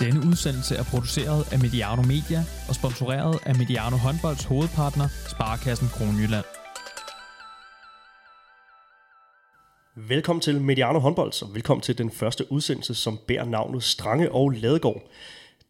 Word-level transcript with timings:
Denne 0.00 0.20
udsendelse 0.26 0.76
er 0.76 0.82
produceret 0.82 1.52
af 1.52 1.58
Mediano 1.58 2.02
Media 2.02 2.44
og 2.68 2.74
sponsoreret 2.74 3.38
af 3.46 3.54
Mediano 3.54 3.96
Håndbolds 3.96 4.44
hovedpartner, 4.44 5.08
Sparkassen 5.28 5.88
Kronjylland. 5.88 6.44
Velkommen 10.08 10.40
til 10.40 10.60
Mediano 10.60 10.98
Håndbold, 10.98 11.42
og 11.42 11.54
velkommen 11.54 11.82
til 11.82 11.98
den 11.98 12.10
første 12.10 12.52
udsendelse, 12.52 12.94
som 12.94 13.18
bærer 13.26 13.44
navnet 13.44 13.82
Strange 13.82 14.32
og 14.32 14.50
Ladegård. 14.50 15.02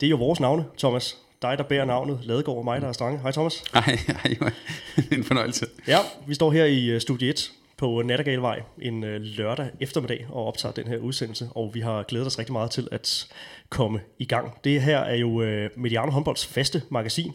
Det 0.00 0.06
er 0.06 0.10
jo 0.10 0.16
vores 0.16 0.40
navne, 0.40 0.64
Thomas. 0.78 1.16
Dig, 1.42 1.58
der 1.58 1.64
bærer 1.64 1.84
navnet 1.84 2.20
Ladegård, 2.22 2.58
og 2.58 2.64
mig, 2.64 2.80
der 2.80 2.88
er 2.88 2.92
Strange. 2.92 3.18
Hej 3.18 3.32
Thomas. 3.32 3.64
Hej, 3.72 3.98
hej, 4.06 4.36
en 5.12 5.24
fornøjelse. 5.24 5.66
Ja, 5.86 5.98
vi 6.26 6.34
står 6.34 6.52
her 6.52 6.64
i 6.64 6.86
øh, 6.86 7.00
Studie 7.00 7.28
1 7.28 7.52
på 7.78 8.02
Nattergalvej 8.02 8.62
en 8.82 9.04
øh, 9.04 9.20
lørdag 9.20 9.70
eftermiddag 9.80 10.26
og 10.30 10.46
optager 10.46 10.72
den 10.72 10.88
her 10.88 10.98
udsendelse, 10.98 11.48
og 11.54 11.70
vi 11.74 11.80
har 11.80 12.02
glædet 12.02 12.26
os 12.26 12.38
rigtig 12.38 12.52
meget 12.52 12.70
til 12.70 12.88
at 12.92 13.28
komme 13.68 14.00
i 14.18 14.24
gang. 14.24 14.64
Det 14.64 14.82
her 14.82 14.98
er 14.98 15.16
jo 15.16 15.42
øh, 15.42 15.70
Mediano 15.76 16.10
Håndbolds 16.10 16.46
faste 16.46 16.82
magasin. 16.90 17.32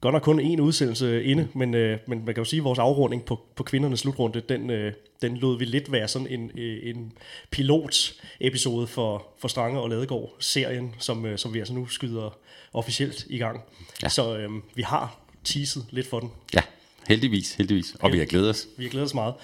Godt 0.00 0.12
nok 0.12 0.22
kun 0.22 0.40
én 0.40 0.60
udsendelse 0.60 1.24
inde, 1.24 1.48
men, 1.54 1.74
øh, 1.74 1.98
men 2.06 2.18
man 2.18 2.34
kan 2.34 2.40
jo 2.40 2.44
sige, 2.44 2.60
at 2.60 2.64
vores 2.64 2.78
afrunding 2.78 3.24
på, 3.24 3.40
på 3.56 3.62
kvindernes 3.62 4.00
slutrunde, 4.00 4.40
den, 4.40 4.70
øh, 4.70 4.92
den 5.22 5.36
lod 5.36 5.58
vi 5.58 5.64
lidt 5.64 5.92
være 5.92 6.08
sådan 6.08 6.28
en, 6.28 6.58
en 6.58 7.12
pilot-episode 7.50 8.86
for, 8.86 9.26
for 9.38 9.48
Strange 9.48 9.80
og 9.80 9.88
Ladegård-serien, 9.90 10.94
som, 10.98 11.26
øh, 11.26 11.38
som 11.38 11.54
vi 11.54 11.58
altså 11.58 11.74
nu 11.74 11.86
skyder 11.86 12.38
officielt 12.72 13.26
i 13.30 13.38
gang. 13.38 13.60
Ja. 14.02 14.08
Så 14.08 14.36
øh, 14.36 14.50
vi 14.74 14.82
har 14.82 15.20
teaset 15.44 15.86
lidt 15.90 16.06
for 16.06 16.20
den. 16.20 16.30
Ja, 16.54 16.60
heldigvis, 17.08 17.54
heldigvis. 17.54 17.96
Og 18.00 18.12
vi 18.12 18.18
har 18.18 18.24
glædet 18.24 18.50
os. 18.50 18.68
Vi 18.76 18.84
har 18.84 18.90
glædet 18.90 19.06
os 19.06 19.14
meget. 19.14 19.34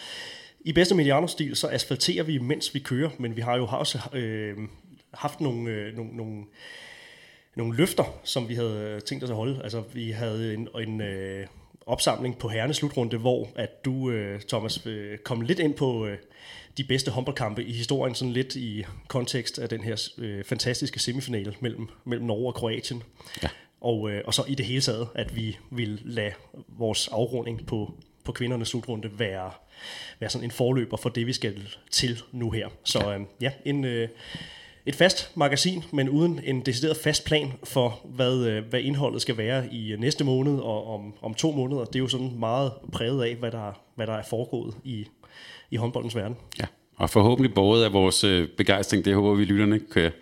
I 0.60 0.72
bedste 0.72 0.94
Mediano-stil, 0.94 1.56
så 1.56 1.68
asfalterer 1.68 2.22
vi, 2.22 2.38
mens 2.38 2.74
vi 2.74 2.78
kører, 2.78 3.10
men 3.18 3.36
vi 3.36 3.40
har 3.40 3.56
jo 3.56 3.66
også 3.66 3.98
øh, 4.12 4.56
haft 5.14 5.40
nogle, 5.40 5.70
øh, 5.70 5.96
nogle, 5.96 6.16
nogle, 6.16 6.44
nogle 7.56 7.76
løfter, 7.76 8.20
som 8.24 8.48
vi 8.48 8.54
havde 8.54 9.00
tænkt 9.06 9.24
os 9.24 9.30
at 9.30 9.36
holde. 9.36 9.60
Altså, 9.62 9.82
vi 9.92 10.10
havde 10.10 10.54
en, 10.54 10.68
en 10.80 11.00
øh, 11.00 11.46
opsamling 11.86 12.38
på 12.38 12.48
herrenes 12.48 12.76
slutrunde, 12.76 13.16
hvor 13.16 13.48
at 13.56 13.84
du, 13.84 14.10
øh, 14.10 14.40
Thomas, 14.40 14.86
øh, 14.86 15.18
kom 15.18 15.40
lidt 15.40 15.58
ind 15.58 15.74
på 15.74 16.06
øh, 16.06 16.18
de 16.76 16.84
bedste 16.84 17.10
håndboldkampe 17.10 17.64
i 17.64 17.72
historien, 17.72 18.14
sådan 18.14 18.32
lidt 18.32 18.56
i 18.56 18.84
kontekst 19.08 19.58
af 19.58 19.68
den 19.68 19.84
her 19.84 20.08
øh, 20.18 20.44
fantastiske 20.44 20.98
semifinale 20.98 21.54
mellem, 21.60 21.88
mellem 22.04 22.26
Norge 22.26 22.46
og 22.46 22.54
Kroatien. 22.54 23.02
Ja. 23.42 23.48
Og, 23.84 24.10
øh, 24.10 24.22
og 24.24 24.34
så 24.34 24.44
i 24.48 24.54
det 24.54 24.66
hele 24.66 24.80
taget, 24.80 25.08
at 25.14 25.36
vi 25.36 25.56
vil 25.70 26.00
lade 26.04 26.32
vores 26.68 27.08
afrunding 27.08 27.66
på, 27.66 27.94
på 28.24 28.32
kvindernes 28.32 28.68
slutrunde 28.68 29.10
være, 29.18 29.50
være 30.20 30.30
sådan 30.30 30.44
en 30.44 30.50
forløber 30.50 30.96
for 30.96 31.08
det, 31.08 31.26
vi 31.26 31.32
skal 31.32 31.54
til 31.90 32.22
nu 32.32 32.50
her. 32.50 32.68
Så 32.84 33.10
ja, 33.10 33.18
øh, 33.18 33.24
ja 33.40 33.50
en... 33.64 33.84
Øh, 33.84 34.08
et 34.86 34.94
fast 34.94 35.36
magasin, 35.36 35.84
men 35.92 36.08
uden 36.08 36.40
en 36.44 36.60
decideret 36.60 36.96
fast 36.96 37.24
plan 37.24 37.52
for, 37.64 38.00
hvad, 38.04 38.46
øh, 38.46 38.64
hvad 38.64 38.80
indholdet 38.80 39.22
skal 39.22 39.36
være 39.36 39.74
i 39.74 39.96
næste 39.98 40.24
måned 40.24 40.58
og 40.58 40.94
om, 40.94 41.14
om 41.22 41.34
to 41.34 41.50
måneder. 41.50 41.84
Det 41.84 41.94
er 41.94 42.00
jo 42.00 42.08
sådan 42.08 42.38
meget 42.38 42.72
præget 42.92 43.24
af, 43.24 43.34
hvad 43.34 43.50
der, 43.50 43.80
hvad 43.94 44.06
der 44.06 44.12
er 44.12 44.22
foregået 44.22 44.74
i, 44.84 45.06
i 45.70 45.76
håndboldens 45.76 46.16
verden. 46.16 46.36
Ja, 46.60 46.64
og 46.96 47.10
forhåbentlig 47.10 47.54
både 47.54 47.84
af 47.84 47.92
vores 47.92 48.24
øh, 48.24 48.48
begejstring, 48.56 49.04
det 49.04 49.14
håber 49.14 49.34
vi 49.34 49.44
lytterne 49.44 49.80
kan, 49.92 50.12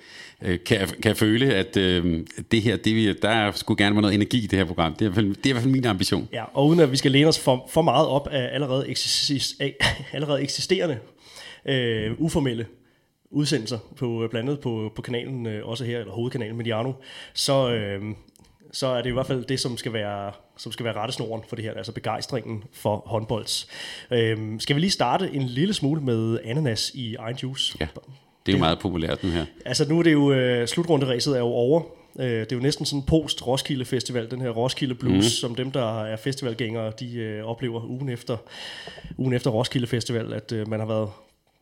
øh, 0.44 0.58
kan, 0.66 0.88
kan 1.02 1.16
føle, 1.16 1.54
at 1.54 1.76
øh, 1.76 2.26
det 2.50 2.62
her, 2.62 2.76
det 2.76 2.94
vi, 2.94 3.12
der 3.12 3.52
skulle 3.52 3.84
gerne 3.84 3.94
være 3.94 4.02
noget 4.02 4.14
energi 4.14 4.44
i 4.44 4.46
det 4.46 4.58
her 4.58 4.66
program. 4.66 4.94
Det 4.94 5.06
er, 5.06 5.10
det 5.10 5.26
er 5.26 5.48
i 5.48 5.52
hvert 5.52 5.62
fald 5.62 5.72
min 5.72 5.86
ambition. 5.86 6.28
Ja, 6.32 6.44
og 6.54 6.66
uden 6.66 6.80
at 6.80 6.92
vi 6.92 6.96
skal 6.96 7.10
læne 7.10 7.28
os 7.28 7.38
for, 7.38 7.68
for 7.70 7.82
meget 7.82 8.06
op 8.06 8.28
af 8.28 8.50
allerede, 8.52 8.88
eksis, 8.88 9.54
af, 9.60 9.76
allerede 10.12 10.42
eksisterende 10.42 10.98
øh, 11.66 12.12
uformelle 12.18 12.66
udsendelser, 13.30 13.78
på, 13.96 14.26
blandt 14.30 14.48
andet 14.48 14.60
på, 14.62 14.92
på 14.96 15.02
kanalen, 15.02 15.46
øh, 15.46 15.68
også 15.68 15.84
her, 15.84 15.98
eller 15.98 16.12
hovedkanalen 16.12 16.56
Mediano, 16.56 16.92
så, 17.34 17.72
øh, 17.72 18.02
så 18.72 18.86
er 18.86 19.02
det 19.02 19.10
i 19.10 19.12
hvert 19.12 19.26
fald 19.26 19.44
det, 19.44 19.60
som 19.60 19.76
skal 19.76 19.92
være, 19.92 20.32
som 20.56 20.72
skal 20.72 20.84
være 20.84 20.94
rettesnoren 20.94 21.42
for 21.48 21.56
det 21.56 21.64
her, 21.64 21.74
altså 21.74 21.92
begejstringen 21.92 22.64
for 22.72 23.02
håndbolds. 23.06 23.68
Øh, 24.10 24.38
skal 24.58 24.76
vi 24.76 24.80
lige 24.80 24.90
starte 24.90 25.30
en 25.32 25.42
lille 25.42 25.74
smule 25.74 26.00
med 26.00 26.38
ananas 26.44 26.90
i 26.94 27.14
egen 27.14 27.36
juice? 27.36 27.76
Ja, 27.80 27.86
det 28.46 28.52
er 28.52 28.56
jo 28.56 28.58
meget 28.58 28.78
populært 28.78 29.24
nu 29.24 29.30
her. 29.30 29.44
Altså 29.64 29.88
nu 29.88 29.98
er 29.98 30.02
det 30.02 30.12
jo, 30.12 30.32
øh, 30.32 30.68
slutrunderæset 30.68 31.34
er 31.34 31.38
jo 31.38 31.46
over, 31.46 31.82
det 32.16 32.52
er 32.52 32.56
jo 32.56 32.60
næsten 32.60 32.86
sådan 32.86 33.02
post 33.02 33.46
Roskilde 33.46 33.84
Festival, 33.84 34.30
den 34.30 34.40
her 34.40 34.50
Roskilde 34.50 34.94
Blues, 34.94 35.16
mm. 35.16 35.22
som 35.22 35.54
dem, 35.54 35.70
der 35.70 36.04
er 36.04 36.16
festivalgængere, 36.16 36.92
de 37.00 37.14
øh, 37.16 37.44
oplever 37.44 37.84
ugen 37.84 38.08
efter, 38.08 38.36
ugen 39.18 39.32
efter 39.32 39.50
Roskilde 39.50 39.86
Festival, 39.86 40.32
at 40.32 40.52
øh, 40.52 40.68
man 40.68 40.80
har 40.80 40.86
været 40.86 41.08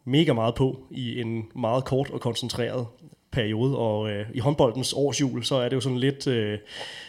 mega 0.04 0.32
meget 0.32 0.54
på 0.54 0.80
i 0.90 1.20
en 1.20 1.46
meget 1.54 1.84
kort 1.84 2.10
og 2.10 2.20
koncentreret 2.20 2.86
periode, 3.32 3.78
og 3.78 4.10
øh, 4.10 4.26
i 4.34 4.38
håndboldens 4.38 4.92
årsjul, 4.92 5.44
så 5.44 5.54
er 5.54 5.68
det 5.68 5.76
jo 5.76 5.80
sådan 5.80 5.98
lidt, 5.98 6.26
øh, 6.26 6.58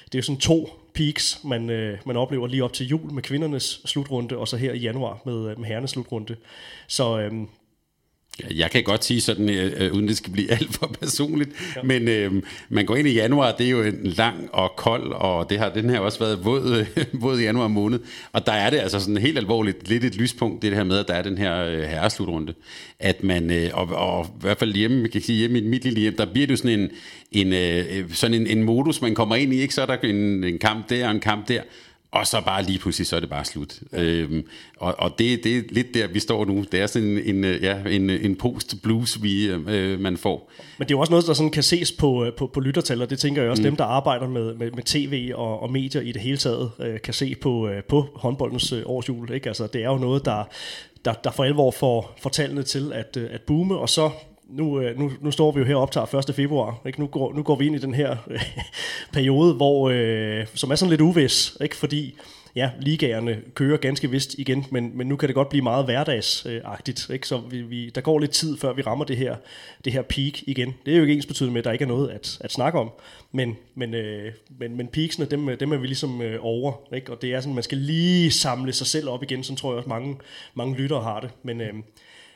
det 0.06 0.16
er 0.16 0.20
jo 0.20 0.22
sådan 0.22 0.40
to 0.40 0.70
peaks, 0.94 1.40
man, 1.44 1.70
øh, 1.70 1.98
man 2.06 2.18
oplever 2.18 2.48
lige 2.48 2.64
op 2.64 2.74
til 2.74 2.88
jul 2.88 3.12
med 3.12 3.24
kvindernes 3.24 3.82
slutrunde, 3.86 4.38
og 4.38 4.48
så 4.48 4.58
her 4.58 4.74
i 4.74 4.78
januar 4.78 5.22
med, 5.26 5.50
øh, 5.50 5.60
med 5.60 5.68
herrenes 5.68 5.92
slutrunde. 5.92 6.36
Så 6.88 7.20
øh, 7.20 7.32
jeg 8.56 8.72
kan 8.72 8.84
godt 8.84 9.06
sige 9.06 9.22
sådan, 9.22 9.50
øh, 9.50 9.72
øh, 9.78 9.94
uden 9.94 10.08
det 10.08 10.18
skal 10.18 10.32
blive 10.32 10.52
alt 10.58 10.74
for 10.74 10.96
personligt, 11.02 11.50
ja. 11.76 11.82
men 11.84 12.08
øh, 12.08 12.44
man 12.70 12.86
går 12.86 12.96
ind 12.96 13.08
i 13.08 13.14
januar, 13.14 13.52
det 13.52 13.66
er 13.66 13.70
jo 13.70 13.84
en 13.84 14.00
lang 14.04 14.50
og 14.54 14.72
kold, 14.78 15.12
og 15.12 15.50
det 15.50 15.60
har 15.60 15.70
den 15.70 15.90
her 15.90 16.00
også 16.00 16.20
været 16.20 16.46
våd, 16.46 16.86
våd 17.22 17.40
i 17.40 17.44
januar 17.44 17.68
måned, 17.68 18.00
og 18.34 18.46
der 18.46 18.52
er 18.52 18.70
det 18.70 18.78
altså 18.78 19.00
sådan 19.00 19.18
helt 19.18 19.38
alvorligt, 19.38 19.90
lidt 19.90 20.04
et 20.04 20.16
lyspunkt, 20.16 20.62
det 20.62 20.76
her 20.76 20.84
med, 20.84 20.98
at 20.98 21.08
der 21.08 21.14
er 21.14 21.22
den 21.22 21.38
her 21.38 21.66
øh, 21.66 21.84
herreslutrunde, 21.84 22.54
at 23.00 23.24
man, 23.24 23.52
øh, 23.52 23.70
og, 23.74 23.88
og 23.88 24.26
i 24.26 24.42
hvert 24.42 24.58
fald 24.58 24.74
hjemme, 24.74 25.08
kan 25.08 25.22
sige 25.22 25.38
hjemme 25.38 25.60
i 25.60 25.68
mit 25.68 25.84
lille 25.84 26.00
hjem, 26.00 26.16
der 26.16 26.26
bliver 26.26 26.48
det 26.48 26.52
jo 26.52 26.58
sådan 26.58 26.80
en, 26.80 26.90
en, 27.32 27.54
øh, 27.54 28.14
sådan 28.14 28.42
en, 28.42 28.48
en 28.48 28.64
modus, 28.64 29.02
man 29.02 29.16
kommer 29.16 29.36
ind 29.36 29.54
i, 29.54 29.62
ikke? 29.62 29.74
så 29.74 29.82
er 29.82 29.86
der 29.86 29.98
en, 30.04 30.44
en 30.44 30.58
kamp 30.58 30.90
der 30.90 31.06
og 31.06 31.12
en 31.12 31.20
kamp 31.20 31.48
der, 31.48 31.62
og 32.12 32.28
så 32.28 32.42
bare 32.46 32.64
lige 32.64 32.80
pludselig, 32.80 33.08
så 33.08 33.16
er 33.16 33.20
det 33.20 33.30
bare 33.30 33.46
slut. 33.46 33.80
Ja. 33.94 34.02
Øhm, 34.02 34.48
og 34.78 34.96
og 35.00 35.20
det, 35.20 35.44
det 35.44 35.58
er 35.58 35.62
lidt 35.70 35.94
der, 35.94 36.08
vi 36.08 36.20
står 36.20 36.46
nu. 36.46 36.66
Det 36.72 36.82
er 36.82 36.88
sådan 36.88 37.08
en, 37.08 37.44
en, 37.44 37.62
ja, 37.62 37.78
en, 37.90 38.10
en 38.10 38.36
post-blues, 38.36 39.24
vi, 39.24 39.46
øh, 39.48 40.00
man 40.00 40.18
får. 40.18 40.52
Men 40.78 40.88
det 40.88 40.94
er 40.94 40.98
jo 40.98 41.00
også 41.00 41.12
noget, 41.12 41.28
der 41.28 41.34
sådan 41.34 41.52
kan 41.52 41.64
ses 41.64 41.92
på, 41.92 42.26
øh, 42.26 42.34
på, 42.34 42.48
på 42.48 42.60
lyttertal, 42.60 43.02
og 43.02 43.10
det 43.10 43.20
tænker 43.20 43.42
jeg 43.42 43.52
også, 43.52 43.62
mm. 43.62 43.70
dem, 43.70 43.76
der 43.76 43.84
arbejder 43.84 44.28
med, 44.28 44.54
med, 44.54 44.72
med 44.72 44.84
tv 44.84 45.32
og, 45.36 45.60
og 45.60 45.72
medier 45.72 46.02
i 46.02 46.12
det 46.12 46.22
hele 46.22 46.38
taget, 46.38 46.72
øh, 46.80 47.02
kan 47.02 47.14
se 47.14 47.36
på, 47.42 47.68
øh, 47.68 47.84
på 47.84 48.08
håndboldens 48.16 48.72
øh, 48.72 48.84
årsjul. 48.86 49.32
Ikke? 49.32 49.48
Altså, 49.48 49.68
det 49.68 49.84
er 49.84 49.90
jo 49.90 49.98
noget, 49.98 50.26
der, 50.26 50.44
der, 51.06 51.14
der 51.14 51.32
for 51.32 51.44
alvor 51.44 51.72
får, 51.72 52.16
får 52.22 52.30
tallene 52.30 52.64
til 52.64 52.94
at, 52.94 53.18
øh, 53.18 53.30
at 53.32 53.42
boome, 53.42 53.78
og 53.78 53.90
så 53.90 54.10
nu, 54.52 54.80
øh, 54.80 55.00
nu, 55.00 55.12
nu 55.22 55.32
står 55.32 55.52
vi 55.52 55.60
jo 55.60 55.66
her 55.66 55.76
og 55.76 55.82
optager 55.82 56.16
1. 56.30 56.36
februar. 56.36 56.82
Ikke? 56.86 57.00
Nu, 57.00 57.08
går, 57.08 57.34
nu 57.34 57.44
går 57.44 57.56
vi 57.56 57.66
ind 57.66 57.76
i 57.76 57.80
den 57.80 57.94
her 57.94 58.18
øh, 58.28 58.42
periode, 59.14 59.54
hvor, 59.54 59.90
øh, 59.94 60.48
som 60.54 60.72
er 60.72 60.76
sådan 60.76 60.90
lidt 60.90 61.02
uvis, 61.02 61.58
ikke? 61.62 61.76
fordi 61.76 62.16
ja, 62.56 62.72
ligaerne 62.80 63.42
kører 63.54 63.78
ganske 63.78 64.10
vist 64.10 64.36
igen, 64.38 64.66
men, 64.72 64.92
men 64.98 65.08
nu 65.08 65.16
kan 65.16 65.28
det 65.28 65.36
godt 65.36 65.50
blive 65.50 65.62
meget 65.62 65.86
hverdagsagtigt. 65.86 67.10
Ikke? 67.10 67.28
Så 67.28 67.42
vi, 67.50 67.62
vi, 67.62 67.90
der 67.90 68.02
går 68.02 68.20
lidt 68.20 68.32
tid, 68.32 68.58
før 68.58 68.74
vi 68.74 68.82
rammer 68.82 69.06
det 69.06 69.18
her, 69.18 69.36
det 69.86 69.94
her 69.94 70.02
peak 70.02 70.34
igen. 70.48 70.74
Det 70.86 70.94
er 70.94 70.98
jo 70.98 71.04
ikke 71.04 71.14
ens 71.14 71.26
betydende 71.26 71.54
med, 71.54 71.62
at 71.62 71.66
der 71.66 71.72
ikke 71.72 71.84
er 71.84 71.88
noget 71.88 72.10
at, 72.10 72.38
at 72.42 72.52
snakke 72.52 72.80
om, 72.80 72.92
men, 73.32 73.58
men, 73.76 73.94
øh, 73.94 74.32
men, 74.60 74.78
men 74.78 74.88
peaksene, 74.88 75.26
dem, 75.26 75.50
øh, 75.50 75.60
dem 75.60 75.72
er 75.72 75.78
vi 75.78 75.88
ligesom 75.88 76.22
øh, 76.22 76.40
over. 76.42 76.96
Ikke? 76.96 77.12
Og 77.12 77.22
det 77.22 77.34
er 77.34 77.40
sådan, 77.40 77.54
man 77.54 77.64
skal 77.64 77.78
lige 77.78 78.32
samle 78.32 78.74
sig 78.74 78.88
selv 78.88 79.10
op 79.10 79.24
igen, 79.24 79.44
så 79.44 79.56
tror 79.56 79.72
jeg 79.72 79.78
også 79.78 79.90
mange, 79.90 80.18
mange 80.54 80.76
lyttere 80.76 81.04
har 81.04 81.20
det. 81.20 81.30
Men 81.44 81.62
øh, 81.62 81.74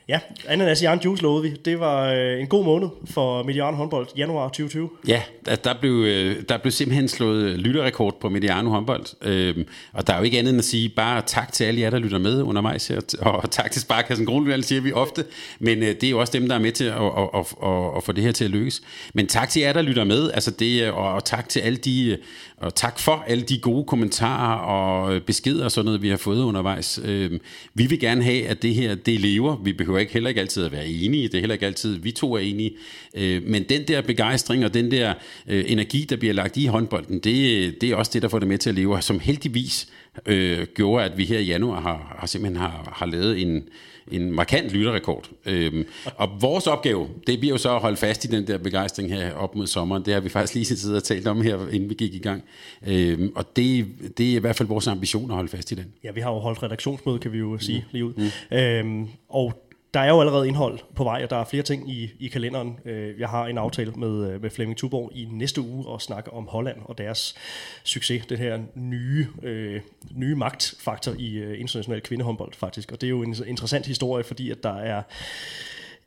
Ja, 0.07 0.19
ananas 0.47 0.81
i 0.81 0.85
egen 0.85 0.99
juice 0.99 1.23
lovede 1.23 1.43
vi. 1.43 1.55
Det 1.65 1.79
var 1.79 2.13
øh, 2.13 2.39
en 2.39 2.47
god 2.47 2.65
måned 2.65 2.87
for 3.05 3.43
Mediano 3.43 3.77
håndbold, 3.77 4.07
januar 4.17 4.47
2020. 4.47 4.89
Ja, 5.07 5.21
der, 5.45 5.55
der, 5.55 5.73
blev, 5.79 5.91
øh, 5.91 6.43
der 6.49 6.57
blev 6.57 6.71
simpelthen 6.71 7.07
slået 7.07 7.43
øh, 7.43 7.55
lytterrekord 7.55 8.19
på 8.21 8.29
Mediano 8.29 8.69
håndbold. 8.69 9.05
Øhm, 9.21 9.65
og 9.93 10.07
der 10.07 10.13
er 10.13 10.17
jo 10.17 10.23
ikke 10.23 10.39
andet 10.39 10.51
end 10.51 10.59
at 10.59 10.65
sige 10.65 10.89
bare 10.89 11.21
tak 11.21 11.53
til 11.53 11.63
alle 11.63 11.81
jer, 11.81 11.89
der 11.89 11.99
lytter 11.99 12.17
med 12.17 12.41
undervejs 12.41 12.87
her. 12.87 13.01
Og 13.21 13.51
tak 13.51 13.71
til 13.71 13.81
Sparkassen 13.81 14.25
Kronlund, 14.25 14.63
siger 14.63 14.81
vi 14.81 14.91
ofte. 14.91 15.25
Men 15.59 15.77
øh, 15.83 15.87
det 15.87 16.03
er 16.03 16.09
jo 16.09 16.19
også 16.19 16.33
dem, 16.33 16.47
der 16.47 16.55
er 16.55 16.59
med 16.59 16.71
til 16.71 16.85
at, 16.85 16.95
at, 16.95 17.29
at, 17.33 17.45
at, 17.63 17.97
at 17.97 18.03
få 18.03 18.11
det 18.11 18.23
her 18.23 18.31
til 18.31 18.45
at 18.45 18.51
lykkes. 18.51 18.81
Men 19.13 19.27
tak 19.27 19.49
til 19.49 19.61
jer, 19.61 19.73
der 19.73 19.81
lytter 19.81 20.03
med. 20.03 20.31
Altså 20.33 20.51
det, 20.51 20.83
øh, 20.83 20.97
og, 20.97 21.13
og 21.13 21.25
tak 21.25 21.49
til 21.49 21.59
alle 21.59 21.77
de 21.77 22.17
og 22.57 22.75
tak 22.75 22.99
for 22.99 23.23
alle 23.27 23.43
de 23.43 23.59
gode 23.59 23.85
kommentarer 23.85 24.57
og 24.57 25.23
beskeder 25.23 25.63
og 25.63 25.71
sådan 25.71 25.85
noget, 25.85 26.01
vi 26.01 26.09
har 26.09 26.17
fået 26.17 26.43
undervejs. 26.43 26.99
Øhm, 27.03 27.39
vi 27.73 27.85
vil 27.85 27.99
gerne 27.99 28.23
have, 28.23 28.47
at 28.47 28.61
det 28.61 28.75
her, 28.75 28.95
det 28.95 29.19
lever. 29.19 29.55
Vi 29.63 29.73
behøver 29.73 29.99
ikke 29.99 30.13
heller 30.13 30.29
ikke 30.29 30.41
altid 30.41 30.65
at 30.65 30.71
være 30.71 30.87
enige. 30.87 31.27
Det 31.27 31.35
er 31.35 31.39
heller 31.39 31.53
ikke 31.53 31.65
altid, 31.65 31.97
vi 31.99 32.11
to 32.11 32.33
er 32.33 32.39
enige. 32.39 32.71
Øh, 33.15 33.43
men 33.43 33.63
den 33.63 33.87
der 33.87 34.01
begejstring 34.01 34.65
og 34.65 34.73
den 34.73 34.91
der 34.91 35.13
øh, 35.47 35.63
energi, 35.67 36.05
der 36.09 36.15
bliver 36.15 36.33
lagt 36.33 36.57
i 36.57 36.65
håndbolden, 36.65 37.19
det, 37.19 37.81
det 37.81 37.91
er 37.91 37.95
også 37.95 38.11
det, 38.13 38.21
der 38.21 38.27
får 38.27 38.39
det 38.39 38.47
med 38.47 38.57
til 38.57 38.69
at 38.69 38.75
leve. 38.75 39.01
Som 39.01 39.19
heldigvis 39.19 39.87
øh, 40.25 40.67
gjorde, 40.75 41.05
at 41.05 41.17
vi 41.17 41.25
her 41.25 41.39
i 41.39 41.45
januar 41.45 41.81
har, 41.81 42.15
har 42.19 42.27
simpelthen 42.27 42.61
har, 42.61 42.93
har 42.95 43.05
lavet 43.05 43.41
en, 43.41 43.63
en 44.11 44.31
markant 44.31 44.71
lytterrekord. 44.71 45.29
Øhm, 45.45 45.85
og 46.15 46.29
vores 46.39 46.67
opgave, 46.67 47.07
det 47.27 47.39
bliver 47.39 47.53
jo 47.53 47.57
så 47.57 47.75
at 47.75 47.81
holde 47.81 47.97
fast 47.97 48.25
i 48.25 48.27
den 48.27 48.47
der 48.47 48.57
begejstring 48.57 49.09
her 49.09 49.33
op 49.33 49.55
mod 49.55 49.67
sommeren. 49.67 50.05
Det 50.05 50.13
har 50.13 50.21
vi 50.21 50.29
faktisk 50.29 50.53
lige 50.53 50.65
siddet 50.65 50.97
og 50.97 51.03
talt 51.03 51.27
om 51.27 51.41
her, 51.41 51.67
inden 51.71 51.89
vi 51.89 51.93
gik 51.93 52.13
i 52.13 52.19
gang. 52.19 52.43
Øhm, 52.87 53.31
og 53.35 53.45
det, 53.55 53.87
det 54.17 54.31
er 54.31 54.35
i 54.35 54.39
hvert 54.39 54.55
fald 54.55 54.69
vores 54.69 54.87
ambition 54.87 55.31
at 55.31 55.35
holde 55.35 55.49
fast 55.49 55.71
i 55.71 55.75
den. 55.75 55.85
Ja, 56.03 56.11
vi 56.11 56.21
har 56.21 56.31
jo 56.31 56.39
holdt 56.39 56.63
redaktionsmøde, 56.63 57.19
kan 57.19 57.31
vi 57.31 57.37
jo 57.37 57.57
sige 57.59 57.77
mm. 57.77 57.85
lige 57.91 58.05
ud. 58.05 58.13
Mm. 58.51 58.57
Øhm, 58.57 59.07
og 59.29 59.64
der 59.95 60.01
er 60.01 60.09
jo 60.09 60.19
allerede 60.19 60.47
indhold 60.47 60.79
på 60.95 61.03
vej, 61.03 61.23
og 61.23 61.29
der 61.29 61.35
er 61.35 61.43
flere 61.43 61.63
ting 61.63 61.91
i, 61.91 62.11
i 62.19 62.27
kalenderen. 62.27 62.79
Øh, 62.85 63.19
jeg 63.19 63.29
har 63.29 63.47
en 63.47 63.57
aftale 63.57 63.91
med, 63.91 64.31
øh, 64.31 64.41
med 64.41 64.49
Flemming 64.49 64.77
Tuborg 64.77 65.11
i 65.13 65.27
næste 65.31 65.61
uge 65.61 65.85
og 65.87 66.01
snakke 66.01 66.33
om 66.33 66.47
Holland 66.47 66.77
og 66.83 66.97
deres 66.97 67.35
succes, 67.83 68.25
den 68.25 68.37
her 68.37 68.59
nye, 68.75 69.27
øh, 69.43 69.81
nye 70.11 70.35
magtfaktor 70.35 71.13
i 71.19 71.33
øh, 71.33 71.59
international 71.59 72.01
kvindehåndbold 72.01 72.53
faktisk. 72.53 72.91
Og 72.91 73.01
det 73.01 73.07
er 73.07 73.11
jo 73.11 73.21
en 73.21 73.35
interessant 73.47 73.85
historie, 73.85 74.23
fordi 74.23 74.51
at 74.51 74.63
der 74.63 74.75
er 74.75 75.01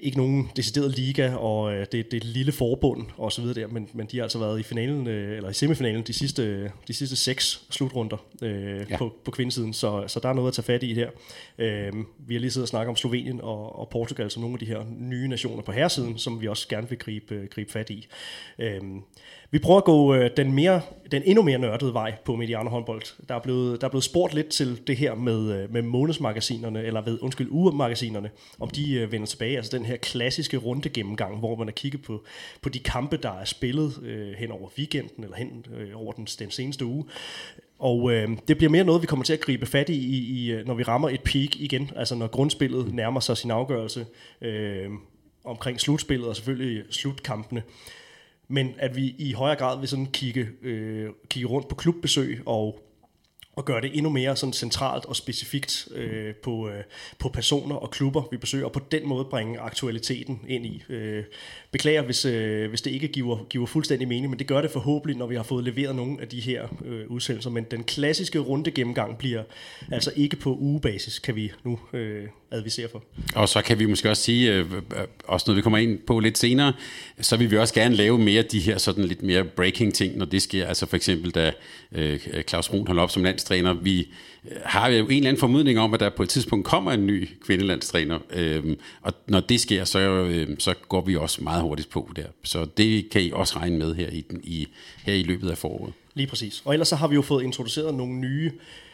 ikke 0.01 0.17
nogen 0.17 0.51
decideret 0.57 0.99
liga, 0.99 1.35
og 1.35 1.75
øh, 1.75 1.81
det, 1.81 1.93
det 1.93 2.13
er 2.13 2.17
et 2.17 2.25
lille 2.25 2.53
forbund 2.53 3.07
og 3.17 3.33
så 3.33 3.41
videre 3.41 3.61
der, 3.61 3.67
men, 3.67 3.89
men 3.93 4.07
de 4.07 4.17
har 4.17 4.23
altså 4.23 4.39
været 4.39 4.61
i 4.61 4.63
finalen, 4.63 5.07
øh, 5.07 5.37
eller 5.37 5.51
i 5.51 5.53
semifinalen 5.53 6.03
de 6.03 6.13
sidste, 6.13 6.73
de 6.89 6.93
sidste 6.93 7.17
seks 7.17 7.63
slutrunder 7.71 8.17
øh, 8.43 8.87
ja. 8.91 8.97
på, 8.97 9.15
på 9.25 9.31
kvindesiden, 9.31 9.73
så, 9.73 10.05
så 10.07 10.21
der 10.21 10.29
er 10.29 10.33
noget 10.33 10.49
at 10.49 10.55
tage 10.55 10.65
fat 10.65 10.83
i 10.83 10.95
her. 10.95 11.11
Øh, 11.59 11.93
vi 12.19 12.35
har 12.35 12.41
lige 12.41 12.51
siddet 12.51 12.65
og 12.65 12.69
snakket 12.69 12.89
om 12.89 12.97
Slovenien 12.97 13.41
og, 13.41 13.79
og 13.79 13.89
Portugal 13.89 14.31
som 14.31 14.41
nogle 14.41 14.55
af 14.55 14.59
de 14.59 14.67
her 14.67 14.85
nye 14.99 15.29
nationer 15.29 15.63
på 15.63 15.73
herresiden, 15.73 16.19
som 16.19 16.41
vi 16.41 16.49
også 16.49 16.69
gerne 16.69 16.89
vil 16.89 16.99
gribe, 16.99 17.35
øh, 17.35 17.49
gribe 17.49 17.73
fat 17.73 17.91
i. 17.91 18.07
Øh, 18.59 18.81
vi 19.51 19.59
prøver 19.59 19.79
at 19.79 19.85
gå 19.85 20.15
øh, 20.15 20.31
den, 20.37 20.53
mere, 20.53 20.81
den 21.11 21.23
endnu 21.25 21.43
mere 21.43 21.59
nørdede 21.59 21.95
vej 21.95 22.15
på 22.25 22.37
Mediano 22.37 22.71
håndbold. 22.71 23.27
Der 23.29 23.35
er, 23.35 23.39
blevet, 23.41 23.81
der 23.81 23.87
er 23.87 23.91
blevet 23.91 24.05
spurgt 24.05 24.35
lidt 24.35 24.49
til 24.49 24.81
det 24.87 24.97
her 24.97 25.15
med, 25.15 25.53
øh, 25.53 25.73
med 25.73 25.83
månedsmagasinerne, 25.83 26.83
eller 26.83 27.01
ved, 27.01 27.19
undskyld, 27.23 27.49
ugemagasinerne, 27.51 28.31
om 28.61 28.71
de 28.71 28.93
øh, 28.95 29.13
vender 29.13 29.27
tilbage. 29.27 29.57
Altså 29.57 29.77
den 29.77 29.87
her 29.87 29.97
klassiske 29.97 30.57
runde 30.57 30.89
gennemgang, 30.89 31.39
hvor 31.39 31.57
man 31.57 31.67
har 31.67 31.73
kigget 31.73 32.03
på, 32.03 32.25
på 32.63 32.69
de 32.69 32.79
kampe, 32.79 33.17
der 33.17 33.31
er 33.31 33.45
spillet 33.45 34.03
øh, 34.03 34.33
hen 34.33 34.51
over 34.51 34.69
weekenden, 34.79 35.25
eller 35.25 35.37
hen 35.37 35.67
øh, 35.79 35.91
over 35.95 36.13
den, 36.13 36.25
den 36.25 36.51
seneste 36.51 36.85
uge. 36.85 37.05
Og 37.79 38.13
øh, 38.13 38.29
det 38.49 38.57
bliver 38.57 38.71
mere 38.71 38.85
noget, 38.85 39.03
vi 39.03 39.07
kommer 39.07 39.25
til 39.25 39.33
at 39.33 39.41
gribe 39.41 39.67
fat 39.67 39.89
i, 39.89 39.95
i, 39.95 40.19
i, 40.19 40.53
øh, 40.53 40.67
når 40.67 40.75
vi 40.75 40.83
rammer 40.83 41.09
et 41.09 41.21
peak 41.21 41.57
igen, 41.57 41.91
altså 41.97 42.15
når 42.15 42.27
grundspillet 42.27 42.95
nærmer 42.95 43.21
sig 43.21 43.37
sin 43.37 43.51
afgørelse 43.51 44.07
øh, 44.41 44.91
omkring 45.45 45.81
slutspillet 45.81 46.29
og 46.29 46.37
selvfølgelig 46.37 46.85
slutkampene 46.91 47.63
men 48.49 48.75
at 48.79 48.97
vi 48.97 49.15
i 49.19 49.33
højere 49.33 49.57
grad 49.57 49.79
vil 49.79 49.89
sådan 49.89 50.07
kigge, 50.07 50.49
øh, 50.63 51.11
kigge 51.31 51.49
rundt 51.49 51.69
på 51.69 51.75
klubbesøg 51.75 52.43
og 52.47 52.89
og 53.59 53.65
gøre 53.65 53.81
det 53.81 53.97
endnu 53.97 54.11
mere 54.11 54.37
sådan 54.37 54.53
centralt 54.53 55.05
og 55.05 55.17
specifikt 55.17 55.89
øh, 55.95 56.35
på, 56.35 56.69
øh, 56.69 56.85
på 57.19 57.29
personer 57.29 57.77
og 57.77 57.91
klubber, 57.91 58.23
vi 58.31 58.37
besøger, 58.37 58.65
og 58.65 58.73
på 58.73 58.81
den 58.91 59.09
måde 59.09 59.25
bringe 59.25 59.61
aktualiteten 59.61 60.41
ind 60.49 60.67
i. 60.67 60.83
Øh, 60.89 61.25
beklager, 61.71 62.03
hvis, 62.03 62.25
øh, 62.25 62.69
hvis 62.69 62.81
det 62.81 62.91
ikke 62.91 63.09
giver, 63.09 63.47
giver 63.51 63.67
fuldstændig 63.67 64.09
mening, 64.09 64.31
men 64.31 64.39
det 64.39 64.47
gør 64.47 64.61
det 64.61 64.71
forhåbentlig, 64.71 65.17
når 65.17 65.27
vi 65.27 65.35
har 65.35 65.43
fået 65.43 65.65
leveret 65.65 65.97
nogle 65.97 66.21
af 66.21 66.29
de 66.29 66.41
her 66.41 66.69
øh, 66.85 67.11
udsendelser. 67.11 67.51
Men 67.51 67.65
den 67.71 67.85
klassiske 67.85 68.39
runde 68.39 68.71
gennemgang 68.71 69.19
bliver 69.19 69.43
altså 69.93 70.13
ikke 70.17 70.37
på 70.37 70.57
ugebasis, 70.57 71.19
kan 71.19 71.37
vi 71.37 71.53
nu 71.65 71.79
øh, 71.93 72.25
advisere 72.51 72.89
for. 72.89 73.05
Og 73.35 73.49
så 73.49 73.63
kan 73.63 73.79
vi 73.79 73.87
måske 73.87 74.11
også 74.11 74.23
sige, 74.23 74.55
øh, 74.55 74.59
øh 74.73 75.07
også 75.25 75.45
når 75.49 75.55
vi 75.55 75.63
kommer 75.63 75.79
ind 75.79 75.99
på 76.07 76.21
lidt 76.21 76.39
senere, 76.39 76.73
så 77.21 77.37
vil 77.37 77.51
vi 77.51 77.59
også 77.59 77.75
gerne 77.75 77.95
lave 77.95 78.19
mere 78.19 78.43
de 78.43 78.61
her 78.61 78.79
sådan 78.79 79.05
lidt 79.05 79.23
mere 79.23 79.45
breaking 79.45 79.95
ting, 79.95 80.17
når 80.17 80.25
det 80.25 80.43
sker. 80.43 80.67
Altså 80.67 80.87
for 80.87 80.97
eksempel, 80.97 81.31
da 81.31 81.53
øh, 81.93 82.19
Claus 82.49 82.69
Brun 82.69 82.87
holdt 82.87 83.01
op 83.01 83.11
som 83.11 83.25
landstræner, 83.25 83.75
vi 83.75 84.09
Øh, 84.51 84.57
har 84.65 84.81
har 84.81 84.89
jo 84.89 85.05
en 85.05 85.11
eller 85.11 85.29
anden 85.29 85.41
formodning 85.41 85.79
om, 85.79 85.95
at 85.95 86.01
der 86.01 86.11
på 86.11 86.23
et 86.23 86.29
tidspunkt 86.29 86.67
kommer 86.67 86.93
en 86.93 87.07
ny 87.07 87.29
kvindelandstræner, 87.47 88.19
øh, 88.31 88.77
og 89.03 89.13
når 89.27 89.41
det 89.41 89.61
sker, 89.61 89.85
så, 89.85 89.99
øhm, 89.99 90.61
så 90.61 90.75
går 90.89 91.01
vi 91.01 91.17
også 91.17 91.45
meget 91.45 91.63
hurtigt 91.63 91.91
på 91.91 92.11
der. 92.17 92.27
Så 92.45 92.67
det 92.77 93.11
kan 93.11 93.23
I 93.23 93.31
også 93.33 93.59
regne 93.59 93.79
med 93.79 93.95
her 93.95 94.09
i, 94.11 94.25
i, 94.43 94.69
her 95.03 95.15
i 95.15 95.23
løbet 95.23 95.51
af 95.51 95.59
foråret. 95.59 95.93
Lige 96.15 96.27
præcis. 96.27 96.63
Og 96.65 96.73
ellers 96.73 96.89
så 96.89 96.97
har 96.97 97.09
vi 97.09 97.15
jo 97.15 97.23
fået 97.23 97.45
introduceret 97.45 97.95
nogle 97.95 98.15
nye 98.15 98.53
Øh, 98.53 98.88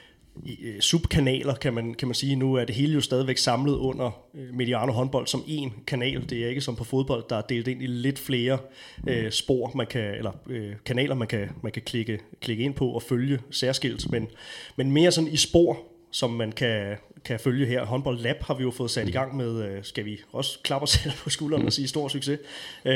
Øh, 0.63 0.81
subkanaler, 0.81 1.55
kan 1.55 1.75
man, 1.75 1.95
kan 1.95 2.09
man 2.09 2.15
sige. 2.15 2.37
Nu 2.37 2.55
er 2.55 2.65
det 2.65 2.75
hele 2.75 2.95
jo 2.95 3.01
stadigvæk 3.01 3.39
samlet 3.39 3.75
under 3.75 4.11
øh, 4.35 4.55
Mediano 4.55 4.93
håndbold 4.93 5.27
som 5.27 5.45
en 5.47 5.73
kanal. 5.87 6.31
Det 6.31 6.45
er 6.45 6.49
ikke 6.49 6.61
som 6.61 6.77
på 6.77 6.85
fodbold, 6.85 7.25
der 7.31 7.37
er 7.37 7.41
delt 7.41 7.69
ind 7.69 7.83
i 7.83 7.87
lidt 7.87 8.19
flere 8.19 8.59
øh, 9.09 9.31
spor, 9.31 9.73
man 9.75 9.87
kan, 9.87 10.15
eller 10.15 10.33
øh, 10.47 10.73
kanaler, 10.87 11.15
man 11.15 11.29
kan, 11.29 11.51
man 11.63 11.73
kan 11.73 11.83
klikke, 11.83 12.21
klikke 12.41 12.65
ind 12.65 12.75
på 12.75 12.89
og 12.89 13.03
følge 13.03 13.39
særskilt, 13.51 14.11
men, 14.11 14.29
men 14.77 14.93
mere 14.93 15.13
sådan 15.13 15.31
i 15.31 15.37
spor, 15.37 15.79
som 16.11 16.31
man 16.31 16.53
kan, 16.53 16.97
kan 17.25 17.41
følge 17.41 17.67
her. 17.67 17.85
Håndbold 17.85 18.19
Lab 18.19 18.43
har 18.43 18.55
vi 18.55 18.63
jo 18.63 18.71
fået 18.71 18.91
sat 18.91 19.09
i 19.09 19.11
gang 19.11 19.37
med, 19.37 19.63
øh, 19.63 19.79
skal 19.83 20.05
vi 20.05 20.21
også 20.33 20.59
klappe 20.63 20.83
os 20.83 20.91
selv 20.91 21.13
på 21.17 21.31
skulderen 21.31 21.67
og 21.67 21.73
sige 21.73 21.89
stor 21.89 22.09
succes. 22.09 22.39
Øh, 22.85 22.95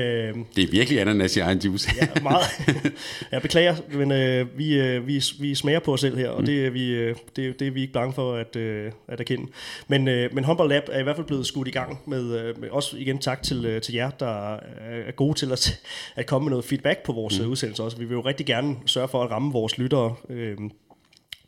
det 0.56 0.64
er 0.64 0.70
virkelig 0.70 1.00
ananas 1.00 1.36
i 1.36 1.40
egen 1.40 1.58
juice. 1.58 1.90
ja, 2.00 2.20
meget. 2.22 2.44
Jeg 3.32 3.42
beklager, 3.42 3.76
men 3.92 4.12
øh, 4.12 4.58
vi, 4.58 4.80
øh, 4.80 5.06
vi, 5.06 5.22
vi 5.40 5.54
smager 5.54 5.80
på 5.80 5.92
os 5.92 6.00
selv 6.00 6.16
her, 6.18 6.28
og 6.28 6.46
det 6.46 6.66
er 6.66 6.70
vi, 6.70 6.90
øh, 6.90 7.16
det, 7.36 7.60
det 7.60 7.66
er 7.66 7.70
vi 7.70 7.80
ikke 7.80 7.92
bange 7.92 8.12
for 8.12 8.34
at, 8.34 8.56
øh, 8.56 8.92
at 9.08 9.20
erkende. 9.20 9.46
Men, 9.88 10.08
øh, 10.08 10.34
men 10.34 10.44
Håndbold 10.44 10.68
Lab 10.68 10.82
er 10.92 11.00
i 11.00 11.02
hvert 11.02 11.16
fald 11.16 11.26
blevet 11.26 11.46
skudt 11.46 11.68
i 11.68 11.70
gang 11.70 12.00
med, 12.06 12.40
øh, 12.40 12.60
med 12.60 12.68
også 12.70 12.96
igen 12.96 13.18
tak 13.18 13.42
til, 13.42 13.64
øh, 13.64 13.80
til 13.80 13.94
jer, 13.94 14.10
der 14.10 14.54
er 14.54 15.12
gode 15.12 15.38
til 15.38 15.52
at, 15.52 15.80
at 16.16 16.26
komme 16.26 16.44
med 16.44 16.50
noget 16.50 16.64
feedback 16.64 17.02
på 17.02 17.12
vores 17.12 17.40
mm. 17.40 17.46
udsendelser 17.46 17.84
også. 17.84 17.96
Vi 17.96 18.04
vil 18.04 18.14
jo 18.14 18.20
rigtig 18.20 18.46
gerne 18.46 18.76
sørge 18.86 19.08
for 19.08 19.24
at 19.24 19.30
ramme 19.30 19.52
vores 19.52 19.78
lyttere 19.78 20.14
øh, 20.28 20.56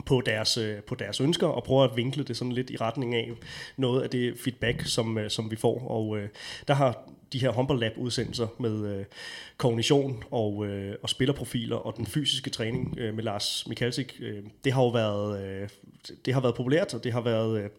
på 0.07 0.23
deres, 0.27 0.57
øh, 0.57 0.83
på 0.83 0.95
deres 0.95 1.21
ønsker 1.21 1.47
og 1.47 1.65
prøve 1.65 1.85
at 1.85 1.97
vinkle 1.97 2.25
det 2.25 2.37
sådan 2.37 2.53
lidt 2.53 2.71
i 2.71 2.77
retning 2.77 3.15
af 3.15 3.31
noget 3.77 4.03
af 4.03 4.11
det 4.11 4.39
feedback, 4.45 4.87
som, 4.87 5.19
øh, 5.19 5.31
som 5.31 5.51
vi 5.51 5.57
får. 5.57 5.89
Og 5.89 6.19
øh, 6.19 6.29
der 6.69 6.75
har 6.75 7.09
de 7.33 7.39
her 7.39 7.51
Humble 7.51 7.81
Lab 7.81 7.93
udsendelser 7.97 8.47
med 8.59 8.97
øh, 8.97 9.05
kognition 9.57 10.25
og, 10.31 10.67
øh, 10.67 10.95
og 11.03 11.11
spillerprofiler 11.11 11.77
og 11.77 11.97
den 11.97 12.07
fysiske 12.07 12.51
træning 12.51 12.99
øh, 12.99 13.15
med 13.15 13.25
Lars 13.25 13.67
Mikalsik, 13.67 14.19
øh, 14.21 14.43
det 14.65 14.73
har 14.73 14.83
jo 14.83 14.89
været, 14.89 15.45
øh, 15.45 15.69
det 16.25 16.35
har 16.35 16.41
været 16.41 16.55
populært, 16.55 16.95
og 16.95 17.05
det 17.05 17.13
har 17.13 17.21
været 17.21 17.61
øh, 17.61 17.71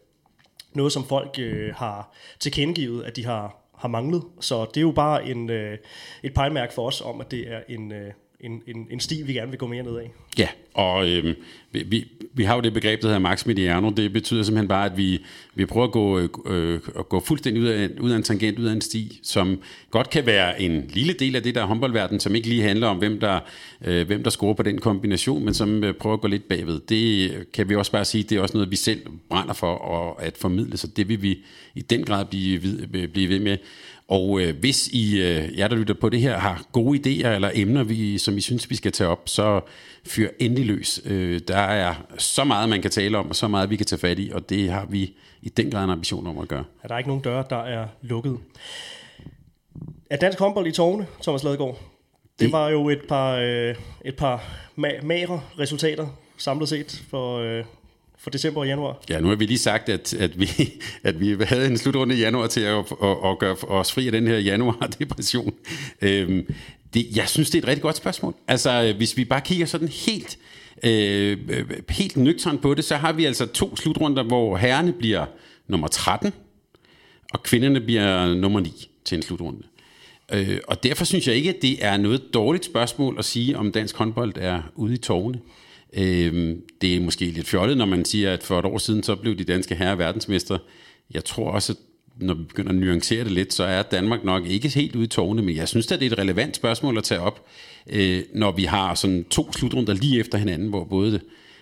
noget, 0.74 0.92
som 0.92 1.04
folk 1.04 1.36
øh, 1.40 1.76
har 1.76 2.14
tilkendegivet, 2.40 3.04
at 3.04 3.16
de 3.16 3.26
har 3.26 3.62
har 3.82 3.88
manglet. 3.88 4.24
Så 4.40 4.66
det 4.66 4.78
er 4.78 4.82
jo 4.82 4.92
bare 4.92 5.26
en, 5.26 5.50
øh, 5.50 5.78
et 6.24 6.34
pejlmærke 6.34 6.74
for 6.74 6.88
os 6.88 7.02
om, 7.02 7.22
at 7.22 7.32
det 7.32 7.52
er 7.52 7.62
en, 7.70 7.92
øh, 7.92 8.14
en, 8.44 8.62
en, 8.68 8.88
en 8.92 9.00
sti, 9.00 9.22
vi 9.22 9.34
gerne 9.34 9.50
vil 9.50 9.60
gå 9.60 9.68
mere 9.68 9.84
ned 9.84 9.98
af. 9.98 10.12
Ja, 10.38 10.48
og 10.74 11.10
øh, 11.10 11.36
vi, 11.72 11.84
vi, 11.84 12.08
vi 12.34 12.44
har 12.44 12.56
jo 12.56 12.62
det 12.62 12.74
begreb, 12.74 13.02
der 13.02 13.08
hedder 13.08 13.20
max 13.20 13.46
mediano. 13.46 13.90
Det 13.90 14.14
betyder 14.14 14.44
simpelthen 14.44 14.68
bare, 14.68 14.86
at 14.86 14.98
vi, 14.98 15.22
vi 15.56 15.66
prøver 15.66 15.88
at 15.88 15.92
gå, 15.92 16.20
øh, 16.20 16.30
øh 16.46 16.80
at 17.00 17.10
gå 17.10 17.20
fuldstændig 17.20 17.64
ud 17.64 17.68
af, 17.68 17.90
ud 18.00 18.12
af 18.12 18.16
en 18.16 18.24
tangent, 18.24 18.60
ud 18.60 18.66
af 18.66 18.72
en 18.72 18.82
sti, 18.82 19.20
som 19.24 19.60
godt 19.92 20.10
kan 20.10 20.26
være 20.26 20.62
en 20.62 20.86
lille 20.90 21.14
del 21.14 21.36
af 21.36 21.44
det 21.44 21.56
der 21.56 21.66
håndboldverden, 21.66 22.20
som 22.20 22.36
ikke 22.36 22.48
lige 22.48 22.64
handler 22.64 22.88
om, 22.88 22.98
hvem 22.98 23.20
der, 23.20 23.40
øh, 23.86 24.08
hvem 24.08 24.24
der 24.24 24.30
scorer 24.30 24.54
på 24.54 24.64
den 24.64 24.78
kombination, 24.78 25.46
men 25.46 25.54
som 25.54 25.84
øh, 25.84 25.94
prøver 25.94 26.14
at 26.14 26.22
gå 26.22 26.28
lidt 26.28 26.48
bagved. 26.48 26.80
Det 26.80 27.32
øh, 27.32 27.46
kan 27.54 27.70
vi 27.70 27.76
også 27.76 27.92
bare 27.92 28.06
sige, 28.06 28.24
det 28.24 28.38
er 28.38 28.42
også 28.42 28.58
noget, 28.58 28.72
vi 28.72 28.76
selv 28.76 29.02
brænder 29.30 29.54
for 29.54 29.74
og 29.74 30.24
at 30.24 30.38
formidle, 30.38 30.78
så 30.78 30.88
det 30.88 31.10
vil 31.10 31.22
vi 31.22 31.38
i 31.76 31.82
den 31.82 32.04
grad 32.04 32.26
blive, 32.26 32.60
blive 33.14 33.30
ved 33.30 33.40
med. 33.40 33.58
Og 34.12 34.42
øh, 34.42 34.60
hvis 34.60 34.88
I, 34.88 35.22
øh, 35.22 35.58
jer 35.58 35.68
der 35.68 35.76
lytter 35.76 35.94
på 35.94 36.10
det 36.10 36.22
her, 36.22 36.38
har 36.38 36.64
gode 36.72 37.00
idéer 37.00 37.28
eller 37.28 37.52
emner, 37.54 37.84
vi, 37.84 38.18
som 38.18 38.38
I 38.38 38.42
synes, 38.42 38.70
vi 38.70 38.76
skal 38.76 38.92
tage 38.92 39.08
op, 39.08 39.22
så 39.26 39.62
fyr 40.08 40.30
endelig 40.40 40.66
løs. 40.66 41.02
Øh, 41.06 41.42
der 41.48 41.58
er 41.58 41.96
så 42.18 42.44
meget, 42.44 42.70
man 42.70 42.82
kan 42.82 42.92
tale 42.92 43.18
om, 43.18 43.30
og 43.30 43.36
så 43.36 43.48
meget, 43.48 43.70
vi 43.70 43.76
kan 43.76 43.86
tage 43.86 44.00
fat 44.00 44.20
i, 44.20 44.32
og 44.34 44.50
det 44.50 44.72
har 44.72 44.86
vi 44.86 45.14
i 45.42 45.50
den 45.50 45.72
grad 45.72 45.84
en 45.84 45.90
ambition 45.90 46.28
om 46.28 46.38
at 46.38 46.48
gøre. 46.48 46.64
Er 46.84 46.88
der 46.88 46.98
ikke 46.98 47.10
nogen 47.10 47.24
døre, 47.24 47.44
der 47.50 47.64
er 47.64 47.88
lukket? 48.02 48.38
Er 50.10 50.18
dansk 50.18 50.40
håndbold 50.40 50.68
i 50.68 50.72
tårne, 50.72 51.08
Thomas 51.22 51.44
Ladegaard? 51.44 51.78
Det, 52.24 52.40
det 52.40 52.52
var 52.52 52.70
jo 52.70 52.90
et 52.90 53.02
par, 53.10 53.36
øh, 53.36 53.76
et 54.06 54.16
par 54.16 54.38
ma- 54.78 55.06
magre 55.06 55.42
resultater 55.60 56.08
samlet 56.38 56.70
set 56.70 57.04
for, 57.10 57.38
øh, 57.38 57.64
for 58.22 58.30
december 58.30 58.62
og 58.62 58.68
januar. 58.68 59.04
Ja, 59.10 59.20
nu 59.20 59.28
har 59.28 59.36
vi 59.36 59.46
lige 59.46 59.58
sagt, 59.58 59.90
at, 59.90 60.14
at, 60.14 60.40
vi, 60.40 60.50
at 61.04 61.20
vi 61.20 61.36
havde 61.44 61.68
en 61.68 61.78
slutrunde 61.78 62.16
i 62.16 62.20
januar 62.20 62.48
til 62.48 62.62
at, 62.62 62.78
at, 63.04 63.18
at 63.26 63.40
gøre 63.40 63.56
os 63.68 63.92
fri 63.92 64.06
af 64.06 64.12
den 64.12 64.28
her 64.28 64.38
januar-depression. 64.38 65.54
Øhm, 66.02 66.54
det, 66.94 67.08
jeg 67.16 67.30
synes, 67.30 67.50
det 67.50 67.58
er 67.58 67.62
et 67.62 67.68
rigtig 67.68 67.82
godt 67.82 67.96
spørgsmål. 67.96 68.36
Altså, 68.48 68.94
hvis 68.98 69.18
vi 69.18 69.26
bare 69.26 69.42
kigger 69.42 69.66
sådan 69.66 69.88
helt, 69.88 70.38
øh, 70.84 71.38
helt 71.90 72.18
nøgternt 72.18 72.62
på 72.62 72.74
det, 72.74 72.86
så 72.86 72.96
har 72.96 73.14
vi 73.14 73.26
altså 73.26 73.46
to 73.46 73.76
slutrunder, 73.76 74.24
hvor 74.24 74.58
herrene 74.58 74.94
bliver 74.94 75.26
nummer 75.68 75.88
13, 75.88 76.34
og 77.34 77.44
kvinderne 77.44 77.82
bliver 77.82 78.34
nummer 78.36 78.60
9 78.60 78.90
til 79.06 79.16
en 79.16 79.22
slutrunde. 79.22 79.64
Øh, 80.34 80.60
og 80.68 80.84
derfor 80.84 81.06
synes 81.06 81.28
jeg 81.28 81.36
ikke, 81.36 81.50
at 81.50 81.62
det 81.62 81.86
er 81.86 81.98
noget 81.98 82.34
dårligt 82.34 82.66
spørgsmål 82.66 83.16
at 83.20 83.26
sige, 83.26 83.58
om 83.58 83.72
dansk 83.72 83.96
håndbold 83.96 84.34
er 84.36 84.62
ude 84.76 84.94
i 84.94 84.98
tårne. 84.98 85.40
Øh, 85.94 86.56
det 86.82 86.96
er 86.96 87.00
måske 87.00 87.26
lidt 87.26 87.48
fjollet, 87.48 87.78
når 87.78 87.86
man 87.86 88.06
siger, 88.06 88.34
at 88.34 88.44
for 88.44 88.60
et 88.60 88.66
år 88.66 88.78
siden, 88.78 89.04
så 89.04 89.16
blev 89.16 89.38
de 89.38 89.44
danske 89.44 89.76
herrer 89.76 89.96
verdensmester. 89.96 90.58
Jeg 91.14 91.26
tror 91.26 91.52
også, 91.52 91.74
at 91.74 91.78
når 92.22 92.34
vi 92.34 92.44
begynder 92.44 92.70
at 92.70 92.76
nuancere 92.76 93.24
det 93.24 93.32
lidt, 93.32 93.54
så 93.54 93.64
er 93.64 93.82
Danmark 93.82 94.24
nok 94.24 94.46
ikke 94.46 94.70
helt 94.70 94.96
ude 94.96 95.04
i 95.04 95.08
tårne, 95.08 95.42
men 95.42 95.56
jeg 95.56 95.68
synes 95.68 95.92
at 95.92 96.00
det 96.00 96.08
er 96.08 96.12
et 96.12 96.20
relevant 96.20 96.56
spørgsmål 96.56 96.98
at 96.98 97.04
tage 97.04 97.22
op, 97.22 97.46
øh, 97.88 98.24
når 98.34 98.52
vi 98.52 98.64
har 98.64 98.96
sådan 98.96 99.24
to 99.24 99.54
slutrunder 99.54 99.94
lige 99.94 100.20
efter 100.20 100.38
hinanden, 100.38 100.70
hvor 100.70 100.84
både 100.84 101.20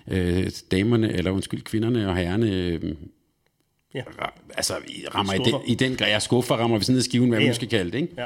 øh, 0.07 0.51
damerne, 0.71 1.13
eller 1.13 1.31
undskyld, 1.31 1.61
kvinderne 1.61 2.09
og 2.09 2.15
herrerne 2.15 2.51
øh, 2.51 2.81
ja. 3.93 4.01
altså, 4.57 4.73
rammer 5.15 5.33
i 5.33 5.37
den, 5.37 5.55
i 5.67 5.75
den 5.75 5.95
grad 5.95 6.19
skuffer, 6.19 6.55
rammer 6.55 6.77
vi 6.77 6.83
sådan 6.83 6.95
ned 6.95 7.01
skiven, 7.01 7.29
hvad 7.29 7.39
ja. 7.39 7.45
man 7.45 7.55
skal 7.55 7.67
kalde 7.67 7.91
det, 7.91 7.97
ikke? 8.01 8.13
Ja. 8.17 8.25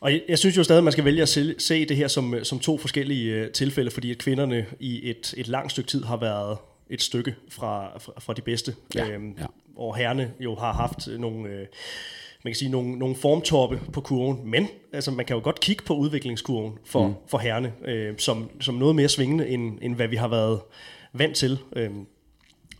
Og 0.00 0.12
jeg, 0.12 0.22
jeg 0.28 0.38
synes 0.38 0.56
jo 0.56 0.64
stadig, 0.64 0.78
at 0.78 0.84
man 0.84 0.92
skal 0.92 1.04
vælge 1.04 1.22
at 1.22 1.28
se, 1.28 1.54
se 1.58 1.84
det 1.84 1.96
her 1.96 2.08
som, 2.08 2.34
som 2.42 2.58
to 2.58 2.78
forskellige 2.78 3.42
uh, 3.42 3.50
tilfælde, 3.52 3.90
fordi 3.90 4.10
at 4.10 4.18
kvinderne 4.18 4.66
i 4.80 5.10
et, 5.10 5.34
et 5.36 5.48
langt 5.48 5.70
stykke 5.72 5.88
tid 5.88 6.04
har 6.04 6.16
været 6.16 6.58
et 6.90 7.02
stykke 7.02 7.34
fra, 7.48 7.98
fra, 7.98 8.12
fra 8.18 8.32
de 8.32 8.40
bedste. 8.40 8.74
Ja, 8.94 9.08
øhm, 9.08 9.36
ja. 9.40 9.46
og 9.76 9.96
herrene 9.96 10.32
jo 10.40 10.54
har 10.54 10.72
haft 10.72 11.08
nogle, 11.18 11.48
øh, 11.48 11.66
man 12.44 12.52
kan 12.52 12.54
sige, 12.54 12.70
nogle, 12.70 12.98
nogle 12.98 13.16
formtoppe 13.16 13.80
på 13.92 14.00
kurven, 14.00 14.50
men 14.50 14.68
altså, 14.92 15.10
man 15.10 15.26
kan 15.26 15.36
jo 15.36 15.42
godt 15.42 15.60
kigge 15.60 15.84
på 15.84 15.94
udviklingskurven 15.94 16.72
for, 16.84 17.06
mm. 17.06 17.14
for 17.26 17.38
herrene, 17.38 17.72
øh, 17.84 18.14
som, 18.18 18.50
som 18.60 18.74
noget 18.74 18.96
mere 18.96 19.08
svingende, 19.08 19.48
end, 19.48 19.78
end 19.82 19.94
hvad 19.94 20.08
vi 20.08 20.16
har 20.16 20.28
været 20.28 20.60
vant 21.12 21.36
til. 21.36 21.58
Øh, 21.76 21.82
jeg 21.82 21.90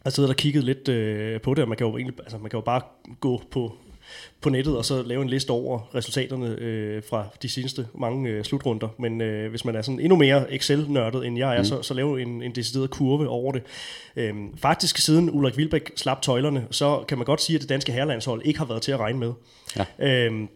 har 0.03 0.11
siddet 0.11 0.31
og 0.31 0.37
kigget 0.37 0.65
lidt 0.65 0.89
øh, 0.89 1.41
på 1.41 1.55
det, 1.55 1.63
og 1.63 1.69
man 1.69 1.79
kan 1.79 1.87
jo, 1.87 1.97
egentlig, 1.97 2.21
altså, 2.21 2.39
man 2.39 2.51
kan 2.51 2.57
jo 2.57 2.65
bare 2.65 2.81
gå 3.21 3.43
på 3.51 3.77
på 4.41 4.51
nettet 4.51 4.77
og 4.77 4.85
så 4.85 5.03
lave 5.03 5.23
en 5.23 5.29
liste 5.29 5.51
over 5.51 5.95
resultaterne 5.95 6.57
øh, 6.59 7.03
fra 7.11 7.27
de 7.43 7.49
seneste 7.49 7.87
mange 7.95 8.31
øh, 8.31 8.45
slutrunder. 8.45 8.89
Men 8.99 9.21
øh, 9.21 9.51
hvis 9.51 9.65
man 9.65 9.77
er 9.77 9.83
sådan 9.83 10.01
endnu 10.01 10.17
mere 10.17 10.53
Excel-nørdet 10.53 11.27
end 11.27 11.39
jeg 11.39 11.55
er, 11.55 11.59
mm. 11.59 11.65
så, 11.65 11.83
så 11.83 11.95
lave 11.95 12.23
en, 12.23 12.43
en 12.43 12.53
decideret 12.53 12.91
kurve 12.91 13.29
over 13.29 13.53
det. 13.53 13.63
Øhm, 14.17 14.57
faktisk 14.57 14.99
siden 14.99 15.31
Ulrik 15.31 15.57
Vilbæk 15.57 15.93
slap 15.97 16.23
tøjlerne, 16.23 16.67
så 16.71 17.05
kan 17.09 17.19
man 17.19 17.25
godt 17.25 17.43
sige, 17.43 17.55
at 17.55 17.61
det 17.61 17.69
danske 17.69 17.93
herrelandshold 17.93 18.43
ikke 18.45 18.59
har 18.59 18.67
været 18.67 18.83
til 18.83 18.93
at 18.93 19.01
regne 19.01 19.19
med. 19.19 19.33
Ja. 19.77 19.85
Øhm, 19.99 20.49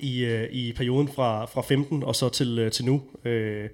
i, 0.00 0.24
øh, 0.24 0.48
i 0.52 0.72
perioden 0.72 1.08
fra, 1.08 1.44
fra 1.44 1.62
15 1.62 2.02
og 2.02 2.16
så 2.16 2.28
til, 2.28 2.58
øh, 2.58 2.70
til 2.70 2.84
nu. 2.84 3.02
Øh, 3.24 3.68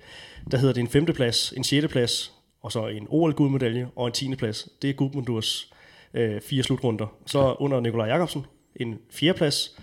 der 0.50 0.58
hedder 0.58 0.74
det 0.74 0.80
en 0.80 0.88
femteplads, 0.88 1.52
en 1.56 1.64
sjetteplads, 1.64 2.32
og 2.62 2.72
så 2.72 2.86
en 2.86 3.06
OL-guldmedalje 3.08 3.88
og 3.96 4.06
en 4.06 4.12
tiendeplads. 4.12 4.68
Det 4.82 4.90
er 4.90 4.94
Gudmundurs 4.94 5.72
øh, 6.14 6.40
fire 6.40 6.62
slutrunder. 6.62 7.06
Så 7.26 7.40
ja. 7.40 7.54
under 7.58 7.80
Nikolaj 7.80 8.06
Jakobsen, 8.06 8.44
en 8.78 8.98
fjerdeplads, 9.10 9.76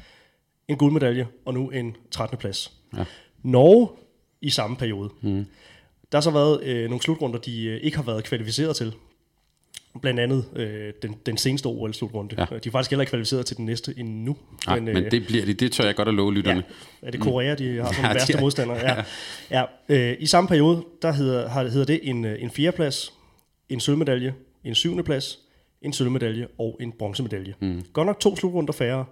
en 0.68 0.78
guldmedalje 0.78 1.28
og 1.46 1.54
nu 1.54 1.70
en 1.70 1.96
13. 2.12 2.38
plads. 2.38 2.72
Ja. 2.98 3.06
Norge 3.44 3.90
i 4.42 4.50
samme 4.50 4.75
periode. 4.78 5.10
Mm. 5.22 5.46
Der 6.12 6.18
har 6.18 6.22
så 6.22 6.32
været 6.32 6.64
øh, 6.64 6.86
nogle 6.86 7.02
slutrunder, 7.02 7.40
de 7.40 7.66
øh, 7.66 7.80
ikke 7.84 7.98
har 7.98 8.04
været 8.04 8.24
kvalificeret 8.24 8.75
til. 8.75 8.94
Blandt 10.02 10.20
andet 10.20 10.46
øh, 10.56 10.94
den, 11.02 11.16
den 11.25 11.38
seneste 11.38 11.68
OL-slutrunde. 11.68 12.36
Ja. 12.38 12.46
De 12.60 12.70
er 12.70 12.72
faktisk 12.72 12.92
heller 12.92 13.02
ikke 13.02 13.10
kvalificeret 13.10 13.46
til 13.46 13.58
den 13.58 13.66
næste 13.66 13.94
endnu. 13.98 14.38
Nej, 14.68 14.80
men, 14.80 14.94
men 14.94 15.12
det 15.12 15.25
bliver 15.25 15.46
de. 15.46 15.54
Det 15.54 15.72
tør 15.72 15.86
jeg 15.86 15.96
godt 15.96 16.08
at 16.08 16.14
love 16.14 16.34
lytterne. 16.34 16.64
Ja, 17.02 17.08
er 17.08 17.12
det 17.12 17.20
Korea, 17.20 17.56
de 17.56 17.78
har 17.78 17.94
som 17.94 18.04
ja, 18.06 18.14
værste 18.14 18.38
modstandere? 18.40 18.78
Ja. 19.52 19.64
ja. 19.90 20.12
Øh, 20.12 20.18
I 20.20 20.25
samme 20.25 20.48
periode, 20.48 20.84
der 21.02 21.12
hedder, 21.12 21.50
har, 21.50 21.68
hedder 21.68 21.86
det 21.86 22.00
en, 22.04 22.25
øh, 22.25 22.42
en 22.42 22.52
fjerdeplads, 22.52 23.14
en 23.70 23.80
sølvmedalje, 23.80 24.34
en 24.64 24.75
syvende 24.75 25.04
plads, 25.04 25.40
en 25.82 25.94
sølvmedalje 25.94 26.48
og 26.58 26.77
en 26.82 26.91
bronzemedalje. 26.91 27.53
Mm. 27.60 27.84
Godt 27.94 28.05
nok 28.05 28.20
to 28.20 28.36
slutrunder 28.36 28.74
færre, 28.74 29.05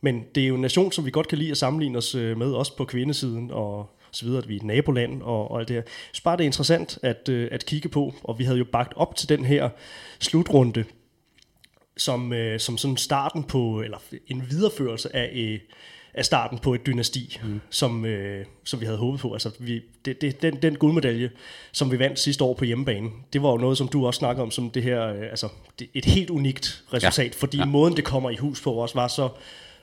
men 0.00 0.24
det 0.34 0.42
er 0.42 0.48
jo 0.48 0.54
en 0.54 0.60
nation, 0.60 0.92
som 0.92 1.04
vi 1.04 1.10
godt 1.10 1.28
kan 1.28 1.38
lide 1.38 1.50
at 1.50 1.56
sammenligne 1.56 1.98
os 1.98 2.14
øh, 2.14 2.38
med, 2.38 2.52
også 2.52 2.76
på 2.76 2.84
kvindesiden 2.84 3.50
og 3.50 3.90
så 4.10 4.24
videre, 4.24 4.42
at 4.42 4.48
vi 4.48 4.54
er 4.54 4.60
et 4.60 4.64
naboland 4.64 5.22
og, 5.22 5.50
og 5.50 5.58
alt 5.58 5.68
det 5.68 5.76
her. 5.76 5.82
Så 6.12 6.22
bare 6.22 6.36
det 6.36 6.42
er 6.42 6.46
interessant 6.46 6.98
at, 7.02 7.28
øh, 7.28 7.48
at 7.52 7.66
kigge 7.66 7.88
på, 7.88 8.14
og 8.22 8.38
vi 8.38 8.44
havde 8.44 8.58
jo 8.58 8.64
bagt 8.72 8.92
op 8.96 9.16
til 9.16 9.28
den 9.28 9.44
her 9.44 9.68
slutrunde, 10.18 10.84
som, 11.96 12.32
øh, 12.32 12.60
som 12.60 12.78
sådan 12.78 12.96
starten 12.96 13.44
på, 13.44 13.80
eller 13.80 13.98
en 14.26 14.42
videreførelse 14.50 15.16
af, 15.16 15.32
øh, 15.34 15.58
af 16.16 16.24
starten 16.24 16.58
på 16.58 16.74
et 16.74 16.86
dynasti, 16.86 17.38
mm. 17.44 17.60
som, 17.70 18.04
øh, 18.04 18.46
som 18.64 18.80
vi 18.80 18.84
havde 18.84 18.98
håbet 18.98 19.20
på. 19.20 19.32
Altså, 19.32 19.50
vi, 19.58 19.82
det, 20.04 20.20
det, 20.20 20.42
den, 20.42 20.62
den 20.62 20.76
guldmedalje, 20.76 21.30
som 21.72 21.92
vi 21.92 21.98
vandt 21.98 22.18
sidste 22.18 22.44
år 22.44 22.54
på 22.54 22.64
hjemmebane, 22.64 23.10
det 23.32 23.42
var 23.42 23.50
jo 23.50 23.56
noget, 23.56 23.78
som 23.78 23.88
du 23.88 24.06
også 24.06 24.18
snakkede 24.18 24.42
om, 24.42 24.50
som 24.50 24.70
det 24.70 24.82
her, 24.82 25.06
øh, 25.06 25.22
altså 25.22 25.48
det, 25.78 25.88
et 25.94 26.04
helt 26.04 26.30
unikt 26.30 26.84
resultat, 26.92 27.26
ja. 27.26 27.36
fordi 27.36 27.56
ja. 27.56 27.64
måden, 27.64 27.96
det 27.96 28.04
kommer 28.04 28.30
i 28.30 28.36
hus 28.36 28.60
på 28.60 28.72
også, 28.72 28.94
var 28.94 29.08
så, 29.08 29.28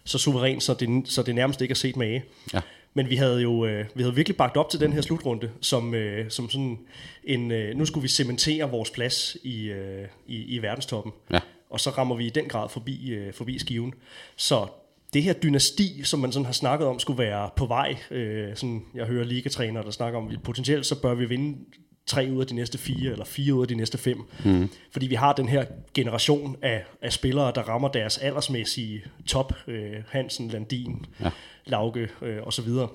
så 0.03 0.17
suveræn, 0.17 0.61
så 0.61 0.73
det, 0.73 0.89
så 1.05 1.23
det 1.23 1.35
nærmest 1.35 1.61
ikke 1.61 1.71
er 1.71 1.75
set 1.75 1.95
med. 1.95 2.21
Ja. 2.53 2.61
Men 2.93 3.09
vi 3.09 3.15
havde 3.15 3.41
jo 3.41 3.65
øh, 3.65 3.85
vi 3.95 4.03
havde 4.03 4.15
virkelig 4.15 4.37
bagt 4.37 4.57
op 4.57 4.69
til 4.69 4.79
den 4.79 4.93
her 4.93 5.01
slutrunde, 5.01 5.49
som, 5.61 5.93
øh, 5.93 6.29
som 6.29 6.49
sådan 6.49 6.79
en, 7.23 7.51
øh, 7.51 7.77
nu 7.77 7.85
skulle 7.85 8.01
vi 8.01 8.07
cementere 8.07 8.69
vores 8.69 8.89
plads 8.89 9.37
i, 9.43 9.63
øh, 9.63 10.07
i, 10.27 10.55
i 10.55 10.61
verdenstoppen. 10.61 11.11
Ja. 11.31 11.39
Og 11.69 11.79
så 11.79 11.89
rammer 11.89 12.15
vi 12.15 12.25
i 12.25 12.29
den 12.29 12.45
grad 12.45 12.69
forbi, 12.69 13.09
øh, 13.09 13.33
forbi 13.33 13.59
skiven. 13.59 13.93
Så 14.35 14.67
det 15.13 15.23
her 15.23 15.33
dynasti, 15.33 16.03
som 16.03 16.19
man 16.19 16.31
sådan 16.31 16.45
har 16.45 16.53
snakket 16.53 16.87
om, 16.87 16.99
skulle 16.99 17.23
være 17.23 17.49
på 17.55 17.65
vej. 17.65 17.95
Øh, 18.11 18.55
sådan, 18.55 18.81
jeg 18.95 19.05
hører 19.05 19.25
ligatrænere, 19.25 19.83
der 19.83 19.91
snakker 19.91 20.19
om, 20.19 20.27
at 20.27 20.43
potentielt 20.43 20.85
så 20.85 21.01
bør 21.01 21.13
vi 21.13 21.25
vinde 21.25 21.57
tre 22.05 22.29
ud 22.31 22.41
af 22.41 22.47
de 22.47 22.55
næste 22.55 22.77
fire, 22.77 23.11
eller 23.11 23.25
fire 23.25 23.53
ud 23.53 23.61
af 23.61 23.67
de 23.67 23.75
næste 23.75 23.97
fem. 23.97 24.17
Mm. 24.45 24.69
Fordi 24.91 25.07
vi 25.07 25.15
har 25.15 25.33
den 25.33 25.49
her 25.49 25.65
generation 25.93 26.55
af, 26.61 26.83
af 27.01 27.13
spillere, 27.13 27.51
der 27.55 27.61
rammer 27.61 27.87
deres 27.87 28.17
aldersmæssige 28.17 29.03
top. 29.27 29.53
Øh, 29.67 29.93
Hansen, 30.09 30.47
Landin, 30.47 31.05
ja. 31.19 31.29
Lauke 31.65 32.09
øh, 32.21 32.43
og 32.43 32.53
så 32.53 32.61
videre. 32.61 32.87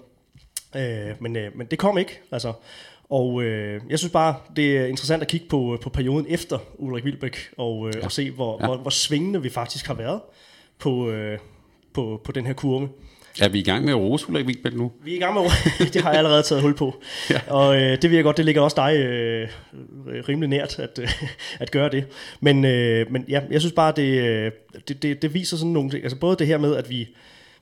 Øh, 0.76 1.14
men, 1.20 1.36
øh, 1.36 1.56
men 1.56 1.66
det 1.66 1.78
kom 1.78 1.98
ikke. 1.98 2.20
Altså, 2.32 2.52
og 3.10 3.42
øh, 3.42 3.80
jeg 3.90 3.98
synes 3.98 4.12
bare, 4.12 4.34
det 4.56 4.78
er 4.78 4.86
interessant 4.86 5.22
at 5.22 5.28
kigge 5.28 5.46
på, 5.48 5.78
på 5.82 5.90
perioden 5.90 6.26
efter 6.28 6.58
Ulrik 6.74 7.04
Vilbæk, 7.04 7.36
og, 7.56 7.88
øh, 7.88 7.94
ja. 7.96 8.04
og 8.04 8.12
se, 8.12 8.30
hvor, 8.30 8.58
ja. 8.60 8.66
hvor, 8.66 8.76
hvor 8.76 8.90
svingende 8.90 9.42
vi 9.42 9.50
faktisk 9.50 9.86
har 9.86 9.94
været 9.94 10.20
på, 10.78 11.10
øh, 11.10 11.38
på, 11.92 12.20
på 12.24 12.32
den 12.32 12.46
her 12.46 12.52
kurve. 12.52 12.88
Er 13.40 13.48
vi 13.48 13.58
i 13.58 13.62
gang 13.62 13.84
med 13.84 13.92
at 13.92 13.98
rose 13.98 14.28
Ulrik 14.28 14.46
Vilbæk 14.46 14.74
nu? 14.74 14.92
Vi 15.04 15.12
er 15.12 15.16
i 15.16 15.18
gang 15.18 15.34
med 15.34 15.42
at 15.44 15.50
Det 15.94 16.02
har 16.02 16.10
jeg 16.10 16.18
allerede 16.18 16.42
taget 16.42 16.62
hul 16.62 16.74
på. 16.74 17.02
ja. 17.30 17.40
Og 17.46 17.76
øh, 17.76 18.02
det 18.02 18.10
vil 18.10 18.16
jeg 18.16 18.24
godt, 18.24 18.36
det 18.36 18.44
ligger 18.44 18.62
også 18.62 18.74
dig 18.76 18.96
øh, 18.96 19.48
rimelig 20.28 20.48
nært 20.48 20.78
at, 20.78 20.98
øh, 21.02 21.22
at 21.60 21.70
gøre 21.70 21.88
det. 21.88 22.04
Men, 22.40 22.64
øh, 22.64 23.12
men 23.12 23.24
ja, 23.28 23.40
jeg 23.50 23.60
synes 23.60 23.72
bare, 23.72 23.92
det, 23.96 24.22
øh, 24.22 24.52
det, 24.88 25.02
det, 25.02 25.22
det 25.22 25.34
viser 25.34 25.56
sådan 25.56 25.72
nogle 25.72 25.90
ting. 25.90 26.02
Altså 26.02 26.18
både 26.18 26.36
det 26.36 26.46
her 26.46 26.58
med, 26.58 26.76
at 26.76 26.90
vi, 26.90 27.08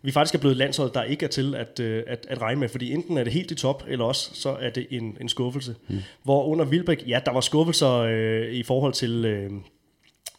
vi 0.02 0.12
faktisk 0.12 0.34
er 0.34 0.38
blevet 0.38 0.56
landshold, 0.56 0.92
der 0.94 1.02
ikke 1.02 1.24
er 1.24 1.30
til 1.30 1.54
at, 1.54 1.80
øh, 1.80 2.02
at, 2.06 2.26
at 2.30 2.42
regne 2.42 2.60
med. 2.60 2.68
Fordi 2.68 2.92
enten 2.92 3.18
er 3.18 3.24
det 3.24 3.32
helt 3.32 3.50
i 3.50 3.54
top, 3.54 3.84
eller 3.88 4.04
også 4.04 4.30
så 4.34 4.56
er 4.60 4.70
det 4.70 4.86
en, 4.90 5.16
en 5.20 5.28
skuffelse. 5.28 5.74
Mm. 5.88 5.96
Hvor 6.22 6.44
under 6.44 6.64
Vilbæk, 6.64 7.04
ja, 7.08 7.20
der 7.24 7.32
var 7.32 7.40
skuffelser 7.40 7.92
øh, 7.92 8.52
i 8.52 8.62
forhold 8.62 8.92
til... 8.92 9.24
Øh, 9.24 9.50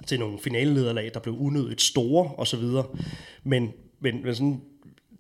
til 0.06 0.20
nogle 0.20 0.40
finalelederlag, 0.40 1.12
der 1.14 1.20
blev 1.20 1.38
unødigt 1.40 1.82
store 1.82 2.32
og 2.38 2.48
så 2.48 2.58
videre. 2.58 2.86
Men, 3.44 3.74
men, 4.00 4.24
men 4.24 4.36
sådan, 4.36 4.62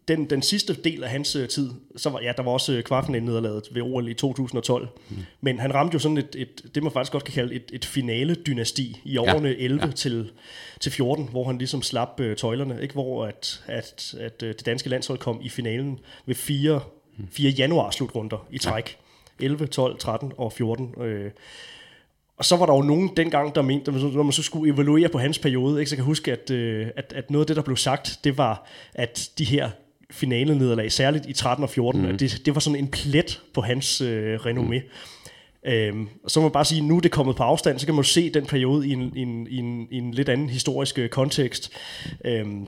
den, 0.07 0.29
den 0.29 0.41
sidste 0.41 0.73
del 0.73 1.03
af 1.03 1.09
hans 1.09 1.35
uh, 1.35 1.47
tid, 1.47 1.69
så 1.95 2.09
var, 2.09 2.21
ja, 2.21 2.31
der 2.37 2.43
var 2.43 2.51
også 2.51 2.77
uh, 2.77 2.81
kvartfinalnederlaget 2.81 3.67
ved 3.71 3.81
OL 3.81 4.07
i 4.07 4.13
2012. 4.13 4.87
Mm. 5.09 5.17
Men 5.41 5.59
han 5.59 5.73
ramte 5.73 5.93
jo 5.93 5.99
sådan 5.99 6.17
et, 6.17 6.35
et, 6.37 6.75
det 6.75 6.83
man 6.83 6.91
faktisk 6.91 7.11
godt 7.11 7.23
kan 7.23 7.33
kalde 7.33 7.55
et, 7.55 7.71
et 7.73 7.85
finale-dynasti 7.85 9.01
i 9.03 9.17
årene 9.17 9.49
ja, 9.49 9.55
11 9.57 9.85
ja. 9.85 9.91
Til, 9.91 10.31
til 10.79 10.91
14, 10.91 11.27
hvor 11.31 11.43
han 11.43 11.57
ligesom 11.57 11.81
slap 11.81 12.19
uh, 12.19 12.33
tøjlerne, 12.35 12.81
ikke? 12.81 12.93
hvor 12.93 13.25
at, 13.25 13.63
at, 13.67 14.15
at 14.19 14.43
uh, 14.43 14.49
det 14.49 14.65
danske 14.65 14.89
landshold 14.89 15.19
kom 15.19 15.39
i 15.43 15.49
finalen 15.49 15.99
ved 16.25 16.35
fire, 16.35 16.81
mm. 17.17 17.27
fire 17.31 17.51
januar 17.51 17.91
slutrunder 17.91 18.47
i 18.51 18.57
træk. 18.57 18.97
Ja. 18.99 19.03
11, 19.45 19.67
12, 19.67 19.97
13 19.97 20.31
og 20.37 20.53
14. 20.53 20.93
Øh, 21.01 21.31
og 22.37 22.45
så 22.45 22.55
var 22.57 22.65
der 22.65 22.73
jo 22.73 22.81
nogen 22.81 23.09
dengang, 23.17 23.55
der 23.55 23.61
mente, 23.61 23.91
når 23.91 24.23
man 24.23 24.31
så 24.31 24.43
skulle 24.43 24.73
evaluere 24.73 25.09
på 25.09 25.17
hans 25.17 25.39
periode, 25.39 25.79
ikke, 25.79 25.89
så 25.89 25.95
jeg 25.95 25.97
kan 25.97 26.05
huske, 26.05 26.31
at, 26.31 26.51
øh, 26.51 26.87
at, 26.95 27.13
at 27.15 27.31
noget 27.31 27.43
af 27.43 27.47
det, 27.47 27.55
der 27.55 27.61
blev 27.61 27.77
sagt, 27.77 28.19
det 28.23 28.37
var, 28.37 28.67
at 28.93 29.29
de 29.37 29.43
her 29.45 29.69
finale-nederlag, 30.11 30.91
særligt 30.91 31.25
i 31.25 31.33
13 31.33 31.63
og 31.63 31.69
14, 31.69 32.01
mm. 32.01 32.07
at 32.07 32.19
det, 32.19 32.41
det 32.45 32.55
var 32.55 32.59
sådan 32.59 32.79
en 32.79 32.87
plet 32.87 33.41
på 33.53 33.61
hans 33.61 34.01
øh, 34.01 34.39
renommé. 34.39 34.79
Mm. 35.65 35.71
Øhm, 35.71 36.09
og 36.23 36.31
så 36.31 36.39
må 36.39 36.43
man 36.43 36.51
bare 36.51 36.65
sige, 36.65 36.79
at 36.79 36.85
nu 36.85 36.97
er 36.97 37.01
det 37.01 37.11
kommet 37.11 37.35
på 37.35 37.43
afstand, 37.43 37.79
så 37.79 37.85
kan 37.85 37.95
man 37.95 38.03
se 38.03 38.29
den 38.29 38.45
periode 38.45 38.87
i 38.87 38.93
en, 38.93 39.11
i 39.15 39.21
en, 39.21 39.47
i 39.47 39.57
en, 39.57 39.87
i 39.91 39.97
en 39.97 40.13
lidt 40.13 40.29
anden 40.29 40.49
historisk 40.49 40.99
øh, 40.99 41.09
kontekst. 41.09 41.71
Øhm, 42.25 42.67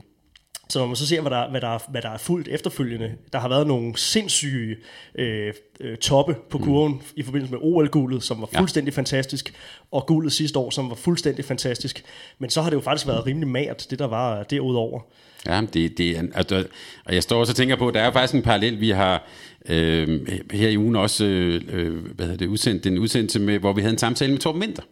så 0.70 0.78
når 0.78 0.86
man 0.86 0.96
så 0.96 1.06
ser, 1.06 1.20
hvad 1.20 1.30
der, 1.30 1.50
hvad, 1.50 1.60
der, 1.60 1.78
hvad 1.90 2.02
der 2.02 2.10
er 2.10 2.18
fuldt 2.18 2.48
efterfølgende, 2.48 3.12
der 3.32 3.38
har 3.38 3.48
været 3.48 3.66
nogle 3.66 3.96
sindssyge 3.96 4.76
øh, 5.14 5.54
øh, 5.80 5.96
toppe 5.96 6.36
på 6.50 6.58
mm. 6.58 6.64
kurven 6.64 6.92
mm. 6.92 7.00
i 7.16 7.22
forbindelse 7.22 7.52
med 7.52 7.60
OL-guldet, 7.62 8.22
som 8.22 8.40
var 8.40 8.48
fuldstændig 8.56 8.92
ja. 8.92 8.96
fantastisk, 8.96 9.54
og 9.90 10.06
guldet 10.06 10.32
sidste 10.32 10.58
år, 10.58 10.70
som 10.70 10.90
var 10.90 10.96
fuldstændig 10.96 11.44
fantastisk. 11.44 12.04
Men 12.38 12.50
så 12.50 12.62
har 12.62 12.70
det 12.70 12.76
jo 12.76 12.80
faktisk 12.80 13.06
været 13.06 13.26
rimelig 13.26 13.48
mært, 13.48 13.86
det 13.90 13.98
der 13.98 14.06
var 14.06 14.42
derudover. 14.42 15.00
Ja, 15.46 15.62
det, 15.74 15.98
det 15.98 16.18
er, 16.18 16.22
altså, 16.34 16.66
og 17.04 17.14
jeg 17.14 17.22
står 17.22 17.40
også 17.40 17.52
og 17.52 17.56
tænker 17.56 17.76
på, 17.76 17.90
der 17.90 18.00
er 18.00 18.12
faktisk 18.12 18.34
en 18.34 18.42
parallel, 18.42 18.80
vi 18.80 18.90
har 18.90 19.26
øh, 19.68 20.28
her 20.52 20.68
i 20.68 20.78
ugen 20.78 20.96
også 20.96 21.24
øh, 21.24 21.62
øh 21.68 22.04
hvad 22.14 22.26
hedder 22.26 22.38
det, 22.38 22.46
udsendt, 22.46 22.84
den 22.84 22.98
udsendelse 22.98 23.40
med, 23.40 23.58
hvor 23.58 23.72
vi 23.72 23.80
havde 23.80 23.92
en 23.92 23.98
samtale 23.98 24.32
med 24.32 24.40
Torben 24.40 24.60
Winter. 24.62 24.82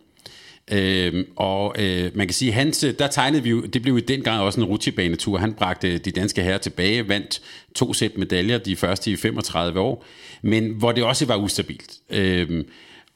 Øh, 0.71 1.25
og 1.37 1.75
øh, 1.79 2.11
man 2.15 2.27
kan 2.27 2.35
sige, 2.35 2.53
hans, 2.53 2.85
der 2.99 3.07
tegnede 3.07 3.43
vi 3.43 3.51
jo, 3.51 3.61
det 3.61 3.83
blev 3.83 3.99
i 3.99 4.01
den 4.01 4.23
gang 4.23 4.41
også 4.41 4.61
en 4.61 4.67
rutsjebanetur. 4.67 5.39
Han 5.39 5.55
bragte 5.55 5.93
øh, 5.93 5.99
de 6.05 6.11
danske 6.11 6.43
herrer 6.43 6.59
tilbage, 6.59 7.09
vandt 7.09 7.43
to 7.75 7.93
sæt 7.93 8.19
medaljer 8.19 8.59
de 8.59 8.77
første 8.77 9.11
i 9.11 9.17
35 9.17 9.81
år, 9.81 10.05
men 10.43 10.71
hvor 10.71 10.93
det 10.93 11.05
også 11.05 11.27
var 11.27 11.37
ustabilt. 11.37 11.93
Øh, 12.11 12.65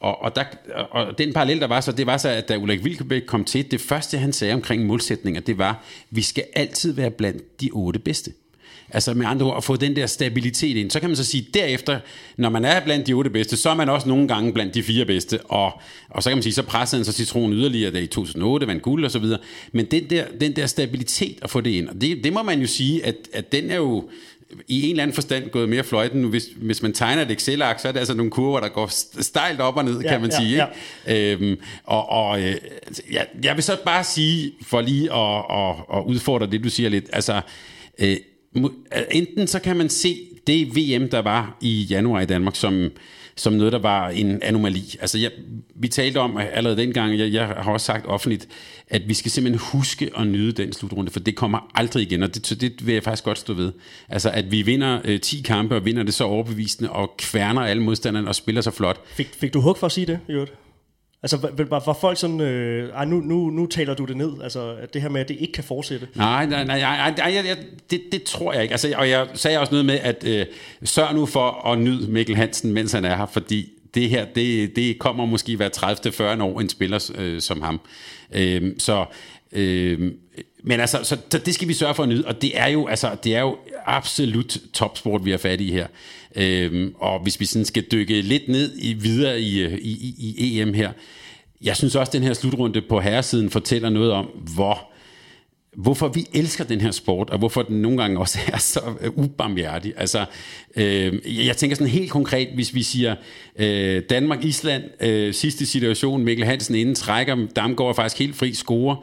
og, 0.00 0.22
og, 0.22 0.36
der, 0.36 0.44
og 0.90 1.18
den 1.18 1.32
parallel, 1.32 1.60
der 1.60 1.66
var 1.66 1.80
så, 1.80 1.92
det 1.92 2.06
var 2.06 2.16
så, 2.16 2.28
at 2.28 2.48
da 2.48 2.56
Ulrik 2.56 2.84
Vilkebæk 2.84 3.22
kom 3.26 3.44
til, 3.44 3.70
det 3.70 3.80
første, 3.80 4.18
han 4.18 4.32
sagde 4.32 4.54
omkring 4.54 4.86
målsætninger, 4.86 5.40
det 5.40 5.58
var, 5.58 5.84
vi 6.10 6.22
skal 6.22 6.44
altid 6.54 6.92
være 6.92 7.10
blandt 7.10 7.60
de 7.60 7.70
otte 7.72 7.98
bedste. 7.98 8.32
Altså 8.92 9.14
med 9.14 9.26
andre 9.26 9.46
ord, 9.46 9.56
at 9.56 9.64
få 9.64 9.76
den 9.76 9.96
der 9.96 10.06
stabilitet 10.06 10.76
ind. 10.76 10.90
Så 10.90 11.00
kan 11.00 11.08
man 11.08 11.16
så 11.16 11.24
sige, 11.24 11.46
derefter, 11.54 12.00
når 12.36 12.48
man 12.48 12.64
er 12.64 12.80
blandt 12.80 13.06
de 13.06 13.12
otte 13.12 13.30
bedste, 13.30 13.56
så 13.56 13.70
er 13.70 13.74
man 13.74 13.88
også 13.88 14.08
nogle 14.08 14.28
gange 14.28 14.52
blandt 14.52 14.74
de 14.74 14.82
fire 14.82 15.04
bedste. 15.04 15.40
Og, 15.40 15.80
og 16.10 16.22
så 16.22 16.30
kan 16.30 16.36
man 16.36 16.42
sige, 16.42 16.52
så 16.52 16.62
pressede 16.62 16.98
han 17.00 17.04
så 17.04 17.12
citronen 17.12 17.58
yderligere, 17.58 17.90
da 17.90 17.98
i 17.98 18.06
2008 18.06 18.66
vandt 18.66 18.82
guld 18.82 19.04
og 19.04 19.10
så 19.10 19.18
videre. 19.18 19.38
Men 19.72 19.84
den 19.84 20.10
der, 20.10 20.24
den 20.40 20.56
der 20.56 20.66
stabilitet 20.66 21.38
at 21.42 21.50
få 21.50 21.60
det 21.60 21.70
ind, 21.70 21.88
og 21.88 22.00
det, 22.00 22.24
det 22.24 22.32
må 22.32 22.42
man 22.42 22.60
jo 22.60 22.66
sige, 22.66 23.06
at, 23.06 23.16
at 23.32 23.52
den 23.52 23.70
er 23.70 23.76
jo 23.76 24.08
i 24.68 24.82
en 24.82 24.90
eller 24.90 25.02
anden 25.02 25.14
forstand 25.14 25.50
gået 25.50 25.68
mere 25.68 25.84
fløjten. 25.84 26.24
Hvis, 26.24 26.48
hvis 26.56 26.82
man 26.82 26.92
tegner 26.92 27.22
et 27.22 27.30
Excel-ark, 27.30 27.78
så 27.78 27.88
er 27.88 27.92
det 27.92 27.98
altså 27.98 28.14
nogle 28.14 28.30
kurver, 28.30 28.60
der 28.60 28.68
går 28.68 28.90
stejlt 29.22 29.60
op 29.60 29.76
og 29.76 29.84
ned, 29.84 30.00
ja, 30.00 30.08
kan 30.08 30.20
man 30.20 30.30
ja, 30.30 30.36
sige. 30.36 30.56
ja. 30.56 30.66
Ikke? 31.12 31.32
Øhm, 31.32 31.58
og 31.84 32.08
og 32.08 32.42
øh, 32.42 32.56
jeg, 33.12 33.26
jeg 33.44 33.56
vil 33.56 33.62
så 33.62 33.76
bare 33.84 34.04
sige, 34.04 34.52
for 34.62 34.80
lige 34.80 35.12
at, 35.12 35.44
at, 35.50 35.98
at 35.98 36.04
udfordre 36.06 36.46
det, 36.46 36.64
du 36.64 36.70
siger 36.70 36.88
lidt, 36.88 37.10
altså, 37.12 37.40
øh, 37.98 38.16
enten 39.10 39.46
så 39.46 39.58
kan 39.58 39.76
man 39.76 39.88
se 39.88 40.16
det 40.46 40.76
VM, 40.76 41.08
der 41.08 41.22
var 41.22 41.56
i 41.60 41.86
januar 41.90 42.20
i 42.20 42.24
Danmark, 42.24 42.56
som, 42.56 42.90
som 43.36 43.52
noget, 43.52 43.72
der 43.72 43.78
var 43.78 44.08
en 44.08 44.42
anomali. 44.42 44.96
Altså, 45.00 45.18
jeg, 45.18 45.30
vi 45.74 45.88
talte 45.88 46.18
om 46.18 46.36
allerede 46.36 46.76
dengang, 46.76 47.18
jeg, 47.18 47.32
jeg 47.32 47.46
har 47.46 47.72
også 47.72 47.86
sagt 47.86 48.06
offentligt, 48.06 48.48
at 48.88 49.08
vi 49.08 49.14
skal 49.14 49.30
simpelthen 49.30 49.60
huske 49.72 50.10
at 50.18 50.26
nyde 50.26 50.52
den 50.52 50.72
slutrunde, 50.72 51.10
for 51.10 51.20
det 51.20 51.36
kommer 51.36 51.70
aldrig 51.74 52.02
igen, 52.02 52.22
og 52.22 52.34
det, 52.34 52.46
så 52.46 52.54
det 52.54 52.86
vil 52.86 52.92
jeg 52.92 53.02
faktisk 53.02 53.24
godt 53.24 53.38
stå 53.38 53.54
ved. 53.54 53.72
Altså, 54.08 54.30
at 54.30 54.50
vi 54.50 54.62
vinder 54.62 55.00
øh, 55.04 55.20
10 55.20 55.40
kampe, 55.40 55.76
og 55.76 55.84
vinder 55.84 56.02
det 56.02 56.14
så 56.14 56.24
overbevisende, 56.24 56.90
og 56.90 57.14
kværner 57.18 57.60
alle 57.60 57.82
modstanderne, 57.82 58.28
og 58.28 58.34
spiller 58.34 58.60
så 58.60 58.70
flot. 58.70 59.00
Fik, 59.06 59.28
fik 59.40 59.54
du 59.54 59.60
hug 59.60 59.78
for 59.78 59.86
at 59.86 59.92
sige 59.92 60.06
det, 60.06 60.18
i 60.28 60.32
øvrigt? 60.32 60.52
Altså, 61.22 61.36
var, 61.36 61.82
var, 61.86 61.98
folk 62.00 62.18
sådan, 62.18 62.40
øh, 62.40 62.92
ej, 62.92 63.04
nu, 63.04 63.20
nu, 63.20 63.50
nu 63.50 63.66
taler 63.66 63.94
du 63.94 64.04
det 64.04 64.16
ned, 64.16 64.32
altså 64.42 64.76
at 64.82 64.94
det 64.94 65.02
her 65.02 65.08
med, 65.08 65.20
at 65.20 65.28
det 65.28 65.36
ikke 65.40 65.52
kan 65.52 65.64
fortsætte? 65.64 66.08
Nej, 66.14 66.46
nej, 66.46 66.64
nej, 66.64 66.80
nej, 66.80 67.14
nej 67.16 67.34
jeg, 67.34 67.44
jeg, 67.46 67.56
det, 67.90 68.02
det 68.12 68.22
tror 68.22 68.52
jeg 68.52 68.62
ikke. 68.62 68.72
Altså, 68.72 68.94
og 68.96 69.08
jeg 69.08 69.26
sagde 69.34 69.58
også 69.58 69.72
noget 69.72 69.86
med, 69.86 69.98
at 70.02 70.24
øh, 70.26 70.46
sørg 70.84 71.14
nu 71.14 71.26
for 71.26 71.68
at 71.68 71.78
nyde 71.78 72.10
Mikkel 72.10 72.36
Hansen, 72.36 72.72
mens 72.72 72.92
han 72.92 73.04
er 73.04 73.16
her, 73.16 73.26
fordi 73.26 73.72
det 73.94 74.10
her, 74.10 74.24
det, 74.24 74.76
det 74.76 74.98
kommer 74.98 75.26
måske 75.26 75.56
hver 75.56 75.68
30. 75.68 76.12
40 76.12 76.42
år 76.42 76.60
en 76.60 76.68
spiller 76.68 77.10
øh, 77.18 77.40
som 77.40 77.62
ham. 77.62 77.80
Øh, 78.32 78.72
så, 78.78 79.04
øh, 79.52 80.12
men 80.64 80.80
altså, 80.80 80.98
så, 81.02 81.16
så 81.30 81.38
det 81.38 81.54
skal 81.54 81.68
vi 81.68 81.74
sørge 81.74 81.94
for 81.94 82.02
at 82.02 82.08
nyde, 82.08 82.24
og 82.26 82.42
det 82.42 82.58
er 82.58 82.68
jo, 82.68 82.86
altså, 82.86 83.16
det 83.24 83.36
er 83.36 83.40
jo 83.40 83.56
absolut 83.86 84.56
topsport, 84.72 85.24
vi 85.24 85.30
har 85.30 85.38
fat 85.38 85.60
i 85.60 85.72
her. 85.72 85.86
Øhm, 86.36 86.94
og 86.98 87.22
hvis 87.22 87.40
vi 87.40 87.44
sådan 87.44 87.64
skal 87.64 87.82
dykke 87.92 88.20
lidt 88.20 88.48
ned 88.48 88.72
i, 88.78 88.92
videre 88.92 89.40
i, 89.40 89.62
øh, 89.62 89.72
i, 89.72 90.14
i, 90.18 90.60
EM 90.60 90.74
her, 90.74 90.92
jeg 91.62 91.76
synes 91.76 91.96
også, 91.96 92.10
at 92.10 92.12
den 92.12 92.22
her 92.22 92.32
slutrunde 92.32 92.82
på 92.82 93.00
herresiden 93.00 93.50
fortæller 93.50 93.90
noget 93.90 94.12
om, 94.12 94.26
hvor 94.54 94.92
hvorfor 95.76 96.08
vi 96.08 96.26
elsker 96.34 96.64
den 96.64 96.80
her 96.80 96.90
sport, 96.90 97.30
og 97.30 97.38
hvorfor 97.38 97.62
den 97.62 97.82
nogle 97.82 98.02
gange 98.02 98.18
også 98.18 98.38
er 98.52 98.58
så 98.58 98.80
øh, 99.00 99.10
ubarmhjertig. 99.16 99.92
Altså, 99.96 100.24
øh, 100.76 101.46
jeg 101.46 101.56
tænker 101.56 101.76
sådan 101.76 101.90
helt 101.92 102.10
konkret, 102.10 102.48
hvis 102.54 102.74
vi 102.74 102.82
siger 102.82 103.14
øh, 103.58 104.02
Danmark-Island, 104.10 104.82
øh, 105.00 105.34
sidste 105.34 105.66
situation, 105.66 106.24
Mikkel 106.24 106.46
Hansen 106.46 106.74
inden 106.74 106.94
trækker, 106.94 107.46
Damgaard 107.56 107.90
er 107.90 107.94
faktisk 107.94 108.18
helt 108.18 108.36
fri 108.36 108.54
score, 108.54 108.96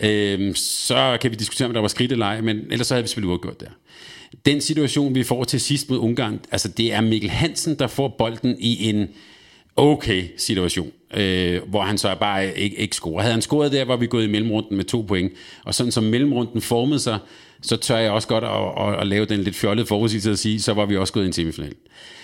øh, 0.00 0.54
så 0.54 1.18
kan 1.20 1.30
vi 1.30 1.36
diskutere, 1.36 1.68
om 1.68 1.74
der 1.74 1.80
var 1.80 1.88
skridt 1.88 2.12
eller 2.12 2.26
ej, 2.26 2.40
men 2.40 2.60
ellers 2.70 2.86
så 2.86 2.94
havde 2.94 3.04
vi 3.04 3.08
selvfølgelig 3.08 3.30
uafgjort 3.30 3.60
der. 3.60 3.70
Den 4.46 4.60
situation, 4.60 5.14
vi 5.14 5.22
får 5.22 5.44
til 5.44 5.60
sidst 5.60 5.90
mod 5.90 5.98
Ungarn, 5.98 6.40
altså 6.52 6.68
det 6.68 6.92
er 6.92 7.00
Mikkel 7.00 7.30
Hansen, 7.30 7.78
der 7.78 7.86
får 7.86 8.08
bolden 8.08 8.56
i 8.58 8.88
en 8.88 9.08
okay 9.76 10.24
situation, 10.36 10.90
øh, 11.14 11.62
hvor 11.68 11.82
han 11.82 11.98
så 11.98 12.16
bare 12.20 12.58
ikke, 12.58 12.76
ikke 12.76 12.96
scorer. 12.96 13.20
Havde 13.20 13.32
han 13.32 13.42
scoret 13.42 13.72
der, 13.72 13.84
var 13.84 13.96
vi 13.96 14.06
gået 14.06 14.24
i 14.24 14.30
mellemrunden 14.30 14.76
med 14.76 14.84
to 14.84 15.02
point. 15.02 15.32
Og 15.64 15.74
sådan 15.74 15.92
som 15.92 16.04
mellemrunden 16.04 16.60
formede 16.60 17.00
sig, 17.00 17.18
så 17.62 17.76
tør 17.76 17.96
jeg 17.96 18.10
også 18.10 18.28
godt 18.28 18.44
at, 18.44 18.88
at, 18.88 19.00
at 19.00 19.06
lave 19.06 19.24
den 19.24 19.40
lidt 19.40 19.56
fjollede 19.56 19.86
forudsigelse 19.86 20.30
at 20.30 20.38
sige, 20.38 20.60
så 20.60 20.72
var 20.72 20.86
vi 20.86 20.96
også 20.96 21.12
gået 21.12 21.24
i 21.24 21.26
en 21.26 21.32
semifinal. 21.32 21.74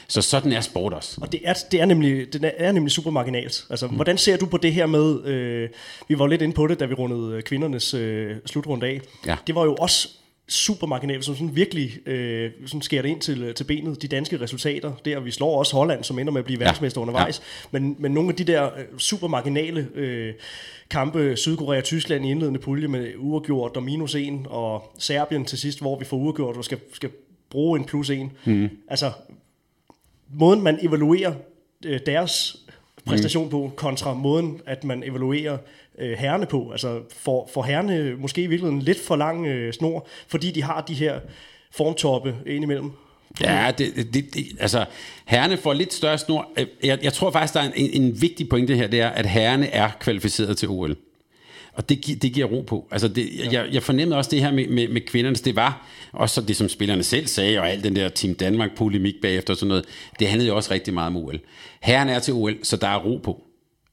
Så 0.09 0.23
sådan 0.23 0.53
er 0.53 0.61
sport 0.61 0.93
også. 0.93 1.19
Og 1.21 1.33
det 1.33 1.41
er, 1.45 1.55
det 1.73 1.81
er, 1.81 1.85
nemlig, 1.85 2.33
det 2.33 2.53
er 2.57 2.73
nemlig 2.73 2.91
super 2.91 3.11
marginalt. 3.11 3.65
Altså, 3.71 3.87
mm. 3.87 3.95
hvordan 3.95 4.19
ser 4.19 4.37
du 4.37 4.47
på 4.47 4.57
det 4.57 4.73
her 4.73 4.87
med, 4.87 5.25
øh, 5.25 5.69
vi 6.09 6.19
var 6.19 6.27
lidt 6.27 6.43
inde 6.43 6.55
på 6.55 6.67
det, 6.67 6.81
da 6.81 6.85
vi 6.85 6.95
rundede 6.95 7.43
kvindernes 7.43 7.95
øh, 7.95 8.37
slutrunde 8.47 8.87
af. 8.87 9.01
Ja. 9.27 9.37
Det 9.47 9.55
var 9.55 9.65
jo 9.65 9.75
også 9.75 10.09
super 10.49 10.87
marginalt, 10.87 11.25
som 11.25 11.35
sådan 11.35 11.57
virkelig 11.57 12.09
øh, 12.09 12.51
sådan 12.67 12.83
skærer 12.83 13.03
det 13.03 13.09
ind 13.09 13.21
til, 13.21 13.55
til 13.55 13.65
benet. 13.65 14.03
De 14.03 14.09
danske 14.09 14.41
resultater, 14.41 14.93
der 15.05 15.21
vi 15.21 15.31
slår 15.31 15.59
også 15.59 15.77
Holland, 15.77 16.05
som 16.05 16.19
ender 16.19 16.33
med 16.33 16.41
at 16.41 16.45
blive 16.45 16.61
verdensmester 16.61 17.01
ja. 17.01 17.03
undervejs. 17.03 17.39
Ja. 17.39 17.79
Men, 17.79 17.97
men 17.99 18.13
nogle 18.13 18.29
af 18.31 18.35
de 18.37 18.45
der 18.45 18.65
øh, 18.65 18.99
super 18.99 19.29
marginale 19.29 19.89
øh, 19.95 20.35
kampe, 20.91 21.37
Sydkorea 21.37 21.79
og 21.79 21.85
Tyskland 21.85 22.27
i 22.27 22.31
indledende 22.31 22.61
pulje 22.61 22.89
med 22.89 23.13
uafgjort 23.19 23.77
og 23.77 23.83
minus 23.83 24.15
1, 24.15 24.47
og 24.47 24.93
Serbien 24.99 25.45
til 25.45 25.59
sidst, 25.59 25.81
hvor 25.81 25.99
vi 25.99 26.05
får 26.05 26.17
uafgjort 26.17 26.57
og 26.57 26.65
skal, 26.65 26.79
skal 26.93 27.11
bruge 27.51 27.79
en 27.79 27.85
plus 27.85 28.11
1. 28.11 28.31
Mm. 28.45 28.69
Altså, 28.89 29.13
måden 30.35 30.63
man 30.63 30.79
evaluerer 30.83 31.35
øh, 31.85 32.01
deres 32.07 32.57
præstation 33.07 33.45
mm. 33.45 33.51
på, 33.51 33.73
kontra 33.77 34.15
måden, 34.15 34.61
at 34.67 34.85
man 34.85 35.03
evaluerer 35.03 35.59
øh, 35.99 36.19
herrene 36.19 36.47
på. 36.47 36.71
Altså 36.71 37.01
for, 37.17 37.49
for 37.55 37.63
herrene 37.63 38.17
måske 38.19 38.43
i 38.43 38.47
virkeligheden 38.47 38.83
lidt 38.83 39.01
for 39.01 39.17
lang 39.17 39.47
øh, 39.47 39.73
snor, 39.73 40.07
fordi 40.29 40.51
de 40.51 40.63
har 40.63 40.81
de 40.81 40.95
her 40.95 41.21
formtoppe 41.73 42.37
indimellem. 42.47 42.91
Ja, 43.41 43.73
det, 43.79 43.97
det, 44.15 44.35
det, 44.35 44.47
altså 44.61 44.85
herrene 45.25 45.57
får 45.57 45.73
lidt 45.73 45.93
større 45.93 46.19
snor. 46.19 46.49
Jeg, 46.83 46.99
jeg 47.03 47.13
tror 47.13 47.31
faktisk, 47.31 47.55
der 47.55 47.61
er 47.61 47.71
en, 47.77 48.03
en 48.03 48.23
vigtig 48.23 48.49
pointe 48.49 48.77
her, 48.77 48.87
det 48.87 49.01
er, 49.01 49.09
at 49.09 49.27
herrene 49.27 49.67
er 49.67 49.91
kvalificeret 50.01 50.57
til 50.57 50.69
OL. 50.69 50.97
Og 51.73 51.89
det, 51.89 52.23
det 52.23 52.33
giver 52.33 52.47
ro 52.47 52.61
på. 52.61 52.89
Altså 52.91 53.09
det, 53.09 53.29
jeg, 53.53 53.69
jeg 53.73 53.83
fornemmede 53.83 54.19
også 54.19 54.31
det 54.31 54.41
her 54.41 54.53
med, 54.53 54.69
med, 54.69 54.89
med 54.89 55.01
kvinderne. 55.01 55.37
Det 55.37 55.57
var 55.57 55.87
også 56.13 56.41
det, 56.41 56.57
som 56.57 56.69
spillerne 56.69 57.03
selv 57.03 57.27
sagde, 57.27 57.59
og 57.59 57.71
alt 57.71 57.85
den 57.85 57.97
der 57.97 58.09
Team 58.09 58.35
Danmark-polemik 58.35 59.15
bagefter 59.23 59.55
og 59.55 59.59
sådan 59.59 59.69
noget. 59.69 59.85
Det 60.19 60.29
handlede 60.29 60.49
jo 60.49 60.57
også 60.57 60.71
rigtig 60.71 60.95
meget 60.95 61.07
om 61.07 61.17
OL. 61.17 61.41
Herren 61.83 62.09
er 62.09 62.19
til 62.19 62.35
OL, 62.35 62.59
så 62.63 62.77
der 62.77 62.89
er 62.89 62.99
ro 62.99 63.17
på. 63.17 63.43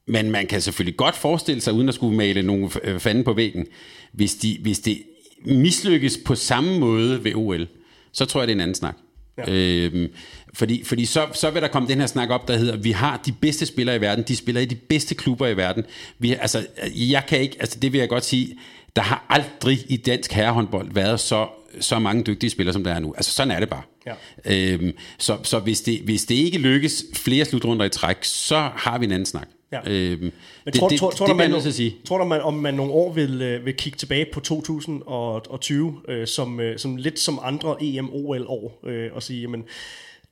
Men 0.06 0.30
man 0.30 0.46
kan 0.46 0.60
selvfølgelig 0.60 0.96
godt 0.96 1.16
forestille 1.16 1.60
sig, 1.60 1.72
uden 1.72 1.88
at 1.88 1.94
skulle 1.94 2.16
male 2.16 2.42
nogle 2.42 2.70
øh, 2.84 3.00
fanden 3.00 3.24
på 3.24 3.32
væggen, 3.32 3.66
hvis, 4.12 4.34
de, 4.34 4.58
hvis 4.62 4.78
det 4.78 5.02
mislykkes 5.44 6.18
på 6.24 6.34
samme 6.34 6.78
måde 6.78 7.24
ved 7.24 7.34
OL, 7.34 7.68
så 8.12 8.24
tror 8.24 8.40
jeg, 8.40 8.48
det 8.48 8.52
er 8.52 8.56
en 8.56 8.60
anden 8.60 8.74
snak. 8.74 8.96
Ja. 9.46 9.52
Øhm, 9.52 10.08
fordi 10.54 10.84
fordi 10.84 11.04
så, 11.04 11.26
så 11.32 11.50
vil 11.50 11.62
der 11.62 11.68
komme 11.68 11.88
den 11.88 12.00
her 12.00 12.06
snak 12.06 12.30
op, 12.30 12.48
der 12.48 12.56
hedder, 12.56 12.76
vi 12.76 12.90
har 12.90 13.20
de 13.26 13.32
bedste 13.32 13.66
spillere 13.66 13.96
i 13.96 14.00
verden, 14.00 14.24
de 14.28 14.36
spiller 14.36 14.60
i 14.60 14.64
de 14.64 14.74
bedste 14.74 15.14
klubber 15.14 15.46
i 15.46 15.56
verden. 15.56 15.84
Vi, 16.18 16.34
altså, 16.34 16.66
jeg 16.94 17.22
kan 17.28 17.40
ikke, 17.40 17.56
altså 17.60 17.78
det 17.80 17.92
vil 17.92 17.98
jeg 17.98 18.08
godt 18.08 18.24
sige, 18.24 18.58
der 18.96 19.02
har 19.02 19.26
aldrig 19.28 19.78
i 19.88 19.96
dansk 19.96 20.32
herrehåndbold 20.32 20.88
været 20.92 21.20
så, 21.20 21.48
så 21.80 21.98
mange 21.98 22.22
dygtige 22.22 22.50
spillere, 22.50 22.72
som 22.72 22.84
der 22.84 22.94
er 22.94 22.98
nu. 22.98 23.14
Altså 23.16 23.32
sådan 23.32 23.50
er 23.50 23.60
det 23.60 23.68
bare. 23.68 23.82
Ja. 24.06 24.14
Øhm, 24.44 24.92
så 25.18 25.38
så 25.42 25.58
hvis, 25.58 25.80
det, 25.80 26.00
hvis 26.00 26.24
det 26.24 26.34
ikke 26.34 26.58
lykkes 26.58 27.04
flere 27.14 27.44
slutrunder 27.44 27.84
i 27.84 27.88
træk, 27.88 28.16
så 28.22 28.70
har 28.74 28.98
vi 28.98 29.04
en 29.04 29.12
anden 29.12 29.26
snak. 29.26 29.48
Ja. 29.72 29.80
Øhm, 29.86 30.20
Men 30.20 30.32
det, 30.64 30.74
tror, 30.74 30.88
det, 30.88 30.98
tror, 30.98 31.10
tror, 31.10 31.26
det, 31.26 31.38
det, 31.38 31.50
man, 31.50 31.66
at 31.66 31.74
sige. 31.74 31.96
Tror 32.04 32.18
du, 32.18 32.24
man, 32.24 32.40
om 32.40 32.54
man 32.54 32.74
nogle 32.74 32.92
år 32.92 33.12
vil, 33.12 33.42
øh, 33.42 33.66
vil 33.66 33.74
kigge 33.74 33.96
tilbage 33.96 34.26
på 34.32 34.40
2020 34.40 36.00
øh, 36.08 36.26
som, 36.26 36.60
øh, 36.60 36.78
som 36.78 36.96
lidt 36.96 37.18
som 37.18 37.38
andre 37.42 37.76
EM-OL-år 37.80 38.80
øh, 38.86 39.10
og 39.12 39.22
sige, 39.22 39.40
jamen, 39.40 39.64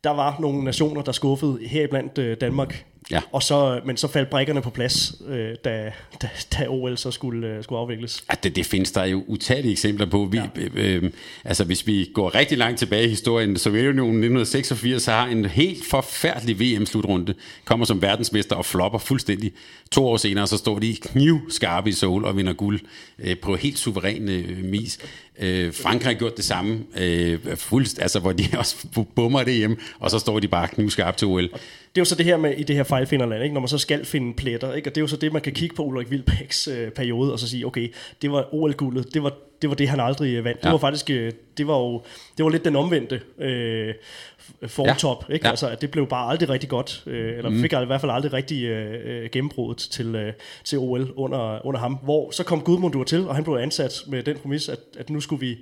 der 0.05 0.11
var 0.11 0.37
nogle 0.41 0.65
nationer, 0.65 1.03
der 1.03 1.13
skuffede 1.13 1.59
heriblandt 1.63 2.19
øh, 2.19 2.37
Danmark. 2.41 2.85
Ja. 3.11 3.21
Og 3.33 3.43
så, 3.43 3.81
men 3.85 3.97
så 3.97 4.09
faldt 4.09 4.31
brækkerne 4.31 4.63
på 4.63 4.71
plads, 4.71 5.15
øh, 5.29 5.55
da, 5.65 5.93
da, 6.23 6.29
da 6.59 6.67
OL 6.69 6.99
så 6.99 7.11
skulle, 7.11 7.49
øh, 7.49 7.65
skulle 7.65 7.79
afvikles. 7.79 8.25
Ja, 8.31 8.35
det, 8.43 8.57
det 8.57 8.67
findes 8.67 8.93
der 8.93 9.05
jo 9.05 9.25
utallige 9.27 9.73
eksempler 9.73 10.07
på. 10.07 10.29
Vi, 10.31 10.39
ja. 10.39 10.47
øh, 10.57 11.03
øh, 11.03 11.11
altså 11.45 11.65
hvis 11.65 11.87
vi 11.87 12.11
går 12.15 12.35
rigtig 12.35 12.59
langt 12.59 12.79
tilbage 12.79 13.07
i 13.07 13.09
historien, 13.09 13.57
Sovjetunionen 13.57 14.15
1986 14.15 15.07
har 15.07 15.27
en 15.27 15.45
helt 15.45 15.87
forfærdelig 15.91 16.61
VM-slutrunde, 16.61 17.35
kommer 17.65 17.87
som 17.87 18.03
verdensmester 18.03 18.57
og 18.57 18.67
flopper 18.67 18.99
fuldstændig. 18.99 19.53
To 19.91 20.07
år 20.07 20.17
senere, 20.17 20.47
så 20.47 20.57
står 20.57 20.79
de 20.79 20.97
knivskarpe 20.97 21.91
i 21.91 21.93
Seoul 21.93 22.25
og 22.25 22.37
vinder 22.37 22.53
guld 22.53 22.81
øh, 23.19 23.37
på 23.39 23.57
helt 23.57 23.79
suveræn 23.79 24.29
øh, 24.29 24.65
mis. 24.65 24.99
Øh, 25.39 25.73
Frankrig 25.75 26.09
har 26.09 26.19
gjort 26.19 26.37
det 26.37 26.45
samme, 26.45 26.85
øh, 26.97 27.39
fuldst, 27.57 27.99
altså, 28.01 28.21
hvor 28.21 28.33
de 28.33 28.45
også 28.59 28.77
bummer 29.15 29.43
det 29.43 29.55
hjem, 29.55 29.79
og 29.99 30.11
så 30.11 30.19
står 30.19 30.41
de 30.41 30.49
bare 30.49 30.69
knivskarpe 30.69 31.19
til 31.19 31.29
OL. 31.29 31.51
Det 31.95 32.01
er 32.01 32.01
jo 32.01 32.05
så 32.05 32.15
det 32.15 32.27
her 32.27 32.37
med 32.37 32.55
i 32.55 32.63
det 32.63 32.77
her 32.77 32.83
fejlfinderland, 32.83 33.43
ikke? 33.43 33.55
når 33.55 33.61
man 33.61 33.69
så 33.69 33.79
skal 33.79 34.05
finde 34.05 34.35
pletter, 34.35 34.75
ikke? 34.75 34.91
og 34.91 34.95
det 34.95 35.01
er 35.01 35.03
jo 35.03 35.07
så 35.07 35.17
det, 35.17 35.33
man 35.33 35.43
kan 35.43 35.53
kigge 35.53 35.77
på 35.77 35.83
Ulrik 35.83 36.11
Vilbæks 36.11 36.69
øh, 36.69 36.91
periode, 36.91 37.33
og 37.33 37.39
så 37.39 37.49
sige, 37.49 37.67
okay, 37.67 37.93
det 38.23 38.33
var 38.33 38.55
OL-guldet, 38.55 39.15
det 39.15 39.23
var, 39.23 39.33
det 39.63 39.71
var 39.71 39.77
det, 39.77 39.89
han 39.89 40.01
aldrig 40.01 40.35
øh, 40.35 40.45
vandt. 40.45 40.59
Ja. 40.65 40.69
Det 40.69 40.73
var 40.73 40.79
faktisk, 40.79 41.11
øh, 41.11 41.33
det 41.59 41.67
var 41.67 41.79
jo 41.79 42.03
det 42.37 42.45
var 42.45 42.51
lidt 42.51 42.65
den 42.65 42.77
omvendte 42.77 43.21
øh, 43.39 43.95
formtop, 44.67 45.25
ja. 45.29 45.35
ikke? 45.35 45.47
Ja. 45.47 45.51
Altså, 45.51 45.77
det 45.81 45.91
blev 45.91 46.07
bare 46.07 46.31
aldrig 46.31 46.49
rigtig 46.49 46.69
godt, 46.69 47.03
øh, 47.07 47.37
eller 47.37 47.51
mm. 47.51 47.61
fik 47.61 47.73
i 47.73 47.87
hvert 47.87 48.01
fald 48.01 48.13
aldrig 48.13 48.33
rigtig 48.33 48.65
øh, 48.65 49.01
øh 49.05 49.31
gennembruddet 49.31 49.79
til, 49.79 50.15
øh, 50.15 50.33
til 50.65 50.79
OL 50.79 51.13
under, 51.17 51.67
under 51.67 51.81
ham, 51.81 51.99
hvor 52.03 52.31
så 52.31 52.45
kom 52.45 52.61
Gudmundur 52.61 53.05
til, 53.05 53.29
og 53.29 53.35
han 53.35 53.45
blev 53.45 53.55
ansat 53.55 54.03
med 54.07 54.23
den 54.23 54.37
præmis, 54.37 54.69
at, 54.69 54.79
at 54.99 55.11
nu, 55.11 55.21
skulle 55.21 55.41
vi, 55.41 55.57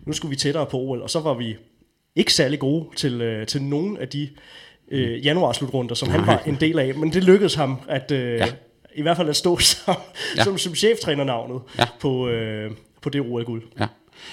nu 0.00 0.12
skulle 0.12 0.30
vi 0.30 0.36
tættere 0.36 0.66
på 0.66 0.78
OL, 0.78 1.02
og 1.02 1.10
så 1.10 1.20
var 1.20 1.34
vi 1.34 1.56
ikke 2.16 2.32
særlig 2.32 2.58
gode 2.58 2.84
til, 2.96 3.20
øh, 3.20 3.46
til 3.46 3.62
nogen 3.62 3.96
af 3.96 4.08
de 4.08 4.28
øh, 4.92 5.26
januarslutrunder, 5.26 5.94
som 5.94 6.08
Nej. 6.08 6.16
han 6.16 6.26
var 6.26 6.42
en 6.46 6.56
del 6.60 6.78
af, 6.78 6.94
men 6.94 7.12
det 7.12 7.24
lykkedes 7.24 7.54
ham 7.54 7.80
at... 7.88 8.10
Øh, 8.10 8.38
ja 8.38 8.48
i 8.94 9.02
hvert 9.02 9.16
fald 9.16 9.28
at 9.28 9.36
stå 9.36 9.58
som, 9.72 9.94
ja. 10.36 10.44
som, 10.44 10.58
som 10.58 10.74
cheftræner-navnet 10.74 11.60
ja. 11.78 11.84
på, 12.00 12.28
øh, 12.28 12.70
på 13.02 13.10
det 13.10 13.20
OL-guld. 13.20 13.62
Ja. 13.80 13.86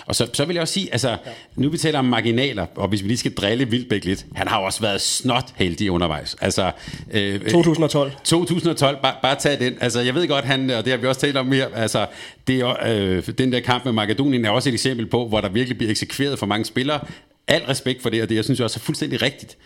Og 0.06 0.16
så, 0.16 0.30
så 0.34 0.46
vil 0.46 0.54
jeg 0.54 0.62
også 0.62 0.74
sige, 0.74 0.92
altså, 0.92 1.10
ja. 1.10 1.16
nu 1.56 1.70
vi 1.70 1.78
taler 1.78 2.00
om 2.00 2.06
marginaler, 2.06 2.66
og 2.76 2.88
hvis 2.88 3.04
vi 3.04 3.08
lige 3.08 3.18
skal 3.18 3.34
drille 3.34 3.66
Vildbæk 3.66 4.06
lidt, 4.06 4.26
han 4.36 4.48
har 4.48 4.60
jo 4.60 4.66
også 4.66 4.82
været 4.82 5.02
snot 5.02 5.54
heldig 5.56 5.92
undervejs. 5.92 6.36
Altså, 6.42 6.72
øh, 7.12 7.40
2012. 7.40 8.12
2012, 8.24 9.02
bare, 9.02 9.16
bare 9.22 9.36
tag 9.36 9.60
den. 9.60 9.78
Altså, 9.82 10.00
jeg 10.00 10.16
ved 10.16 10.28
godt, 10.28 10.46
han, 10.46 10.70
og 10.70 10.86
det 10.86 10.94
har 10.94 10.98
vi 10.98 11.08
også 11.08 11.22
talt 11.22 11.38
om 11.38 11.46
mere, 11.46 11.76
altså, 11.76 12.06
det 12.48 12.60
er, 12.60 12.76
øh, 12.86 13.24
den 13.38 13.52
der 13.52 13.60
kamp 13.60 13.86
med 13.86 13.94
Makedonien 13.94 14.46
er 14.46 14.50
også 14.50 14.70
et 14.70 14.74
eksempel 14.74 15.06
på, 15.06 15.28
hvor 15.28 15.42
der 15.42 15.50
virkelig 15.50 15.78
bliver 15.78 15.92
eksekveret 15.92 16.40
for 16.40 16.46
mange 16.46 16.66
spillere, 16.66 17.00
al 17.48 17.62
respekt 17.62 18.02
for 18.02 18.10
det, 18.10 18.22
og 18.22 18.30
det 18.30 18.36
jeg 18.36 18.44
synes 18.44 18.60
jeg 18.60 18.64
også 18.64 18.80
er 18.80 18.84
fuldstændig 18.84 19.22
rigtigt. 19.22 19.58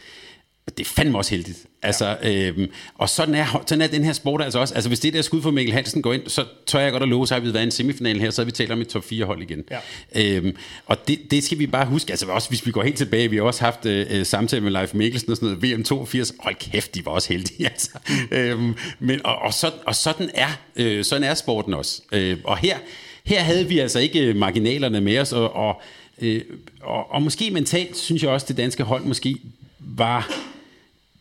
Det 0.67 0.79
er 0.79 0.89
fandme 0.89 1.17
også 1.17 1.31
heldigt. 1.31 1.57
Altså, 1.81 2.17
ja. 2.23 2.47
øhm, 2.47 2.67
og 2.95 3.09
sådan 3.09 3.35
er, 3.35 3.63
sådan 3.67 3.81
er 3.81 3.87
den 3.87 4.03
her 4.03 4.13
sport 4.13 4.41
altså 4.41 4.59
også. 4.59 4.73
Altså, 4.73 4.89
hvis 4.89 4.99
det 4.99 5.13
der 5.13 5.21
skud 5.21 5.41
for 5.41 5.51
Mikkel 5.51 5.73
Hansen 5.73 6.01
går 6.01 6.13
ind, 6.13 6.21
så 6.27 6.45
tør 6.65 6.79
jeg 6.79 6.91
godt 6.91 7.03
at 7.03 7.09
love, 7.09 7.27
så 7.27 7.33
har 7.33 7.41
vi 7.41 7.53
været 7.53 7.63
i 7.63 7.65
en 7.65 7.71
semifinal 7.71 8.19
her, 8.19 8.29
så 8.29 8.41
har 8.41 8.45
vi 8.45 8.51
talt 8.51 8.71
om 8.71 8.81
et 8.81 8.87
top 8.87 9.03
4 9.03 9.25
hold 9.25 9.41
igen. 9.41 9.63
Ja. 9.71 9.79
Øhm, 10.15 10.55
og 10.85 11.07
det, 11.07 11.31
det, 11.31 11.43
skal 11.43 11.59
vi 11.59 11.67
bare 11.67 11.85
huske. 11.85 12.11
Altså, 12.11 12.25
også 12.25 12.49
hvis 12.49 12.65
vi 12.65 12.71
går 12.71 12.83
helt 12.83 12.97
tilbage, 12.97 13.29
vi 13.29 13.35
har 13.35 13.43
også 13.43 13.63
haft 13.63 13.85
øh, 13.85 14.05
øh 14.09 14.25
samtale 14.25 14.61
med 14.61 14.71
Leif 14.71 14.93
Mikkelsen 14.93 15.31
og 15.31 15.37
sådan 15.37 15.49
noget, 15.49 15.77
VM 15.77 15.83
82. 15.83 16.33
Hold 16.39 16.55
kæft, 16.55 16.95
de 16.95 17.05
var 17.05 17.11
også 17.11 17.33
heldige, 17.33 17.65
altså. 17.71 17.91
Øhm, 18.31 18.75
men, 18.99 19.25
og, 19.25 19.35
og, 19.35 19.53
så, 19.53 19.71
og 19.85 19.95
sådan, 19.95 20.29
er, 20.33 20.59
øh, 20.75 21.03
sådan 21.03 21.23
er 21.23 21.33
sporten 21.33 21.73
også. 21.73 22.01
Øh, 22.11 22.37
og 22.43 22.57
her, 22.57 22.77
her 23.23 23.39
havde 23.39 23.67
vi 23.67 23.79
altså 23.79 23.99
ikke 23.99 24.33
marginalerne 24.33 25.01
med 25.01 25.19
os, 25.19 25.33
og, 25.33 25.55
og, 25.55 25.81
øh, 26.21 26.41
og, 26.81 27.11
og 27.11 27.21
måske 27.21 27.51
mentalt, 27.51 27.97
synes 27.97 28.23
jeg 28.23 28.31
også, 28.31 28.45
det 28.49 28.57
danske 28.57 28.83
hold 28.83 29.03
måske 29.03 29.37
var 29.79 30.52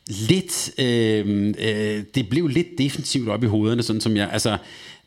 lidt, 0.07 0.71
øh, 0.79 1.55
øh, 1.59 2.03
det 2.15 2.29
blev 2.29 2.49
lidt 2.49 2.79
defensivt 2.79 3.29
op 3.29 3.45
i 3.45 3.47
hovederne, 3.47 3.83
sådan 3.83 4.01
som 4.01 4.17
jeg, 4.17 4.29
altså, 4.33 4.57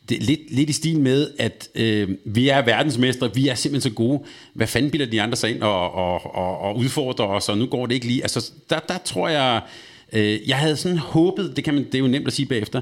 det, 0.09 0.23
lidt, 0.23 0.39
lidt 0.51 0.69
i 0.69 0.73
stil 0.73 0.99
med, 0.99 1.31
at 1.39 1.69
øh, 1.75 2.09
vi 2.25 2.49
er 2.49 2.65
verdensmestre, 2.65 3.35
vi 3.35 3.47
er 3.47 3.55
simpelthen 3.55 3.91
så 3.91 3.95
gode. 3.95 4.19
Hvad 4.53 4.67
fanden 4.67 4.91
bilder 4.91 5.05
de 5.05 5.21
andre 5.21 5.35
sig 5.35 5.51
ind 5.51 5.61
og, 5.61 5.91
og, 5.93 6.35
og, 6.35 6.59
og 6.59 6.77
udfordrer 6.77 7.25
os, 7.25 7.49
og 7.49 7.57
nu 7.57 7.65
går 7.65 7.85
det 7.85 7.95
ikke 7.95 8.07
lige. 8.07 8.21
Altså, 8.21 8.51
der, 8.69 8.79
der 8.79 8.97
tror 8.97 9.29
jeg, 9.29 9.61
øh, 10.13 10.49
jeg 10.49 10.57
havde 10.57 10.75
sådan 10.75 10.97
håbet, 10.97 11.53
det, 11.55 11.63
kan 11.63 11.73
man, 11.73 11.83
det 11.83 11.95
er 11.95 11.99
jo 11.99 12.07
nemt 12.07 12.27
at 12.27 12.33
sige 12.33 12.45
bagefter, 12.45 12.81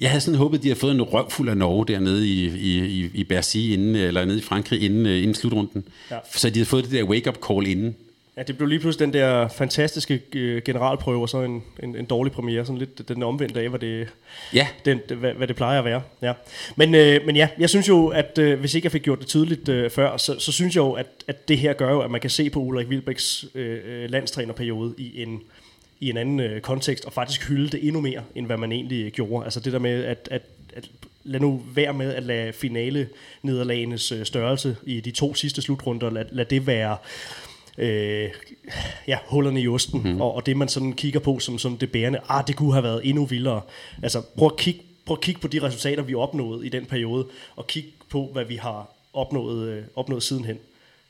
jeg 0.00 0.10
havde 0.10 0.20
sådan 0.20 0.38
håbet, 0.38 0.58
at 0.58 0.62
de 0.62 0.68
havde 0.68 0.80
fået 0.80 0.94
en 0.94 1.02
røvfuld 1.02 1.48
af 1.48 1.56
Norge 1.56 1.86
dernede 1.86 2.28
i, 2.28 2.46
i, 2.46 2.84
i, 2.86 3.10
i 3.14 3.24
Bercy, 3.24 3.56
inden, 3.56 3.96
eller 3.96 4.24
nede 4.24 4.38
i 4.38 4.42
Frankrig, 4.42 4.82
inden, 4.82 5.06
øh, 5.06 5.18
inden 5.18 5.34
slutrunden. 5.34 5.84
Ja. 6.10 6.16
Så 6.34 6.50
de 6.50 6.54
havde 6.54 6.66
fået 6.66 6.84
det 6.84 6.92
der 6.92 7.04
wake-up 7.04 7.38
call 7.48 7.66
inden. 7.66 7.96
Ja, 8.38 8.42
det 8.42 8.56
blev 8.56 8.68
lige 8.68 8.78
pludselig 8.78 9.06
den 9.06 9.14
der 9.14 9.48
fantastiske 9.48 10.22
øh, 10.34 10.62
generalprøve, 10.62 11.22
og 11.22 11.28
så 11.28 11.42
en, 11.42 11.62
en, 11.82 11.96
en 11.96 12.04
dårlig 12.04 12.32
premiere, 12.32 12.66
sådan 12.66 12.78
lidt 12.78 13.08
den 13.08 13.22
omvendte 13.22 13.60
af, 13.60 13.68
hvad 13.68 13.78
det, 13.78 14.08
ja. 14.54 14.68
den, 14.84 15.00
hvad, 15.18 15.32
hvad 15.32 15.46
det 15.46 15.56
plejer 15.56 15.78
at 15.78 15.84
være. 15.84 16.02
Ja. 16.22 16.32
Men, 16.76 16.94
øh, 16.94 17.26
men 17.26 17.36
ja, 17.36 17.48
jeg 17.58 17.70
synes 17.70 17.88
jo, 17.88 18.08
at 18.08 18.38
øh, 18.38 18.60
hvis 18.60 18.74
ikke 18.74 18.86
jeg 18.86 18.92
fik 18.92 19.02
gjort 19.02 19.18
det 19.18 19.26
tydeligt 19.26 19.68
øh, 19.68 19.90
før, 19.90 20.16
så, 20.16 20.38
så 20.38 20.52
synes 20.52 20.76
jeg 20.76 20.80
jo, 20.80 20.92
at, 20.92 21.06
at 21.28 21.48
det 21.48 21.58
her 21.58 21.72
gør 21.72 21.90
jo, 21.90 22.00
at 22.00 22.10
man 22.10 22.20
kan 22.20 22.30
se 22.30 22.50
på 22.50 22.60
Ulrik 22.60 22.88
Wilbæks 22.88 23.44
øh, 23.54 23.78
øh, 23.84 24.10
landstrænerperiode 24.10 24.94
i 24.98 25.22
en, 25.22 25.42
i 26.00 26.10
en 26.10 26.16
anden 26.16 26.40
øh, 26.40 26.60
kontekst, 26.60 27.04
og 27.04 27.12
faktisk 27.12 27.48
hylde 27.48 27.68
det 27.68 27.86
endnu 27.86 28.00
mere, 28.00 28.22
end 28.34 28.46
hvad 28.46 28.56
man 28.56 28.72
egentlig 28.72 29.12
gjorde. 29.12 29.44
Altså 29.44 29.60
det 29.60 29.72
der 29.72 29.78
med, 29.78 30.04
at, 30.04 30.28
at, 30.30 30.42
at 30.76 30.90
lad 31.24 31.40
nu 31.40 31.62
være 31.74 31.92
med 31.92 32.14
at 32.14 32.22
lade 32.22 32.52
finale 32.52 33.08
nederlagenes 33.42 34.12
øh, 34.12 34.24
størrelse 34.24 34.76
i 34.86 35.00
de 35.00 35.10
to 35.10 35.34
sidste 35.34 35.62
slutrunder, 35.62 36.10
lad, 36.10 36.24
lad 36.30 36.44
det 36.44 36.66
være 36.66 36.96
øh, 37.78 38.30
ja, 39.08 39.18
hullerne 39.26 39.60
i 39.60 39.68
osten, 39.68 40.02
mm. 40.04 40.20
og, 40.20 40.34
og 40.34 40.46
det 40.46 40.56
man 40.56 40.68
sådan 40.68 40.92
kigger 40.92 41.20
på 41.20 41.38
som, 41.38 41.58
som 41.58 41.76
det 41.76 41.92
bærende, 41.92 42.18
ah, 42.28 42.46
det 42.46 42.56
kunne 42.56 42.72
have 42.72 42.82
været 42.82 43.00
endnu 43.04 43.24
vildere. 43.24 43.60
Altså, 44.02 44.22
prøv 44.36 44.46
at 44.46 44.56
kigge 44.56 44.80
prøv 45.08 45.14
at 45.14 45.20
kigge 45.20 45.40
på 45.40 45.48
de 45.48 45.62
resultater, 45.62 46.02
vi 46.02 46.14
opnåede 46.14 46.66
i 46.66 46.68
den 46.68 46.86
periode, 46.86 47.26
og 47.56 47.66
kig 47.66 47.84
på, 48.10 48.28
hvad 48.32 48.44
vi 48.44 48.56
har 48.56 48.94
opnået, 49.12 49.68
øh, 49.68 49.82
opnået 49.96 50.22
sidenhen. 50.22 50.58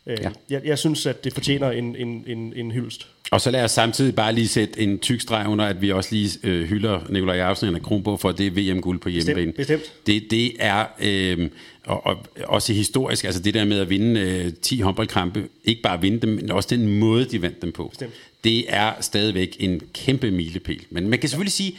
Øh, 0.08 0.16
ja. 0.22 0.30
jeg, 0.50 0.60
jeg 0.64 0.78
synes, 0.78 1.06
at 1.06 1.24
det 1.24 1.32
fortjener 1.32 1.70
en, 1.70 1.96
en, 1.96 2.24
en, 2.26 2.52
en 2.56 2.70
hyldest. 2.70 3.06
Og 3.30 3.40
så 3.40 3.50
lad 3.50 3.64
os 3.64 3.70
samtidig 3.70 4.14
bare 4.14 4.32
lige 4.32 4.48
sætte 4.48 4.80
en 4.80 4.98
tyk 4.98 5.20
streg 5.20 5.48
under, 5.48 5.64
at 5.64 5.82
vi 5.82 5.92
også 5.92 6.14
lige 6.14 6.38
øh, 6.42 6.68
hylder 6.68 7.00
Nikolaj 7.08 7.36
Jacobsen 7.36 7.74
og 7.74 7.82
Kronbo 7.82 8.16
for 8.16 8.32
det 8.32 8.56
VM-guld 8.56 8.98
på 8.98 9.08
hjemmebane. 9.08 9.52
Bestemt, 9.52 9.80
bestemt. 9.80 10.06
Det, 10.06 10.30
det 10.30 10.52
er 10.58 10.84
øh, 11.00 11.50
og, 11.84 12.06
og, 12.06 12.26
også 12.44 12.72
historisk, 12.72 13.24
altså 13.24 13.42
det 13.42 13.54
der 13.54 13.64
med 13.64 13.78
at 13.78 13.90
vinde 13.90 14.20
øh, 14.20 14.52
10 14.62 14.80
håndboldkampe, 14.80 15.48
ikke 15.64 15.82
bare 15.82 16.00
vinde 16.00 16.20
dem, 16.20 16.30
men 16.30 16.50
også 16.50 16.68
den 16.70 16.98
måde, 16.98 17.24
de 17.24 17.42
vandt 17.42 17.62
dem 17.62 17.72
på. 17.72 17.88
Bestemt. 17.88 18.12
Det 18.44 18.64
er 18.68 18.92
stadigvæk 19.00 19.56
en 19.60 19.82
kæmpe 19.94 20.30
milepæl. 20.30 20.84
Men 20.90 21.08
man 21.08 21.18
kan 21.18 21.28
selvfølgelig 21.28 21.52
sige, 21.52 21.76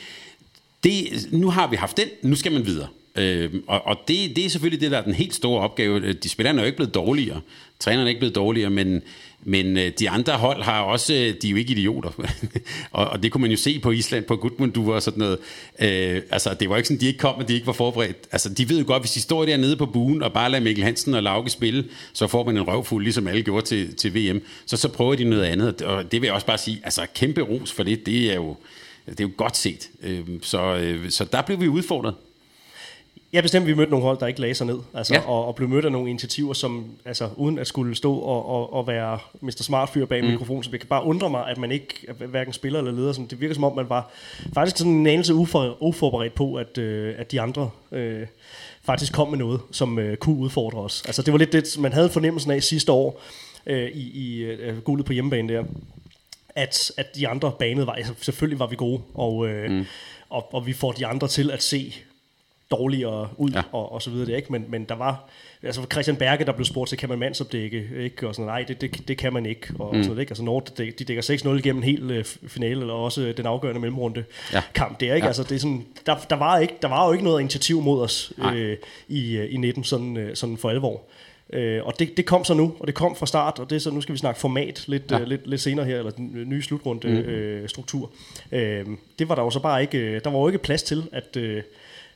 det, 0.83 1.27
nu 1.31 1.49
har 1.49 1.67
vi 1.67 1.75
haft 1.75 1.97
den, 1.97 2.07
nu 2.21 2.35
skal 2.35 2.51
man 2.51 2.65
videre. 2.65 2.87
Øh, 3.15 3.53
og 3.67 3.87
og 3.87 3.97
det, 4.07 4.35
det 4.35 4.45
er 4.45 4.49
selvfølgelig 4.49 4.81
det, 4.81 4.91
der 4.91 4.97
er 4.97 5.03
den 5.03 5.13
helt 5.13 5.35
store 5.35 5.61
opgave. 5.61 6.01
Øh, 6.01 6.15
de 6.23 6.29
spillerne 6.29 6.59
er 6.59 6.63
jo 6.63 6.65
ikke 6.65 6.75
blevet 6.75 6.93
dårligere. 6.93 7.41
Trænerne 7.79 8.03
er 8.03 8.07
ikke 8.07 8.19
blevet 8.19 8.35
dårligere, 8.35 8.69
men, 8.69 9.01
men 9.43 9.77
øh, 9.77 9.91
de 9.99 10.09
andre 10.09 10.33
hold 10.33 10.63
har 10.63 10.81
også, 10.81 11.13
øh, 11.13 11.33
de 11.41 11.47
er 11.47 11.51
jo 11.51 11.57
ikke 11.57 11.71
idioter. 11.71 12.09
og, 12.91 13.07
og 13.07 13.23
det 13.23 13.31
kunne 13.31 13.41
man 13.41 13.51
jo 13.51 13.57
se 13.57 13.79
på 13.79 13.91
Island, 13.91 14.25
på 14.25 14.35
Gudmundur 14.35 14.95
og 14.95 15.01
sådan 15.01 15.19
noget. 15.19 15.37
Øh, 15.79 16.21
altså, 16.31 16.53
det 16.53 16.69
var 16.69 16.77
ikke 16.77 16.87
sådan, 16.87 17.01
de 17.01 17.07
ikke 17.07 17.19
kom, 17.19 17.35
og 17.35 17.47
de 17.47 17.53
ikke 17.53 17.67
var 17.67 17.73
forberedt. 17.73 18.17
Altså, 18.31 18.49
de 18.49 18.69
ved 18.69 18.79
jo 18.79 18.87
godt, 18.87 19.01
hvis 19.01 19.11
de 19.11 19.21
står 19.21 19.45
dernede 19.45 19.77
på 19.77 19.85
buen 19.85 20.23
og 20.23 20.33
bare 20.33 20.51
lader 20.51 20.63
Mikkel 20.63 20.83
Hansen 20.83 21.13
og 21.13 21.23
Lauke 21.23 21.49
spille, 21.49 21.85
så 22.13 22.27
får 22.27 22.45
man 22.45 22.57
en 22.57 22.67
røvfuld, 22.67 23.03
ligesom 23.03 23.27
alle 23.27 23.41
gjorde 23.41 23.65
til, 23.65 23.95
til 23.95 24.15
VM. 24.15 24.41
Så 24.65 24.77
så 24.77 24.87
prøver 24.87 25.15
de 25.15 25.23
noget 25.23 25.43
andet, 25.43 25.81
og 25.81 26.11
det 26.11 26.21
vil 26.21 26.27
jeg 26.27 26.35
også 26.35 26.47
bare 26.47 26.57
sige, 26.57 26.81
altså 26.83 27.01
kæmpe 27.15 27.41
ros 27.41 27.71
for 27.71 27.83
det, 27.83 28.05
det 28.05 28.31
er 28.31 28.35
jo, 28.35 28.55
det 29.05 29.19
er 29.19 29.23
jo 29.23 29.31
godt 29.37 29.57
set. 29.57 29.89
Øhm, 30.03 30.43
så, 30.43 30.93
så 31.09 31.25
der 31.25 31.41
blev 31.41 31.61
vi 31.61 31.67
udfordret. 31.67 32.13
Ja, 33.33 33.41
bestemt, 33.41 33.67
vi 33.67 33.73
mødte 33.73 33.91
nogle 33.91 34.05
hold, 34.05 34.19
der 34.19 34.27
ikke 34.27 34.39
lagde 34.39 34.55
sig 34.55 34.67
ned, 34.67 34.79
altså, 34.93 35.13
ja. 35.13 35.21
og, 35.21 35.45
og 35.45 35.55
blev 35.55 35.69
mødt 35.69 35.85
af 35.85 35.91
nogle 35.91 36.09
initiativer, 36.09 36.53
som, 36.53 36.85
altså, 37.05 37.29
uden 37.35 37.59
at 37.59 37.67
skulle 37.67 37.95
stå 37.95 38.15
og, 38.15 38.49
og, 38.49 38.73
og 38.73 38.87
være 38.87 39.19
Mr. 39.41 39.51
Smart 39.51 39.89
fyr 39.89 40.05
bag 40.05 40.23
mm. 40.23 40.29
mikrofonen, 40.29 40.63
så 40.63 40.71
det 40.71 40.79
kan 40.79 40.89
bare 40.89 41.03
undre 41.03 41.29
mig, 41.29 41.47
at 41.47 41.57
man 41.57 41.71
ikke, 41.71 42.07
hverken 42.17 42.53
spiller 42.53 42.79
eller 42.79 42.91
leder, 42.91 43.13
sådan, 43.13 43.27
det 43.27 43.41
virker 43.41 43.55
som 43.55 43.63
om, 43.63 43.75
man 43.75 43.89
var 43.89 44.11
faktisk 44.53 44.77
sådan 44.77 44.93
en 44.93 45.07
anelse 45.07 45.33
ufor, 45.33 45.77
uforberedt 45.79 46.35
på, 46.35 46.55
at, 46.55 46.77
øh, 46.77 47.15
at 47.17 47.31
de 47.31 47.41
andre 47.41 47.69
øh, 47.91 48.27
faktisk 48.83 49.13
kom 49.13 49.29
med 49.29 49.37
noget, 49.37 49.61
som 49.71 49.99
øh, 49.99 50.17
kunne 50.17 50.37
udfordre 50.37 50.79
os. 50.79 51.03
Altså, 51.05 51.21
det 51.21 51.31
var 51.31 51.39
lidt 51.39 51.53
det, 51.53 51.75
man 51.79 51.93
havde 51.93 52.09
fornemmelsen 52.09 52.51
af 52.51 52.63
sidste 52.63 52.91
år 52.91 53.21
øh, 53.65 53.89
i, 53.91 54.11
i 54.13 54.41
øh, 54.41 54.77
guldet 54.77 55.05
på 55.05 55.13
hjemmebane 55.13 55.53
der, 55.53 55.63
at, 56.55 56.91
at 56.97 57.15
de 57.15 57.27
andre 57.27 57.51
banede 57.59 57.87
var, 57.87 57.93
altså, 57.93 58.13
selvfølgelig 58.21 58.59
var 58.59 58.67
vi 58.67 58.75
gode, 58.75 59.01
og, 59.13 59.47
øh, 59.47 59.71
mm. 59.71 59.85
og, 60.29 60.53
og 60.53 60.67
vi 60.67 60.73
får 60.73 60.91
de 60.91 61.05
andre 61.05 61.27
til 61.27 61.51
at 61.51 61.63
se 61.63 61.95
dårligere 62.71 63.29
ud, 63.37 63.51
ja. 63.51 63.61
og, 63.71 63.91
og 63.91 64.01
så 64.01 64.09
videre 64.09 64.25
det, 64.25 64.35
ikke? 64.35 64.51
Men, 64.51 64.65
men 64.69 64.83
der 64.83 64.95
var, 64.95 65.29
altså 65.63 65.81
Christian 65.91 66.17
Berge, 66.17 66.45
der 66.45 66.51
blev 66.51 66.65
spurgt 66.65 66.89
til, 66.89 66.97
kan 66.97 67.09
man 67.09 67.19
mandsopdække, 67.19 67.89
ikke? 67.97 68.27
Og 68.27 68.35
sådan, 68.35 68.45
nej, 68.45 68.63
det, 68.67 68.81
det, 68.81 69.07
det 69.07 69.17
kan 69.17 69.33
man 69.33 69.45
ikke, 69.45 69.67
og, 69.79 69.95
mm. 69.95 70.03
sådan 70.03 70.07
noget, 70.09 70.21
ikke? 70.21 70.31
Altså 70.31 70.43
Nord, 70.43 70.65
de, 70.77 70.91
de 70.91 71.03
dækker 71.03 71.23
6-0 71.23 71.49
igennem 71.49 71.83
en 71.83 71.89
hel 71.89 72.19
uh, 72.19 72.25
finale, 72.47 72.81
eller 72.81 72.93
også 72.93 73.33
den 73.37 73.45
afgørende 73.45 73.81
mellemrunde 73.81 74.23
ja. 74.53 74.61
kamp 74.73 74.99
der, 74.99 75.15
ikke? 75.15 75.25
Ja. 75.25 75.27
Altså 75.27 75.43
det 75.43 75.51
er 75.51 75.59
sådan, 75.59 75.85
der, 76.05 76.15
der, 76.29 76.35
var 76.35 76.59
ikke, 76.59 76.73
der 76.81 76.87
var 76.87 77.07
jo 77.07 77.11
ikke 77.11 77.23
noget 77.23 77.39
initiativ 77.39 77.81
mod 77.81 78.01
os 78.01 78.33
øh, 78.53 78.77
i, 79.07 79.37
øh, 79.37 79.53
i 79.53 79.57
19, 79.57 79.83
sådan, 79.83 80.17
øh, 80.17 80.35
sådan 80.35 80.57
for 80.57 80.69
alvor. 80.69 81.01
Øh, 81.53 81.85
og 81.85 81.99
det, 81.99 82.17
det 82.17 82.25
kom 82.25 82.43
så 82.43 82.53
nu, 82.53 82.75
og 82.79 82.87
det 82.87 82.95
kom 82.95 83.15
fra 83.15 83.25
start, 83.25 83.59
og 83.59 83.69
det 83.69 83.75
er 83.75 83.79
så, 83.79 83.91
nu 83.91 84.01
skal 84.01 84.13
vi 84.13 84.19
snakke 84.19 84.39
format 84.39 84.83
lidt, 84.87 85.11
ja. 85.11 85.19
øh, 85.19 85.27
lidt, 85.27 85.47
lidt 85.47 85.61
senere 85.61 85.85
her, 85.85 85.97
eller 85.97 86.11
den 86.11 86.43
nye 86.45 86.61
slutrunde 86.61 87.07
mm. 87.07 87.13
øh, 87.13 87.69
struktur. 87.69 88.11
Øh, 88.51 88.85
det 89.19 89.29
var 89.29 89.35
der 89.35 89.43
jo 89.43 89.49
så 89.49 89.59
bare 89.59 89.81
ikke, 89.81 90.19
der 90.19 90.29
var 90.29 90.39
jo 90.39 90.47
ikke 90.47 90.59
plads 90.59 90.83
til, 90.83 91.03
at, 91.11 91.37
øh, 91.37 91.63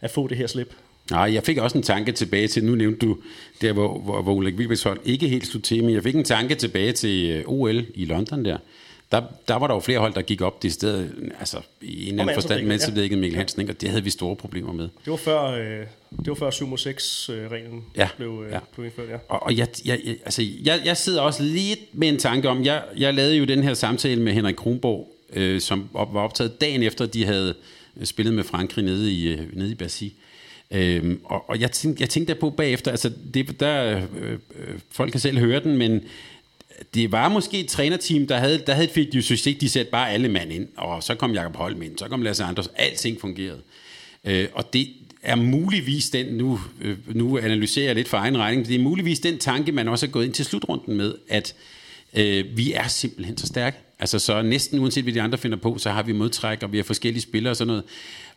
at 0.04 0.12
få 0.12 0.28
det 0.28 0.38
her 0.38 0.48
slip. 0.48 0.74
Nej, 1.12 1.34
jeg 1.34 1.44
fik 1.44 1.58
også 1.58 1.78
en 1.78 1.84
tanke 1.84 2.12
tilbage 2.12 2.48
til, 2.48 2.66
nu 2.66 2.76
nævnte 2.76 3.06
du 3.06 3.18
der, 3.62 3.74
hvor, 3.74 4.00
hvor, 4.00 4.22
hvor 4.22 4.34
Ulrik 4.34 4.56
Wilbæks 4.56 4.84
hold 4.84 5.00
ikke 5.06 5.28
helt 5.28 5.48
stod 5.48 5.62
til, 5.62 5.84
men 5.84 5.94
jeg 5.94 6.04
fik 6.04 6.16
en 6.16 6.24
tanke 6.24 6.56
tilbage 6.56 6.92
til 6.92 7.30
øh, 7.30 7.44
OL 7.48 7.86
i 7.96 8.06
London 8.06 8.46
der. 8.46 8.58
Der, 9.12 9.22
der 9.48 9.56
var 9.56 9.68
der 9.68 9.74
jo 9.74 9.80
flere 9.80 10.00
hold, 10.00 10.14
der 10.14 10.22
gik 10.22 10.42
op 10.42 10.64
det 10.64 10.74
sted, 10.74 11.10
altså 11.40 11.58
i 11.82 12.04
en 12.04 12.10
eller 12.10 12.24
anden 12.24 12.36
forstand, 12.36 12.66
mens 12.66 12.84
det 12.84 13.04
ikke 13.04 13.16
Mikkel 13.16 13.38
Hansen, 13.38 13.62
ikke? 13.62 13.74
og 13.74 13.82
det 13.82 13.90
havde 13.90 14.04
vi 14.04 14.10
store 14.10 14.36
problemer 14.36 14.74
med. 14.74 14.84
Det 14.84 15.12
var 15.12 15.16
før, 15.16 15.44
øh, 15.44 15.86
det 16.20 16.28
var 16.28 16.34
før 16.34 16.50
7 16.50 16.68
mod 16.68 16.78
6 16.78 17.30
øh, 17.30 17.52
reglen 17.52 17.86
ja, 17.98 18.10
blev, 18.18 18.44
øh, 18.46 18.52
ja. 18.52 18.60
blev 18.74 18.86
indført, 18.86 19.10
ja. 19.10 19.18
Og, 19.30 19.44
og 19.44 19.58
jeg, 19.58 19.68
jeg, 19.86 20.00
altså, 20.26 20.44
jeg, 20.64 20.82
jeg 20.86 20.98
sidder 20.98 21.22
også 21.22 21.44
lidt 21.44 21.80
med 21.94 22.10
en 22.10 22.18
tanke 22.18 22.50
om, 22.50 22.66
jeg, 22.66 22.84
jeg 22.98 23.14
lavede 23.14 23.36
jo 23.36 23.46
den 23.46 23.64
her 23.64 23.74
samtale 23.74 24.22
med 24.22 24.34
Henrik 24.34 24.56
Kronborg, 24.56 25.16
øh, 25.34 25.62
som 25.62 25.90
op, 25.94 26.14
var 26.14 26.22
optaget 26.22 26.62
dagen 26.62 26.84
efter, 26.84 27.06
de 27.06 27.26
havde 27.26 27.54
Øh, 27.98 28.06
spillede 28.06 28.36
med 28.36 28.44
Frankrig 28.44 28.86
nede 28.86 29.14
i, 29.14 29.28
øh, 29.28 29.58
nede 29.58 29.72
i 29.72 29.76
Bercy. 29.76 30.04
Øhm, 30.72 31.22
og, 31.24 31.50
og 31.50 31.60
jeg, 31.60 31.72
tænkte, 31.72 32.02
jeg 32.02 32.10
tænkte 32.10 32.36
på 32.36 32.50
bagefter, 32.50 32.92
altså 32.92 33.12
det, 33.34 33.60
der, 33.60 33.98
øh, 33.98 34.32
øh, 34.34 34.40
folk 34.92 35.12
kan 35.12 35.22
selv 35.22 35.40
høre 35.40 35.60
den, 35.60 35.78
men 35.78 36.02
det 36.94 37.12
var 37.12 37.30
måske 37.30 37.60
et 37.60 37.68
trænerteam, 37.68 38.28
der 38.28 38.38
havde, 38.38 38.64
der 38.68 38.74
havde 38.74 38.88
et 38.88 38.94
fedt 38.94 39.26
succes, 39.26 39.58
de 39.58 39.70
satte 39.70 39.92
bare 39.92 40.12
alle 40.12 40.30
mand 40.30 40.54
ind, 40.54 40.68
og 40.78 41.04
så 41.04 41.16
kom 41.16 41.34
Jakob 41.34 41.56
Holm 41.56 41.82
ind, 41.82 41.98
så 41.98 42.08
kom 42.08 42.22
Lasse 42.22 42.44
Anders, 42.44 42.70
alting 42.76 43.22
fungerede. 43.22 43.62
Øh, 44.26 44.48
og 44.54 44.74
det 44.74 44.88
er 45.22 45.36
muligvis 45.36 46.10
den, 46.10 46.26
nu, 46.26 46.60
øh, 46.82 46.98
nu 47.16 47.38
analyserer 47.38 47.86
jeg 47.86 47.96
lidt 47.96 48.08
for 48.08 48.18
egen 48.18 48.38
regning, 48.38 48.68
det 48.68 48.76
er 48.76 48.80
muligvis 48.80 49.20
den 49.20 49.38
tanke, 49.38 49.72
man 49.72 49.88
også 49.88 50.06
er 50.06 50.10
gået 50.10 50.26
ind 50.26 50.34
til 50.34 50.46
slutrunden 50.46 50.98
med, 50.98 51.16
at 51.30 51.56
øh, 52.14 52.58
vi 52.58 52.74
er 52.74 52.88
simpelthen 52.88 53.38
så 53.38 53.48
stærke. 53.48 53.78
Altså 54.04 54.20
så 54.20 54.42
næsten 54.42 54.80
uanset 54.80 55.04
hvad 55.04 55.14
de 55.14 55.22
andre 55.22 55.38
finder 55.38 55.58
på, 55.58 55.78
så 55.78 55.90
har 55.90 56.04
vi 56.04 56.12
modtræk, 56.12 56.64
og 56.64 56.72
vi 56.72 56.78
har 56.78 56.84
forskellige 56.84 57.22
spillere 57.22 57.52
og 57.52 57.56
sådan 57.56 57.68
noget. 57.68 57.84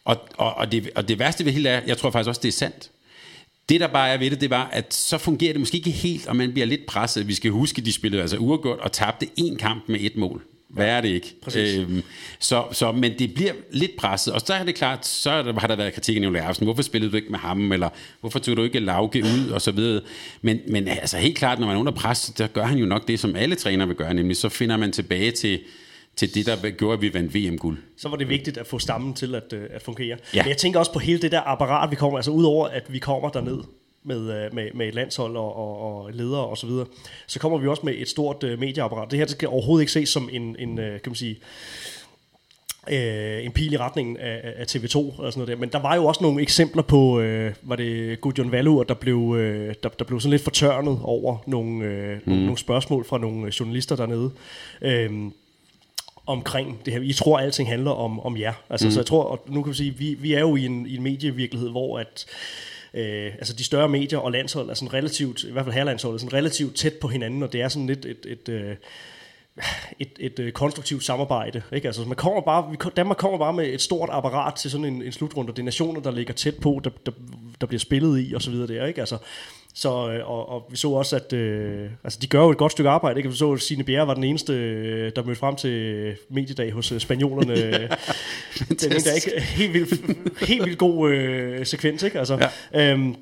Og, 0.05 0.17
og, 0.37 0.55
og, 0.55 0.73
det, 0.73 0.91
og 0.95 1.09
det 1.09 1.19
værste 1.19 1.45
ved 1.45 1.53
hele 1.53 1.69
er, 1.69 1.81
jeg 1.87 1.99
tror 1.99 2.11
faktisk 2.11 2.29
også, 2.29 2.41
det 2.41 2.49
er 2.49 2.53
sandt. 2.53 2.91
Det, 3.69 3.81
der 3.81 3.87
bare 3.87 4.09
er 4.11 4.19
ved 4.19 4.31
det, 4.31 4.41
det 4.41 4.51
var, 4.51 4.69
at 4.73 4.95
så 4.95 5.19
fungerer 5.19 5.53
det 5.53 5.61
måske 5.61 5.77
ikke 5.77 5.91
helt, 5.91 6.27
og 6.27 6.37
man 6.37 6.53
bliver 6.53 6.67
lidt 6.67 6.87
presset. 6.87 7.29
Vi 7.29 7.35
skal 7.35 7.51
huske, 7.51 7.83
de 7.83 7.93
spillede 7.93 8.23
altså 8.23 8.37
uafgjort 8.37 8.79
og 8.79 8.93
tabte 8.93 9.29
en 9.37 9.57
kamp 9.57 9.89
med 9.89 10.01
et 10.01 10.17
mål. 10.17 10.43
Hvad 10.69 10.87
er 10.87 11.01
det 11.01 11.09
ikke? 11.09 11.35
præcis. 11.43 11.79
Øhm, 11.79 12.03
så, 12.39 12.65
så, 12.73 12.93
men 12.93 13.19
det 13.19 13.35
bliver 13.35 13.53
lidt 13.73 13.97
presset, 13.99 14.35
og 14.35 14.41
så 14.41 14.55
er 14.55 14.65
det 14.65 14.75
klart, 14.75 15.07
så 15.07 15.31
er 15.31 15.43
der, 15.43 15.61
har 15.61 15.67
der 15.69 15.77
været 15.77 15.95
kritik 15.95 16.17
af 16.17 16.21
Nicolai 16.21 16.41
Jacobsen. 16.41 16.67
Hvorfor 16.67 16.83
spillede 16.83 17.13
du 17.13 17.17
ikke 17.17 17.29
med 17.31 17.39
ham, 17.39 17.73
eller 17.73 17.89
hvorfor 18.21 18.39
tog 18.39 18.57
du 18.57 18.63
ikke 18.63 18.81
Lauke 18.81 19.19
ud, 19.19 19.51
og 19.51 19.63
så 19.63 19.71
videre. 19.71 20.03
Men, 20.43 20.61
men 20.69 20.89
altså 20.89 21.17
helt 21.17 21.39
klart, 21.39 21.59
når 21.59 21.67
man 21.67 21.77
er 21.77 21.81
under 21.81 21.93
pres, 21.93 22.33
så 22.37 22.49
gør 22.53 22.65
han 22.65 22.79
jo 22.79 22.87
nok 22.87 23.09
det, 23.09 23.21
som 23.21 23.37
alle 23.37 23.55
trænere 23.55 23.89
vil 23.89 23.97
gøre, 23.97 24.15
nemlig 24.15 24.37
så 24.37 24.49
finder 24.49 24.77
man 24.77 24.93
tilbage 24.93 25.31
til, 25.31 25.61
til 26.17 26.35
det, 26.35 26.47
der 26.47 26.71
gjorde, 26.71 26.95
at 26.95 27.03
vi 27.03 27.15
vandt 27.15 27.35
VM-guld. 27.35 27.79
Så 27.97 28.09
var 28.09 28.17
det 28.17 28.29
vigtigt 28.29 28.59
at 28.59 28.67
få 28.67 28.79
stammen 28.79 29.15
til 29.15 29.35
at, 29.35 29.53
øh, 29.53 29.63
at 29.71 29.83
fungere. 29.83 30.17
Ja. 30.35 30.43
Men 30.43 30.49
jeg 30.49 30.57
tænker 30.57 30.79
også 30.79 30.93
på 30.93 30.99
hele 30.99 31.23
det 31.23 31.33
der 31.33 31.41
apparat, 31.41 31.91
vi 31.91 31.97
kommer, 31.97 32.19
altså 32.19 32.31
udover 32.31 32.69
at 32.69 32.93
vi 32.93 32.99
kommer 32.99 33.29
derned 33.29 33.59
med, 34.07 34.45
øh, 34.45 34.55
med, 34.55 34.71
med 34.75 34.89
et 34.89 34.95
landshold 34.95 35.37
og, 35.37 35.57
og, 35.57 35.81
og 35.81 36.13
ledere 36.13 36.47
og 36.47 36.59
så 36.59 36.67
videre, 36.67 36.87
så 37.27 37.39
kommer 37.39 37.59
vi 37.59 37.69
også 37.69 37.83
med 37.85 37.95
et 37.97 38.09
stort 38.09 38.43
øh, 38.43 38.59
medieapparat. 38.59 39.11
Det 39.11 39.19
her 39.19 39.27
det 39.27 39.33
skal 39.33 39.49
overhovedet 39.49 39.83
ikke 39.83 39.93
ses 39.93 40.09
som 40.09 40.29
en, 40.33 40.57
en 40.59 40.79
øh, 40.79 41.01
kan 41.01 41.11
man 41.11 41.15
sige, 41.15 41.39
øh, 42.91 43.45
en 43.45 43.53
pil 43.53 43.73
i 43.73 43.77
retningen 43.77 44.17
af, 44.17 44.55
af 44.57 44.65
TV2 44.65 44.97
og 44.97 45.15
sådan 45.17 45.33
noget 45.37 45.49
der. 45.49 45.57
Men 45.57 45.69
der 45.69 45.79
var 45.79 45.95
jo 45.95 46.05
også 46.05 46.23
nogle 46.23 46.43
eksempler 46.43 46.83
på, 46.83 47.21
øh, 47.21 47.55
var 47.63 47.77
det 47.77 48.21
Gudjon 48.21 48.53
Valur, 48.53 48.83
der 48.83 48.95
blev, 48.95 49.35
øh, 49.39 49.75
der, 49.83 49.89
der 49.89 50.05
blev 50.05 50.21
sådan 50.21 50.31
lidt 50.31 50.43
fortørnet 50.43 50.99
over 51.03 51.37
nogle, 51.47 51.85
øh, 51.85 52.19
mm. 52.27 52.33
nogle 52.33 52.59
spørgsmål 52.59 53.05
fra 53.05 53.19
nogle 53.19 53.53
journalister 53.61 53.97
dernede. 53.97 54.31
Øh, 54.83 55.11
omkring 56.27 56.81
det 56.85 56.93
her. 56.93 57.01
I 57.01 57.13
tror, 57.13 57.39
at 57.39 57.45
alting 57.45 57.69
handler 57.69 57.91
om, 57.91 58.21
om 58.21 58.37
jer. 58.37 58.53
Altså, 58.71 58.87
mm. 58.87 58.91
Så 58.91 59.01
jeg 59.01 59.07
tror, 59.07 59.23
og 59.23 59.45
nu 59.49 59.63
kan 59.63 59.71
vi 59.71 59.77
sige, 59.77 59.95
vi, 59.95 60.17
vi 60.21 60.33
er 60.33 60.41
jo 60.41 60.57
i 60.57 60.67
en, 60.67 60.87
i 60.87 60.97
en 60.97 61.03
medievirkelighed, 61.03 61.71
hvor 61.71 61.99
at, 61.99 62.27
øh, 62.97 63.33
altså 63.35 63.53
de 63.53 63.65
større 63.65 63.89
medier 63.89 64.19
og 64.19 64.33
landshold 64.33 64.71
er 64.71 64.75
sådan 64.75 64.95
relativt, 64.95 65.45
i 65.45 65.53
hvert 65.53 65.65
fald 65.65 65.75
herrelandsholdet, 65.75 66.19
er 66.19 66.21
sådan 66.21 66.39
relativt 66.39 66.77
tæt 66.77 66.95
på 66.95 67.09
hinanden, 67.09 67.43
og 67.43 67.53
det 67.53 67.61
er 67.61 67.69
sådan 67.69 67.87
lidt 67.87 68.05
et, 68.05 68.27
et, 68.27 68.49
øh, 68.49 68.71
et 68.71 68.79
et, 69.99 70.09
et, 70.21 70.39
et 70.39 70.55
konstruktivt 70.55 71.05
samarbejde. 71.05 71.63
Ikke? 71.73 71.89
Altså, 71.89 72.05
man 72.05 72.17
kommer 72.17 72.41
bare, 72.41 72.71
vi, 72.71 72.77
Danmark 72.97 73.17
kommer 73.17 73.39
bare 73.39 73.53
med 73.53 73.67
et 73.67 73.81
stort 73.81 74.09
apparat 74.13 74.55
til 74.55 74.71
sådan 74.71 74.85
en, 74.85 75.03
en 75.03 75.13
slutrunde, 75.13 75.51
og 75.51 75.57
det 75.57 75.63
er 75.63 75.65
nationer, 75.65 76.01
der 76.01 76.11
ligger 76.11 76.35
tæt 76.35 76.55
på, 76.63 76.81
der, 76.85 76.91
der, 77.07 77.13
der 77.61 77.67
bliver 77.67 77.81
spillet 77.81 78.29
i, 78.29 78.35
og 78.35 78.43
så 78.43 78.51
videre 78.51 78.67
der. 78.67 78.87
Ikke? 78.87 79.01
Altså, 79.01 79.19
så, 79.79 80.11
øh, 80.11 80.31
og, 80.31 80.49
og 80.49 80.67
vi 80.71 80.77
så 80.77 80.91
også, 80.91 81.17
at 81.17 81.33
øh, 81.33 81.91
altså, 82.05 82.19
de 82.23 82.27
gør 82.27 82.43
jo 82.43 82.51
et 82.51 82.59
godt 82.59 82.73
stykke 82.73 82.91
arbejde. 82.91 83.19
Ikke? 83.19 83.31
Vi 83.31 83.37
så, 83.37 83.53
at 83.53 83.61
Signe 83.61 83.85
Bjerre 83.85 84.07
var 84.07 84.15
den 84.15 84.25
eneste, 84.25 84.53
øh, 84.53 85.13
der 85.17 85.23
mødte 85.23 85.39
frem 85.39 85.57
til 85.57 86.17
mediedag 86.31 86.73
hos 86.73 86.93
øh, 86.93 87.01
spanjolerne. 87.01 87.55
den 88.81 88.93
er 88.93 89.15
ikke 89.15 89.41
helt 89.41 89.73
vildt, 89.73 90.47
helt 90.47 90.65
vildt 90.65 90.79
god 90.79 91.11
øh, 91.11 91.67
sekvens. 91.67 92.03
Ikke? 92.03 92.19
Altså, 92.19 92.51
ja. 92.73 92.93
øhm, 92.93 93.15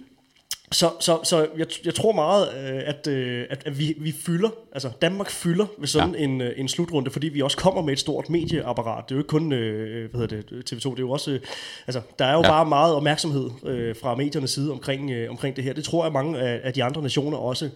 så, 0.74 0.90
så, 1.00 1.18
så 1.24 1.48
jeg, 1.58 1.66
jeg 1.84 1.94
tror 1.94 2.12
meget, 2.12 2.48
øh, 2.48 2.82
at, 2.86 3.06
øh, 3.06 3.46
at, 3.50 3.62
at 3.66 3.78
vi, 3.78 3.94
vi 3.98 4.12
fylder, 4.12 4.50
altså 4.72 4.90
Danmark 5.02 5.30
fylder 5.30 5.66
ved 5.78 5.88
sådan 5.88 6.14
ja. 6.14 6.24
en, 6.24 6.40
øh, 6.40 6.52
en 6.56 6.68
slutrunde, 6.68 7.10
fordi 7.10 7.28
vi 7.28 7.42
også 7.42 7.56
kommer 7.56 7.82
med 7.82 7.92
et 7.92 7.98
stort 7.98 8.30
medieapparat. 8.30 9.04
Det 9.08 9.14
er 9.14 9.16
jo 9.16 9.20
ikke 9.20 9.28
kun 9.28 9.48
hvad 9.48 10.20
hedder 10.20 10.26
det, 10.26 10.72
TV2, 10.72 10.90
det 10.90 10.98
er 10.98 11.00
jo 11.00 11.10
også, 11.10 11.38
altså 11.86 12.00
der 12.18 12.24
er 12.24 12.32
jo 12.32 12.42
ja. 12.42 12.48
bare 12.48 12.66
meget 12.66 12.94
opmærksomhed 12.94 13.50
øh, 13.66 13.96
fra 13.96 14.14
mediernes 14.14 14.50
side 14.50 14.72
omkring, 14.72 15.10
øh, 15.10 15.30
omkring 15.30 15.56
det 15.56 15.64
her. 15.64 15.72
Det 15.72 15.84
tror 15.84 16.04
jeg 16.04 16.12
mange 16.12 16.38
af, 16.38 16.60
af 16.64 16.72
de 16.72 16.84
andre 16.84 17.02
nationer 17.02 17.38
også, 17.38 17.70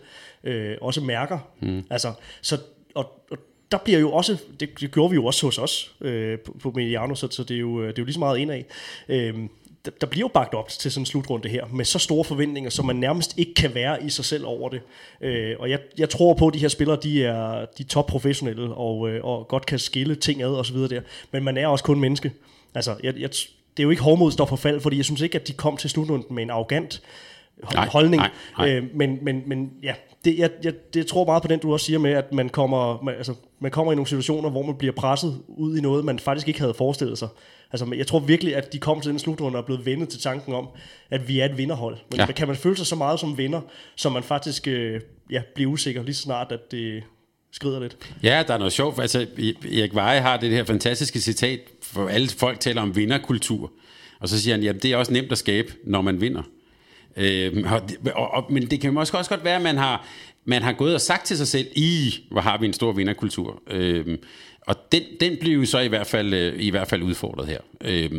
øh, 0.44 0.76
også 0.80 1.00
mærker. 1.00 1.38
Mm. 1.60 1.84
Altså, 1.90 2.12
så, 2.42 2.58
og, 2.94 3.24
og 3.30 3.38
der 3.72 3.78
bliver 3.78 3.98
jo 3.98 4.12
også, 4.12 4.36
det, 4.60 4.80
det 4.80 4.90
gjorde 4.90 5.10
vi 5.10 5.14
jo 5.14 5.24
også 5.24 5.46
hos 5.46 5.58
os 5.58 5.94
øh, 6.00 6.38
på, 6.38 6.56
på 6.62 6.72
Mediano, 6.74 7.14
så, 7.14 7.28
så 7.30 7.42
det, 7.42 7.54
er 7.54 7.60
jo, 7.60 7.82
det 7.82 7.88
er 7.88 7.94
jo 7.98 8.04
lige 8.04 8.14
så 8.14 8.20
meget 8.20 8.38
indad. 8.38 8.62
Øh, 9.08 9.34
der 10.00 10.06
bliver 10.06 10.20
jo 10.20 10.28
bagt 10.28 10.54
op 10.54 10.68
til 10.68 10.92
sådan 10.92 11.02
en 11.02 11.06
slutrunde 11.06 11.48
her, 11.48 11.66
med 11.72 11.84
så 11.84 11.98
store 11.98 12.24
forventninger, 12.24 12.70
som 12.70 12.86
man 12.86 12.96
nærmest 12.96 13.38
ikke 13.38 13.54
kan 13.54 13.74
være 13.74 14.04
i 14.04 14.10
sig 14.10 14.24
selv 14.24 14.46
over 14.46 14.68
det. 14.68 14.80
Øh, 15.20 15.56
og 15.58 15.70
jeg, 15.70 15.78
jeg 15.98 16.10
tror 16.10 16.34
på, 16.34 16.46
at 16.46 16.54
de 16.54 16.58
her 16.58 16.68
spillere, 16.68 16.98
de 17.02 17.24
er, 17.24 17.66
de 17.78 17.82
er 17.82 17.86
top 17.88 18.06
professionelle, 18.06 18.74
og, 18.74 19.08
øh, 19.08 19.24
og 19.24 19.48
godt 19.48 19.66
kan 19.66 19.78
skille 19.78 20.14
ting 20.14 20.42
ad 20.42 20.50
og 20.50 20.66
så 20.66 20.72
videre 20.72 20.88
der. 20.88 21.00
Men 21.32 21.44
man 21.44 21.56
er 21.56 21.66
også 21.66 21.84
kun 21.84 22.00
menneske. 22.00 22.32
Altså, 22.74 22.96
jeg, 23.02 23.14
jeg, 23.18 23.30
det 23.30 23.82
er 23.82 23.82
jo 23.82 23.90
ikke 23.90 24.02
hårdmod, 24.02 24.32
står 24.32 24.46
for 24.46 24.56
fald, 24.56 24.80
fordi 24.80 24.96
jeg 24.96 25.04
synes 25.04 25.20
ikke, 25.20 25.38
at 25.38 25.48
de 25.48 25.52
kom 25.52 25.76
til 25.76 25.90
slutrunden 25.90 26.34
med 26.34 26.42
en 26.42 26.50
arrogant 26.50 27.02
Nej, 27.74 27.88
holdning. 27.88 28.20
nej, 28.20 28.30
nej. 28.58 28.70
Øh, 28.76 28.84
men, 28.94 29.18
men, 29.22 29.42
men 29.46 29.70
ja, 29.82 29.94
det, 30.24 30.38
jeg, 30.38 30.50
jeg, 30.64 30.72
det 30.94 31.06
tror 31.06 31.24
meget 31.24 31.42
på 31.42 31.48
den, 31.48 31.58
du 31.60 31.72
også 31.72 31.86
siger 31.86 31.98
med, 31.98 32.10
at 32.12 32.32
man 32.32 32.48
kommer, 32.48 33.02
man, 33.02 33.14
altså, 33.14 33.34
man 33.60 33.70
kommer 33.70 33.92
i 33.92 33.94
nogle 33.96 34.08
situationer, 34.08 34.50
hvor 34.50 34.62
man 34.66 34.74
bliver 34.74 34.92
presset 34.94 35.40
ud 35.48 35.78
i 35.78 35.80
noget, 35.80 36.04
man 36.04 36.18
faktisk 36.18 36.48
ikke 36.48 36.60
havde 36.60 36.74
forestillet 36.74 37.18
sig. 37.18 37.28
Altså, 37.72 37.94
jeg 37.96 38.06
tror 38.06 38.18
virkelig, 38.18 38.56
at 38.56 38.72
de 38.72 38.78
kom 38.78 39.00
til 39.00 39.10
den 39.10 39.18
slutrunde 39.18 39.56
og 39.56 39.62
er 39.62 39.66
blevet 39.66 39.86
vendet 39.86 40.08
til 40.08 40.20
tanken 40.20 40.54
om, 40.54 40.68
at 41.10 41.28
vi 41.28 41.40
er 41.40 41.44
et 41.44 41.58
vinderhold. 41.58 41.96
Men 42.10 42.20
Ja. 42.20 42.26
kan 42.26 42.46
man 42.48 42.56
føle 42.56 42.76
sig 42.76 42.86
så 42.86 42.96
meget 42.96 43.20
som 43.20 43.38
vinder, 43.38 43.60
så 43.96 44.08
man 44.08 44.22
faktisk 44.22 44.68
øh, 44.68 45.00
ja, 45.30 45.42
bliver 45.54 45.70
usikker 45.70 46.02
lige 46.02 46.14
så 46.14 46.22
snart, 46.22 46.52
at 46.52 46.60
det 46.70 47.02
skrider 47.52 47.80
lidt. 47.80 47.96
Ja, 48.22 48.44
der 48.48 48.54
er 48.54 48.58
noget 48.58 48.72
sjovt. 48.72 48.98
Altså, 49.00 49.26
Erik 49.72 49.94
Veje 49.94 50.20
har 50.20 50.36
det 50.36 50.50
her 50.50 50.64
fantastiske 50.64 51.20
citat, 51.20 51.60
for 51.82 52.08
alle 52.08 52.28
folk 52.28 52.60
taler 52.60 52.82
om 52.82 52.96
vinderkultur. 52.96 53.72
Og 54.20 54.28
så 54.28 54.40
siger 54.42 54.54
han, 54.54 54.62
jamen 54.62 54.82
det 54.82 54.92
er 54.92 54.96
også 54.96 55.12
nemt 55.12 55.32
at 55.32 55.38
skabe, 55.38 55.72
når 55.84 56.00
man 56.02 56.20
vinder. 56.20 56.42
Øh, 57.16 57.72
og, 57.72 57.82
og, 58.14 58.30
og, 58.30 58.52
men 58.52 58.66
det 58.66 58.80
kan 58.80 58.94
måske 58.94 59.18
også 59.18 59.30
godt 59.30 59.44
være, 59.44 59.56
at 59.56 59.62
man 59.62 59.76
har, 59.76 60.06
man 60.44 60.62
har 60.62 60.72
gået 60.72 60.94
og 60.94 61.00
sagt 61.00 61.26
til 61.26 61.36
sig 61.36 61.48
selv, 61.48 61.66
i 61.76 62.14
hvor 62.30 62.40
har 62.40 62.58
vi 62.58 62.66
en 62.66 62.72
stor 62.72 62.92
vinderkultur. 62.92 63.62
Øh, 63.70 64.18
og 64.66 64.76
den, 64.92 65.02
den 65.20 65.36
bliver 65.40 65.56
jo 65.56 65.64
så 65.64 65.78
i 65.78 65.88
hvert 65.88 66.06
fald, 66.06 66.34
øh, 66.34 66.54
i 66.58 66.70
hvert 66.70 66.88
fald 66.88 67.02
udfordret 67.02 67.46
her. 67.46 67.58
Øh, 67.80 68.12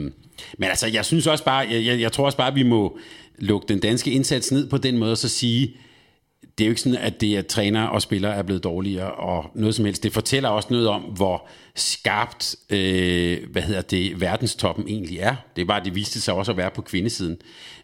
men 0.58 0.70
altså, 0.70 0.88
jeg 0.88 1.06
synes 1.06 1.28
også 1.28 1.44
bare, 1.44 1.68
jeg, 1.72 1.86
jeg, 1.86 2.00
jeg 2.00 2.12
tror 2.12 2.26
også 2.26 2.38
bare, 2.38 2.48
at 2.48 2.56
vi 2.56 2.64
må 2.64 3.00
lukke 3.38 3.68
den 3.68 3.80
danske 3.80 4.12
indsats 4.12 4.52
ned 4.52 4.70
på 4.70 4.78
den 4.78 4.98
måde, 4.98 5.12
og 5.12 5.18
så 5.18 5.30
sige, 5.30 5.78
det 6.60 6.66
er 6.66 6.68
jo 6.68 6.72
ikke 6.72 6.82
sådan, 6.82 6.98
at 6.98 7.22
det 7.22 7.38
er 7.38 7.42
træner 7.42 7.88
og 7.88 8.02
spillere 8.02 8.36
er 8.36 8.44
blevet 8.44 8.64
dårligere 8.64 9.12
og 9.12 9.52
noget 9.56 9.76
som 9.76 9.86
helst. 9.86 10.04
Det 10.04 10.14
fortæller 10.14 10.50
også 10.50 10.68
noget 10.72 10.88
om, 10.88 11.02
hvor 11.02 11.48
skarpt, 11.76 12.56
øh, 12.70 13.38
hvad 13.52 13.62
hedder 13.62 13.82
det, 13.82 14.22
verdenstoppen 14.22 14.88
egentlig 14.88 15.20
er. 15.20 15.36
Det 15.56 15.62
er 15.62 15.66
bare, 15.66 15.84
det 15.84 15.96
viste 15.96 16.22
sig 16.22 16.34
også 16.34 16.52
at 16.52 16.58
være 16.58 16.72
på 16.72 16.82
kvindesiden. 16.82 17.38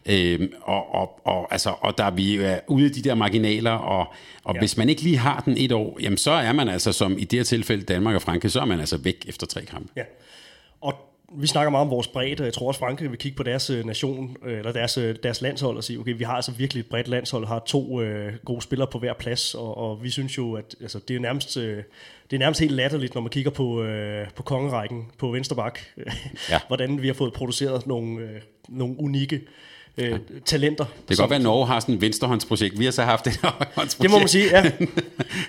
Øh, 0.06 0.48
og, 0.62 0.94
og, 0.94 1.20
og, 1.26 1.52
altså, 1.52 1.74
og 1.80 1.98
der 1.98 2.10
vi 2.10 2.36
er 2.36 2.60
ude 2.68 2.86
i 2.86 2.88
de 2.88 3.02
der 3.02 3.14
marginaler, 3.14 3.70
og, 3.70 4.06
og 4.44 4.54
ja. 4.54 4.60
hvis 4.60 4.76
man 4.76 4.88
ikke 4.88 5.02
lige 5.02 5.16
har 5.16 5.40
den 5.40 5.56
et 5.58 5.72
år, 5.72 5.98
jamen 6.00 6.18
så 6.18 6.30
er 6.30 6.52
man 6.52 6.68
altså, 6.68 6.92
som 6.92 7.18
i 7.18 7.24
det 7.24 7.38
her 7.38 7.44
tilfælde 7.44 7.84
Danmark 7.84 8.14
og 8.14 8.22
Frankrig, 8.22 8.50
så 8.50 8.60
er 8.60 8.64
man 8.64 8.80
altså 8.80 8.96
væk 8.96 9.24
efter 9.28 9.46
tre 9.46 9.64
kampe. 9.64 9.92
Ja. 9.96 10.02
Og 10.80 10.94
vi 11.32 11.46
snakker 11.46 11.70
meget 11.70 11.84
om 11.84 11.90
vores 11.90 12.08
bredde, 12.08 12.42
og 12.42 12.44
jeg 12.44 12.52
tror 12.54 12.68
også, 12.68 12.80
Frankrig 12.80 13.10
vil 13.10 13.18
kigge 13.18 13.36
på 13.36 13.42
deres 13.42 13.70
øh, 13.70 13.84
nation, 13.84 14.36
øh, 14.44 14.58
eller 14.58 14.72
deres, 14.72 14.98
øh, 14.98 15.16
deres 15.22 15.40
landshold 15.42 15.76
og 15.76 15.84
sige, 15.84 15.98
okay, 15.98 16.14
vi 16.16 16.24
har 16.24 16.32
altså 16.32 16.52
virkelig 16.52 16.80
et 16.80 16.86
bredt 16.86 17.08
landshold, 17.08 17.46
har 17.46 17.58
to 17.66 18.00
øh, 18.00 18.32
gode 18.44 18.62
spillere 18.62 18.88
på 18.92 18.98
hver 18.98 19.12
plads, 19.12 19.54
og, 19.54 19.76
og 19.76 20.02
vi 20.02 20.10
synes 20.10 20.38
jo, 20.38 20.54
at 20.54 20.76
altså, 20.80 21.00
det 21.08 21.16
er 21.16 21.20
nærmest... 21.20 21.56
Øh, 21.56 21.82
det 22.30 22.36
er 22.36 22.38
nærmest 22.38 22.60
helt 22.60 22.72
latterligt, 22.72 23.14
når 23.14 23.22
man 23.22 23.30
kigger 23.30 23.50
på, 23.50 23.82
øh, 23.82 24.26
på 24.36 24.42
kongerækken 24.42 25.06
på 25.18 25.30
Vensterbak, 25.30 25.78
Ja. 26.50 26.60
hvordan 26.66 27.02
vi 27.02 27.06
har 27.06 27.14
fået 27.14 27.32
produceret 27.32 27.86
nogle, 27.86 28.20
øh, 28.20 28.40
nogle 28.68 28.94
unikke 28.98 29.40
øh, 29.98 30.18
talenter. 30.44 30.84
Det 30.84 31.06
kan 31.08 31.16
godt 31.16 31.30
være, 31.30 31.36
at 31.38 31.42
Norge 31.42 31.66
har 31.66 31.80
sådan 31.80 31.94
et 31.94 32.00
venstrehåndsprojekt. 32.00 32.78
Vi 32.78 32.84
har 32.84 32.92
så 32.92 33.02
haft 33.02 33.26
et 33.26 33.36
højrehåndsprojekt. 33.42 34.02
Det 34.02 34.10
må 34.10 34.18
man 34.18 34.28
sige, 34.28 34.44
ja. 34.58 34.62
Det 34.78 34.88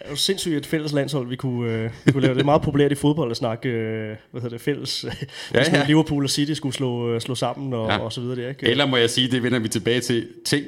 er 0.02 0.10
jo 0.10 0.16
sindssygt 0.16 0.56
et 0.58 0.66
fælles 0.66 0.92
landshold, 0.92 1.28
vi 1.30 1.36
kunne, 1.36 1.72
øh, 1.72 1.90
vi 2.06 2.12
kunne 2.12 2.22
lave. 2.22 2.34
Det 2.34 2.42
er 2.42 2.46
meget 2.46 2.62
populært 2.62 2.92
i 2.92 2.96
fodbold 2.96 3.32
at 3.32 3.38
snakke 3.38 3.70
øh, 3.70 4.16
hvad 4.32 4.42
hedder 4.42 4.58
det, 4.58 4.62
fælles. 4.62 5.06
Ja, 5.54 5.60
ja. 5.60 5.78
ja. 5.78 5.86
Liverpool 5.88 6.24
og 6.24 6.30
City 6.30 6.52
skulle 6.54 6.76
slå, 6.76 7.10
øh, 7.14 7.22
slå 7.22 7.36
sammen 7.36 7.74
og, 7.74 7.88
Ja. 7.90 7.98
og 7.98 8.14
så 8.14 8.22
videre. 8.22 8.36
Der, 8.42 8.50
ikke? 8.50 8.68
Eller 8.68 8.86
må 8.86 8.98
jeg 8.98 9.10
sige, 9.10 9.32
det 9.32 9.44
vender 9.44 9.60
vi 9.60 9.68
tilbage 9.68 10.00
til. 10.02 10.28
Tænk, 10.46 10.66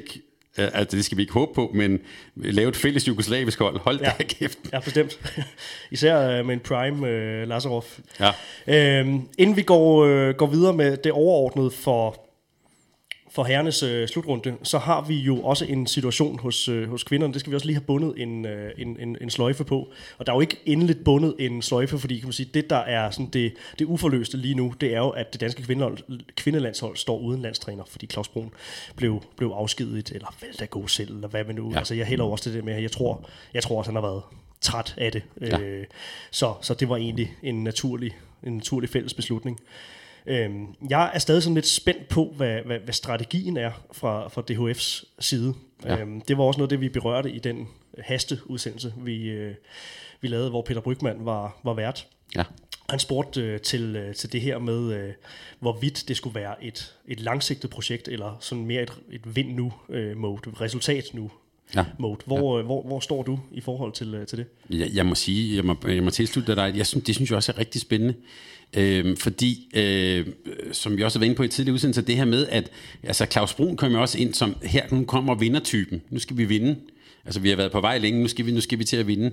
altså 0.56 0.96
det 0.96 1.04
skal 1.04 1.16
vi 1.16 1.22
ikke 1.22 1.32
håbe 1.34 1.52
på, 1.54 1.70
men 1.74 1.98
lave 2.36 2.68
et 2.68 2.76
fælles 2.76 3.08
jugoslavisk 3.08 3.58
hold. 3.58 3.78
Hold 3.80 3.98
da 3.98 4.04
Ja. 4.18 4.24
kæft. 4.24 4.58
Ja, 4.72 4.80
bestemt. 4.80 5.18
Især 5.90 6.38
øh, 6.38 6.46
med 6.46 6.54
en 6.54 6.60
prime 6.60 7.08
øh, 7.08 7.48
Lazarov. 7.48 7.84
Ja. 8.20 8.30
Øhm, 9.00 9.20
inden 9.38 9.56
vi 9.56 9.62
går, 9.62 10.04
øh, 10.04 10.34
går 10.34 10.46
videre 10.46 10.72
med 10.72 10.96
det 10.96 11.12
overordnede 11.12 11.70
for, 11.70 12.26
for 13.40 13.44
herrenes 13.44 13.82
øh, 13.82 14.08
slutrunde, 14.08 14.56
så 14.62 14.78
har 14.78 15.00
vi 15.00 15.14
jo 15.14 15.42
også 15.42 15.64
en 15.64 15.86
situation 15.86 16.38
hos, 16.38 16.68
øh, 16.68 16.90
hos 16.90 17.04
kvinderne. 17.04 17.32
Det 17.32 17.40
skal 17.40 17.50
vi 17.50 17.54
også 17.54 17.66
lige 17.66 17.76
have 17.76 17.84
bundet 17.84 18.14
en, 18.16 18.46
øh, 18.46 18.70
en, 18.78 18.96
en, 19.00 19.16
en 19.20 19.30
sløjfe 19.30 19.64
på. 19.64 19.92
Og 20.18 20.26
der 20.26 20.32
er 20.32 20.36
jo 20.36 20.40
ikke 20.40 20.56
endeligt 20.66 21.04
bundet 21.04 21.34
en 21.38 21.62
sløjfe, 21.62 21.98
fordi 21.98 22.18
kan 22.18 22.26
man 22.26 22.32
sige, 22.32 22.50
det, 22.54 22.70
der 22.70 22.76
er 22.76 23.10
sådan 23.10 23.26
det, 23.26 23.52
det 23.78 23.84
uforløste 23.84 24.36
lige 24.36 24.54
nu, 24.54 24.74
det 24.80 24.94
er 24.94 24.98
jo, 24.98 25.08
at 25.08 25.32
det 25.32 25.40
danske 25.40 25.62
kvindehold, 25.62 25.98
kvindelandshold 26.36 26.96
står 26.96 27.18
uden 27.18 27.42
landstræner, 27.42 27.84
fordi 27.88 28.06
Claus 28.06 28.28
Brun 28.28 28.50
blev, 28.96 29.22
blev 29.36 29.48
afskediget, 29.48 30.12
eller 30.12 30.34
valgt 30.40 30.62
at 30.62 30.70
gå 30.70 30.86
selv, 30.86 31.14
eller 31.14 31.28
hvad 31.28 31.44
man 31.44 31.54
nu. 31.54 31.70
Ja. 31.70 31.78
Altså, 31.78 31.94
jeg 31.94 32.06
hælder 32.06 32.24
også 32.24 32.42
til 32.44 32.54
det 32.54 32.64
med, 32.64 32.80
jeg 32.80 32.90
tror, 32.90 33.28
jeg 33.54 33.62
tror 33.62 33.78
også, 33.78 33.90
han 33.90 33.96
har 33.96 34.02
været 34.02 34.22
træt 34.60 34.94
af 34.98 35.12
det. 35.12 35.22
Ja. 35.40 35.60
Øh, 35.60 35.86
så, 36.30 36.54
så 36.60 36.74
det 36.74 36.88
var 36.88 36.96
egentlig 36.96 37.34
en 37.42 37.64
naturlig, 37.64 38.16
en 38.42 38.56
naturlig 38.56 38.90
fælles 38.90 39.14
beslutning. 39.14 39.60
Øhm, 40.26 40.74
jeg 40.90 41.10
er 41.14 41.18
stadig 41.18 41.42
sådan 41.42 41.54
lidt 41.54 41.66
spændt 41.66 42.08
på, 42.08 42.32
hvad, 42.36 42.60
hvad, 42.66 42.78
hvad 42.78 42.94
strategien 42.94 43.56
er 43.56 43.70
fra, 43.92 44.28
fra 44.28 44.42
DHF's 44.50 45.14
side. 45.18 45.54
Ja. 45.84 45.98
Øhm, 45.98 46.20
det 46.20 46.38
var 46.38 46.44
også 46.44 46.58
noget, 46.58 46.70
det 46.70 46.80
vi 46.80 46.88
berørte 46.88 47.30
i 47.30 47.38
den 47.38 47.68
hasteudsendelse, 47.98 48.94
vi, 48.96 49.28
øh, 49.28 49.54
vi 50.20 50.28
lavede, 50.28 50.50
hvor 50.50 50.62
Peter 50.62 50.80
Brygman 50.80 51.24
var, 51.24 51.60
var 51.64 51.74
vært. 51.74 52.06
Ja. 52.36 52.42
Han 52.88 52.98
spurgte 52.98 53.40
øh, 53.40 53.60
til, 53.60 53.96
øh, 53.96 54.14
til 54.14 54.32
det 54.32 54.40
her 54.40 54.58
med, 54.58 54.92
øh, 54.92 55.12
hvorvidt 55.60 56.04
det 56.08 56.16
skulle 56.16 56.34
være 56.34 56.64
et, 56.64 56.94
et 57.08 57.20
langsigtet 57.20 57.70
projekt, 57.70 58.08
eller 58.08 58.36
sådan 58.40 58.64
mere 58.64 58.82
et, 58.82 58.92
et 59.12 59.36
vind 59.36 59.54
nu-mode, 59.54 60.50
resultat 60.60 61.04
nu 61.14 61.30
ja. 61.74 61.84
mode. 61.98 62.18
Hvor, 62.26 62.58
ja. 62.58 62.64
hvor, 62.64 62.82
hvor 62.82 63.00
står 63.00 63.22
du 63.22 63.38
i 63.52 63.60
forhold 63.60 63.92
til, 63.92 64.14
øh, 64.14 64.26
til 64.26 64.38
det? 64.38 64.46
Jeg, 64.70 64.90
jeg 64.94 65.06
må 65.06 65.14
sige, 65.14 65.56
jeg 65.56 65.64
må, 65.64 65.76
jeg 65.88 66.02
må 66.02 66.10
tilslutte 66.10 66.56
dig, 66.56 66.72
jeg 66.76 66.86
synes, 66.86 67.04
det 67.04 67.14
synes 67.14 67.30
jeg 67.30 67.36
også 67.36 67.52
er 67.52 67.58
rigtig 67.58 67.80
spændende. 67.80 68.14
Øh, 68.76 69.16
fordi, 69.16 69.68
øh, 69.74 70.26
som 70.72 70.96
vi 70.96 71.02
også 71.02 71.18
har 71.18 71.20
været 71.20 71.28
inde 71.28 71.36
på 71.36 71.42
i 71.42 71.48
tidligere 71.48 71.74
udsendelse, 71.74 72.02
det 72.02 72.16
her 72.16 72.24
med, 72.24 72.46
at 72.46 72.70
altså 73.02 73.26
Claus 73.26 73.54
Brun 73.54 73.76
kommer 73.76 73.98
også 73.98 74.18
ind 74.18 74.34
som, 74.34 74.56
her 74.62 74.86
nu 74.90 75.04
kommer 75.04 75.34
vindertypen, 75.34 76.02
nu 76.10 76.18
skal 76.18 76.36
vi 76.36 76.44
vinde. 76.44 76.76
Altså 77.24 77.40
vi 77.40 77.48
har 77.48 77.56
været 77.56 77.72
på 77.72 77.80
vej 77.80 77.98
længe, 77.98 78.22
nu 78.22 78.28
skal 78.28 78.46
vi, 78.46 78.52
nu 78.52 78.60
skal 78.60 78.78
vi 78.78 78.84
til 78.84 78.96
at 78.96 79.06
vinde. 79.06 79.30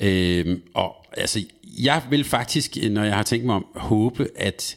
Øh, 0.00 0.58
og 0.74 1.06
altså, 1.16 1.44
jeg 1.78 2.02
vil 2.10 2.24
faktisk, 2.24 2.76
når 2.90 3.04
jeg 3.04 3.14
har 3.14 3.22
tænkt 3.22 3.46
mig 3.46 3.54
om, 3.54 3.66
håbe, 3.74 4.28
at 4.36 4.76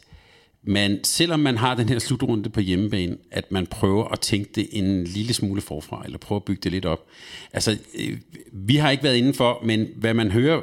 man, 0.64 1.04
selvom 1.04 1.40
man 1.40 1.56
har 1.56 1.74
den 1.74 1.88
her 1.88 1.98
slutrunde 1.98 2.50
på 2.50 2.60
hjemmebane, 2.60 3.16
at 3.30 3.52
man 3.52 3.66
prøver 3.66 4.08
at 4.08 4.20
tænke 4.20 4.50
det 4.54 4.68
en 4.72 5.04
lille 5.04 5.34
smule 5.34 5.60
forfra, 5.60 6.02
eller 6.04 6.18
prøve 6.18 6.36
at 6.36 6.44
bygge 6.44 6.60
det 6.62 6.72
lidt 6.72 6.84
op. 6.84 7.06
Altså, 7.52 7.78
øh, 7.94 8.18
vi 8.52 8.76
har 8.76 8.90
ikke 8.90 9.02
været 9.02 9.16
indenfor, 9.16 9.60
men 9.64 9.88
hvad 9.96 10.14
man 10.14 10.30
hører, 10.30 10.60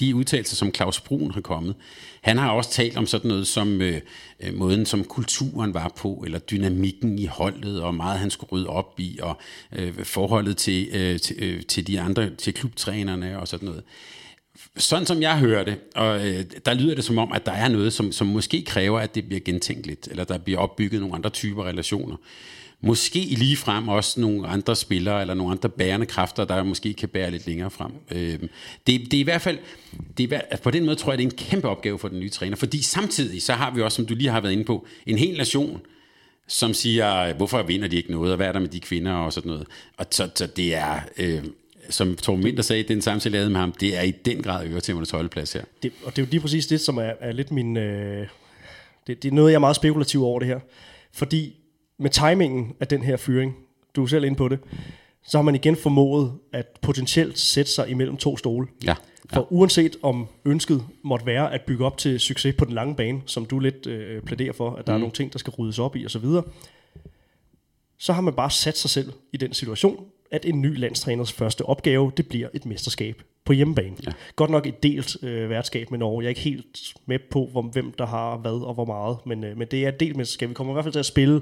de 0.00 0.14
udtalelser, 0.14 0.56
som 0.56 0.74
Claus 0.74 1.00
Brun 1.00 1.30
har 1.30 1.40
kommet, 1.40 1.74
han 2.20 2.38
har 2.38 2.50
også 2.50 2.70
talt 2.70 2.96
om 2.96 3.06
sådan 3.06 3.28
noget 3.28 3.46
som 3.46 3.82
øh, 3.82 4.00
øh, 4.40 4.54
måden, 4.54 4.86
som 4.86 5.04
kulturen 5.04 5.74
var 5.74 5.92
på, 5.96 6.22
eller 6.24 6.38
dynamikken 6.38 7.18
i 7.18 7.26
holdet, 7.26 7.82
og 7.82 7.94
meget 7.94 8.18
han 8.18 8.30
skulle 8.30 8.50
rydde 8.52 8.66
op 8.66 8.94
i, 8.98 9.18
og 9.22 9.38
øh, 9.72 10.04
forholdet 10.04 10.56
til, 10.56 10.88
øh, 10.92 11.20
til, 11.20 11.36
øh, 11.38 11.62
til 11.62 11.86
de 11.86 12.00
andre, 12.00 12.30
til 12.36 12.54
klubtrænerne 12.54 13.38
og 13.38 13.48
sådan 13.48 13.68
noget 13.68 13.82
sådan 14.76 15.06
som 15.06 15.22
jeg 15.22 15.38
hører 15.38 15.64
det, 15.64 15.78
og 15.94 16.28
øh, 16.28 16.44
der 16.66 16.74
lyder 16.74 16.94
det 16.94 17.04
som 17.04 17.18
om, 17.18 17.32
at 17.32 17.46
der 17.46 17.52
er 17.52 17.68
noget, 17.68 17.92
som, 17.92 18.12
som 18.12 18.26
måske 18.26 18.62
kræver, 18.64 19.00
at 19.00 19.14
det 19.14 19.26
bliver 19.26 19.40
gentænkt 19.40 19.86
lidt, 19.86 20.08
eller 20.10 20.24
der 20.24 20.38
bliver 20.38 20.58
opbygget 20.58 21.00
nogle 21.00 21.14
andre 21.14 21.30
typer 21.30 21.64
relationer. 21.64 22.16
Måske 22.82 23.18
lige 23.18 23.56
frem 23.56 23.88
også 23.88 24.20
nogle 24.20 24.48
andre 24.48 24.76
spillere, 24.76 25.20
eller 25.20 25.34
nogle 25.34 25.52
andre 25.52 25.68
bærende 25.68 26.06
kræfter, 26.06 26.44
der 26.44 26.62
måske 26.62 26.92
kan 26.92 27.08
bære 27.08 27.30
lidt 27.30 27.46
længere 27.46 27.70
frem. 27.70 27.92
Øh, 28.10 28.38
det, 28.86 29.10
det 29.10 29.14
er 29.14 29.20
i 29.20 29.22
hvert 29.22 29.42
fald, 29.42 29.58
det 30.18 30.32
er, 30.32 30.40
altså 30.40 30.62
på 30.62 30.70
den 30.70 30.84
måde 30.84 30.96
tror 30.96 31.12
jeg, 31.12 31.18
det 31.18 31.24
er 31.24 31.30
en 31.30 31.36
kæmpe 31.36 31.68
opgave 31.68 31.98
for 31.98 32.08
den 32.08 32.20
nye 32.20 32.30
træner, 32.30 32.56
fordi 32.56 32.82
samtidig, 32.82 33.42
så 33.42 33.52
har 33.52 33.70
vi 33.74 33.82
også, 33.82 33.96
som 33.96 34.06
du 34.06 34.14
lige 34.14 34.30
har 34.30 34.40
været 34.40 34.52
inde 34.52 34.64
på, 34.64 34.86
en 35.06 35.18
hel 35.18 35.36
nation, 35.36 35.80
som 36.46 36.74
siger, 36.74 37.32
hvorfor 37.32 37.62
vinder 37.62 37.88
de 37.88 37.96
ikke 37.96 38.12
noget, 38.12 38.32
og 38.32 38.36
hvad 38.36 38.46
er 38.46 38.52
der 38.52 38.60
med 38.60 38.68
de 38.68 38.80
kvinder 38.80 39.12
og 39.12 39.32
sådan 39.32 39.50
noget. 39.50 39.66
Og 39.96 40.06
så, 40.10 40.28
så 40.34 40.46
det 40.46 40.74
er, 40.74 41.00
øh, 41.16 41.44
som 41.90 42.16
Torben 42.16 42.44
Winter 42.44 42.62
sagde, 42.62 42.82
den 42.82 43.02
samtale, 43.02 43.38
jeg 43.38 43.50
med 43.50 43.60
ham, 43.60 43.72
det 43.72 43.98
er 43.98 44.02
i 44.02 44.10
den 44.10 44.42
grad 44.42 44.66
øretæmmernes 44.66 45.10
holdeplads 45.10 45.52
her. 45.52 45.62
Det, 45.82 45.92
og 46.04 46.16
det 46.16 46.22
er 46.22 46.26
jo 46.26 46.30
lige 46.30 46.40
præcis 46.40 46.66
det, 46.66 46.80
som 46.80 46.98
er, 46.98 47.12
er 47.20 47.32
lidt 47.32 47.50
min... 47.50 47.76
Øh, 47.76 48.26
det, 49.06 49.22
det 49.22 49.30
er 49.30 49.34
noget, 49.34 49.50
jeg 49.50 49.54
er 49.54 49.60
meget 49.60 49.76
spekulativ 49.76 50.24
over 50.24 50.38
det 50.38 50.48
her. 50.48 50.60
Fordi 51.12 51.56
med 51.98 52.10
timingen 52.10 52.72
af 52.80 52.86
den 52.86 53.02
her 53.02 53.16
fyring, 53.16 53.56
du 53.96 54.02
er 54.02 54.06
selv 54.06 54.24
inde 54.24 54.36
på 54.36 54.48
det, 54.48 54.58
så 55.24 55.38
har 55.38 55.42
man 55.42 55.54
igen 55.54 55.76
formået 55.76 56.32
at 56.52 56.66
potentielt 56.82 57.38
sætte 57.38 57.70
sig 57.70 57.88
imellem 57.88 58.16
to 58.16 58.36
stole. 58.36 58.66
Ja. 58.84 58.94
For 59.32 59.52
uanset 59.52 59.96
om 60.02 60.26
ønsket 60.44 60.84
måtte 61.02 61.26
være 61.26 61.52
at 61.54 61.60
bygge 61.66 61.84
op 61.84 61.98
til 61.98 62.20
succes 62.20 62.54
på 62.58 62.64
den 62.64 62.74
lange 62.74 62.94
bane, 62.96 63.22
som 63.26 63.44
du 63.44 63.58
lidt 63.58 63.86
øh, 63.86 64.22
plæderer 64.22 64.52
for, 64.52 64.74
at 64.74 64.86
der 64.86 64.92
mm. 64.92 64.96
er 64.96 64.98
nogle 64.98 65.12
ting, 65.12 65.32
der 65.32 65.38
skal 65.38 65.50
ryddes 65.50 65.78
op 65.78 65.96
i 65.96 66.06
osv., 66.06 66.24
så 67.98 68.12
har 68.12 68.20
man 68.20 68.34
bare 68.34 68.50
sat 68.50 68.78
sig 68.78 68.90
selv 68.90 69.12
i 69.32 69.36
den 69.36 69.52
situation, 69.52 70.06
at 70.30 70.44
en 70.44 70.60
ny 70.60 70.78
landstræners 70.78 71.32
første 71.32 71.62
opgave, 71.62 72.12
det 72.16 72.28
bliver 72.28 72.48
et 72.54 72.66
mesterskab 72.66 73.22
på 73.44 73.52
hjemmebane. 73.52 73.96
Ja. 74.06 74.12
Godt 74.36 74.50
nok 74.50 74.66
et 74.66 74.82
delt 74.82 75.24
øh, 75.24 75.50
værtskab 75.50 75.90
med 75.90 75.98
Norge. 75.98 76.22
Jeg 76.22 76.26
er 76.26 76.28
ikke 76.28 76.40
helt 76.40 76.94
med 77.06 77.18
på, 77.30 77.48
hvor, 77.52 77.62
hvem 77.62 77.92
der 77.98 78.06
har 78.06 78.36
hvad 78.36 78.50
og 78.50 78.74
hvor 78.74 78.84
meget, 78.84 79.16
men, 79.26 79.44
øh, 79.44 79.58
men 79.58 79.68
det 79.70 79.84
er 79.84 79.88
et 79.88 80.00
delt 80.00 80.16
mesterskab. 80.16 80.48
Vi 80.48 80.54
kommer 80.54 80.72
i 80.72 80.74
hvert 80.74 80.84
fald 80.84 80.92
til 80.92 80.98
at 80.98 81.06
spille 81.06 81.40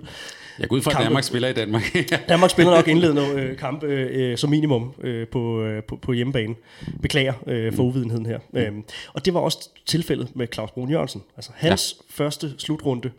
Jeg 0.58 0.68
går 0.68 0.76
ud 0.76 0.82
fra, 0.82 0.90
at 0.90 1.04
Danmark 1.04 1.24
spiller 1.24 1.48
i 1.48 1.52
Danmark. 1.52 1.82
Danmark 2.28 2.50
spiller 2.50 2.74
nok 2.74 2.88
indledende 2.88 3.22
øh, 3.36 3.56
kamp 3.56 3.84
øh, 3.84 4.38
som 4.38 4.50
minimum 4.50 4.94
øh, 5.00 5.28
på, 5.28 5.62
øh, 5.62 5.82
på, 5.82 5.96
på 5.96 6.12
hjemmebane. 6.12 6.54
Beklager 7.02 7.34
øh, 7.46 7.72
for 7.72 7.82
mm. 7.82 7.88
uvidenheden 7.88 8.26
her. 8.26 8.38
Mm. 8.52 8.58
Øhm, 8.58 8.84
og 9.12 9.24
det 9.24 9.34
var 9.34 9.40
også 9.40 9.70
tilfældet 9.86 10.36
med 10.36 10.46
Claus 10.54 10.70
Brun 10.70 10.90
Jørgensen. 10.90 11.22
Altså 11.36 11.50
hans 11.54 11.96
ja. 11.98 12.24
første 12.24 12.54
slutrunde 12.58 13.10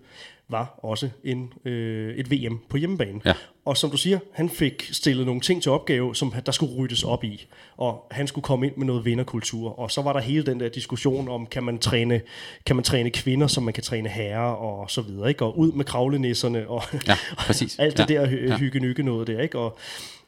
var 0.49 0.79
også 0.83 1.09
en, 1.23 1.53
øh, 1.65 2.15
et 2.15 2.31
VM 2.31 2.59
på 2.69 2.77
hjemmebane. 2.77 3.21
Ja. 3.25 3.33
Og 3.65 3.77
som 3.77 3.89
du 3.89 3.97
siger, 3.97 4.19
han 4.33 4.49
fik 4.49 4.89
stillet 4.91 5.25
nogle 5.25 5.41
ting 5.41 5.63
til 5.63 5.71
opgave, 5.71 6.15
som 6.15 6.33
der 6.45 6.51
skulle 6.51 6.75
ryddes 6.75 7.03
op 7.03 7.23
i. 7.23 7.47
Og 7.77 8.07
han 8.11 8.27
skulle 8.27 8.43
komme 8.43 8.65
ind 8.67 8.75
med 8.75 8.85
noget 8.85 9.05
vinderkultur. 9.05 9.79
Og 9.79 9.91
så 9.91 10.01
var 10.01 10.13
der 10.13 10.19
hele 10.19 10.45
den 10.45 10.59
der 10.59 10.69
diskussion 10.69 11.27
om, 11.27 11.45
kan 11.45 11.63
man 11.63 11.79
træne, 11.79 12.21
kan 12.65 12.75
man 12.75 12.83
træne 12.83 13.09
kvinder, 13.09 13.47
som 13.47 13.63
man 13.63 13.73
kan 13.73 13.83
træne 13.83 14.09
herrer 14.09 14.51
og 14.51 14.91
så 14.91 15.01
videre. 15.01 15.29
Ikke? 15.29 15.45
Og 15.45 15.59
ud 15.59 15.71
med 15.71 15.85
kravlenisserne 15.85 16.67
og, 16.67 16.83
ja, 17.07 17.15
præcis. 17.37 17.79
alt 17.79 17.97
det 17.97 18.09
ja. 18.09 18.21
der 18.21 18.27
hy- 18.27 18.59
hygge 18.59 19.03
noget 19.03 19.27
der. 19.27 19.41
Ikke? 19.41 19.59
Og, 19.59 19.77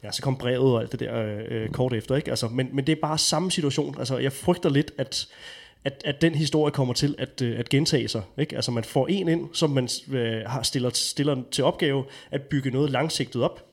ja, 0.04 0.12
så 0.12 0.22
kom 0.22 0.38
brevet 0.38 0.74
og 0.74 0.82
alt 0.82 0.92
det 0.92 1.00
der 1.00 1.40
øh, 1.50 1.70
kort 1.70 1.94
efter. 1.94 2.16
Ikke? 2.16 2.30
Altså, 2.30 2.48
men, 2.48 2.70
men 2.74 2.88
det 2.88 2.92
er 2.98 3.02
bare 3.02 3.18
samme 3.18 3.52
situation. 3.52 3.96
Altså, 4.00 4.18
jeg 4.18 4.34
frygter 4.34 4.70
lidt, 4.70 4.92
at 4.98 5.28
at, 5.84 6.02
at 6.06 6.22
den 6.22 6.36
historie 6.36 6.72
kommer 6.72 6.94
til 6.94 7.16
at, 7.18 7.42
øh, 7.42 7.60
at 7.60 7.70
gentage 7.70 8.08
sig. 8.08 8.22
Ikke? 8.38 8.56
Altså 8.56 8.72
man 8.72 8.84
får 8.84 9.08
en 9.08 9.28
ind, 9.28 9.50
som 9.54 9.70
man 9.70 9.90
øh, 10.12 10.42
har 10.46 10.64
stiller, 10.64 10.90
stiller 10.94 11.44
til 11.52 11.64
opgave 11.64 12.06
at 12.32 12.42
bygge 12.42 12.72
noget 12.72 12.92
langsigtet 12.92 13.44
op. 13.44 13.66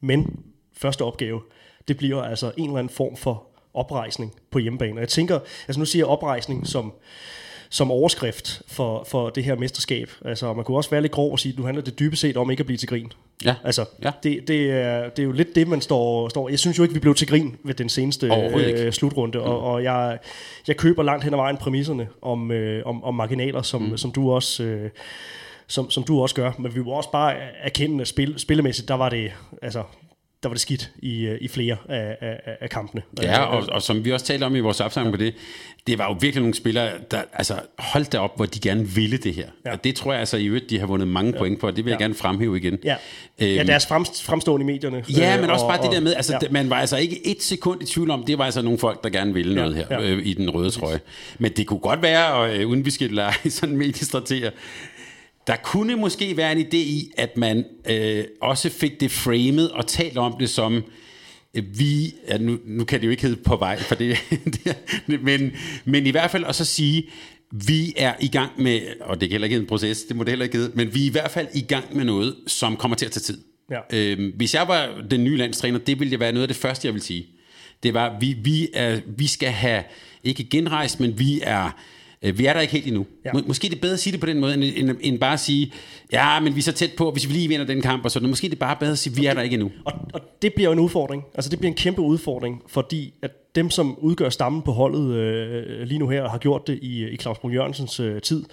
Men 0.00 0.44
første 0.76 1.04
opgave, 1.04 1.42
det 1.88 1.96
bliver 1.96 2.22
altså 2.22 2.52
en 2.56 2.64
eller 2.64 2.78
anden 2.78 2.94
form 2.94 3.16
for 3.16 3.46
oprejsning 3.74 4.34
på 4.50 4.58
hjemmebane. 4.58 4.96
Og 4.96 5.00
jeg 5.00 5.08
tænker, 5.08 5.40
altså 5.68 5.78
nu 5.78 5.84
siger 5.84 6.00
jeg 6.00 6.10
oprejsning 6.10 6.66
som, 6.66 6.92
som 7.70 7.90
overskrift 7.90 8.62
for, 8.66 9.04
for 9.08 9.30
det 9.30 9.44
her 9.44 9.54
mesterskab. 9.54 10.10
Altså 10.24 10.52
man 10.52 10.64
kunne 10.64 10.76
også 10.76 10.90
være 10.90 11.00
lidt 11.00 11.12
grov 11.12 11.32
og 11.32 11.38
sige, 11.38 11.52
at 11.52 11.58
nu 11.58 11.64
handler 11.64 11.82
det 11.82 11.98
dybest 11.98 12.20
set 12.20 12.36
om 12.36 12.50
ikke 12.50 12.60
at 12.60 12.66
blive 12.66 12.76
til 12.76 12.88
grin. 12.88 13.12
Ja. 13.44 13.54
Altså, 13.64 13.84
ja. 14.04 14.10
Det, 14.22 14.48
det, 14.48 14.70
er, 14.70 15.08
det 15.08 15.18
er 15.18 15.26
jo 15.26 15.32
lidt 15.32 15.54
det, 15.54 15.68
man 15.68 15.80
står, 15.80 16.28
står... 16.28 16.48
Jeg 16.48 16.58
synes 16.58 16.78
jo 16.78 16.82
ikke, 16.82 16.94
vi 16.94 17.00
blev 17.00 17.14
til 17.14 17.28
grin 17.28 17.56
ved 17.64 17.74
den 17.74 17.88
seneste 17.88 18.30
øh, 18.56 18.92
slutrunde, 18.92 19.38
mm. 19.38 19.44
og, 19.44 19.60
og 19.60 19.84
jeg, 19.84 20.18
jeg 20.68 20.76
køber 20.76 21.02
langt 21.02 21.24
hen 21.24 21.34
ad 21.34 21.38
vejen 21.38 21.56
præmisserne 21.56 22.08
om, 22.22 22.50
øh, 22.50 22.82
om, 22.86 23.04
om 23.04 23.14
marginaler, 23.14 23.62
som, 23.62 23.82
mm. 23.82 23.96
som 23.96 24.12
du 24.12 24.32
også... 24.32 24.62
Øh, 24.62 24.90
som, 25.66 25.90
som 25.90 26.02
du 26.02 26.22
også 26.22 26.34
gør, 26.34 26.52
men 26.58 26.74
vi 26.74 26.80
må 26.80 26.90
også 26.90 27.10
bare 27.10 27.34
erkende, 27.62 28.00
at 28.00 28.08
spil, 28.08 28.38
spillemæssigt, 28.38 28.88
der 28.88 28.94
var 28.94 29.08
det, 29.08 29.32
altså, 29.62 29.82
der 30.42 30.48
var 30.48 30.54
det 30.54 30.60
skidt 30.60 30.90
i, 30.98 31.26
øh, 31.26 31.38
i 31.40 31.48
flere 31.48 31.76
af, 31.88 32.16
af, 32.20 32.56
af 32.60 32.70
kampene. 32.70 33.02
Ja, 33.22 33.28
altså, 33.28 33.70
og, 33.70 33.74
og 33.74 33.82
som 33.82 34.04
vi 34.04 34.12
også 34.12 34.26
talte 34.26 34.44
om 34.44 34.56
i 34.56 34.60
vores 34.60 34.80
opsamling 34.80 35.14
ja. 35.14 35.18
på 35.18 35.24
det, 35.24 35.34
det 35.86 35.98
var 35.98 36.04
jo 36.04 36.16
virkelig 36.20 36.40
nogle 36.40 36.54
spillere, 36.54 36.90
der 37.10 37.22
altså, 37.32 37.54
holdt 37.78 38.14
op, 38.14 38.36
hvor 38.36 38.46
de 38.46 38.60
gerne 38.60 38.88
ville 38.88 39.16
det 39.16 39.34
her. 39.34 39.46
Ja. 39.64 39.72
Og 39.72 39.84
det 39.84 39.96
tror 39.96 40.12
jeg 40.12 40.20
altså 40.20 40.36
i 40.36 40.46
øvrigt, 40.46 40.70
de 40.70 40.78
har 40.78 40.86
vundet 40.86 41.08
mange 41.08 41.32
ja. 41.32 41.38
point 41.38 41.60
på, 41.60 41.66
og 41.66 41.76
det 41.76 41.84
vil 41.84 41.90
ja. 41.90 41.94
jeg 41.94 42.00
gerne 42.00 42.14
fremhæve 42.14 42.56
igen. 42.56 42.78
Ja, 42.84 42.96
øhm, 43.38 43.50
ja 43.50 43.62
deres 43.62 43.86
frem, 43.86 44.04
fremstående 44.04 44.64
i 44.64 44.66
medierne. 44.66 45.04
Ja, 45.16 45.36
men 45.36 45.44
øh, 45.44 45.52
også 45.52 45.64
og, 45.64 45.70
bare 45.70 45.82
det 45.82 45.92
der 45.92 46.00
med, 46.00 46.14
altså, 46.14 46.38
ja. 46.42 46.48
man 46.50 46.70
var 46.70 46.76
altså 46.76 46.96
ikke 46.96 47.26
et 47.26 47.42
sekund 47.42 47.82
i 47.82 47.86
tvivl 47.86 48.10
om, 48.10 48.24
det 48.24 48.38
var 48.38 48.44
altså 48.44 48.62
nogle 48.62 48.78
folk, 48.78 49.04
der 49.04 49.10
gerne 49.10 49.34
ville 49.34 49.54
ja. 49.54 49.60
noget 49.60 49.76
her 49.76 49.86
ja. 49.90 50.10
øh, 50.10 50.26
i 50.26 50.34
den 50.34 50.50
røde 50.50 50.70
trøje. 50.70 51.00
Men 51.38 51.52
det 51.52 51.66
kunne 51.66 51.80
godt 51.80 52.02
være, 52.02 52.32
og 52.32 52.56
øh, 52.56 52.68
uden 52.68 52.84
vi 52.84 52.90
skal 52.90 53.10
lege 53.10 53.50
sådan 53.50 53.76
mediestrateger, 53.76 54.50
der 55.46 55.56
kunne 55.56 55.96
måske 55.96 56.36
være 56.36 56.52
en 56.52 56.58
idé 56.58 56.76
i, 56.76 57.10
at 57.16 57.36
man 57.36 57.64
øh, 57.90 58.24
også 58.42 58.70
fik 58.70 59.00
det 59.00 59.10
framed 59.10 59.68
og 59.68 59.86
talt 59.86 60.18
om 60.18 60.34
det 60.40 60.50
som, 60.50 60.84
øh, 61.54 61.62
vi, 61.78 62.14
ja, 62.28 62.38
nu, 62.38 62.58
nu 62.64 62.84
kan 62.84 63.00
det 63.00 63.06
jo 63.06 63.10
ikke 63.10 63.22
hedde 63.22 63.42
på 63.42 63.56
vej, 63.56 63.78
for 63.78 63.94
det, 63.94 64.18
det 64.54 64.76
men, 65.22 65.52
men 65.84 66.06
i 66.06 66.10
hvert 66.10 66.30
fald 66.30 66.44
også 66.44 66.62
at 66.62 66.66
sige, 66.66 67.08
vi 67.50 67.94
er 67.96 68.14
i 68.20 68.28
gang 68.28 68.62
med, 68.62 68.80
og 69.00 69.20
det 69.20 69.28
kan 69.28 69.34
heller 69.34 69.44
ikke 69.46 69.56
en 69.56 69.66
proces, 69.66 70.02
det 70.02 70.16
må 70.16 70.24
det 70.24 70.30
heller 70.30 70.44
ikke 70.44 70.58
hedde, 70.58 70.72
men 70.74 70.94
vi 70.94 71.02
er 71.02 71.06
i 71.06 71.12
hvert 71.12 71.30
fald 71.30 71.48
i 71.54 71.60
gang 71.60 71.96
med 71.96 72.04
noget, 72.04 72.36
som 72.46 72.76
kommer 72.76 72.96
til 72.96 73.06
at 73.06 73.12
tage 73.12 73.22
tid. 73.22 73.38
Ja. 73.70 73.80
Øhm, 73.92 74.32
hvis 74.36 74.54
jeg 74.54 74.68
var 74.68 75.02
den 75.10 75.24
nye 75.24 75.36
landstræner, 75.36 75.78
det 75.78 76.00
ville 76.00 76.20
være 76.20 76.32
noget 76.32 76.42
af 76.42 76.48
det 76.48 76.56
første, 76.56 76.86
jeg 76.86 76.94
vil 76.94 77.02
sige. 77.02 77.26
Det 77.82 77.94
var, 77.94 78.16
vi, 78.20 78.36
vi, 78.42 78.68
er, 78.74 79.00
vi 79.06 79.26
skal 79.26 79.48
have, 79.48 79.82
ikke 80.24 80.44
genrejst, 80.44 81.00
men 81.00 81.18
vi 81.18 81.40
er 81.42 81.64
Øh, 81.64 81.72
vi 82.22 82.46
er 82.46 82.52
der 82.52 82.60
ikke 82.60 82.72
helt 82.72 82.86
endnu. 82.86 83.06
Ja. 83.24 83.32
Må, 83.32 83.40
måske 83.46 83.66
er 83.66 83.70
det 83.70 83.80
bedre 83.80 83.94
at 83.94 84.00
sige 84.00 84.12
det 84.12 84.20
på 84.20 84.26
den 84.26 84.40
måde, 84.40 84.54
end, 84.54 84.64
end, 84.64 84.96
end 85.00 85.18
bare 85.18 85.32
at 85.32 85.40
sige, 85.40 85.72
ja, 86.12 86.40
men 86.40 86.54
vi 86.54 86.58
er 86.58 86.62
så 86.62 86.72
tæt 86.72 86.90
på, 86.96 87.10
hvis 87.10 87.28
vi 87.28 87.32
lige 87.32 87.48
vinder 87.48 87.66
den 87.66 87.82
kamp, 87.82 88.04
og 88.04 88.10
sådan 88.10 88.28
Måske 88.28 88.46
er 88.46 88.48
det 88.48 88.58
bare 88.58 88.76
bedre 88.80 88.92
at 88.92 88.98
sige, 88.98 89.16
vi 89.16 89.26
er 89.26 89.34
der 89.34 89.42
ikke 89.42 89.54
endnu. 89.54 89.70
Og, 89.84 89.92
og 90.14 90.20
det 90.42 90.54
bliver 90.54 90.72
en 90.72 90.78
udfordring. 90.78 91.24
Altså 91.34 91.50
det 91.50 91.58
bliver 91.58 91.70
en 91.70 91.76
kæmpe 91.76 92.00
udfordring, 92.00 92.62
fordi 92.68 93.14
at 93.22 93.30
dem, 93.54 93.70
som 93.70 93.98
udgør 93.98 94.28
stammen 94.28 94.62
på 94.62 94.72
holdet 94.72 95.14
øh, 95.14 95.82
lige 95.82 95.98
nu 95.98 96.08
her, 96.08 96.28
har 96.28 96.38
gjort 96.38 96.66
det 96.66 96.78
i, 96.82 97.08
i 97.08 97.16
Claus 97.16 97.38
Brun 97.38 97.52
Jørgensens 97.52 98.00
øh, 98.00 98.20
tid, 98.20 98.44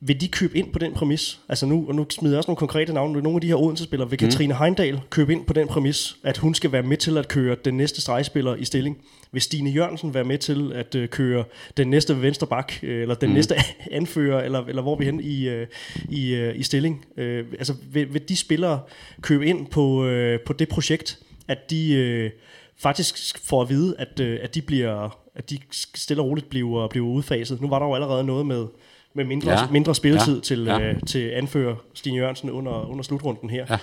vil 0.00 0.20
de 0.20 0.28
købe 0.28 0.58
ind 0.58 0.72
på 0.72 0.78
den 0.78 0.92
præmis? 0.92 1.40
Altså 1.48 1.66
nu, 1.66 1.84
og 1.88 1.94
nu 1.94 2.06
smider 2.10 2.34
jeg 2.34 2.38
også 2.38 2.48
nogle 2.48 2.56
konkrete 2.56 2.92
navne. 2.92 3.22
Nogle 3.22 3.36
af 3.36 3.40
de 3.40 3.46
her 3.46 3.54
Odense-spillere. 3.54 4.10
Vil 4.10 4.18
mm. 4.22 4.28
Katrine 4.28 4.54
Heindal 4.54 5.00
købe 5.10 5.32
ind 5.32 5.46
på 5.46 5.52
den 5.52 5.68
præmis, 5.68 6.16
at 6.24 6.38
hun 6.38 6.54
skal 6.54 6.72
være 6.72 6.82
med 6.82 6.96
til 6.96 7.18
at 7.18 7.28
køre 7.28 7.56
den 7.64 7.76
næste 7.76 8.00
stregspiller 8.00 8.54
i 8.54 8.64
stilling? 8.64 8.98
Vil 9.32 9.42
Stine 9.42 9.70
Jørgensen 9.70 10.14
være 10.14 10.24
med 10.24 10.38
til 10.38 10.72
at 10.72 10.94
uh, 10.94 11.06
køre 11.06 11.44
den 11.76 11.90
næste 11.90 12.22
venstre 12.22 12.46
bak, 12.46 12.72
øh, 12.82 13.02
eller 13.02 13.14
den 13.14 13.28
mm. 13.28 13.34
næste 13.34 13.54
anfører, 13.90 14.42
eller, 14.44 14.64
eller 14.64 14.82
hvor 14.82 14.96
vi 14.96 15.04
hen 15.04 15.20
i, 15.20 15.48
uh, 15.48 15.66
i, 16.08 16.48
uh, 16.48 16.56
i 16.56 16.62
stilling? 16.62 17.04
Uh, 17.16 17.24
altså 17.24 17.74
vil, 17.92 18.14
vil 18.14 18.28
de 18.28 18.36
spillere 18.36 18.80
købe 19.20 19.46
ind 19.46 19.66
på, 19.66 19.82
uh, 19.82 20.40
på 20.46 20.52
det 20.52 20.68
projekt, 20.68 21.18
at 21.48 21.70
de 21.70 22.24
uh, 22.24 22.40
faktisk 22.76 23.38
får 23.48 23.62
at 23.62 23.68
vide, 23.68 23.94
at, 23.98 24.20
uh, 24.20 24.36
at 24.42 24.54
de 24.54 24.62
bliver 24.62 25.16
at 25.34 25.50
de 25.50 25.58
stille 25.94 26.22
og 26.22 26.26
roligt 26.26 26.50
bliver, 26.50 26.88
bliver 26.88 27.06
udfaset. 27.06 27.60
Nu 27.60 27.68
var 27.68 27.78
der 27.78 27.86
jo 27.86 27.94
allerede 27.94 28.24
noget 28.24 28.46
med 28.46 28.66
med 29.14 29.24
mindre, 29.24 29.52
ja. 29.52 29.66
mindre 29.70 29.94
spilletid 29.94 30.34
ja. 30.34 30.40
Til, 30.40 30.64
ja. 30.64 30.80
Øh, 30.80 31.00
til 31.06 31.28
anfører 31.28 31.74
Stine 31.94 32.16
Jørgensen 32.16 32.50
under, 32.50 32.90
under 32.90 33.02
slutrunden 33.02 33.50
her. 33.50 33.66
Ja. 33.70 33.78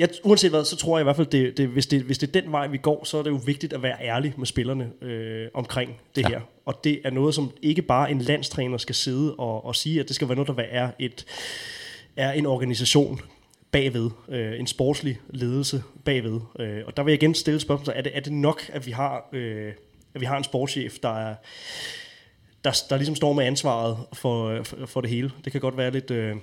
Jeg, 0.00 0.08
uanset 0.24 0.50
hvad, 0.50 0.64
så 0.64 0.76
tror 0.76 0.98
jeg 0.98 1.02
i 1.02 1.04
hvert 1.04 1.16
fald, 1.16 1.26
det, 1.26 1.56
det, 1.56 1.68
hvis, 1.68 1.86
det, 1.86 2.02
hvis 2.02 2.18
det 2.18 2.36
er 2.36 2.40
den 2.40 2.52
vej, 2.52 2.66
vi 2.66 2.78
går, 2.78 3.04
så 3.04 3.18
er 3.18 3.22
det 3.22 3.30
jo 3.30 3.40
vigtigt 3.46 3.72
at 3.72 3.82
være 3.82 3.96
ærlig 4.02 4.34
med 4.36 4.46
spillerne 4.46 4.90
øh, 5.02 5.48
omkring 5.54 6.00
det 6.16 6.22
ja. 6.22 6.28
her. 6.28 6.40
Og 6.66 6.84
det 6.84 7.00
er 7.04 7.10
noget, 7.10 7.34
som 7.34 7.50
ikke 7.62 7.82
bare 7.82 8.10
en 8.10 8.20
landstræner 8.20 8.78
skal 8.78 8.94
sidde 8.94 9.34
og, 9.34 9.64
og 9.64 9.76
sige, 9.76 10.00
at 10.00 10.08
det 10.08 10.14
skal 10.14 10.28
være 10.28 10.36
noget, 10.36 10.56
der 10.56 10.64
er, 10.70 10.90
et, 10.98 11.26
er 12.16 12.32
en 12.32 12.46
organisation 12.46 13.20
bagved, 13.72 14.10
øh, 14.28 14.60
en 14.60 14.66
sportslig 14.66 15.20
ledelse 15.30 15.82
bagved. 16.04 16.40
Øh, 16.58 16.82
og 16.86 16.96
der 16.96 17.02
vil 17.02 17.12
jeg 17.12 17.22
igen 17.22 17.34
stille 17.34 17.60
spørgsmål, 17.60 17.94
er 17.96 18.02
det, 18.02 18.16
er 18.16 18.20
det 18.20 18.32
nok, 18.32 18.70
at 18.72 18.86
vi 18.86 18.90
har, 18.90 19.28
øh, 19.32 19.72
at 20.14 20.20
vi 20.20 20.26
har 20.26 20.36
en 20.36 20.44
sportschef, 20.44 20.98
der 21.02 21.28
er 21.28 21.34
der, 22.64 22.82
der 22.90 22.96
ligesom 22.96 23.14
står 23.14 23.32
med 23.32 23.44
ansvaret 23.44 23.98
for, 24.12 24.62
for, 24.62 24.86
for 24.86 25.00
det 25.00 25.10
hele. 25.10 25.30
Det 25.44 25.52
kan 25.52 25.60
godt 25.60 25.76
være 25.76 25.90
lidt, 25.90 26.10
øh, 26.10 26.36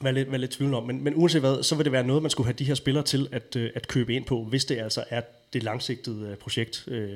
være 0.00 0.12
lidt, 0.12 0.30
være 0.30 0.40
lidt 0.40 0.50
tvivl 0.50 0.74
om, 0.74 0.82
men, 0.82 1.04
men 1.04 1.12
uanset 1.16 1.40
hvad, 1.40 1.62
så 1.62 1.74
vil 1.74 1.84
det 1.84 1.92
være 1.92 2.04
noget, 2.04 2.22
man 2.22 2.30
skulle 2.30 2.46
have 2.46 2.56
de 2.58 2.64
her 2.64 2.74
spillere 2.74 3.04
til 3.04 3.28
at, 3.32 3.56
øh, 3.56 3.70
at 3.74 3.88
købe 3.88 4.14
ind 4.14 4.24
på, 4.24 4.44
hvis 4.44 4.64
det 4.64 4.78
altså 4.78 5.04
er 5.10 5.20
det 5.52 5.62
langsigtede 5.62 6.28
øh, 6.30 6.36
projekt. 6.36 6.84
Øh, 6.88 7.10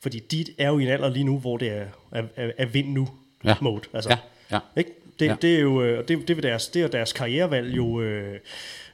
fordi 0.00 0.18
de 0.18 0.44
er 0.58 0.68
jo 0.68 0.78
i 0.78 0.82
en 0.82 0.88
alder 0.88 1.10
lige 1.10 1.24
nu, 1.24 1.38
hvor 1.38 1.56
det 1.56 1.68
er, 1.68 1.86
er, 2.12 2.50
er, 2.58 2.66
vind 2.66 2.88
nu 2.88 3.08
ja. 3.44 3.54
mode. 3.60 3.82
Altså, 3.92 4.10
ja. 4.10 4.18
Ja. 4.50 4.58
Ikke? 4.76 4.90
Det, 5.20 5.26
ja. 5.26 5.36
det 5.42 5.56
er 5.56 5.60
jo 5.60 6.02
det, 6.02 6.28
det, 6.28 6.36
er 6.36 6.40
deres, 6.40 6.68
det 6.68 6.82
er 6.82 6.88
deres 6.88 7.12
karrierevalg 7.12 7.76
jo 7.76 8.00
øh, 8.00 8.38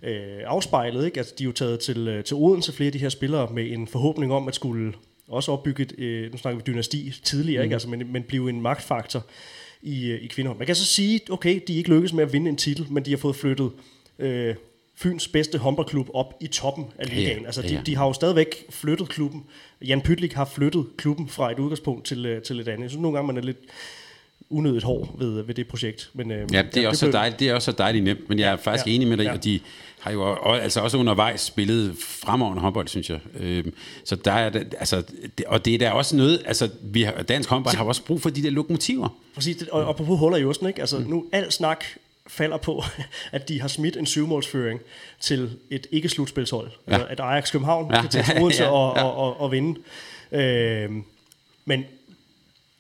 øh, 0.03 0.41
afspejlet. 0.47 1.05
Ikke? 1.05 1.19
Altså, 1.19 1.35
de 1.39 1.45
er 1.45 1.47
jo 1.47 1.53
taget 1.53 1.81
til, 1.81 2.23
til 2.25 2.37
Odense 2.37 2.73
flere 2.73 2.87
af 2.87 2.93
de 2.93 2.99
her 2.99 3.09
spillere 3.09 3.49
med 3.53 3.71
en 3.71 3.89
forhåbning 3.89 4.33
om 4.33 4.49
at 4.49 4.55
skulle 4.55 4.93
også 5.29 5.53
opbygge 5.53 5.83
et, 5.83 5.95
øh, 5.99 6.33
nu 6.33 6.39
snakker 6.39 6.59
vi 6.59 6.63
dynasti 6.67 7.21
tidligere, 7.23 7.63
mm. 7.63 7.65
ikke? 7.65 7.75
Altså, 7.75 7.89
men, 7.89 8.13
men 8.13 8.23
blive 8.23 8.51
en 8.51 8.61
magtfaktor 8.61 9.27
i, 9.83 10.07
øh, 10.07 10.23
i 10.23 10.27
kvinderhold. 10.27 10.59
Man 10.59 10.67
kan 10.67 10.77
så 10.77 10.85
sige, 10.85 11.21
okay, 11.31 11.61
de 11.67 11.73
er 11.73 11.77
ikke 11.77 11.91
lykkedes 11.91 12.13
med 12.13 12.25
at 12.25 12.33
vinde 12.33 12.49
en 12.49 12.57
titel, 12.57 12.87
men 12.91 13.05
de 13.05 13.11
har 13.11 13.19
fået 13.19 13.37
flyttet 13.37 13.71
øh, 14.19 14.55
Fyns 14.97 15.29
bedste 15.29 15.59
håndboldklub 15.59 16.09
op 16.15 16.35
i 16.41 16.47
toppen 16.47 16.85
af 16.99 17.09
ligaen. 17.09 17.41
Ja, 17.41 17.47
altså, 17.47 17.63
de, 17.63 17.75
ja. 17.75 17.81
de 17.87 17.97
har 17.97 18.07
jo 18.07 18.13
stadigvæk 18.13 18.65
flyttet 18.71 19.09
klubben. 19.09 19.45
Jan 19.83 20.01
Pytlik 20.01 20.33
har 20.33 20.45
flyttet 20.45 20.87
klubben 20.97 21.29
fra 21.29 21.53
et 21.53 21.59
udgangspunkt 21.59 22.07
til, 22.07 22.27
øh, 22.27 22.43
til 22.43 22.61
et 22.61 22.69
andet. 22.69 22.83
Jeg 22.83 22.91
synes 22.91 23.03
nogle 23.03 23.17
gange, 23.17 23.27
man 23.27 23.37
er 23.37 23.47
lidt 23.47 23.59
unødigt 24.51 24.85
hård 24.85 25.19
ved, 25.19 25.43
ved 25.43 25.55
det 25.55 25.69
projekt. 25.69 26.11
Men, 26.13 26.31
øh, 26.31 26.39
ja, 26.53 26.63
det 26.63 26.77
er, 26.77 26.83
ja, 26.83 26.89
også 26.89 27.07
det, 27.07 27.13
dejligt, 27.13 27.41
det 27.41 27.49
er 27.49 27.55
også 27.55 27.71
så 27.73 27.77
dejligt 27.79 28.05
nemt, 28.05 28.29
men 28.29 28.39
jeg 28.39 28.53
er 28.53 28.57
faktisk 28.57 28.87
ja, 28.87 28.93
enig 28.93 29.09
med 29.09 29.17
dig, 29.17 29.25
ja. 29.25 29.35
at 29.35 29.45
de 29.45 29.61
har 30.01 30.11
jo 30.11 30.23
og, 30.23 30.63
altså 30.63 30.81
også 30.81 30.99
undervejs 30.99 31.41
spillet 31.41 31.97
fremragende 31.99 32.63
håndbold, 32.63 32.89
synes 32.89 33.11
jeg. 33.11 33.21
Øh, 33.41 33.65
så 34.05 34.17
der 34.17 34.33
er, 34.33 34.51
altså, 34.79 35.03
det, 35.39 35.47
og 35.47 35.65
det 35.65 35.75
er 35.75 35.79
der 35.79 35.91
også 35.91 36.17
noget, 36.17 36.43
altså 36.47 36.69
vi 36.83 37.03
har, 37.03 37.13
dansk 37.13 37.49
håndbold 37.49 37.77
har 37.77 37.85
også 37.85 38.05
brug 38.05 38.23
for 38.23 38.31
de 38.31 38.43
der 38.43 38.51
lokomotiver. 38.51 39.09
Præcis, 39.35 39.63
og, 39.63 39.85
og 39.85 39.97
på 39.97 40.05
huller 40.05 40.39
i 40.39 40.45
osten, 40.45 40.69
ikke? 40.69 40.81
Altså 40.81 40.99
mm. 40.99 41.05
nu 41.05 41.27
al 41.33 41.53
snak 41.53 41.85
falder 42.27 42.57
på, 42.57 42.83
at 43.33 43.49
de 43.49 43.61
har 43.61 43.69
smidt 43.69 43.97
en 43.97 44.07
syvmålsføring 44.07 44.81
til 45.21 45.51
et 45.71 45.87
ikke-slutspilshold. 45.93 46.71
Ja. 46.87 46.93
Altså, 46.93 47.07
at 47.07 47.21
Ajax 47.21 47.53
København 47.53 47.91
ja. 47.91 48.01
kan 48.01 48.11
tage 48.11 48.43
Odense 48.43 48.63
ja, 48.63 48.71
ja, 48.75 48.75
ja. 48.75 49.05
Og, 49.05 49.17
og, 49.17 49.17
og, 49.17 49.41
og 49.41 49.53
vinde. 49.53 49.81
Øh, 50.33 50.91
men 51.65 51.85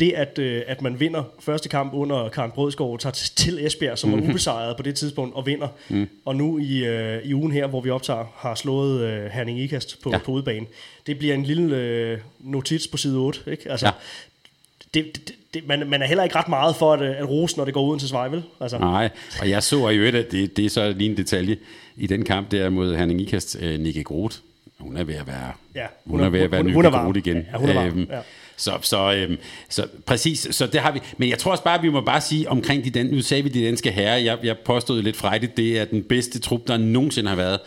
det, 0.01 0.12
at, 0.12 0.38
øh, 0.38 0.62
at 0.66 0.82
man 0.82 1.01
vinder 1.01 1.22
første 1.40 1.68
kamp 1.68 1.94
under 1.94 2.28
Karen 2.28 2.51
Brødskov, 2.51 2.99
tager 2.99 3.12
til 3.12 3.66
Esbjerg, 3.66 3.99
som 3.99 4.12
var 4.12 4.18
ubesejret 4.18 4.76
på 4.76 4.82
det 4.82 4.94
tidspunkt, 4.94 5.34
og 5.34 5.46
vinder. 5.46 5.68
Mm. 5.88 6.09
Og 6.24 6.36
nu 6.36 6.59
i, 6.59 6.84
øh, 6.84 7.24
i 7.24 7.34
ugen 7.34 7.53
her, 7.53 7.66
hvor 7.66 7.80
vi 7.80 7.90
optager, 7.90 8.24
har 8.36 8.55
slået 8.55 9.01
øh, 9.01 9.30
Herning 9.30 9.61
Ikast 9.61 10.03
på, 10.03 10.11
ja. 10.11 10.18
på 10.18 10.32
udebane. 10.32 10.66
Det 11.07 11.18
bliver 11.18 11.34
en 11.34 11.42
lille 11.42 11.76
øh, 11.76 12.18
notits 12.40 12.88
på 12.88 12.96
side 12.96 13.16
8. 13.16 13.40
Ikke? 13.46 13.70
Altså, 13.70 13.86
ja. 13.86 13.92
det, 14.94 15.16
det, 15.16 15.34
det, 15.55 15.68
man, 15.68 15.86
man 15.86 16.03
er 16.03 16.07
heller 16.07 16.24
ikke 16.24 16.36
ret 16.36 16.49
meget 16.49 16.76
for 16.76 16.92
at, 16.92 17.03
øh, 17.03 17.18
at 17.18 17.28
rose, 17.28 17.57
når 17.57 17.64
det 17.64 17.74
går 17.74 17.82
uden 17.82 17.99
til 17.99 18.09
Svejvel. 18.09 18.42
Altså. 18.61 18.78
Nej, 18.78 19.09
og 19.40 19.51
jeg 19.51 19.62
så 19.62 19.88
jo, 19.88 20.07
at 20.07 20.14
det, 20.30 20.57
det 20.57 20.64
er 20.64 20.70
så 20.70 20.92
lige 20.92 21.11
en 21.11 21.16
detalje 21.16 21.57
i 21.96 22.07
den 22.07 22.24
kamp 22.24 22.51
der 22.51 22.70
mod 22.70 22.96
Herning 22.96 23.20
Ikast, 23.20 23.57
øh, 23.61 23.80
Nicky 23.80 24.05
Groth. 24.05 24.36
Hun 24.78 24.96
er 24.96 25.05
ved 25.05 25.14
at 25.14 25.26
være, 25.26 25.53
ja, 25.74 25.86
hun, 26.05 26.11
hun 26.11 26.20
er, 26.20 26.24
er 26.24 26.30
ved 26.30 26.40
at 26.40 26.51
være 26.51 26.62
hun, 26.62 26.72
hun, 26.72 26.84
hun 26.84 27.16
er 27.16 27.16
igen. 27.16 27.46
Ja, 27.53 27.59
hun 27.59 27.68
er 27.68 27.74
varm. 27.74 27.86
Øhm, 27.86 28.09
ja. 28.11 28.20
Så, 28.59 28.78
så, 28.82 29.12
øhm, 29.12 29.38
så 29.68 29.86
præcis, 30.06 30.48
så 30.50 30.66
det 30.66 30.80
har 30.80 30.92
vi. 30.92 31.00
Men 31.18 31.28
jeg 31.28 31.38
tror 31.38 31.50
også 31.50 31.64
bare, 31.64 31.78
at 31.78 31.82
vi 31.82 31.88
må 31.88 32.00
bare 32.00 32.20
sige 32.20 32.48
omkring 32.48 32.84
de, 32.84 32.90
den, 32.90 33.06
nu 33.06 33.22
sagde 33.22 33.42
vi 33.42 33.48
de 33.48 33.64
danske 33.64 33.90
herrer, 33.90 34.16
jeg, 34.16 34.38
jeg 34.42 34.59
påstod 34.59 35.02
lidt 35.02 35.16
frejdigt, 35.16 35.56
det 35.56 35.78
er 35.78 35.84
den 35.84 36.02
bedste 36.02 36.38
trup, 36.38 36.61
der 36.66 36.76
nogensinde 36.76 37.28
har 37.28 37.36
været. 37.36 37.61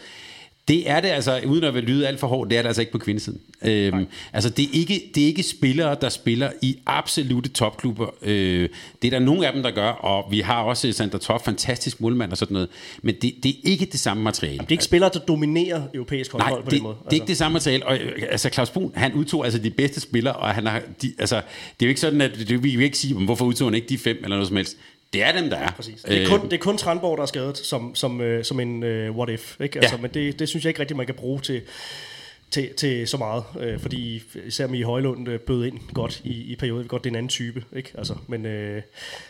Det 0.67 0.89
er 0.89 0.99
det 0.99 1.07
altså, 1.07 1.41
uden 1.45 1.63
at 1.63 1.73
lyde 1.73 2.07
alt 2.07 2.19
for 2.19 2.27
hårdt, 2.27 2.49
det 2.49 2.57
er 2.57 2.61
det 2.61 2.67
altså 2.67 2.81
ikke 2.81 2.91
på 2.91 2.97
kvindesiden. 2.97 3.41
Øhm, 3.65 4.07
altså, 4.33 4.49
det 4.49 4.65
er, 4.65 4.69
ikke, 4.73 5.11
det 5.15 5.23
er 5.23 5.27
ikke 5.27 5.43
spillere, 5.43 5.95
der 6.01 6.09
spiller 6.09 6.51
i 6.61 6.77
absolute 6.85 7.49
topklubber. 7.49 8.07
Øh, 8.21 8.69
det 9.01 9.07
er 9.07 9.19
der 9.19 9.25
nogle 9.25 9.47
af 9.47 9.53
dem, 9.53 9.63
der 9.63 9.71
gør, 9.71 9.89
og 9.89 10.31
vi 10.31 10.39
har 10.39 10.61
også 10.63 10.91
Sander 10.91 11.17
Toff, 11.17 11.43
fantastisk 11.43 12.01
målmand 12.01 12.31
og 12.31 12.37
sådan 12.37 12.53
noget. 12.53 12.69
Men 13.01 13.15
det, 13.21 13.33
det 13.43 13.49
er 13.49 13.59
ikke 13.63 13.85
det 13.85 13.99
samme 13.99 14.23
materiale. 14.23 14.57
Det 14.57 14.67
er 14.67 14.71
ikke 14.71 14.83
spillere, 14.83 15.09
der 15.13 15.19
dominerer 15.19 15.81
europæisk 15.93 16.31
håndbold 16.31 16.51
Nej, 16.51 16.61
på 16.61 16.69
det, 16.69 16.71
den 16.71 16.83
måde. 16.83 16.95
Altså. 16.95 17.05
det 17.05 17.11
er 17.11 17.21
ikke 17.21 17.27
det 17.27 17.37
samme 17.37 17.53
materiale. 17.53 17.85
Og, 17.85 17.99
altså, 18.29 18.49
Claus 18.49 18.69
Brun, 18.69 18.91
han 18.95 19.13
udtog 19.13 19.43
altså 19.43 19.59
de 19.59 19.69
bedste 19.69 19.99
spillere, 19.99 20.35
og 20.35 20.49
han 20.49 20.65
har, 20.65 20.81
de, 21.01 21.13
altså, 21.19 21.35
det 21.35 21.85
er 21.85 21.85
jo 21.85 21.89
ikke 21.89 22.01
sådan, 22.01 22.21
at 22.21 22.31
det, 22.35 22.63
vi 22.63 22.75
vil 22.75 22.85
ikke 22.85 22.97
sige, 22.97 23.13
hvorfor 23.13 23.45
udtog 23.45 23.67
han 23.67 23.75
ikke 23.75 23.87
de 23.87 23.97
fem 23.97 24.17
eller 24.23 24.35
noget 24.35 24.47
som 24.47 24.57
helst. 24.57 24.77
Det 25.13 25.23
er 25.23 25.31
dem, 25.31 25.49
der 25.49 25.57
er. 25.57 25.71
Præcis. 25.71 26.01
Det 26.01 26.23
er 26.23 26.27
kun, 26.27 26.43
det 26.43 26.53
er 26.53 26.57
kun 26.57 26.77
Tranborg, 26.77 27.17
der 27.17 27.21
er 27.21 27.27
skadet 27.27 27.57
som, 27.57 27.95
som, 27.95 28.19
uh, 28.19 28.43
som 28.43 28.59
en 28.59 28.83
uh, 28.83 29.17
what 29.17 29.29
if. 29.29 29.61
Ikke? 29.61 29.79
Altså, 29.79 29.95
ja. 29.95 30.01
Men 30.01 30.11
det, 30.13 30.39
det 30.39 30.49
synes 30.49 30.65
jeg 30.65 30.69
ikke 30.69 30.79
rigtigt, 30.79 30.97
man 30.97 31.05
kan 31.05 31.15
bruge 31.15 31.39
til, 31.39 31.61
til, 32.51 32.69
til 32.77 33.07
så 33.07 33.17
meget. 33.17 33.43
Uh, 33.55 33.81
fordi 33.81 34.23
især 34.45 34.67
med 34.67 34.79
i 34.79 34.81
Højlund 34.81 35.27
uh, 35.27 35.35
bød 35.35 35.65
ind 35.65 35.79
godt 35.93 36.21
i, 36.23 36.51
i 36.51 36.55
perioden. 36.55 36.87
Godt, 36.87 37.03
det 37.03 37.09
er 37.09 37.11
en 37.11 37.15
anden 37.15 37.29
type. 37.29 37.63
Ikke? 37.75 37.91
Altså, 37.97 38.15
men 38.27 38.45
uh, 38.45 38.81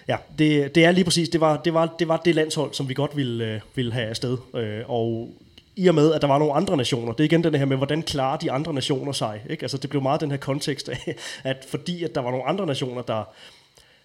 ja, 0.07 0.17
det, 0.38 0.75
det 0.75 0.86
er 0.86 0.91
lige 0.91 1.03
præcis. 1.03 1.29
Det 1.29 1.41
var 1.41 1.61
det, 1.61 1.73
var, 1.73 1.95
det, 1.99 2.07
var 2.07 2.17
det 2.17 2.36
landshold, 2.36 2.73
som 2.73 2.89
vi 2.89 2.93
godt 2.93 3.17
ville, 3.17 3.55
uh, 3.55 3.77
ville 3.77 3.93
have 3.93 4.07
afsted. 4.07 4.38
Uh, 4.53 4.89
og 4.89 5.34
i 5.75 5.88
og 5.88 5.95
med, 5.95 6.13
at 6.13 6.21
der 6.21 6.27
var 6.27 6.39
nogle 6.39 6.53
andre 6.53 6.77
nationer. 6.77 7.13
Det 7.13 7.19
er 7.19 7.25
igen 7.25 7.43
den 7.43 7.55
her 7.55 7.65
med, 7.65 7.77
hvordan 7.77 8.03
klarer 8.03 8.38
de 8.38 8.51
andre 8.51 8.73
nationer 8.73 9.11
sig. 9.11 9.41
Ikke? 9.49 9.63
Altså, 9.63 9.77
det 9.77 9.89
blev 9.89 10.01
meget 10.01 10.21
den 10.21 10.32
her 10.32 10.38
kontekst 10.38 10.89
af, 10.89 11.15
at 11.43 11.65
fordi 11.69 12.03
at 12.03 12.15
der 12.15 12.21
var 12.21 12.32
nogle 12.32 12.47
andre 12.47 12.65
nationer, 12.65 13.01
der 13.01 13.23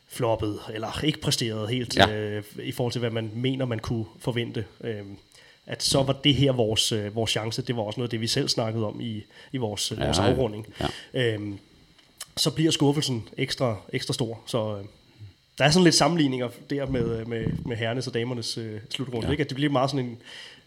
floppet, 0.08 0.58
eller 0.74 1.04
ikke 1.04 1.20
præsteret 1.20 1.70
helt 1.70 1.96
ja. 1.96 2.16
øh, 2.16 2.44
i 2.62 2.72
forhold 2.72 2.92
til, 2.92 2.98
hvad 2.98 3.10
man 3.10 3.30
mener, 3.34 3.64
man 3.64 3.78
kunne 3.78 4.04
forvente. 4.18 4.64
Øh, 4.80 5.02
at 5.66 5.82
så 5.82 6.02
var 6.02 6.12
det 6.12 6.34
her 6.34 6.52
vores, 6.52 6.92
øh, 6.92 7.14
vores 7.14 7.30
chance. 7.30 7.62
Det 7.62 7.76
var 7.76 7.82
også 7.82 8.00
noget 8.00 8.08
af 8.08 8.10
det, 8.10 8.20
vi 8.20 8.26
selv 8.26 8.48
snakkede 8.48 8.86
om 8.86 9.00
i, 9.00 9.24
i 9.52 9.56
vores, 9.56 9.92
ja, 9.98 10.04
vores 10.04 10.18
afrunding. 10.18 10.66
Ja. 11.14 11.34
Øh, 11.34 11.40
så 12.36 12.50
bliver 12.50 12.70
skuffelsen 12.70 13.28
ekstra, 13.36 13.76
ekstra 13.92 14.14
stor. 14.14 14.40
Så 14.46 14.76
øh, 14.78 14.84
der 15.58 15.64
er 15.64 15.70
sådan 15.70 15.84
lidt 15.84 15.94
sammenligninger 15.94 16.48
der 16.70 16.86
med, 16.86 17.24
med, 17.24 17.46
med 17.64 17.76
herrenes 17.76 18.06
og 18.06 18.14
damernes 18.14 18.58
øh, 18.58 18.80
slutrunde. 18.90 19.26
Ja. 19.26 19.30
Ikke? 19.30 19.40
At 19.40 19.48
det 19.48 19.54
bliver 19.54 19.72
meget 19.72 19.90
sådan 19.90 20.06
en... 20.06 20.18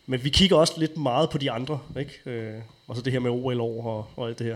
Men 0.05 0.23
vi 0.23 0.29
kigger 0.29 0.55
også 0.55 0.73
lidt 0.77 0.97
meget 0.97 1.29
på 1.29 1.37
de 1.37 1.51
andre. 1.51 1.79
Ikke? 1.99 2.19
Øh, 2.25 2.53
og 2.87 2.95
så 2.95 3.01
det 3.01 3.13
her 3.13 3.19
med 3.19 3.31
OL 3.31 3.61
år 3.61 3.85
og, 3.85 4.07
og 4.15 4.27
alt 4.27 4.39
det 4.39 4.47
her. 4.47 4.55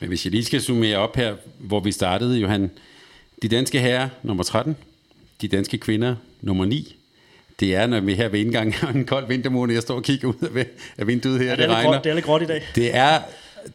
Men 0.00 0.08
hvis 0.08 0.24
jeg 0.24 0.30
lige 0.30 0.44
skal 0.44 0.60
summere 0.60 0.96
op 0.96 1.16
her, 1.16 1.36
hvor 1.58 1.80
vi 1.80 1.92
startede, 1.92 2.38
Johan, 2.38 2.70
de 3.42 3.48
danske 3.48 3.80
herrer, 3.80 4.08
nummer 4.22 4.42
13. 4.42 4.76
De 5.40 5.48
danske 5.48 5.78
kvinder, 5.78 6.16
nummer 6.40 6.64
9. 6.64 6.96
Det 7.60 7.74
er, 7.74 7.86
når 7.86 8.00
vi 8.00 8.14
her 8.14 8.28
ved 8.28 8.40
indgangen 8.40 8.72
har 8.74 8.92
en 8.92 9.04
kold 9.04 9.26
vintermåned, 9.26 9.74
jeg 9.74 9.82
står 9.82 9.94
og 9.94 10.02
kigger 10.02 10.28
ud 10.28 10.66
af 10.98 11.06
vinduet 11.06 11.38
her, 11.38 11.46
ja, 11.46 11.50
det, 11.50 11.58
det 11.58 11.68
regner. 11.68 11.92
Gråt, 11.92 12.04
det 12.04 12.10
er 12.10 12.14
lidt 12.14 12.24
gråt 12.24 12.42
i 12.42 12.46
dag. 12.46 12.62
Det 12.74 12.96
er, 12.96 13.20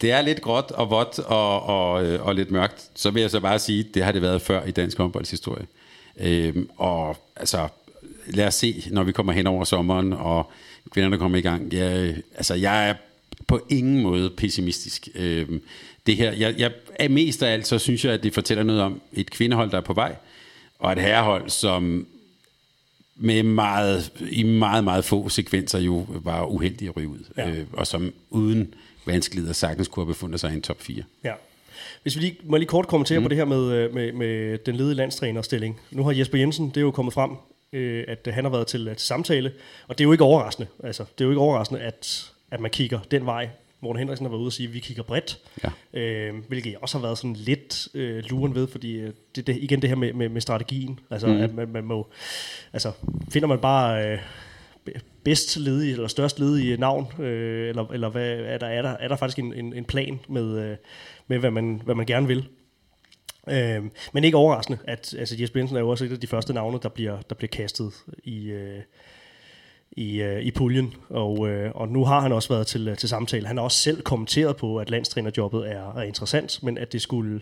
det 0.01 0.11
er 0.11 0.21
lidt 0.21 0.41
gråt 0.41 0.71
og 0.71 0.89
vådt 0.89 1.19
og, 1.19 1.63
og, 1.63 1.93
og 2.19 2.35
lidt 2.35 2.51
mørkt. 2.51 2.89
Så 2.95 3.11
vil 3.11 3.21
jeg 3.21 3.31
så 3.31 3.39
bare 3.39 3.59
sige, 3.59 3.83
det 3.83 4.03
har 4.03 4.11
det 4.11 4.21
været 4.21 4.41
før 4.41 4.65
i 4.65 4.71
dansk 4.71 4.97
håndboldshistorie. 4.97 5.65
Øhm, 6.17 6.69
og 6.77 7.17
altså, 7.35 7.67
lad 8.27 8.47
os 8.47 8.53
se, 8.53 8.83
når 8.91 9.03
vi 9.03 9.11
kommer 9.11 9.33
hen 9.33 9.47
over 9.47 9.63
sommeren, 9.63 10.13
og 10.13 10.51
kvinderne 10.89 11.17
kommer 11.17 11.37
i 11.37 11.41
gang. 11.41 11.73
Jeg, 11.73 12.15
altså, 12.35 12.53
jeg 12.53 12.89
er 12.89 12.93
på 13.47 13.65
ingen 13.69 14.01
måde 14.01 14.29
pessimistisk. 14.29 15.07
Øhm, 15.15 15.61
det 16.05 16.15
her, 16.15 16.31
jeg, 16.31 16.55
jeg 16.57 16.71
er 16.95 17.09
mest 17.09 17.43
af 17.43 17.53
alt, 17.53 17.67
så 17.67 17.79
synes 17.79 18.05
jeg, 18.05 18.13
at 18.13 18.23
det 18.23 18.33
fortæller 18.33 18.63
noget 18.63 18.81
om 18.81 19.01
et 19.13 19.31
kvindehold, 19.31 19.71
der 19.71 19.77
er 19.77 19.81
på 19.81 19.93
vej, 19.93 20.15
og 20.79 20.91
et 20.91 20.99
herrehold, 20.99 21.49
som 21.49 22.07
med 23.15 23.43
meget, 23.43 24.11
i 24.31 24.43
meget, 24.43 24.83
meget 24.83 25.05
få 25.05 25.29
sekvenser 25.29 25.79
jo 25.79 26.05
var 26.09 26.45
uheldige 26.45 26.89
at 26.89 26.97
ryge 26.97 27.07
ud, 27.07 27.19
ja. 27.37 27.49
øh, 27.49 27.65
og 27.73 27.87
som 27.87 28.13
uden 28.29 28.73
vanskeligheder 29.05 29.53
sagtens 29.53 29.87
kunne 29.87 30.05
have 30.05 30.13
befundet 30.13 30.39
sig 30.39 30.51
i 30.51 30.53
en 30.53 30.61
top 30.61 30.81
4. 30.81 31.03
Ja. 31.23 31.33
Hvis 32.01 32.15
vi 32.15 32.21
lige, 32.21 32.37
må 32.43 32.57
lige 32.57 32.67
kort 32.67 32.87
kommentere 32.87 33.19
mm. 33.19 33.23
på 33.23 33.29
det 33.29 33.37
her 33.37 33.45
med, 33.45 33.71
øh, 33.71 33.93
med, 33.93 34.11
med 34.11 34.57
den 34.57 34.75
ledige 34.75 34.95
landstrænerstilling. 34.95 35.79
Nu 35.91 36.03
har 36.03 36.11
Jesper 36.11 36.37
Jensen, 36.37 36.69
det 36.69 36.77
er 36.77 36.81
jo 36.81 36.91
kommet 36.91 37.13
frem, 37.13 37.31
øh, 37.73 38.03
at 38.07 38.33
han 38.33 38.43
har 38.43 38.51
været 38.51 38.67
til, 38.67 38.85
til 38.85 39.07
samtale, 39.07 39.51
og 39.87 39.97
det 39.97 40.03
er 40.03 40.05
jo 40.05 40.11
ikke 40.11 40.23
overraskende. 40.23 40.67
Altså, 40.83 41.03
det 41.03 41.21
er 41.21 41.25
jo 41.25 41.31
ikke 41.31 41.41
overraskende, 41.41 41.81
at, 41.81 42.31
at 42.51 42.59
man 42.59 42.71
kigger 42.71 42.99
den 43.11 43.25
vej 43.25 43.49
Morten 43.83 43.99
Henriksen 43.99 44.25
har 44.25 44.29
været 44.29 44.39
ude 44.39 44.47
og 44.47 44.53
sige, 44.53 44.67
at 44.67 44.73
vi 44.73 44.79
kigger 44.79 45.03
bredt, 45.03 45.39
ja. 45.63 45.99
øh, 45.99 46.33
hvilket 46.47 46.75
også 46.81 46.97
har 46.97 47.01
været 47.05 47.17
sådan 47.17 47.33
lidt 47.33 47.87
øh, 47.93 48.23
luren 48.29 48.55
ved, 48.55 48.67
fordi 48.67 48.93
øh, 48.93 49.13
det, 49.35 49.47
det, 49.47 49.57
igen 49.57 49.81
det 49.81 49.89
her 49.89 49.95
med, 49.95 50.13
med, 50.13 50.29
med 50.29 50.41
strategien, 50.41 50.99
altså 51.09 51.27
mm. 51.27 51.41
at 51.41 51.53
man, 51.53 51.69
man 51.69 51.83
må, 51.83 52.07
altså 52.73 52.91
finder 53.29 53.47
man 53.47 53.59
bare 53.59 54.11
øh, 54.11 54.19
bedst 55.23 55.57
ledige, 55.57 55.91
eller 55.91 56.07
størst 56.07 56.39
ledige 56.39 56.77
navn, 56.77 57.21
øh, 57.21 57.69
eller, 57.69 57.85
eller 57.91 58.09
hvad, 58.09 58.29
er, 58.29 58.57
der, 58.57 58.67
er, 58.67 58.81
der, 58.81 58.89
er 58.89 59.07
der 59.07 59.15
faktisk 59.15 59.39
en, 59.39 59.53
en, 59.53 59.73
en 59.73 59.85
plan 59.85 60.19
med, 60.29 60.59
øh, 60.59 60.77
med 61.27 61.39
hvad, 61.39 61.51
man, 61.51 61.81
hvad 61.85 61.95
man 61.95 62.05
gerne 62.05 62.27
vil. 62.27 62.47
Øh, 63.49 63.83
men 64.13 64.23
ikke 64.23 64.37
overraskende, 64.37 64.79
at 64.83 65.15
altså 65.19 65.35
Jesper 65.39 65.59
Jensen 65.59 65.77
er 65.77 65.81
jo 65.81 65.89
også 65.89 66.05
et 66.05 66.11
af 66.11 66.19
de 66.19 66.27
første 66.27 66.53
navne, 66.53 66.79
der 66.83 66.89
bliver, 66.89 67.21
der 67.21 67.35
bliver 67.35 67.49
kastet 67.49 67.93
i, 68.23 68.45
øh, 68.45 68.81
i, 69.97 70.21
øh, 70.21 70.41
i 70.41 70.51
puljen, 70.51 70.93
og, 71.09 71.49
øh, 71.49 71.71
og 71.75 71.89
nu 71.89 72.05
har 72.05 72.19
han 72.19 72.31
også 72.31 72.49
været 72.49 72.67
til, 72.67 72.87
øh, 72.87 72.97
til 72.97 73.09
samtale. 73.09 73.47
Han 73.47 73.57
har 73.57 73.63
også 73.63 73.77
selv 73.77 74.01
kommenteret 74.01 74.57
på, 74.57 74.77
at 74.77 74.89
landstrænerjobbet 74.89 75.71
er, 75.71 75.97
er 75.97 76.01
interessant, 76.01 76.63
men 76.63 76.77
at 76.77 76.93
det 76.93 77.01
skulle, 77.01 77.41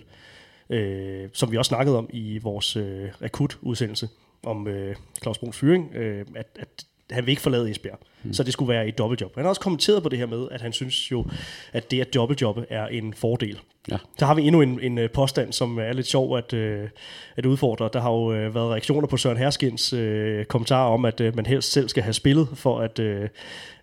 øh, 0.70 1.30
som 1.34 1.52
vi 1.52 1.58
også 1.58 1.70
snakkede 1.70 1.98
om 1.98 2.10
i 2.14 2.38
vores 2.38 2.76
øh, 2.76 3.10
akut-udsendelse 3.22 4.10
om 4.44 4.68
øh, 4.68 4.96
Claus 5.22 5.38
Bruns 5.38 5.58
fyring, 5.58 5.96
øh, 5.96 6.26
at, 6.36 6.48
at 6.60 6.86
han 7.12 7.26
vil 7.26 7.32
ikke 7.32 7.42
forlade 7.42 7.72
Esbjerg. 7.72 8.00
Mm. 8.24 8.34
Så 8.34 8.44
det 8.44 8.54
skulle 8.54 8.70
være 8.70 8.88
et 8.88 8.98
dobbeltjob. 8.98 9.36
Han 9.36 9.44
har 9.44 9.50
også 9.50 9.62
kommenteret 9.62 10.04
på 10.04 10.10
det 10.10 10.20
her 10.20 10.26
med, 10.26 10.48
at 10.52 10.62
han 10.62 10.74
synes 10.74 11.12
jo, 11.12 11.26
at 11.74 11.92
det 11.92 12.02
at 12.02 12.14
dobbeltjobbe 12.14 12.66
er 12.70 12.88
en 12.88 13.14
fordel. 13.14 13.60
Ja. 13.92 13.98
Så 14.20 14.26
har 14.26 14.36
vi 14.36 14.42
endnu 14.42 14.62
en, 14.62 14.80
en 14.82 14.98
øh, 14.98 15.10
påstand, 15.10 15.54
som 15.54 15.78
er 15.78 15.94
lidt 15.94 16.08
sjov 16.08 16.38
at, 16.38 16.54
øh, 16.54 16.90
at 17.38 17.46
udfordre. 17.46 17.90
Der 17.94 18.02
har 18.02 18.12
jo 18.12 18.34
øh, 18.34 18.56
været 18.56 18.72
reaktioner 18.72 19.08
på 19.08 19.18
Søren 19.18 19.38
Herskins 19.38 19.94
øh, 19.94 20.46
kommentarer 20.46 20.94
om, 20.94 21.06
at 21.06 21.22
øh, 21.22 21.36
man 21.36 21.46
helst 21.46 21.72
selv 21.72 21.90
skal 21.90 22.04
have 22.04 22.14
spillet 22.14 22.48
for 22.54 22.80
at, 22.80 23.00
øh, 23.00 23.30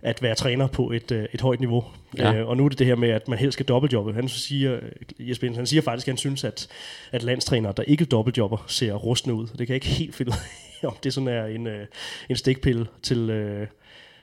at 0.03 0.23
være 0.23 0.35
træner 0.35 0.67
på 0.67 0.91
et, 0.91 1.13
øh, 1.13 1.27
et 1.33 1.41
højt 1.41 1.61
niveau. 1.61 1.85
Ja. 2.19 2.35
Øh, 2.35 2.49
og 2.49 2.57
nu 2.57 2.65
er 2.65 2.69
det 2.69 2.79
det 2.79 2.87
her 2.87 2.95
med, 2.95 3.09
at 3.09 3.29
man 3.29 3.39
helst 3.39 3.53
skal 3.53 3.67
dobbeltjobbe. 3.67 4.13
Han 4.13 4.29
siger, 4.29 4.79
Jesper 5.19 5.47
Jensen, 5.47 5.59
han 5.59 5.67
siger 5.67 5.83
faktisk, 5.83 6.09
at 6.09 6.13
han 6.13 6.19
synes, 6.19 6.45
at, 6.45 6.69
at 7.13 7.23
landstrænere, 7.23 7.73
der 7.77 7.83
ikke 7.83 8.05
dobbeltjobber, 8.05 8.65
ser 8.67 8.95
rustne 8.95 9.35
ud. 9.35 9.47
Det 9.47 9.59
kan 9.59 9.69
jeg 9.69 9.75
ikke 9.75 9.87
helt 9.87 10.15
finde 10.15 10.31
ud 10.31 10.37
af, 10.37 10.68
om 10.91 10.97
det 11.03 11.15
sådan 11.15 11.29
er 11.29 11.45
en, 11.45 11.67
øh, 11.67 11.87
en 12.31 12.37
stikpille 12.37 12.87
til... 13.03 13.31
Øh, 13.31 13.67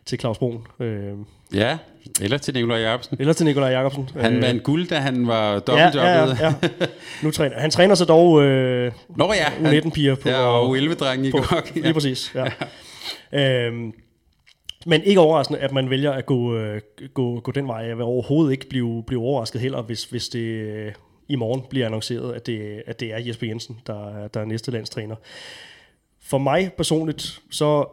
til 0.05 0.19
Claus 0.19 0.37
Brun. 0.37 0.67
Øh, 0.79 1.13
ja, 1.53 1.77
eller 2.21 2.37
til 2.37 2.53
Nikolaj 2.53 2.77
Jacobsen. 2.77 3.17
Eller 3.19 3.33
til 3.33 3.45
Nikolaj 3.45 3.69
Jacobsen. 3.69 4.09
Han 4.19 4.41
vandt 4.41 4.63
guld, 4.63 4.87
da 4.87 4.95
han 4.95 5.27
var 5.27 5.59
dobbeltjobbet. 5.59 6.39
Ja, 6.39 6.45
ja, 6.45 6.53
ja. 6.61 6.87
Nu 7.23 7.31
træner, 7.31 7.59
han 7.59 7.71
træner 7.71 7.95
så 7.95 8.05
dog 8.05 8.43
øh, 8.43 8.91
Nå, 9.17 9.33
ja, 9.33 9.45
U19-piger 9.45 10.15
på... 10.15 10.29
Ja, 10.29 10.37
og 10.37 10.77
U11-drengen 10.77 11.25
i 11.25 11.31
går. 11.31 11.55
Ja. 11.75 11.81
Lige 11.81 11.93
præcis, 11.93 12.31
ja. 12.35 12.45
ja. 13.31 13.67
Øhm, 13.67 13.93
men 14.85 15.03
ikke 15.03 15.19
overraskende, 15.19 15.59
at 15.59 15.71
man 15.71 15.89
vælger 15.89 16.11
at 16.11 16.25
gå, 16.25 16.57
øh, 16.57 16.81
gå, 17.13 17.39
gå 17.39 17.51
den 17.51 17.67
vej. 17.67 17.77
Jeg 17.77 17.97
vil 17.97 18.03
overhovedet 18.03 18.51
ikke 18.51 18.69
blive, 18.69 19.03
blive 19.07 19.21
overrasket 19.21 19.61
heller, 19.61 19.81
hvis, 19.81 20.03
hvis 20.03 20.27
det 20.27 20.39
øh, 20.39 20.91
i 21.27 21.35
morgen 21.35 21.61
bliver 21.69 21.85
annonceret, 21.85 22.33
at 22.33 22.45
det, 22.45 22.83
at 22.87 22.99
det 22.99 23.13
er 23.13 23.17
Jesper 23.19 23.47
Jensen, 23.47 23.77
der, 23.87 24.27
der 24.27 24.39
er 24.39 24.45
næste 24.45 24.71
landstræner. 24.71 25.15
For 26.25 26.37
mig 26.37 26.73
personligt, 26.73 27.41
så 27.51 27.87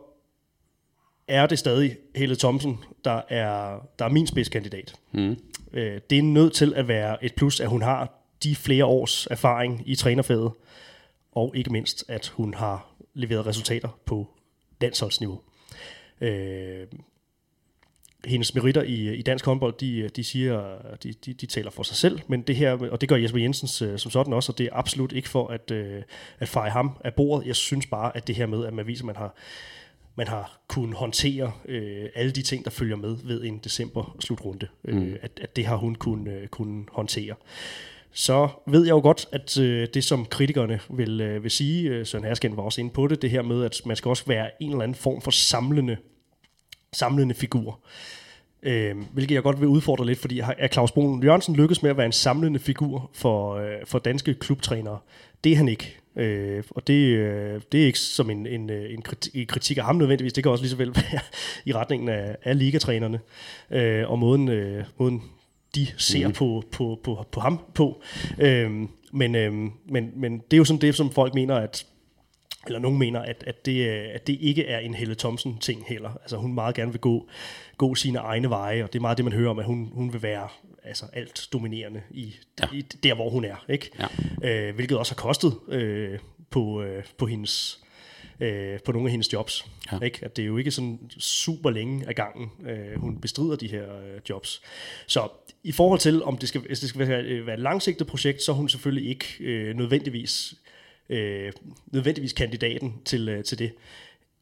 er 1.29 1.47
det 1.47 1.59
stadig 1.59 1.97
Helle 2.15 2.37
Thomsen, 2.37 2.79
der 3.05 3.23
er, 3.29 3.81
der 3.99 4.05
er 4.05 4.09
min 4.09 4.27
spidskandidat. 4.27 4.95
Mm. 5.13 5.37
Øh, 5.73 6.01
det 6.11 6.19
er 6.19 6.23
nødt 6.23 6.53
til 6.53 6.75
at 6.75 6.89
være 6.89 7.25
et 7.25 7.35
plus, 7.35 7.61
at 7.61 7.69
hun 7.69 7.83
har 7.83 8.13
de 8.43 8.57
flere 8.57 8.85
års 8.85 9.27
erfaring 9.27 9.83
i 9.87 9.95
trænerfaget, 9.95 10.53
og 11.33 11.57
ikke 11.57 11.73
mindst, 11.73 12.05
at 12.09 12.29
hun 12.29 12.55
har 12.55 12.95
leveret 13.15 13.47
resultater 13.47 13.89
på 14.05 14.29
landsholdsniveau. 14.81 15.41
Øh, 16.21 16.87
hendes 18.27 18.55
meritter 18.55 18.83
i, 18.83 19.15
i 19.15 19.23
dansk 19.23 19.45
håndbold, 19.45 19.75
de, 19.81 20.09
de 20.09 20.25
siger, 20.25 20.77
de, 21.03 21.13
de, 21.13 21.33
de 21.33 21.47
taler 21.47 21.71
for 21.71 21.83
sig 21.83 21.97
selv, 21.97 22.21
men 22.27 22.43
det 22.43 22.57
her, 22.57 22.73
og 22.73 23.01
det 23.01 23.09
gør 23.09 23.17
Jesper 23.17 23.39
Jensens 23.39 23.83
øh, 23.83 23.99
som 23.99 24.11
sådan 24.11 24.33
også, 24.33 24.53
og 24.53 24.59
det 24.59 24.67
er 24.67 24.71
absolut 24.73 25.13
ikke 25.13 25.29
for 25.29 25.49
at, 25.49 25.71
øh, 25.71 26.03
at 26.39 26.49
feje 26.49 26.71
ham 26.71 26.91
af 27.05 27.15
bordet. 27.15 27.47
Jeg 27.47 27.57
synes 27.57 27.87
bare, 27.87 28.17
at 28.17 28.27
det 28.27 28.35
her 28.35 28.47
med, 28.47 28.67
at 28.67 28.75
man 28.75 28.87
viser, 28.87 29.03
at 29.03 29.07
man 29.07 29.17
har 29.17 29.35
man 30.17 30.29
har 30.29 30.61
kunnet 30.69 30.97
håndtere 30.97 31.53
øh, 31.69 32.07
alle 32.15 32.33
de 32.33 32.43
ting, 32.43 32.65
der 32.65 32.71
følger 32.71 32.97
med 32.97 33.17
ved 33.25 33.45
en 33.45 33.61
december-slutrunde. 33.65 34.67
Øh, 34.85 34.97
mm. 34.97 35.17
At, 35.23 35.31
at 35.43 35.57
det 35.57 35.67
har 35.67 35.77
hun 35.77 35.95
kunnet, 35.95 36.33
øh, 36.33 36.49
kunnet 36.49 36.89
håndtere. 36.93 37.35
Så 38.13 38.49
ved 38.67 38.85
jeg 38.85 38.91
jo 38.91 39.01
godt, 39.01 39.27
at 39.33 39.59
øh, 39.59 39.89
det 39.95 40.05
som 40.05 40.27
kritikerne 40.27 40.81
vil, 40.91 41.21
øh, 41.21 41.43
vil 41.43 41.51
sige, 41.51 41.91
øh, 41.91 42.07
Søren 42.07 42.25
Hersken 42.25 42.57
var 42.57 42.63
også 42.63 42.81
inde 42.81 42.91
på 42.91 43.07
det, 43.07 43.23
det 43.23 43.31
her 43.31 43.43
med, 43.43 43.65
at 43.65 43.81
man 43.87 43.97
skal 43.97 44.09
også 44.09 44.25
være 44.27 44.51
en 44.61 44.71
eller 44.71 44.83
anden 44.83 44.95
form 44.95 45.23
for 45.23 45.31
samlende, 45.31 45.97
samlende 46.93 47.35
figur. 47.35 47.81
Øh, 48.63 48.97
hvilket 49.13 49.35
jeg 49.35 49.43
godt 49.43 49.61
vil 49.61 49.69
udfordre 49.69 50.07
lidt, 50.07 50.19
fordi 50.19 50.39
er 50.59 50.69
Claus 50.69 50.93
Brun 50.93 51.23
Jørgensen 51.23 51.57
lykkes 51.57 51.83
med 51.83 51.91
at 51.91 51.97
være 51.97 52.07
en 52.07 52.13
samlende 52.13 52.59
figur 52.59 53.11
for, 53.15 53.55
øh, 53.55 53.77
for 53.85 53.99
danske 53.99 54.35
klubtrænere? 54.35 54.99
Det 55.45 55.53
er 55.53 55.57
han 55.57 55.69
ikke. 55.69 55.99
Øh, 56.17 56.63
og 56.71 56.87
det, 56.87 57.17
øh, 57.17 57.61
det 57.73 57.83
er 57.83 57.87
ikke 57.87 57.99
som 57.99 58.31
en, 58.31 58.47
en, 58.47 58.71
øh, 58.71 58.93
en, 58.93 59.03
kritik, 59.03 59.47
kritik 59.49 59.79
af 59.79 59.85
ham 59.85 59.97
nødvendigvis, 59.97 60.33
det 60.33 60.45
kan 60.45 60.53
også 60.53 60.65
lige 60.65 60.71
så 60.71 60.77
vel 60.77 60.95
være 61.13 61.21
i 61.65 61.73
retningen 61.73 62.09
af, 62.09 62.37
af 62.43 62.59
ligatrænerne, 62.59 63.21
øh, 63.71 64.11
og 64.11 64.19
måden, 64.19 64.49
øh, 64.49 64.85
måden 64.99 65.23
de 65.75 65.87
ser 65.97 66.27
mm. 66.27 66.33
på, 66.33 66.63
på, 66.73 67.01
på, 67.05 67.27
på 67.33 67.41
ham 67.41 67.61
på. 67.75 68.03
Øh, 68.39 68.71
men, 69.13 69.35
øh, 69.35 69.53
men, 69.89 70.13
men 70.17 70.39
det 70.39 70.53
er 70.53 70.59
jo 70.59 70.65
sådan 70.65 70.81
det, 70.81 70.95
som 70.95 71.11
folk 71.11 71.35
mener, 71.35 71.55
at 71.55 71.87
eller 72.67 72.79
nogen 72.79 72.99
mener, 72.99 73.21
at, 73.21 73.45
at, 73.47 73.67
det, 73.67 73.87
at 73.89 74.27
det 74.27 74.39
ikke 74.41 74.67
er 74.67 74.79
en 74.79 74.95
Helle 74.95 75.15
Thomsen 75.15 75.59
ting 75.59 75.85
heller. 75.89 76.11
Altså 76.23 76.37
hun 76.37 76.55
meget 76.55 76.75
gerne 76.75 76.93
vil 76.93 77.01
gå, 77.01 77.29
gå 77.77 77.95
sine 77.95 78.19
egne 78.19 78.51
veje, 78.51 78.85
og 78.85 78.93
det 78.93 78.99
er 78.99 79.01
meget 79.01 79.17
det, 79.17 79.25
man 79.25 79.35
hører 79.35 79.51
om, 79.51 79.59
at 79.59 79.65
hun, 79.65 79.91
hun 79.93 80.13
vil 80.13 80.23
være 80.23 80.49
altså 80.85 81.07
alt 81.13 81.49
dominerende 81.53 82.03
i, 82.11 82.35
ja. 82.61 82.67
i 82.73 82.83
der, 82.83 83.15
hvor 83.15 83.31
hun 83.31 83.45
er. 83.45 83.65
Ikke? 83.69 83.91
Ja. 84.43 84.69
Øh, 84.69 84.75
hvilket 84.75 84.99
også 84.99 85.15
har 85.15 85.23
kostet 85.23 85.55
øh, 85.69 86.19
på, 86.51 86.83
øh, 86.83 87.05
på 87.19 87.27
hendes 87.27 87.83
øh, 88.41 88.81
på 88.85 88.93
nogle 88.93 89.09
af 89.09 89.11
hendes 89.11 89.33
jobs. 89.33 89.67
Ja. 89.93 89.99
Ikke? 90.01 90.19
At 90.23 90.37
det 90.37 90.43
er 90.43 90.47
jo 90.47 90.57
ikke 90.57 90.71
sådan 90.71 90.99
super 91.19 91.71
længe 91.71 92.09
af 92.09 92.15
gangen, 92.15 92.51
øh, 92.67 93.01
hun 93.01 93.21
bestrider 93.21 93.57
de 93.57 93.69
her 93.69 93.83
øh, 93.83 94.21
jobs. 94.29 94.63
Så 95.07 95.29
i 95.65 95.73
forhold 95.73 95.99
til, 95.99 96.23
om 96.23 96.37
det 96.39 96.49
skal, 96.49 96.69
det 96.69 96.79
skal 96.79 97.09
være, 97.09 97.23
øh, 97.23 97.47
være 97.47 97.55
et 97.55 97.61
langsigtet 97.61 98.07
projekt, 98.07 98.43
så 98.43 98.53
er 98.53 98.57
hun 98.57 98.69
selvfølgelig 98.69 99.09
ikke 99.11 99.27
øh, 99.41 99.77
nødvendigvis 99.77 100.55
øh, 101.09 101.53
nødvendigvis 101.93 102.33
kandidaten 102.33 102.95
til, 103.05 103.29
øh, 103.29 103.45
til 103.45 103.59
det. 103.59 103.73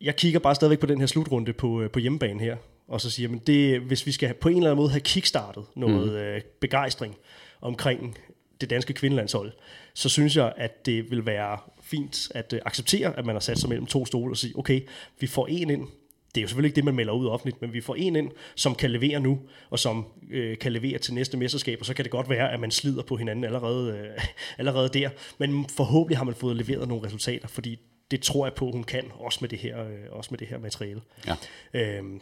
Jeg 0.01 0.17
kigger 0.17 0.41
bare 0.41 0.55
stadigvæk 0.55 0.79
på 0.79 0.87
den 0.87 1.01
her 1.01 1.07
slutrunde 1.07 1.53
på, 1.53 1.83
øh, 1.83 1.91
på 1.91 1.99
hjemmebane 1.99 2.41
her, 2.41 2.57
og 2.89 3.01
så 3.01 3.11
siger, 3.11 3.29
men 3.29 3.39
det, 3.39 3.81
hvis 3.81 4.07
vi 4.07 4.13
skal 4.13 4.35
på 4.35 4.49
en 4.49 4.57
eller 4.57 4.71
anden 4.71 4.83
måde 4.83 4.91
have 4.91 5.01
kickstartet 5.01 5.65
noget 5.77 6.09
mm. 6.13 6.17
øh, 6.17 6.41
begejstring 6.61 7.17
omkring 7.61 8.19
det 8.61 8.71
danske 8.71 8.93
kvindelandshold, 8.93 9.53
så 9.95 10.09
synes 10.09 10.37
jeg, 10.37 10.53
at 10.57 10.87
det 10.87 11.11
vil 11.11 11.27
være 11.27 11.59
fint 11.83 12.29
at 12.35 12.53
øh, 12.53 12.61
acceptere, 12.67 13.19
at 13.19 13.27
man 13.27 13.35
har 13.35 13.41
sat 13.41 13.59
sig 13.59 13.69
mellem 13.69 13.87
to 13.87 14.07
stole 14.07 14.33
og 14.33 14.37
sige, 14.37 14.59
okay, 14.59 14.81
vi 15.21 15.27
får 15.27 15.47
en 15.47 15.71
ind, 15.71 15.89
det 16.35 16.41
er 16.41 16.43
jo 16.43 16.49
selvfølgelig 16.49 16.69
ikke 16.69 16.77
det, 16.77 16.85
man 16.85 16.95
melder 16.95 17.13
ud 17.13 17.27
offentligt, 17.27 17.61
men 17.61 17.73
vi 17.73 17.81
får 17.81 17.95
en 17.95 18.17
ind, 18.17 18.31
som 18.55 18.75
kan 18.75 18.91
levere 18.91 19.21
nu, 19.21 19.39
og 19.71 19.79
som 19.79 20.07
øh, 20.31 20.59
kan 20.59 20.73
levere 20.73 20.99
til 20.99 21.15
næste 21.15 21.37
mesterskab, 21.37 21.81
og 21.81 21.87
så 21.87 21.95
kan 21.95 22.05
det 22.05 22.13
godt 22.13 22.31
være, 22.31 22.53
at 22.53 22.61
man 22.61 22.71
slider 22.71 23.03
på 23.03 23.17
hinanden 23.17 23.45
allerede, 23.45 23.99
øh, 23.99 24.25
allerede 24.59 24.89
der. 24.89 25.11
Men 25.39 25.69
forhåbentlig 25.69 26.19
har 26.19 26.25
man 26.25 26.35
fået 26.35 26.57
leveret 26.57 26.89
nogle 26.89 27.07
resultater, 27.07 27.49
fordi 27.49 27.79
det 28.11 28.23
tror 28.23 28.47
jeg 28.47 28.55
på, 28.55 28.71
hun 28.71 28.85
kan, 28.85 29.05
også 29.15 29.39
med 29.41 29.49
det 29.49 29.59
her, 29.59 29.85
øh, 29.85 29.99
også 30.11 30.29
med 30.31 30.39
det 30.39 30.49
her 30.49 30.59
materiale. 30.59 31.01
Ja. 31.27 31.37
Øhm, 31.75 32.21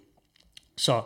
så 0.77 1.03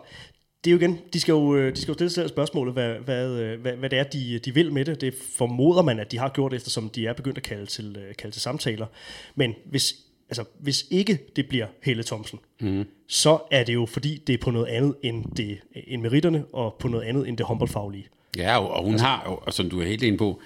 det 0.64 0.70
er 0.70 0.72
jo 0.72 0.78
igen, 0.78 0.98
de 1.12 1.20
skal 1.20 1.32
jo, 1.32 1.56
øh, 1.56 1.76
de 1.76 1.80
skal 1.80 1.92
jo 1.92 1.94
stille 1.94 2.10
sig 2.10 2.28
spørgsmålet, 2.28 2.74
hvad, 2.74 2.94
hvad, 2.94 3.30
øh, 3.30 3.60
hvad, 3.60 3.72
hvad 3.72 3.90
det 3.90 3.98
er, 3.98 4.04
de, 4.04 4.38
de 4.38 4.54
vil 4.54 4.72
med 4.72 4.84
det. 4.84 5.00
Det 5.00 5.14
formoder 5.36 5.82
man, 5.82 5.98
at 5.98 6.12
de 6.12 6.18
har 6.18 6.28
gjort, 6.28 6.54
eftersom 6.54 6.90
de 6.90 7.06
er 7.06 7.12
begyndt 7.12 7.38
at 7.38 7.44
kalde 7.44 7.66
til, 7.66 7.96
øh, 7.96 8.14
kalde 8.14 8.34
til 8.34 8.42
samtaler. 8.42 8.86
Men 9.34 9.54
hvis, 9.64 9.94
altså, 10.32 10.44
hvis 10.58 10.86
ikke 10.90 11.18
det 11.36 11.48
bliver 11.48 11.66
Helle 11.82 12.02
Thomsen, 12.02 12.38
mm. 12.60 12.84
så 13.08 13.38
er 13.50 13.64
det 13.64 13.74
jo 13.74 13.86
fordi, 13.86 14.22
det 14.26 14.32
er 14.32 14.38
på 14.38 14.50
noget 14.50 14.66
andet 14.66 14.94
end, 15.02 15.24
det, 15.36 15.58
end 15.86 16.02
meritterne, 16.02 16.44
og 16.52 16.76
på 16.78 16.88
noget 16.88 17.04
andet 17.04 17.28
end 17.28 17.36
det 17.36 17.46
håndboldfaglige. 17.46 18.06
Ja, 18.36 18.58
og 18.58 18.84
hun 18.84 18.92
altså, 18.92 19.06
har 19.06 19.24
jo, 19.46 19.50
som 19.50 19.70
du 19.70 19.80
er 19.80 19.86
helt 19.86 20.02
inde 20.02 20.18
på, 20.18 20.40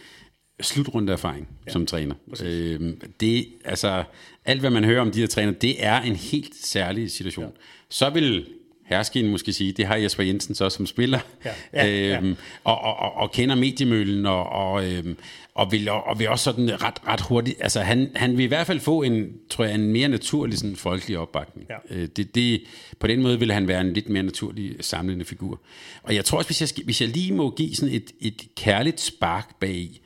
slutrundeerfaring 0.61 1.49
ja, 1.67 1.73
som 1.73 1.87
træner. 1.87 2.15
Øhm, 2.43 3.01
det, 3.21 3.47
altså, 3.65 4.05
alt 4.45 4.61
hvad 4.61 4.71
man 4.71 4.85
hører 4.85 5.01
om 5.01 5.11
de 5.11 5.21
her 5.21 5.27
træner, 5.27 5.53
det 5.53 5.85
er 5.85 6.01
en 6.01 6.17
helt 6.17 6.55
særlig 6.55 7.11
situation. 7.11 7.45
Ja. 7.45 7.51
Så 7.89 8.11
vil 8.11 8.47
Herskin 8.87 9.29
måske 9.29 9.53
sige, 9.53 9.73
det 9.73 9.87
har 9.87 9.97
Jesper 9.97 10.23
Jensen 10.23 10.55
så 10.55 10.71
som 10.71 10.87
spiller, 10.87 11.19
ja, 11.45 11.51
ja, 11.73 12.17
øhm, 12.17 12.29
ja. 12.29 12.35
Og, 12.65 12.81
og, 12.81 12.97
og, 12.97 13.15
og 13.15 13.33
kender 13.33 13.55
mediemøllen, 13.55 14.27
og, 14.27 14.49
og, 14.49 14.93
øhm, 14.93 15.17
og, 15.55 15.73
vil, 15.73 15.91
og 15.91 16.19
vil 16.19 16.29
også 16.29 16.45
sådan 16.45 16.83
ret, 16.83 16.95
ret 17.07 17.21
hurtigt, 17.21 17.57
altså 17.61 17.81
han, 17.81 18.11
han 18.15 18.37
vil 18.37 18.45
i 18.45 18.47
hvert 18.49 18.67
fald 18.67 18.81
få 18.81 19.03
en, 19.03 19.33
tror 19.51 19.65
jeg, 19.65 19.75
en 19.75 19.93
mere 19.93 20.09
naturlig 20.09 20.59
sådan 20.59 20.77
folkelig 20.77 21.19
opbakning. 21.19 21.69
Ja. 21.71 21.97
Øh, 21.97 22.09
det, 22.17 22.35
det, 22.35 22.63
på 22.99 23.07
den 23.07 23.23
måde 23.23 23.39
vil 23.39 23.53
han 23.53 23.69
være 23.69 23.81
en 23.81 23.93
lidt 23.93 24.09
mere 24.09 24.23
naturlig 24.23 24.77
samlende 24.81 25.25
figur. 25.25 25.61
Og 26.03 26.15
jeg 26.15 26.25
tror 26.25 26.39
også, 26.39 26.49
hvis 26.49 26.61
jeg, 26.61 26.85
hvis 26.85 27.01
jeg 27.01 27.09
lige 27.09 27.33
må 27.33 27.51
give 27.51 27.75
sådan 27.75 27.95
et, 27.95 28.11
et 28.21 28.43
kærligt 28.57 29.01
spark 29.01 29.61
bag 29.61 30.01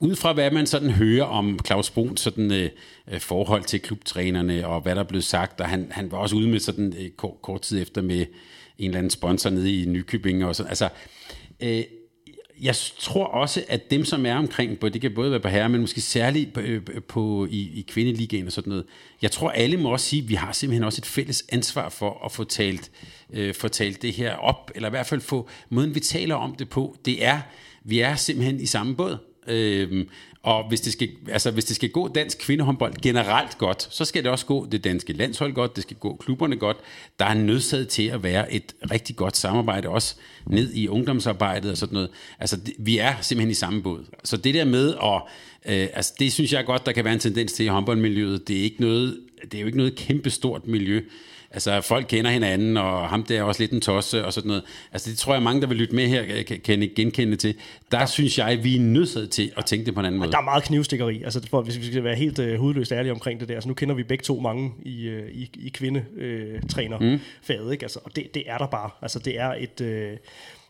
ud 0.00 0.16
fra 0.16 0.32
hvad 0.32 0.50
man 0.50 0.66
sådan 0.66 0.90
hører 0.90 1.24
om 1.24 1.58
Claus 1.66 1.90
Brun 1.90 2.16
sådan, 2.16 2.52
øh, 2.52 2.70
øh, 3.12 3.20
forhold 3.20 3.64
til 3.64 3.80
klubtrænerne, 3.80 4.66
og 4.66 4.80
hvad 4.80 4.94
der 4.94 5.02
blev 5.02 5.22
sagt, 5.22 5.60
og 5.60 5.68
han, 5.68 5.88
han 5.90 6.12
var 6.12 6.18
også 6.18 6.36
ude 6.36 6.48
med 6.48 6.60
sådan 6.60 6.94
øh, 6.98 7.10
kort, 7.10 7.42
kort 7.42 7.60
tid 7.60 7.82
efter 7.82 8.02
med 8.02 8.26
en 8.78 8.86
eller 8.86 8.98
anden 8.98 9.10
sponsor 9.10 9.50
nede 9.50 9.82
i 9.82 9.84
Nykøbing, 9.84 10.44
og 10.44 10.56
sådan, 10.56 10.68
altså, 10.68 10.88
øh, 11.60 11.82
jeg 12.62 12.74
tror 12.98 13.24
også, 13.24 13.64
at 13.68 13.90
dem, 13.90 14.04
som 14.04 14.26
er 14.26 14.34
omkring, 14.34 14.82
det 14.82 15.00
kan 15.00 15.14
både 15.14 15.30
være 15.30 15.40
på 15.40 15.48
herre, 15.48 15.68
men 15.68 15.80
måske 15.80 16.00
særligt 16.00 16.52
på, 16.52 16.60
på, 17.08 17.46
i, 17.50 17.78
i 17.78 17.86
kvindeligaen 17.88 18.46
og 18.46 18.52
sådan 18.52 18.70
noget, 18.70 18.84
jeg 19.22 19.30
tror 19.30 19.50
alle 19.50 19.76
må 19.76 19.92
også 19.92 20.06
sige, 20.06 20.22
at 20.22 20.28
vi 20.28 20.34
har 20.34 20.52
simpelthen 20.52 20.84
også 20.84 21.00
et 21.00 21.06
fælles 21.06 21.44
ansvar 21.48 21.88
for 21.88 22.24
at 22.24 22.32
få 22.32 22.44
talt, 22.44 22.90
øh, 23.32 23.54
få 23.54 23.68
talt 23.68 24.02
det 24.02 24.12
her 24.12 24.34
op, 24.34 24.70
eller 24.74 24.88
i 24.88 24.90
hvert 24.90 25.06
fald 25.06 25.20
få 25.20 25.48
måden, 25.68 25.94
vi 25.94 26.00
taler 26.00 26.34
om 26.34 26.54
det 26.54 26.68
på, 26.68 26.96
det 27.04 27.24
er, 27.24 27.40
vi 27.84 28.00
er 28.00 28.16
simpelthen 28.16 28.60
i 28.60 28.66
samme 28.66 28.96
båd. 28.96 29.29
Øhm, 29.48 30.08
og 30.42 30.68
hvis 30.68 30.80
det, 30.80 30.92
skal, 30.92 31.08
altså, 31.28 31.50
hvis 31.50 31.64
det 31.64 31.76
skal 31.76 31.90
gå 31.90 32.08
dansk 32.08 32.38
kvindehåndbold 32.38 32.94
generelt 33.02 33.58
godt, 33.58 33.88
så 33.90 34.04
skal 34.04 34.22
det 34.22 34.30
også 34.30 34.46
gå 34.46 34.66
det 34.66 34.84
danske 34.84 35.12
landshold 35.12 35.52
godt, 35.52 35.76
det 35.76 35.82
skal 35.82 35.96
gå 35.96 36.16
klubberne 36.16 36.56
godt. 36.56 36.76
Der 37.18 37.24
er 37.24 37.34
nødsaget 37.34 37.88
til 37.88 38.06
at 38.06 38.22
være 38.22 38.52
et 38.52 38.74
rigtig 38.90 39.16
godt 39.16 39.36
samarbejde, 39.36 39.88
også 39.88 40.14
ned 40.46 40.74
i 40.74 40.88
ungdomsarbejdet 40.88 41.70
og 41.70 41.76
sådan 41.76 41.94
noget. 41.94 42.10
Altså, 42.38 42.56
det, 42.56 42.74
vi 42.78 42.98
er 42.98 43.14
simpelthen 43.20 43.50
i 43.50 43.54
samme 43.54 43.82
båd. 43.82 44.04
Så 44.24 44.36
det 44.36 44.54
der 44.54 44.64
med 44.64 44.94
at 45.02 45.22
Øh, 45.66 45.88
altså 45.94 46.14
det 46.18 46.32
synes 46.32 46.52
jeg 46.52 46.64
godt, 46.64 46.86
der 46.86 46.92
kan 46.92 47.04
være 47.04 47.14
en 47.14 47.20
tendens 47.20 47.52
til 47.52 47.64
i 47.64 47.68
håndboldmiljøet. 47.68 48.48
Det 48.48 48.58
er, 48.58 48.62
ikke 48.62 48.80
noget, 48.80 49.20
det 49.42 49.54
er 49.54 49.60
jo 49.60 49.66
ikke 49.66 49.78
noget 49.78 49.94
kæmpestort 49.94 50.66
miljø. 50.66 51.02
Altså 51.52 51.80
folk 51.80 52.06
kender 52.08 52.30
hinanden, 52.30 52.76
og 52.76 53.08
ham 53.08 53.22
der 53.22 53.38
er 53.38 53.42
også 53.42 53.62
lidt 53.62 53.72
en 53.72 53.80
tosse 53.80 54.24
og 54.24 54.32
sådan 54.32 54.48
noget. 54.48 54.62
Altså 54.92 55.10
det 55.10 55.18
tror 55.18 55.32
jeg 55.32 55.42
mange, 55.42 55.60
der 55.60 55.66
vil 55.66 55.76
lytte 55.76 55.94
med 55.94 56.06
her, 56.06 56.42
kan, 56.64 56.90
genkende 56.96 57.36
til. 57.36 57.54
Der 57.90 57.98
ja. 57.98 58.06
synes 58.06 58.38
jeg, 58.38 58.64
vi 58.64 58.76
er 58.76 58.80
nødt 58.80 59.30
til 59.30 59.52
at 59.56 59.64
tænke 59.64 59.86
det 59.86 59.94
på 59.94 60.00
en 60.00 60.06
anden 60.06 60.18
måde. 60.18 60.32
Der 60.32 60.38
er 60.38 60.42
meget 60.42 60.64
knivstikkeri, 60.64 61.22
altså 61.22 61.46
for, 61.50 61.62
hvis 61.62 61.78
vi 61.78 61.84
skal 61.84 62.04
være 62.04 62.16
helt 62.16 62.38
uh, 62.38 62.54
hudløst 62.54 62.92
ærlige 62.92 63.12
omkring 63.12 63.40
det 63.40 63.48
der. 63.48 63.54
Altså 63.54 63.68
nu 63.68 63.74
kender 63.74 63.94
vi 63.94 64.02
begge 64.02 64.22
to 64.22 64.40
mange 64.40 64.72
i, 64.82 65.08
uh, 65.08 65.28
i, 65.28 65.50
i 65.58 65.68
kvindetrænerfaget, 65.68 67.66
mm. 67.66 67.72
ikke? 67.72 67.84
Altså, 67.84 68.00
og 68.04 68.16
det, 68.16 68.34
det 68.34 68.42
er 68.46 68.58
der 68.58 68.66
bare. 68.66 68.90
Altså 69.02 69.18
det 69.18 69.40
er 69.40 69.54
et... 69.58 69.80
Uh, 69.80 70.18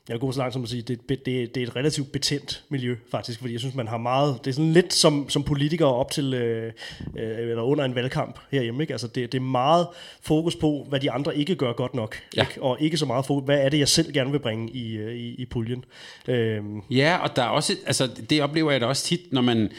jeg 0.09 0.14
vil 0.14 0.20
gå 0.20 0.32
så 0.32 0.38
langt 0.38 0.53
som 0.53 0.62
at 0.62 0.68
sige, 0.68 0.82
det, 0.82 1.09
det, 1.09 1.26
det 1.26 1.57
er 1.57 1.62
et 1.62 1.76
relativt 1.76 2.12
betændt 2.12 2.64
miljø, 2.68 2.96
faktisk, 3.11 3.40
fordi 3.40 3.53
jeg 3.53 3.61
synes, 3.61 3.74
man 3.74 3.88
har 3.88 3.98
meget, 3.98 4.38
det 4.44 4.51
er 4.51 4.55
sådan 4.55 4.72
lidt 4.72 4.94
som, 4.94 5.28
som 5.28 5.42
politiker 5.42 5.86
op 5.86 6.11
til, 6.11 6.34
øh, 6.34 6.72
øh, 7.18 7.38
eller 7.38 7.62
under 7.62 7.84
en 7.84 7.94
valgkamp 7.94 8.38
herhjemme, 8.51 8.82
ikke? 8.82 8.94
Altså 8.94 9.07
det, 9.07 9.32
det 9.32 9.38
er 9.38 9.42
meget 9.42 9.86
fokus 10.22 10.57
på, 10.57 10.86
hvad 10.88 11.01
de 11.01 11.11
andre 11.11 11.36
ikke 11.36 11.55
gør 11.55 11.72
godt 11.72 11.94
nok, 11.94 12.16
ja. 12.36 12.42
ikke? 12.42 12.62
og 12.62 12.76
ikke 12.80 12.96
så 12.96 13.07
meget 13.07 13.26
fokus, 13.26 13.44
hvad 13.44 13.59
er 13.59 13.68
det, 13.68 13.78
jeg 13.78 13.88
selv 13.88 14.12
gerne 14.12 14.30
vil 14.30 14.38
bringe 14.38 14.70
i, 14.70 14.96
øh, 14.96 15.14
i, 15.14 15.34
i 15.34 15.46
puljen. 15.46 15.84
Øhm. 16.28 16.80
Ja, 16.90 17.18
og 17.22 17.36
der 17.36 17.42
er 17.42 17.48
også, 17.48 17.76
altså 17.86 18.07
det 18.30 18.42
oplever 18.42 18.70
jeg 18.70 18.80
da 18.80 18.86
også 18.86 19.05
tit, 19.05 19.32
når 19.32 19.42
man, 19.42 19.70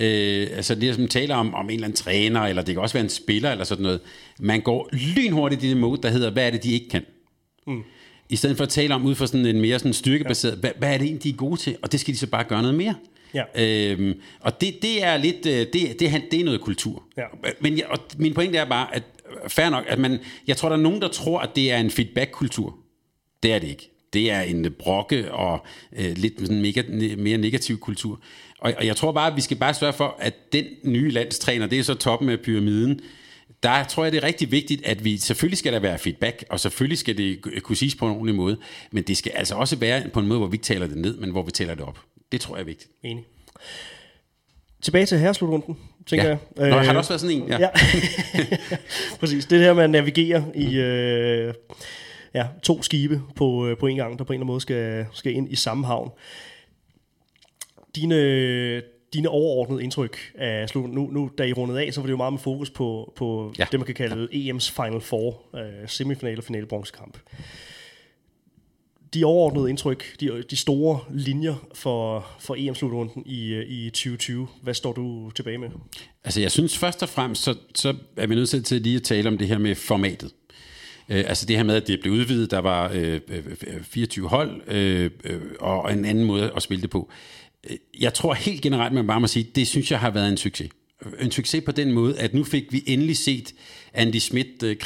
Øh, 0.00 0.48
altså 0.56 0.74
det, 0.74 0.94
som 0.94 1.08
taler 1.08 1.34
om, 1.34 1.54
om 1.54 1.64
en 1.64 1.70
eller 1.70 1.86
anden 1.86 1.96
træner, 1.96 2.40
eller 2.40 2.62
det 2.62 2.74
kan 2.74 2.82
også 2.82 2.92
være 2.92 3.04
en 3.04 3.10
spiller, 3.10 3.52
eller 3.52 3.64
sådan 3.64 3.82
noget. 3.82 4.00
Man 4.38 4.60
går 4.60 4.88
lynhurtigt 4.92 5.62
i 5.62 5.68
det 5.68 5.76
mode, 5.76 6.02
der 6.02 6.08
hedder, 6.08 6.30
hvad 6.30 6.46
er 6.46 6.50
det, 6.50 6.62
de 6.62 6.72
ikke 6.72 6.88
kan? 6.88 7.04
Mm 7.66 7.84
i 8.28 8.36
stedet 8.36 8.56
for 8.56 8.64
at 8.64 8.70
tale 8.70 8.94
om 8.94 9.04
ud 9.06 9.14
fra 9.14 9.26
sådan 9.26 9.46
en 9.46 9.60
mere 9.60 9.78
sådan 9.78 9.92
styrkebaseret, 9.92 10.52
ja. 10.52 10.60
hvad, 10.60 10.70
hvad 10.78 10.94
er 10.94 10.98
det 10.98 11.04
egentlig, 11.04 11.24
de 11.24 11.28
er 11.28 11.36
gode 11.36 11.60
til? 11.60 11.76
Og 11.82 11.92
det 11.92 12.00
skal 12.00 12.14
de 12.14 12.18
så 12.18 12.26
bare 12.26 12.44
gøre 12.44 12.62
noget 12.62 12.76
mere. 12.76 12.94
Ja. 13.34 13.42
Øhm, 13.64 14.20
og 14.40 14.60
det, 14.60 14.82
det 14.82 15.04
er 15.04 15.16
lidt, 15.16 15.46
øh, 15.46 15.52
det, 15.52 15.72
det, 15.72 16.22
det 16.30 16.40
er 16.40 16.44
noget 16.44 16.60
kultur. 16.60 17.02
Ja. 17.16 17.24
Men 17.60 17.78
jeg, 17.78 17.86
og 17.86 17.98
min 18.18 18.34
pointe 18.34 18.58
er 18.58 18.64
bare, 18.64 18.94
at 18.94 19.02
fair 19.48 19.70
nok, 19.70 19.84
at 19.88 19.98
man, 19.98 20.18
jeg 20.46 20.56
tror, 20.56 20.68
der 20.68 20.76
er 20.76 20.80
nogen, 20.80 21.02
der 21.02 21.08
tror, 21.08 21.40
at 21.40 21.50
det 21.56 21.72
er 21.72 21.78
en 21.78 21.90
feedback-kultur. 21.90 22.76
Det 23.42 23.52
er 23.52 23.58
det 23.58 23.68
ikke. 23.68 23.90
Det 24.12 24.30
er 24.30 24.40
en 24.40 24.72
brokke 24.78 25.32
og 25.32 25.66
øh, 25.98 26.12
lidt 26.16 26.40
sådan 26.40 26.62
mega, 26.62 26.82
mere 27.18 27.38
negativ 27.38 27.78
kultur. 27.78 28.20
Og, 28.58 28.72
og 28.78 28.86
jeg 28.86 28.96
tror 28.96 29.12
bare, 29.12 29.30
at 29.30 29.36
vi 29.36 29.40
skal 29.40 29.56
bare 29.56 29.74
sørge 29.74 29.92
for, 29.92 30.16
at 30.20 30.52
den 30.52 30.64
nye 30.84 31.10
landstræner, 31.10 31.66
det 31.66 31.78
er 31.78 31.82
så 31.82 31.94
toppen 31.94 32.28
af 32.28 32.40
pyramiden, 32.40 33.00
der 33.62 33.84
tror 33.84 34.04
jeg, 34.04 34.12
det 34.12 34.18
er 34.18 34.26
rigtig 34.26 34.50
vigtigt, 34.50 34.86
at 34.86 35.04
vi, 35.04 35.16
selvfølgelig 35.16 35.58
skal 35.58 35.72
der 35.72 35.78
være 35.78 35.98
feedback, 35.98 36.44
og 36.50 36.60
selvfølgelig 36.60 36.98
skal 36.98 37.16
det 37.16 37.62
kunne 37.62 37.76
siges 37.76 37.94
på 37.94 38.06
en 38.06 38.12
ordentlig 38.12 38.34
måde, 38.34 38.56
men 38.90 39.02
det 39.02 39.16
skal 39.16 39.32
altså 39.34 39.54
også 39.54 39.76
være 39.76 40.08
på 40.12 40.20
en 40.20 40.26
måde, 40.26 40.38
hvor 40.38 40.48
vi 40.48 40.54
ikke 40.54 40.64
taler 40.64 40.86
det 40.86 40.96
ned, 40.96 41.16
men 41.16 41.30
hvor 41.30 41.42
vi 41.42 41.50
taler 41.50 41.74
det 41.74 41.84
op. 41.84 41.98
Det 42.32 42.40
tror 42.40 42.56
jeg 42.56 42.62
er 42.62 42.66
vigtigt. 42.66 42.90
Enig. 43.02 43.24
Tilbage 44.82 45.06
til 45.06 45.18
herreslutrunden, 45.18 45.76
tænker 46.06 46.28
ja. 46.28 46.38
jeg. 46.56 46.70
Nå, 46.70 46.76
har 46.76 46.92
der 46.92 46.98
også 46.98 47.10
været 47.10 47.20
sådan 47.20 47.36
en? 47.36 47.48
Ja. 47.48 47.58
ja. 47.60 47.68
Præcis. 49.20 49.46
Det 49.46 49.60
her 49.60 49.74
med 49.74 49.84
at 49.84 49.90
navigere 49.90 50.44
i 50.54 50.76
øh, 50.76 51.54
ja, 52.34 52.46
to 52.62 52.82
skibe 52.82 53.22
på, 53.36 53.66
øh, 53.66 53.78
på 53.78 53.86
en 53.86 53.96
gang, 53.96 54.18
der 54.18 54.24
på 54.24 54.32
en 54.32 54.34
eller 54.34 54.42
anden 54.42 54.52
måde 54.52 54.60
skal, 54.60 55.06
skal 55.12 55.32
ind 55.32 55.52
i 55.52 55.56
samme 55.56 55.86
havn. 55.86 56.10
Dine, 57.96 58.82
dine 59.12 59.28
overordnede 59.28 59.82
indtryk 59.82 60.18
af 60.34 60.68
slut. 60.68 60.90
Nu, 60.90 61.10
nu, 61.10 61.30
da 61.38 61.44
I 61.44 61.52
rundede 61.52 61.86
af, 61.86 61.94
så 61.94 62.00
var 62.00 62.06
det 62.06 62.12
jo 62.12 62.16
meget 62.16 62.32
med 62.32 62.40
fokus 62.40 62.70
på, 62.70 63.12
på 63.16 63.54
ja. 63.58 63.66
det, 63.72 63.80
man 63.80 63.86
kan 63.86 63.94
kalde 63.94 64.28
ja. 64.32 64.52
EM's 64.52 64.82
Final 64.82 65.00
Four, 65.00 65.42
uh, 65.52 65.60
semifinal 65.86 66.38
og 66.38 66.44
finale 66.44 66.66
bronzekamp. 66.66 67.18
De 69.14 69.24
overordnede 69.24 69.70
indtryk, 69.70 70.20
de, 70.20 70.42
de 70.50 70.56
store 70.56 71.00
linjer 71.10 71.54
for, 71.74 72.26
for 72.40 72.56
EM-slutrunden 72.58 73.22
i, 73.26 73.48
øh, 73.48 73.66
i 73.68 73.90
2020, 73.90 74.48
hvad 74.62 74.74
står 74.74 74.92
du 74.92 75.30
tilbage 75.30 75.58
med? 75.58 75.68
Altså 76.24 76.40
jeg 76.40 76.50
synes 76.50 76.78
først 76.78 77.02
og 77.02 77.08
fremmest, 77.08 77.42
så, 77.42 77.54
så 77.74 77.94
er 78.16 78.26
vi 78.26 78.34
nødt 78.34 78.64
til 78.64 78.82
lige 78.82 78.96
at 78.96 79.02
tale 79.02 79.28
om 79.28 79.38
det 79.38 79.48
her 79.48 79.58
med 79.58 79.74
formatet. 79.74 80.32
Øh, 81.08 81.24
altså 81.26 81.46
det 81.46 81.56
her 81.56 81.62
med, 81.62 81.74
at 81.74 81.86
det 81.86 82.00
blev 82.00 82.12
udvidet, 82.12 82.50
der 82.50 82.58
var 82.58 82.90
øh, 82.94 83.20
24 83.82 84.28
hold, 84.28 84.60
øh, 84.66 85.10
øh, 85.24 85.40
og 85.60 85.92
en 85.92 86.04
anden 86.04 86.24
måde 86.24 86.52
at 86.56 86.62
spille 86.62 86.82
det 86.82 86.90
på. 86.90 87.10
Øh, 87.70 87.76
jeg 88.00 88.14
tror 88.14 88.34
helt 88.34 88.62
generelt, 88.62 88.94
man 88.94 89.06
bare 89.06 89.20
må 89.20 89.26
sige, 89.26 89.50
det 89.54 89.68
synes 89.68 89.90
jeg 89.90 90.00
har 90.00 90.10
været 90.10 90.28
en 90.28 90.36
succes. 90.36 90.70
En 91.20 91.30
succes 91.30 91.64
på 91.64 91.72
den 91.72 91.92
måde, 91.92 92.18
at 92.18 92.34
nu 92.34 92.44
fik 92.44 92.72
vi 92.72 92.84
endelig 92.86 93.16
set 93.16 93.54
Andy 93.94 94.16
Schmidt, 94.16 94.62
øh, 94.62 94.76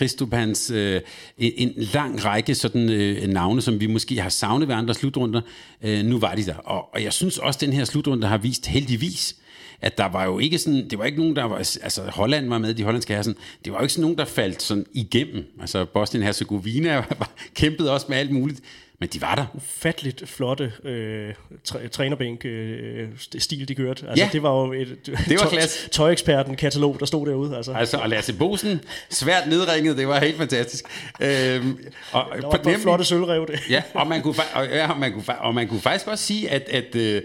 øh, 0.74 1.00
en 1.38 1.72
lang 1.76 2.24
række 2.24 2.54
sådan 2.54 2.88
øh, 2.88 3.28
navne, 3.28 3.62
som 3.62 3.80
vi 3.80 3.86
måske 3.86 4.20
har 4.20 4.28
savnet 4.28 4.68
ved 4.68 4.74
andre 4.74 4.94
slutrunder. 4.94 5.40
Øh, 5.82 6.04
nu 6.04 6.18
var 6.18 6.34
de 6.34 6.46
der. 6.46 6.54
Og 6.54 7.02
jeg 7.02 7.12
synes 7.12 7.38
også, 7.38 7.56
at 7.56 7.60
den 7.60 7.72
her 7.72 7.84
slutrunde 7.84 8.26
har 8.26 8.38
vist 8.38 8.66
heldigvis, 8.66 9.36
at 9.80 9.98
der 9.98 10.08
var 10.08 10.24
jo 10.24 10.38
ikke 10.38 10.58
sådan, 10.58 10.88
det 10.90 10.98
var 10.98 11.04
ikke 11.04 11.18
nogen, 11.18 11.36
der 11.36 11.44
var, 11.44 11.56
altså 11.56 12.02
Holland 12.08 12.48
var 12.48 12.58
med, 12.58 12.74
de 12.74 12.84
hollandske 12.84 13.12
herrer, 13.12 13.32
det 13.64 13.72
var 13.72 13.78
jo 13.78 13.82
ikke 13.82 13.92
sådan 13.92 14.02
nogen, 14.02 14.18
der 14.18 14.24
faldt 14.24 14.62
sådan 14.62 14.86
igennem. 14.92 15.44
Altså 15.60 15.84
Bosnien-Herzegovina 15.84 17.02
kæmpede 17.54 17.92
også 17.92 18.06
med 18.08 18.16
alt 18.16 18.30
muligt. 18.30 18.60
Men 19.02 19.08
de 19.08 19.20
var 19.20 19.34
der. 19.34 19.46
Ufatteligt 19.54 20.28
flotte 20.28 20.72
øh, 20.84 21.34
træ, 21.64 21.88
trænerbænk 21.88 22.44
øh, 22.44 23.08
stil, 23.38 23.68
de 23.68 23.74
kørte. 23.74 24.06
Altså, 24.08 24.24
ja, 24.24 24.30
det 24.32 24.42
var 24.42 24.50
jo 24.50 24.72
et 24.72 24.96
det 25.28 25.40
var 25.40 25.48
klasse. 25.48 25.88
tøjeksperten 25.88 26.56
katalog, 26.56 26.96
der 27.00 27.06
stod 27.06 27.26
derude. 27.26 27.56
Altså, 27.56 27.72
altså 27.72 27.96
og 27.96 28.08
Lasse 28.08 28.32
Bosen, 28.32 28.80
svært 29.10 29.48
nedringet, 29.48 29.96
det 29.96 30.08
var 30.08 30.20
helt 30.20 30.36
fantastisk. 30.36 30.84
Øhm, 31.20 31.78
og, 32.12 32.26
der 32.36 32.42
var 32.42 32.60
på, 32.64 32.70
flotte 32.78 33.04
sølvrev 33.04 33.46
det. 33.46 33.60
ja, 33.70 33.82
og 33.94 34.06
man, 34.06 34.22
kunne, 34.22 34.34
og, 34.54 34.66
ja, 34.66 34.90
og, 34.90 34.98
man 34.98 35.12
kunne, 35.12 35.40
og 35.40 35.54
man 35.54 35.68
kunne 35.68 35.80
faktisk 35.80 36.06
også 36.06 36.24
sige, 36.24 36.50
at, 36.50 36.62
at 36.68 36.96
øh, 36.96 37.22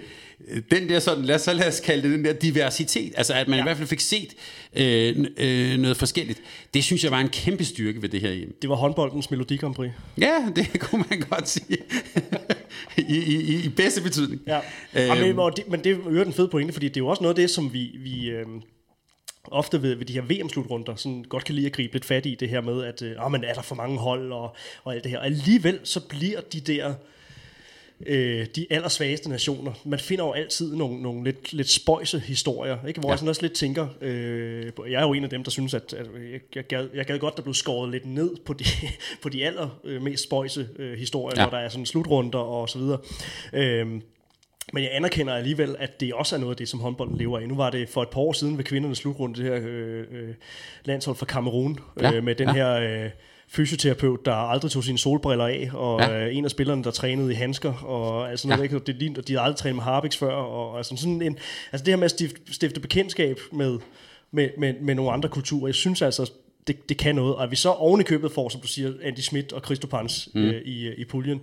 den 0.72 0.90
der 0.90 1.00
sådan, 1.00 1.26
lad 1.26 1.36
os, 1.36 1.42
så 1.42 1.54
lad 1.54 1.68
os 1.68 1.80
kalde 1.80 2.04
det 2.04 2.12
den 2.12 2.26
der 2.26 2.34
diversitet, 2.34 3.14
altså 3.18 3.34
at 3.34 3.48
man 3.48 3.58
ja. 3.58 3.64
i 3.64 3.66
hvert 3.66 3.78
fald 3.78 3.88
fik 3.88 4.00
set 4.00 4.34
øh, 4.76 5.26
øh, 5.38 5.80
noget 5.80 5.98
forskelligt, 5.98 6.42
det 6.74 6.84
synes 6.84 7.04
jeg 7.04 7.12
var 7.12 7.20
en 7.20 7.30
kæmpe 7.30 7.64
styrke 7.64 8.02
ved 8.02 8.10
det 8.10 8.22
her 8.22 8.32
hjem. 8.32 8.58
Det 8.62 8.70
var 8.70 8.76
håndboldens 8.76 9.32
Melodi 9.32 9.58
Grand 9.58 9.76
Prix. 9.76 9.92
Ja, 10.18 10.52
det 10.56 10.68
kunne 10.82 11.06
man 11.10 11.20
godt 11.30 11.50
sige. 11.50 11.78
I, 12.98 13.18
i, 13.18 13.66
I 13.66 13.70
bedste 13.70 14.02
betydning. 14.02 14.42
Ja. 14.48 14.60
Øhm. 14.94 15.36
men, 15.36 15.52
det, 15.56 15.64
men 15.68 15.84
det 15.84 15.92
er 15.92 15.96
jo 15.96 16.24
den 16.24 16.34
fede 16.34 16.48
pointe, 16.48 16.74
fordi 16.74 16.88
det 16.88 16.98
er 16.98 17.02
jo 17.02 17.08
også 17.08 17.24
noget 17.24 17.38
af 17.38 17.42
det, 17.42 17.50
som 17.50 17.74
vi, 17.74 17.92
vi 18.00 18.30
øh, 18.30 18.46
ofte 19.52 19.82
ved, 19.82 19.96
ved 19.96 20.06
de 20.06 20.14
her 20.14 20.22
VM-slutrunder 20.22 20.96
sådan 20.96 21.24
godt 21.24 21.46
kan 21.46 21.56
lide 21.56 21.66
at 21.66 21.74
gribe 21.74 21.94
lidt 21.94 22.06
fat 22.06 22.26
i 22.26 22.36
det 22.36 22.50
her 22.50 22.62
med, 22.62 22.84
at 22.84 23.02
øh, 23.02 23.32
men 23.32 23.44
er 23.44 23.54
der 23.54 23.62
for 23.62 23.76
mange 23.76 23.98
hold 23.98 24.32
og, 24.32 24.56
og 24.84 24.94
alt 24.94 25.04
det 25.04 25.12
her. 25.12 25.20
Og 25.20 25.26
alligevel 25.26 25.80
så 25.84 26.00
bliver 26.00 26.42
de 26.42 26.60
der 26.60 26.94
øh, 28.06 28.46
de 28.56 28.66
allersvageste 28.70 29.30
nationer. 29.30 29.72
Man 29.86 30.00
finder 30.00 30.26
jo 30.26 30.32
altid 30.32 30.76
nogle, 30.76 31.02
nogle 31.02 31.24
lidt, 31.24 31.54
lidt 31.54 31.70
spøjse 31.70 32.20
historier, 32.20 32.86
ikke? 32.88 33.00
hvor 33.00 33.10
ja. 33.10 33.12
jeg 33.12 33.20
sådan 33.20 33.30
også 33.30 33.42
lidt 33.42 33.54
tænker, 33.54 33.88
øh, 34.02 34.72
jeg 34.90 35.02
er 35.02 35.08
jo 35.08 35.14
en 35.14 35.24
af 35.24 35.30
dem, 35.30 35.44
der 35.44 35.52
synes, 35.52 35.74
at, 35.74 35.94
at 35.94 36.08
jeg, 36.56 36.64
gad, 36.64 36.90
jeg 36.94 37.06
gad 37.06 37.20
godt, 37.20 37.38
der 37.38 37.44
blev 37.44 37.54
skåret 37.54 37.92
lidt 37.92 38.06
ned 38.06 38.36
på 38.46 38.54
de, 38.54 38.66
på 39.24 39.30
de 39.30 39.46
aller 39.46 40.00
mest 40.02 40.24
spøjse 40.24 40.68
øh, 40.80 40.98
historier, 40.98 41.42
ja. 41.42 41.44
når 41.44 41.52
der 41.52 41.58
er 41.58 41.70
sådan 41.70 41.86
slutrunder 41.86 42.40
og 42.40 42.70
så 42.70 42.80
videre. 42.80 43.00
Øh, 43.54 44.02
men 44.74 44.84
jeg 44.84 44.96
anerkender 44.96 45.34
alligevel, 45.34 45.76
at 45.80 46.00
det 46.00 46.14
også 46.14 46.36
er 46.36 46.40
noget 46.40 46.54
af 46.54 46.58
det, 46.58 46.70
som 46.70 46.80
håndbolden 46.80 47.18
lever 47.18 47.40
af. 47.40 47.48
Nu 47.48 47.56
var 47.56 47.70
det 47.70 47.90
for 47.90 48.02
et 48.02 48.10
par 48.10 48.22
år 48.22 48.34
siden 48.34 48.58
ved 48.58 48.64
kvindernes 48.64 48.98
slutrunde, 48.98 49.36
det 49.42 49.46
her 49.46 49.60
øh, 49.64 50.06
øh, 50.12 50.34
landshold 50.86 51.16
fra 51.16 51.26
Cameroon, 51.26 51.80
ja. 52.02 52.14
øh, 52.14 52.24
med 52.24 52.36
den 52.36 52.48
ja. 52.48 52.54
her... 52.54 53.04
Øh, 53.06 53.10
fysioterapeut, 53.50 54.26
der 54.26 54.34
aldrig 54.34 54.72
tog 54.72 54.84
sine 54.84 54.98
solbriller 54.98 55.48
af, 55.48 55.70
og 55.74 56.02
ja. 56.02 56.26
øh, 56.26 56.36
en 56.36 56.46
af 56.46 56.52
spillerne, 56.52 56.84
der 56.84 56.92
trænede 56.92 57.32
i 57.32 57.36
handsker, 57.36 57.74
og 57.74 58.30
altså 58.30 58.48
noget, 58.48 58.60
ja. 58.60 58.64
ikke, 58.64 58.80
det, 58.80 59.00
de, 59.00 59.22
de 59.22 59.34
havde 59.34 59.42
aldrig 59.46 59.58
trænet 59.58 59.76
med 59.76 59.84
Harpix 59.84 60.18
før, 60.18 60.32
og 60.34 60.78
altså 60.78 60.96
sådan 60.98 61.22
en, 61.22 61.38
altså 61.72 61.86
det 61.86 61.92
her 61.92 61.98
med 61.98 62.06
at 62.06 62.12
stifte, 62.12 62.54
stifte 62.54 62.80
bekendtskab 62.80 63.40
med, 63.52 63.80
med, 64.32 64.50
med, 64.58 64.74
med 64.82 64.96
nogle 64.96 65.12
andre 65.12 65.30
kulturer, 65.30 65.68
jeg 65.68 65.76
synes 65.76 66.02
altså, 66.02 66.32
det, 66.68 66.90
det 66.90 66.98
kan 66.98 67.16
noget. 67.16 67.36
Og 67.36 67.44
at 67.44 67.52
vi 67.52 67.56
så 67.56 67.70
oven 67.70 68.02
i 68.02 68.04
købet 68.04 68.32
får, 68.32 68.50
som 68.50 68.62
du 68.62 68.68
siger, 68.68 68.94
Andy 69.04 69.20
Schmidt 69.20 69.54
og 69.54 69.62
Christopans 69.66 70.30
mm. 70.34 70.42
øh, 70.42 70.62
i, 70.62 70.94
i 70.94 71.06
puljen, 71.06 71.42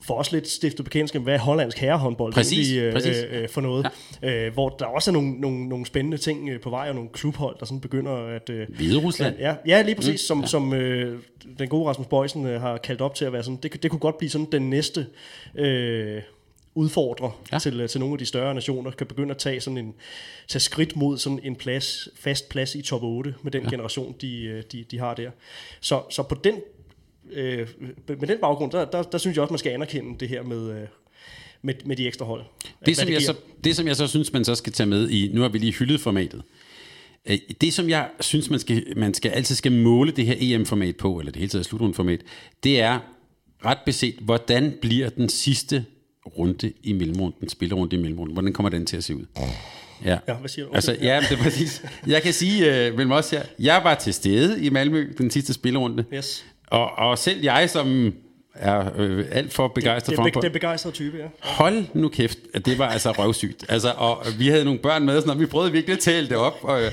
får 0.00 0.18
også 0.18 0.36
lidt 0.36 0.48
stiftet 0.48 0.84
bekendtskab 0.84 1.20
med, 1.20 1.24
hvad 1.24 1.38
hollandsk 1.38 1.78
herrehåndbold 1.78 2.32
præcis, 2.32 2.72
egentlig, 2.72 2.86
øh, 2.86 2.92
præcis. 2.92 3.16
Øh, 3.30 3.48
for 3.48 3.60
noget. 3.60 3.86
Ja. 4.22 4.46
Øh, 4.46 4.52
hvor 4.52 4.68
der 4.68 4.84
også 4.84 5.10
er 5.10 5.12
nogle, 5.12 5.40
nogle, 5.40 5.68
nogle 5.68 5.86
spændende 5.86 6.16
ting 6.16 6.48
øh, 6.48 6.60
på 6.60 6.70
vej, 6.70 6.88
og 6.88 6.94
nogle 6.94 7.10
klubhold, 7.12 7.56
der 7.60 7.66
sådan 7.66 7.80
begynder 7.80 8.12
at... 8.12 8.50
Øh, 8.50 8.66
Hvide 8.68 8.98
Rusland. 8.98 9.36
Ja, 9.38 9.54
ja, 9.66 9.82
lige 9.82 9.94
præcis, 9.94 10.12
mm. 10.12 10.26
som, 10.26 10.40
ja. 10.40 10.46
som 10.46 10.74
øh, 10.74 11.18
den 11.58 11.68
gode 11.68 11.88
Rasmus 11.88 12.06
Bøjsen 12.06 12.46
øh, 12.46 12.60
har 12.60 12.76
kaldt 12.76 13.00
op 13.00 13.14
til 13.14 13.24
at 13.24 13.32
være 13.32 13.42
sådan, 13.42 13.58
det, 13.62 13.82
det 13.82 13.90
kunne 13.90 14.00
godt 14.00 14.18
blive 14.18 14.30
sådan 14.30 14.46
den 14.52 14.70
næste... 14.70 15.06
Øh, 15.54 16.22
udfordrer 16.74 17.42
ja. 17.52 17.58
til, 17.58 17.80
øh, 17.80 17.88
til 17.88 18.00
nogle 18.00 18.14
af 18.14 18.18
de 18.18 18.26
større 18.26 18.54
nationer, 18.54 18.90
kan 18.90 19.06
begynde 19.06 19.30
at 19.30 19.38
tage 19.38 19.60
sådan 19.60 19.78
en 19.78 19.94
tage 20.48 20.60
skridt 20.60 20.96
mod 20.96 21.18
sådan 21.18 21.40
en 21.42 21.56
plads, 21.56 22.08
fast 22.14 22.48
plads 22.48 22.74
i 22.74 22.82
top 22.82 23.02
8 23.02 23.34
med 23.42 23.52
den 23.52 23.62
ja. 23.62 23.70
generation, 23.70 24.14
de, 24.20 24.42
øh, 24.42 24.62
de, 24.72 24.84
de 24.90 24.98
har 24.98 25.14
der. 25.14 25.30
Så, 25.80 26.02
så 26.10 26.22
på 26.22 26.34
den, 26.44 26.54
øh, 27.32 27.68
med 28.08 28.28
den 28.28 28.38
baggrund, 28.40 28.72
der, 28.72 28.84
der, 28.84 29.02
der 29.02 29.18
synes 29.18 29.36
jeg 29.36 29.42
også, 29.42 29.52
man 29.52 29.58
skal 29.58 29.72
anerkende 29.72 30.18
det 30.20 30.28
her 30.28 30.42
med, 30.42 30.70
øh, 30.70 30.88
med, 31.62 31.74
med 31.84 31.96
de 31.96 32.06
ekstra 32.06 32.24
hold. 32.24 32.44
Det 32.86 32.96
som, 32.96 33.06
det, 33.06 33.14
jeg 33.14 33.22
så, 33.22 33.34
det, 33.64 33.76
som 33.76 33.86
jeg 33.86 33.96
så 33.96 34.06
synes, 34.06 34.32
man 34.32 34.44
så 34.44 34.54
skal 34.54 34.72
tage 34.72 34.86
med 34.86 35.10
i, 35.10 35.30
nu 35.32 35.40
har 35.40 35.48
vi 35.48 35.58
lige 35.58 35.72
hyldet 35.72 36.00
formatet, 36.00 36.42
det, 37.60 37.72
som 37.72 37.88
jeg 37.88 38.10
synes, 38.20 38.50
man, 38.50 38.58
skal, 38.58 38.92
man 38.96 39.14
skal 39.14 39.30
altid 39.30 39.54
skal 39.54 39.72
måle 39.72 40.12
det 40.12 40.26
her 40.26 40.34
EM-format 40.38 40.96
på, 40.96 41.18
eller 41.18 41.32
det 41.32 41.40
hele 41.40 41.50
taget 41.50 41.66
slutrundeformat, 41.66 42.20
det 42.62 42.80
er 42.80 42.98
ret 43.64 43.78
beset, 43.86 44.14
hvordan 44.20 44.74
bliver 44.80 45.08
den 45.08 45.28
sidste 45.28 45.84
runde 46.26 46.72
i 46.82 46.92
mellemrunden, 46.92 47.48
spillerunde 47.48 47.96
i 47.96 48.00
mellemrunden, 48.00 48.32
hvordan 48.32 48.52
kommer 48.52 48.70
den 48.70 48.86
til 48.86 48.96
at 48.96 49.04
se 49.04 49.16
ud? 49.16 49.24
Ja. 50.04 50.18
ja, 50.28 50.34
hvad 50.34 50.48
siger 50.48 50.64
du? 50.64 50.68
Okay. 50.68 50.76
Altså, 50.76 50.96
ja, 51.02 51.20
det 51.28 51.38
er 51.38 51.42
præcis. 51.42 51.84
Jeg 52.06 52.22
kan 52.22 52.32
sige, 52.32 52.86
øh, 52.86 52.96
mellem 52.96 53.12
os 53.12 53.30
her, 53.30 53.42
jeg 53.58 53.80
var 53.84 53.94
til 53.94 54.14
stede 54.14 54.64
i 54.64 54.70
Malmø, 54.70 55.12
den 55.18 55.30
sidste 55.30 55.52
spillerunde. 55.52 56.04
Yes. 56.14 56.44
Og, 56.66 56.98
og 56.98 57.18
selv 57.18 57.42
jeg, 57.42 57.70
som 57.70 58.14
er 58.54 58.90
øh, 58.96 59.26
alt 59.32 59.52
for 59.52 59.68
begejstret 59.68 60.10
det, 60.10 60.16
for 60.16 60.24
det, 60.24 60.34
det 60.34 60.44
er 60.44 60.52
begejstret 60.52 60.94
type, 60.94 61.16
ja. 61.18 61.24
Hold 61.40 61.84
nu 61.94 62.08
kæft, 62.08 62.38
det 62.64 62.78
var 62.78 62.88
altså 62.88 63.10
røvsygt. 63.10 63.64
Altså, 63.68 63.92
og 63.96 64.26
vi 64.38 64.48
havde 64.48 64.64
nogle 64.64 64.78
børn 64.78 65.04
med, 65.04 65.28
og 65.28 65.40
vi 65.40 65.46
prøvede 65.46 65.72
virkelig 65.72 65.96
at 65.96 65.98
tale 66.02 66.28
det 66.28 66.36
op. 66.36 66.58
Og, 66.62 66.82
øh, 66.82 66.92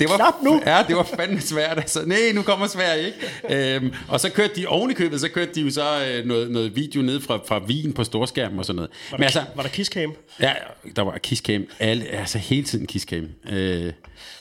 det 0.00 0.08
var, 0.08 0.16
Knap 0.16 0.34
nu! 0.42 0.62
Ja, 0.66 0.82
det 0.88 0.96
var 0.96 1.02
fandme 1.02 1.40
svært. 1.40 1.78
Altså, 1.78 2.06
nej, 2.06 2.18
nu 2.34 2.42
kommer 2.42 2.66
Sverige, 2.66 3.06
ikke? 3.06 3.76
Øhm, 3.76 3.94
og 4.08 4.20
så 4.20 4.30
kørte 4.30 4.54
de 4.56 4.66
oven 4.66 4.90
i 4.90 4.94
købet, 4.94 5.20
så 5.20 5.28
kørte 5.28 5.54
de 5.54 5.60
jo 5.60 5.70
så 5.70 6.04
øh, 6.10 6.26
noget, 6.26 6.50
noget 6.50 6.76
video 6.76 7.02
ned 7.02 7.20
fra, 7.20 7.38
fra 7.46 7.58
Wien 7.58 7.92
på 7.92 8.04
storskærmen 8.04 8.58
og 8.58 8.64
sådan 8.64 8.76
noget. 8.76 8.90
Var 9.10 9.16
der, 9.16 9.20
Men 9.20 9.24
altså, 9.24 9.42
var 9.54 9.62
der 9.62 9.70
kisscam? 9.70 10.14
Ja, 10.40 10.52
der 10.96 11.02
var 11.02 11.18
kisscam. 11.18 11.66
Alle, 11.80 12.06
altså 12.06 12.38
hele 12.38 12.62
tiden 12.62 12.86
kisscam. 12.86 13.28
Øh, 13.50 13.92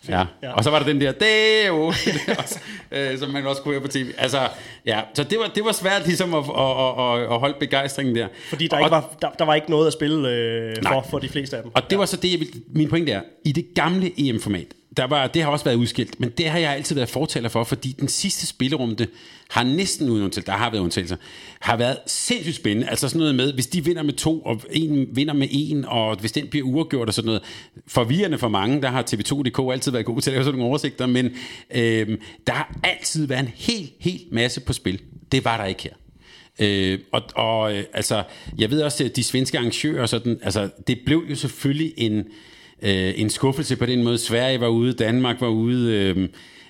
Ja. 0.07 0.25
ja. 0.43 0.51
Og 0.53 0.63
så 0.63 0.69
var 0.69 0.79
der 0.79 0.85
den 0.85 1.01
der, 1.01 1.11
Deo, 1.11 1.93
øh, 2.91 3.19
som 3.19 3.29
man 3.29 3.47
også 3.47 3.61
kunne 3.61 3.73
høre 3.73 3.81
på 3.81 3.87
tv. 3.87 4.11
Altså, 4.17 4.49
ja, 4.85 5.01
så 5.13 5.23
det 5.23 5.39
var, 5.39 5.51
det 5.55 5.65
var 5.65 5.71
svært 5.71 6.05
ligesom 6.05 6.33
at, 6.33 6.43
at, 6.59 7.21
at, 7.21 7.33
at 7.33 7.39
holde 7.39 7.55
begejstringen 7.59 8.15
der. 8.15 8.27
Fordi 8.49 8.67
der, 8.67 8.75
og, 8.77 8.81
ikke 8.81 8.91
var, 8.91 9.15
der, 9.21 9.29
der 9.39 9.45
var 9.45 9.55
ikke 9.55 9.69
noget 9.69 9.87
at 9.87 9.93
spille 9.93 10.29
øh, 10.29 10.75
for, 10.87 11.05
for 11.09 11.19
de 11.19 11.29
fleste 11.29 11.57
af 11.57 11.63
dem. 11.63 11.71
Og 11.75 11.83
det 11.83 11.91
ja. 11.91 11.97
var 11.97 12.05
så 12.05 12.17
det, 12.17 12.31
jeg 12.31 12.39
ville, 12.39 12.53
min 12.75 12.89
pointe 12.89 13.11
er, 13.11 13.21
i 13.45 13.51
det 13.51 13.65
gamle 13.75 14.11
EM-format, 14.17 14.67
der 14.97 15.07
var, 15.07 15.27
det 15.27 15.43
har 15.43 15.51
også 15.51 15.65
været 15.65 15.75
udskilt, 15.75 16.19
men 16.19 16.29
det 16.29 16.49
har 16.49 16.59
jeg 16.59 16.73
altid 16.73 16.95
været 16.95 17.09
fortaler 17.09 17.49
for, 17.49 17.63
fordi 17.63 17.95
den 17.99 18.07
sidste 18.07 18.47
spillerunde 18.47 19.07
har 19.49 19.63
næsten 19.63 20.09
uden 20.09 20.23
undtagelse, 20.23 20.51
der 20.51 20.57
har 20.57 20.69
været 20.69 20.81
undtagelser, 20.81 21.15
har 21.59 21.77
været 21.77 21.97
sindssygt 22.05 22.55
spændende. 22.55 22.89
Altså 22.89 23.09
sådan 23.09 23.19
noget 23.19 23.35
med, 23.35 23.53
hvis 23.53 23.67
de 23.67 23.85
vinder 23.85 24.03
med 24.03 24.13
to, 24.13 24.39
og 24.39 24.61
en 24.71 25.07
vinder 25.11 25.33
med 25.33 25.47
en, 25.51 25.85
og 25.85 26.19
hvis 26.19 26.31
den 26.31 26.47
bliver 26.47 26.67
uafgjort 26.67 27.07
og 27.07 27.13
sådan 27.13 27.25
noget. 27.25 27.41
Forvirrende 27.87 28.37
for 28.37 28.47
mange, 28.47 28.81
der 28.81 28.89
har 28.89 29.03
TV2.dk 29.03 29.73
altid 29.73 29.91
været 29.91 30.05
god 30.05 30.21
til 30.21 30.31
at 30.31 30.33
lave 30.33 30.43
sådan 30.43 30.57
nogle 30.57 30.69
oversigter, 30.69 31.05
men 31.05 31.25
øhm, 31.75 32.21
der 32.47 32.53
har 32.53 32.79
altid 32.83 33.27
været 33.27 33.39
en 33.39 33.51
helt, 33.55 33.91
helt 33.99 34.31
masse 34.31 34.61
på 34.61 34.73
spil. 34.73 35.01
Det 35.31 35.45
var 35.45 35.57
der 35.57 35.65
ikke 35.65 35.83
her. 35.83 35.93
Øh, 36.59 36.99
og 37.11 37.21
og 37.35 37.77
øh, 37.77 37.83
altså, 37.93 38.23
jeg 38.57 38.71
ved 38.71 38.81
også, 38.81 39.03
at 39.03 39.15
de 39.15 39.23
svenske 39.23 39.57
arrangører, 39.57 40.05
sådan, 40.05 40.39
altså, 40.43 40.69
det 40.87 40.99
blev 41.05 41.23
jo 41.29 41.35
selvfølgelig 41.35 41.93
en, 41.97 42.17
øh, 42.81 43.13
en 43.15 43.29
skuffelse 43.29 43.75
på 43.75 43.85
den 43.85 44.03
måde. 44.03 44.17
Sverige 44.17 44.61
var 44.61 44.67
ude, 44.67 44.93
Danmark 44.93 45.41
var 45.41 45.47
ude. 45.47 45.93
Øh, 45.93 46.29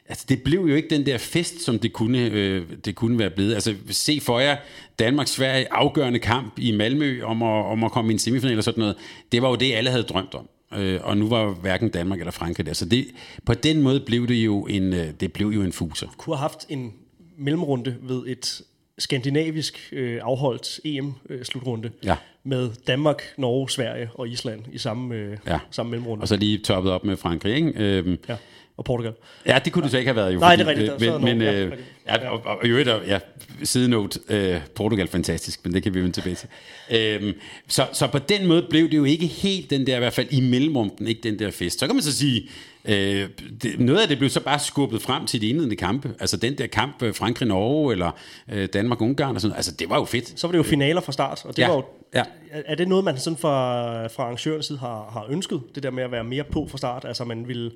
altså, 0.09 0.25
det 0.29 0.43
blev 0.43 0.59
jo 0.59 0.75
ikke 0.75 0.89
den 0.89 1.05
der 1.05 1.17
fest, 1.17 1.61
som 1.61 1.79
det 1.79 1.93
kunne, 1.93 2.19
øh, 2.19 2.63
det 2.85 2.95
kunne 2.95 3.19
være 3.19 3.29
blevet. 3.29 3.53
Altså, 3.53 3.75
se 3.89 4.19
for 4.21 4.39
jer 4.39 4.57
Danmark-Sverige 4.99 5.73
afgørende 5.73 6.19
kamp 6.19 6.59
i 6.59 6.71
Malmø 6.71 7.23
om 7.23 7.43
at, 7.43 7.65
om 7.65 7.83
at 7.83 7.91
komme 7.91 8.11
i 8.11 8.13
en 8.13 8.19
semifinal 8.19 8.57
og 8.57 8.63
sådan 8.63 8.81
noget. 8.81 8.95
Det 9.31 9.41
var 9.41 9.49
jo 9.49 9.55
det, 9.55 9.73
alle 9.73 9.89
havde 9.89 10.03
drømt 10.03 10.33
om. 10.33 10.49
Øh, 10.77 10.99
og 11.03 11.17
nu 11.17 11.29
var 11.29 11.53
hverken 11.53 11.89
Danmark 11.89 12.19
eller 12.19 12.31
Frankrig 12.31 12.65
der. 12.65 12.73
Så 12.73 12.85
det, 12.85 13.07
på 13.45 13.53
den 13.53 13.81
måde 13.81 13.99
blev 13.99 14.27
det 14.27 14.35
jo 14.35 14.65
en, 14.65 14.93
øh, 14.93 15.07
det 15.19 15.33
blev 15.33 15.47
jo 15.47 15.61
en 15.61 15.71
fuser. 15.71 16.07
Kunne 16.17 16.35
have 16.35 16.41
haft 16.41 16.65
en 16.69 16.93
mellemrunde 17.37 17.95
ved 18.01 18.23
et 18.27 18.61
skandinavisk 18.99 19.89
øh, 19.91 20.19
afholdt 20.23 20.79
EM-slutrunde 20.85 21.91
ja. 22.03 22.15
med 22.43 22.69
Danmark, 22.87 23.23
Norge, 23.37 23.69
Sverige 23.69 24.09
og 24.13 24.29
Island 24.29 24.61
i 24.71 24.77
samme, 24.77 25.15
øh, 25.15 25.37
ja. 25.47 25.59
samme 25.71 25.89
mellemrunde. 25.89 26.21
Og 26.21 26.27
så 26.27 26.35
lige 26.35 26.57
toppet 26.57 26.91
op 26.91 27.03
med 27.03 27.17
Frankrig, 27.17 27.55
ikke? 27.55 27.73
Øhm, 27.75 28.17
ja. 28.29 28.35
Og 28.80 28.86
Portugal. 28.86 29.13
Ja, 29.45 29.59
det 29.65 29.73
kunne 29.73 29.84
du 29.84 29.89
så 29.89 29.97
ikke 29.97 30.07
have 30.07 30.15
været 30.15 30.34
jo. 30.34 30.39
Nej, 30.39 30.57
fordi, 30.57 30.80
det 30.80 30.89
er 30.89 30.93
rigtigt. 30.93 31.21
Men, 31.21 31.39
men 31.39 31.41
øh, 31.41 31.77
ja, 32.07 32.30
og, 32.30 32.41
og, 32.45 32.57
og 32.57 33.07
ja, 33.07 33.19
sidenote, 33.63 34.19
øh, 34.30 34.61
Portugal 34.75 35.07
fantastisk, 35.07 35.59
men 35.63 35.73
det 35.73 35.84
kan 35.84 35.93
vi 35.93 35.99
vende 35.99 36.13
tilbage 36.13 36.36
til. 36.36 36.49
Øhm, 36.91 37.34
så, 37.67 37.88
så 37.93 38.07
på 38.07 38.19
den 38.19 38.47
måde 38.47 38.65
blev 38.69 38.89
det 38.89 38.97
jo 38.97 39.03
ikke 39.03 39.25
helt 39.25 39.69
den 39.69 39.88
der, 39.88 39.95
i 39.95 39.99
hvert 39.99 40.13
fald 40.13 40.27
i 40.32 40.41
mellemrunden, 40.41 41.07
ikke 41.07 41.21
den 41.23 41.39
der 41.39 41.51
fest. 41.51 41.80
Så 41.80 41.86
kan 41.86 41.95
man 41.95 42.03
så 42.03 42.17
sige, 42.17 42.49
Øh, 42.86 43.30
det, 43.63 43.80
noget 43.80 43.99
af 43.99 44.07
det 44.07 44.17
blev 44.17 44.30
så 44.30 44.39
bare 44.39 44.59
skubbet 44.59 45.01
frem 45.01 45.25
til 45.25 45.41
de 45.41 45.49
indledende 45.49 45.75
kampe. 45.75 46.15
Altså 46.19 46.38
den 46.38 46.57
der 46.57 46.67
kamp 46.67 47.03
øh, 47.03 47.13
Frankrig-Norge, 47.13 47.91
eller 47.91 48.11
øh, 48.51 48.69
Danmark-Ungarn 48.73 49.36
og 49.36 49.41
sådan 49.41 49.55
Altså 49.55 49.71
det 49.71 49.89
var 49.89 49.97
jo 49.97 50.05
fedt. 50.05 50.39
Så 50.39 50.47
var 50.47 50.51
det 50.51 50.57
jo 50.57 50.63
finaler 50.63 51.01
fra 51.01 51.11
start, 51.11 51.41
og 51.45 51.57
det 51.57 51.61
ja, 51.61 51.67
var 51.67 51.75
jo, 51.75 51.84
ja. 52.13 52.23
er 52.51 52.75
det 52.75 52.88
noget, 52.88 53.05
man 53.05 53.17
sådan 53.17 53.38
fra, 53.38 54.07
fra 54.07 54.23
arrangørens 54.23 54.65
side 54.65 54.77
har, 54.77 55.09
har 55.13 55.25
ønsket, 55.30 55.61
det 55.75 55.84
der 55.84 55.91
med 55.91 56.03
at 56.03 56.11
være 56.11 56.23
mere 56.23 56.43
på 56.43 56.67
fra 56.71 56.77
start? 56.77 57.05
Altså 57.05 57.23
man 57.23 57.47
ville 57.47 57.71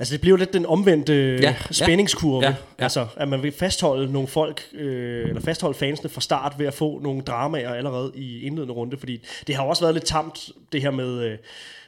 Altså 0.00 0.12
det 0.12 0.20
bliver 0.20 0.32
jo 0.32 0.36
lidt 0.36 0.52
den 0.52 0.66
omvendte 0.66 1.38
ja, 1.42 1.54
spændingskurve. 1.70 2.44
Ja, 2.44 2.48
ja. 2.48 2.54
Altså 2.78 3.06
at 3.16 3.28
man 3.28 3.42
vil 3.42 3.52
fastholde 3.52 4.12
nogle 4.12 4.28
folk, 4.28 4.62
øh, 4.72 5.28
eller 5.28 5.40
fastholde 5.40 5.78
fansene 5.78 6.10
fra 6.10 6.20
start 6.20 6.54
ved 6.58 6.66
at 6.66 6.74
få 6.74 7.00
nogle 7.02 7.22
dramaer 7.22 7.74
allerede 7.74 8.12
i 8.14 8.40
indledende 8.40 8.74
runde, 8.74 8.96
fordi 8.96 9.20
det 9.46 9.54
har 9.54 9.62
også 9.62 9.82
været 9.82 9.94
lidt 9.94 10.04
tamt, 10.04 10.48
det 10.72 10.82
her 10.82 10.90
med 10.90 11.22
øh, 11.22 11.38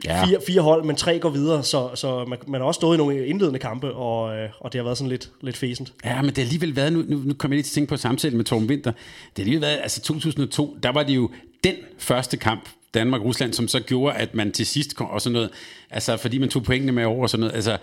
ja. 0.04 0.24
fire, 0.24 0.38
fire 0.46 0.60
hold, 0.60 0.84
men 0.84 0.96
tre 0.96 1.18
går 1.18 1.30
videre, 1.30 1.64
så, 1.64 1.90
så 1.94 2.24
man, 2.24 2.38
man 2.46 2.60
har 2.60 2.68
også 2.68 2.78
stået 2.78 2.96
i 2.96 2.98
nogle 2.98 3.26
indledende 3.26 3.58
kampe, 3.58 3.92
og, 3.92 4.36
øh, 4.36 4.48
og 4.60 4.72
det 4.72 4.78
har 4.78 4.84
været 4.84 4.98
sådan 4.98 5.10
lidt, 5.10 5.30
lidt 5.40 5.56
fæsent. 5.56 5.92
Ja, 6.04 6.22
men 6.22 6.30
det 6.30 6.38
har 6.38 6.44
alligevel 6.44 6.76
været, 6.76 6.92
nu, 6.92 7.04
nu, 7.08 7.16
nu 7.24 7.34
kommer 7.34 7.54
jeg 7.54 7.58
lige 7.58 7.62
til 7.62 7.70
at 7.70 7.74
tænke 7.74 7.88
på 7.88 7.96
samtalen 7.96 8.36
med 8.36 8.44
Torben 8.44 8.68
Winter, 8.68 8.90
det 8.90 9.00
har 9.36 9.42
alligevel 9.42 9.62
været, 9.62 9.78
altså 9.82 10.00
2002, 10.00 10.76
der 10.82 10.92
var 10.92 11.02
det 11.02 11.14
jo 11.14 11.30
den 11.64 11.74
første 11.98 12.36
kamp, 12.36 12.68
Danmark-Rusland, 12.94 13.52
som 13.52 13.68
så 13.68 13.80
gjorde, 13.80 14.16
at 14.16 14.34
man 14.34 14.52
til 14.52 14.66
sidst 14.66 14.96
kom, 14.96 15.06
og 15.06 15.22
sådan 15.22 15.32
noget, 15.32 15.50
altså 15.90 16.16
fordi 16.16 16.38
man 16.38 16.48
tog 16.48 16.62
pointene 16.62 16.92
med 16.92 17.04
over 17.04 17.22
og 17.22 17.30
sådan 17.30 17.40
noget, 17.40 17.54
altså 17.54 17.78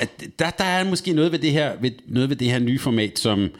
at 0.00 0.24
der, 0.38 0.50
der 0.50 0.64
er 0.64 0.84
måske 0.84 1.12
noget 1.12 1.32
ved, 1.32 1.38
det 1.38 1.52
her, 1.52 1.72
ved, 1.80 1.90
noget 2.06 2.28
ved 2.30 2.36
det 2.36 2.50
her 2.50 2.58
nye 2.58 2.78
format, 2.78 3.18
som 3.18 3.50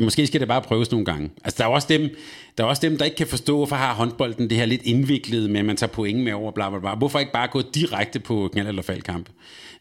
måske 0.00 0.26
skal 0.26 0.40
det 0.40 0.48
bare 0.48 0.62
prøves 0.62 0.90
nogle 0.90 1.06
gange. 1.06 1.30
Altså 1.44 1.58
der 1.58 1.64
er 1.64 1.68
også 1.68 1.88
dem, 1.90 2.10
der 2.58 2.64
er 2.64 2.68
også 2.68 2.82
dem, 2.82 2.98
der 2.98 3.04
ikke 3.04 3.16
kan 3.16 3.26
forstå, 3.26 3.56
hvorfor 3.56 3.76
har 3.76 3.94
håndbolden 3.94 4.50
det 4.50 4.58
her 4.58 4.66
lidt 4.66 4.82
indviklet 4.82 5.50
med, 5.50 5.60
at 5.60 5.66
man 5.66 5.76
tager 5.76 5.92
point 5.92 6.24
med 6.24 6.32
over, 6.32 6.52
bla 6.52 6.70
bla 6.70 6.78
bla. 6.78 6.94
Hvorfor 6.94 7.18
ikke 7.18 7.32
bare 7.32 7.48
gå 7.48 7.62
direkte 7.74 8.20
på 8.20 8.50
knald- 8.56 8.68
eller 8.68 8.82
faldkamp? 8.82 9.28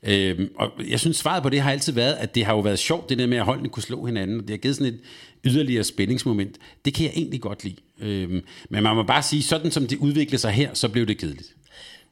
Øhm, 0.04 0.50
og 0.56 0.72
jeg 0.90 1.00
synes, 1.00 1.18
svaret 1.18 1.44
på 1.44 1.50
det 1.50 1.62
har 1.62 1.72
altid 1.72 1.94
været, 1.94 2.14
at 2.14 2.36
det 2.36 2.46
har 2.46 2.54
jo 2.54 2.60
været 2.60 2.80
sjovt, 2.80 3.10
det 3.10 3.18
der 3.18 3.28
med, 3.28 3.38
at 3.38 3.46
holdene 3.46 3.70
kunne 3.70 3.84
slå 3.84 4.06
hinanden. 4.06 4.40
Det 4.40 4.50
har 4.50 4.58
givet 4.58 4.76
sådan 4.76 4.94
et 4.94 5.00
yderligere 5.46 5.84
spændingsmoment. 5.84 6.58
Det 6.86 6.94
kan 6.94 7.06
jeg 7.06 7.14
egentlig 7.16 7.42
godt 7.42 7.64
lide. 7.64 7.76
Øhm, 8.00 8.42
men 8.70 8.84
man 8.84 8.96
må 8.96 9.04
bare 9.04 9.24
sige, 9.24 9.44
sådan 9.44 9.72
som 9.72 9.88
det 9.88 9.98
udviklede 9.98 10.38
sig 10.42 10.52
her, 10.52 10.74
så 10.74 10.90
blev 10.90 11.06
det 11.06 11.18
kedeligt. 11.18 11.56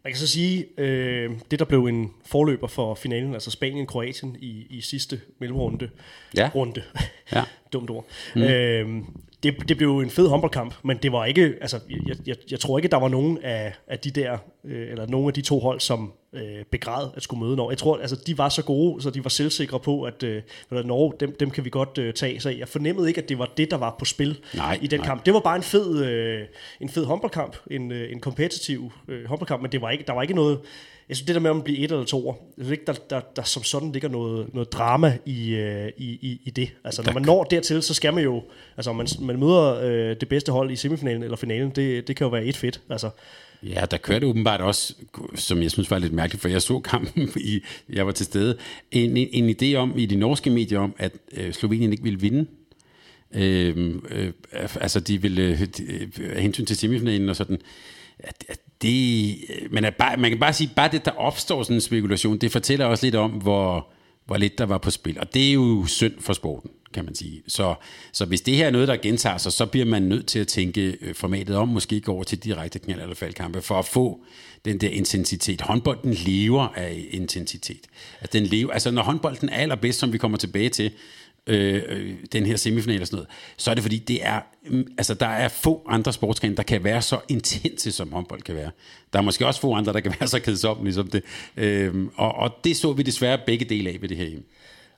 Man 0.03 0.13
kan 0.13 0.19
så 0.19 0.27
sige, 0.27 0.65
øh, 0.77 1.31
det 1.51 1.59
der 1.59 1.65
blev 1.65 1.85
en 1.85 2.11
forløber 2.25 2.67
for 2.67 2.95
finalen, 2.95 3.33
altså 3.33 3.51
Spanien-Kroatien 3.51 4.37
i, 4.39 4.67
i 4.69 4.81
sidste 4.81 5.21
mellemrunde. 5.39 5.89
Ja. 6.37 6.49
Runde. 6.55 6.83
Ja. 7.31 7.43
Dumt 7.73 7.89
ord. 7.89 8.07
Mm. 8.35 8.41
Øh, 8.41 9.03
det, 9.43 9.69
det 9.69 9.77
blev 9.77 9.99
en 9.99 10.09
fed 10.09 10.27
håndboldkamp, 10.27 10.73
men 10.83 10.97
det 10.97 11.11
var 11.11 11.25
ikke, 11.25 11.53
altså, 11.61 11.79
jeg, 12.07 12.15
jeg, 12.25 12.35
jeg 12.51 12.59
tror 12.59 12.77
ikke, 12.77 12.87
der 12.87 12.97
var 12.97 13.07
nogen 13.07 13.37
af, 13.37 13.73
af 13.87 13.99
de 13.99 14.11
der, 14.11 14.37
øh, 14.65 14.91
eller 14.91 15.07
nogen 15.07 15.27
af 15.27 15.33
de 15.33 15.41
to 15.41 15.59
hold, 15.59 15.79
som 15.79 16.13
øh, 16.33 16.65
begræd 16.71 17.07
at 17.15 17.23
skulle 17.23 17.45
møde 17.45 17.55
Norge. 17.55 17.71
Jeg 17.71 17.77
tror, 17.77 17.97
altså, 17.97 18.15
de 18.27 18.37
var 18.37 18.49
så 18.49 18.63
gode, 18.63 19.01
så 19.01 19.09
de 19.09 19.23
var 19.23 19.29
selvsikre 19.29 19.79
på, 19.79 20.03
at 20.03 20.23
øh, 20.23 20.41
Norge, 20.71 21.13
dem, 21.19 21.35
dem 21.39 21.49
kan 21.51 21.65
vi 21.65 21.69
godt 21.69 21.97
øh, 21.97 22.13
tage. 22.13 22.39
Så 22.39 22.49
jeg 22.49 22.67
fornemmede 22.67 23.07
ikke, 23.07 23.21
at 23.21 23.29
det 23.29 23.39
var 23.39 23.51
det, 23.57 23.71
der 23.71 23.77
var 23.77 23.95
på 23.99 24.05
spil 24.05 24.39
nej, 24.53 24.79
i 24.81 24.87
den 24.87 24.99
nej. 24.99 25.07
kamp. 25.07 25.25
Det 25.25 25.33
var 25.33 25.39
bare 25.39 25.55
en 25.55 25.63
fed, 25.63 26.05
øh, 26.05 26.45
en 26.81 26.89
fed 26.89 27.05
håndboldkamp, 27.05 27.55
en, 27.71 27.91
øh, 27.91 28.11
en 28.11 28.19
kompetitiv 28.19 28.91
øh, 29.07 29.25
håndboldkamp, 29.25 29.61
men 29.61 29.71
det 29.71 29.81
var 29.81 29.89
ikke, 29.89 30.03
der 30.07 30.13
var 30.13 30.21
ikke 30.21 30.33
noget, 30.33 30.59
jeg 31.09 31.17
synes, 31.17 31.25
det 31.25 31.35
der 31.35 31.41
med, 31.41 31.49
at 31.49 31.63
blive 31.63 31.77
et 31.77 31.91
eller 31.91 32.05
to, 32.05 32.25
jeg 32.57 32.65
synes 32.65 32.71
ikke, 32.71 32.85
der, 32.87 32.93
der, 32.93 33.21
der 33.35 33.43
som 33.43 33.63
sådan 33.63 33.91
ligger 33.91 34.09
noget, 34.09 34.53
noget 34.53 34.73
drama 34.73 35.17
i, 35.25 35.49
øh, 35.49 35.91
i, 35.97 36.05
i, 36.05 36.41
i 36.43 36.49
det. 36.49 36.69
Altså, 36.83 37.03
når 37.05 37.13
man 37.13 37.23
når 37.23 37.43
dertil, 37.43 37.83
så 37.83 37.93
skal 37.93 38.13
man 38.13 38.23
jo, 38.23 38.43
altså, 38.77 38.93
man, 38.93 39.07
man 39.19 39.39
møder 39.39 39.79
øh, 39.83 40.15
det 40.19 40.29
bedste 40.29 40.51
hold 40.51 40.71
i 40.71 40.75
semifinalen 40.75 41.23
eller 41.23 41.37
finalen, 41.37 41.69
det, 41.69 42.07
det 42.07 42.15
kan 42.15 42.25
jo 42.25 42.31
være 42.31 42.45
et 42.45 42.57
fedt. 42.57 42.81
Altså, 42.89 43.09
Ja, 43.63 43.85
der 43.91 43.97
kørte 43.97 44.27
åbenbart 44.27 44.61
også, 44.61 44.95
som 45.35 45.61
jeg 45.61 45.71
synes 45.71 45.91
var 45.91 45.99
lidt 45.99 46.13
mærkeligt, 46.13 46.41
for 46.41 46.49
jeg 46.49 46.61
så 46.61 46.79
kampen, 46.79 47.29
i, 47.35 47.61
jeg 47.89 48.05
var 48.05 48.11
til 48.11 48.25
stede, 48.25 48.57
en, 48.91 49.17
en, 49.17 49.27
en 49.31 49.55
idé 49.61 49.75
om 49.75 49.97
i 49.97 50.05
de 50.05 50.15
norske 50.15 50.49
medier 50.49 50.79
om, 50.79 50.95
at 50.97 51.11
øh, 51.31 51.53
Slovenien 51.53 51.91
ikke 51.91 52.03
ville 52.03 52.19
vinde. 52.19 52.45
Øh, 53.33 53.95
øh, 54.09 54.31
altså, 54.81 54.99
de 54.99 55.21
ville, 55.21 55.41
øh, 55.41 55.61
øh, 56.19 56.37
hensyn 56.37 56.65
til 56.65 56.77
semifinalen 56.77 57.29
og 57.29 57.35
sådan, 57.35 57.59
at, 58.19 58.43
at 58.49 58.59
det, 58.81 59.37
øh, 59.49 59.73
men 59.73 59.85
at 59.85 59.95
bare, 59.95 60.17
man 60.17 60.31
kan 60.31 60.39
bare 60.39 60.53
sige, 60.53 60.69
bare 60.75 60.89
det, 60.91 61.05
der 61.05 61.11
opstår 61.11 61.63
sådan 61.63 61.77
en 61.77 61.81
spekulation, 61.81 62.37
det 62.37 62.51
fortæller 62.51 62.85
også 62.85 63.05
lidt 63.05 63.15
om, 63.15 63.31
hvor, 63.31 63.87
hvor 64.25 64.37
lidt 64.37 64.57
der 64.57 64.65
var 64.65 64.77
på 64.77 64.91
spil. 64.91 65.19
Og 65.19 65.33
det 65.33 65.49
er 65.49 65.53
jo 65.53 65.85
synd 65.85 66.13
for 66.19 66.33
sporten, 66.33 66.71
kan 66.93 67.05
man 67.05 67.15
sige. 67.15 67.41
Så, 67.47 67.75
så 68.11 68.25
hvis 68.25 68.41
det 68.41 68.55
her 68.55 68.67
er 68.67 68.71
noget, 68.71 68.87
der 68.87 68.97
gentager 68.97 69.37
sig, 69.37 69.51
så 69.51 69.65
bliver 69.65 69.85
man 69.85 70.01
nødt 70.01 70.27
til 70.27 70.39
at 70.39 70.47
tænke 70.47 70.97
øh, 71.01 71.15
formatet 71.15 71.55
om, 71.55 71.67
måske 71.67 72.01
gå 72.01 72.13
over 72.13 72.23
til 72.23 72.37
direkte 72.37 72.79
knald- 72.79 73.01
eller 73.01 73.15
faldkampe, 73.15 73.61
for 73.61 73.79
at 73.79 73.85
få 73.85 74.19
den 74.65 74.77
der 74.77 74.89
intensitet. 74.89 75.61
Håndbolden 75.61 76.13
lever 76.13 76.67
af 76.75 77.05
intensitet. 77.11 77.87
Altså, 78.21 78.39
den 78.39 78.47
lever, 78.47 78.71
altså 78.71 78.91
når 78.91 79.03
håndbolden 79.03 79.49
er 79.49 79.55
allerbedst, 79.55 79.99
som 79.99 80.13
vi 80.13 80.17
kommer 80.17 80.37
tilbage 80.37 80.69
til, 80.69 80.91
øh, 81.47 82.13
den 82.31 82.45
her 82.45 82.55
semifinal 82.55 83.01
og 83.01 83.07
sådan 83.07 83.15
noget, 83.15 83.29
så 83.57 83.71
er 83.71 83.75
det 83.75 83.83
fordi, 83.83 83.97
det 83.97 84.25
er, 84.25 84.41
mm, 84.65 84.87
altså, 84.97 85.13
der 85.13 85.27
er 85.27 85.47
få 85.47 85.81
andre 85.87 86.13
sportsgrene, 86.13 86.55
der 86.55 86.63
kan 86.63 86.83
være 86.83 87.01
så 87.01 87.19
intense, 87.29 87.91
som 87.91 88.11
håndbold 88.11 88.41
kan 88.41 88.55
være. 88.55 88.71
Der 89.13 89.19
er 89.19 89.23
måske 89.23 89.47
også 89.47 89.61
få 89.61 89.73
andre, 89.73 89.93
der 89.93 89.99
kan 89.99 90.13
være 90.19 90.27
så 90.27 90.39
kedsommelige 90.39 90.93
som 90.93 91.07
det. 91.07 91.23
Øh, 91.57 92.07
og, 92.15 92.35
og 92.35 92.51
det 92.63 92.77
så 92.77 92.93
vi 92.93 93.03
desværre 93.03 93.39
begge 93.45 93.65
dele 93.65 93.89
af 93.89 93.97
ved 94.01 94.09
det 94.09 94.17
her 94.17 94.25
hjem. 94.25 94.45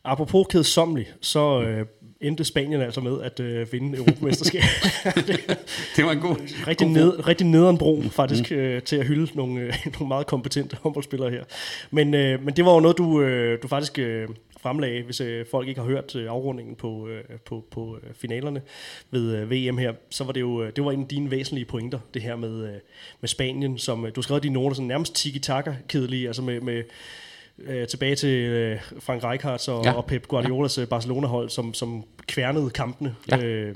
Apropos 0.05 0.47
kedsomlig, 0.49 1.07
så 1.21 1.61
øh, 1.61 1.85
endte 2.21 2.43
Spanien 2.43 2.81
altså 2.81 3.01
med 3.01 3.21
at 3.21 3.39
øh, 3.39 3.73
vinde 3.73 3.97
Europamesterskab. 3.97 4.61
det 5.95 6.05
var 6.05 6.11
en 6.11 6.19
god... 6.19 6.35
Rigtig, 6.67 6.87
god 6.87 6.93
ned, 6.93 7.27
rigtig 7.27 7.47
nederen 7.47 7.77
bro, 7.77 8.01
faktisk, 8.11 8.51
mm. 8.51 8.57
øh, 8.57 8.81
til 8.81 8.95
at 8.95 9.05
hylde 9.05 9.37
nogle, 9.37 9.61
øh, 9.61 9.73
nogle 9.93 10.07
meget 10.07 10.27
kompetente 10.27 10.77
håndboldspillere 10.81 11.31
her. 11.31 11.43
Men, 11.91 12.13
øh, 12.13 12.43
men 12.43 12.55
det 12.55 12.65
var 12.65 12.73
jo 12.73 12.79
noget, 12.79 12.97
du, 12.97 13.21
øh, 13.21 13.61
du 13.63 13.67
faktisk 13.67 13.99
øh, 13.99 14.27
fremlagde, 14.63 15.03
hvis 15.03 15.21
øh, 15.21 15.45
folk 15.51 15.67
ikke 15.67 15.81
har 15.81 15.87
hørt 15.87 16.15
øh, 16.15 16.31
afrundingen 16.31 16.75
på, 16.75 17.07
øh, 17.07 17.23
på, 17.45 17.65
på 17.71 17.97
øh, 18.03 18.13
finalerne 18.13 18.61
ved 19.11 19.35
øh, 19.35 19.51
VM 19.51 19.77
her, 19.77 19.93
så 20.09 20.23
var 20.23 20.31
det 20.31 20.41
jo 20.41 20.63
øh, 20.63 20.71
det 20.75 20.85
var 20.85 20.91
en 20.91 21.01
af 21.01 21.07
dine 21.07 21.31
væsentlige 21.31 21.65
pointer, 21.65 21.99
det 22.13 22.21
her 22.21 22.35
med, 22.35 22.67
øh, 22.67 22.79
med 23.21 23.29
Spanien, 23.29 23.77
som 23.77 24.05
øh, 24.05 24.15
du 24.15 24.21
skrev 24.21 24.39
dine 24.39 24.53
noter 24.53 24.75
sådan 24.75 24.87
nærmest 24.87 25.15
tiki-taka-kedelige, 25.15 26.27
altså 26.27 26.41
med, 26.41 26.61
med 26.61 26.83
øh, 27.59 27.87
tilbage 27.87 28.15
til 28.15 28.29
øh, 28.29 28.79
Frank 28.99 29.23
Rijkaard 29.23 29.69
og, 29.69 29.85
ja. 29.85 29.91
og 29.91 30.05
Pep 30.05 30.27
Guardiolas 30.27 30.77
ja. 30.77 30.85
Barcelona-hold, 30.85 31.49
som, 31.49 31.73
som 31.73 32.03
kværnede 32.27 32.69
kampene. 32.69 33.15
Ja. 33.31 33.43
Øh, 33.43 33.75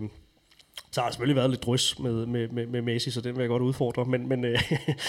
så 0.92 1.02
har 1.02 1.12
selvfølgelig 1.12 1.36
været 1.36 1.50
lidt 1.50 1.64
drys 1.64 2.00
med, 2.00 2.26
med, 2.26 2.48
med, 2.48 2.68
med 2.68 2.82
Messi, 2.82 3.12
så 3.12 3.22
den 3.22 3.36
vil 3.36 3.42
jeg 3.42 3.50
godt 3.50 3.64
udfordre. 3.64 4.06
Men, 4.06 4.30
men, 4.30 4.46
øh, 4.46 4.60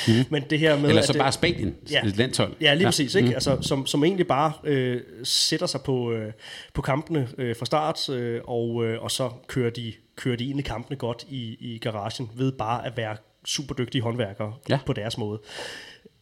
mm. 0.09 0.15
men 0.31 0.43
det 0.51 0.59
her 0.59 0.79
med... 0.79 0.89
Eller 0.89 1.03
så 1.03 1.13
at, 1.13 1.19
bare 1.19 1.33
Spanien, 1.33 1.75
ja, 1.91 2.05
et 2.05 2.17
landshold. 2.17 2.53
Ja, 2.61 2.75
lige 2.75 2.83
ja. 2.83 2.89
præcis. 2.89 3.15
Ikke? 3.15 3.29
Mm. 3.29 3.35
Altså, 3.35 3.59
som, 3.61 3.87
som 3.87 4.05
egentlig 4.05 4.27
bare 4.27 4.53
øh, 4.65 5.01
sætter 5.25 5.67
sig 5.67 5.81
på, 5.81 6.13
øh, 6.13 6.33
på 6.75 6.83
kampene 6.83 7.29
øh, 7.39 7.57
fra 7.57 7.67
start, 7.67 8.09
øh, 8.09 8.41
og, 8.45 8.85
øh, 8.85 9.03
og 9.03 9.11
så 9.11 9.31
kører 9.47 9.71
de, 9.71 9.93
kører 10.17 10.37
de 10.37 10.51
ind 10.51 10.59
i 10.59 10.63
kampene 10.63 10.97
godt 10.97 11.25
i, 11.29 11.57
i 11.61 11.79
garagen, 11.79 12.31
ved 12.35 12.53
bare 12.53 12.87
at 12.87 12.97
være 12.97 13.17
super 13.47 13.75
dygtige 13.75 14.03
håndværkere 14.03 14.55
ja. 14.69 14.79
på 14.87 14.93
deres 14.93 15.19
måde. 15.19 15.41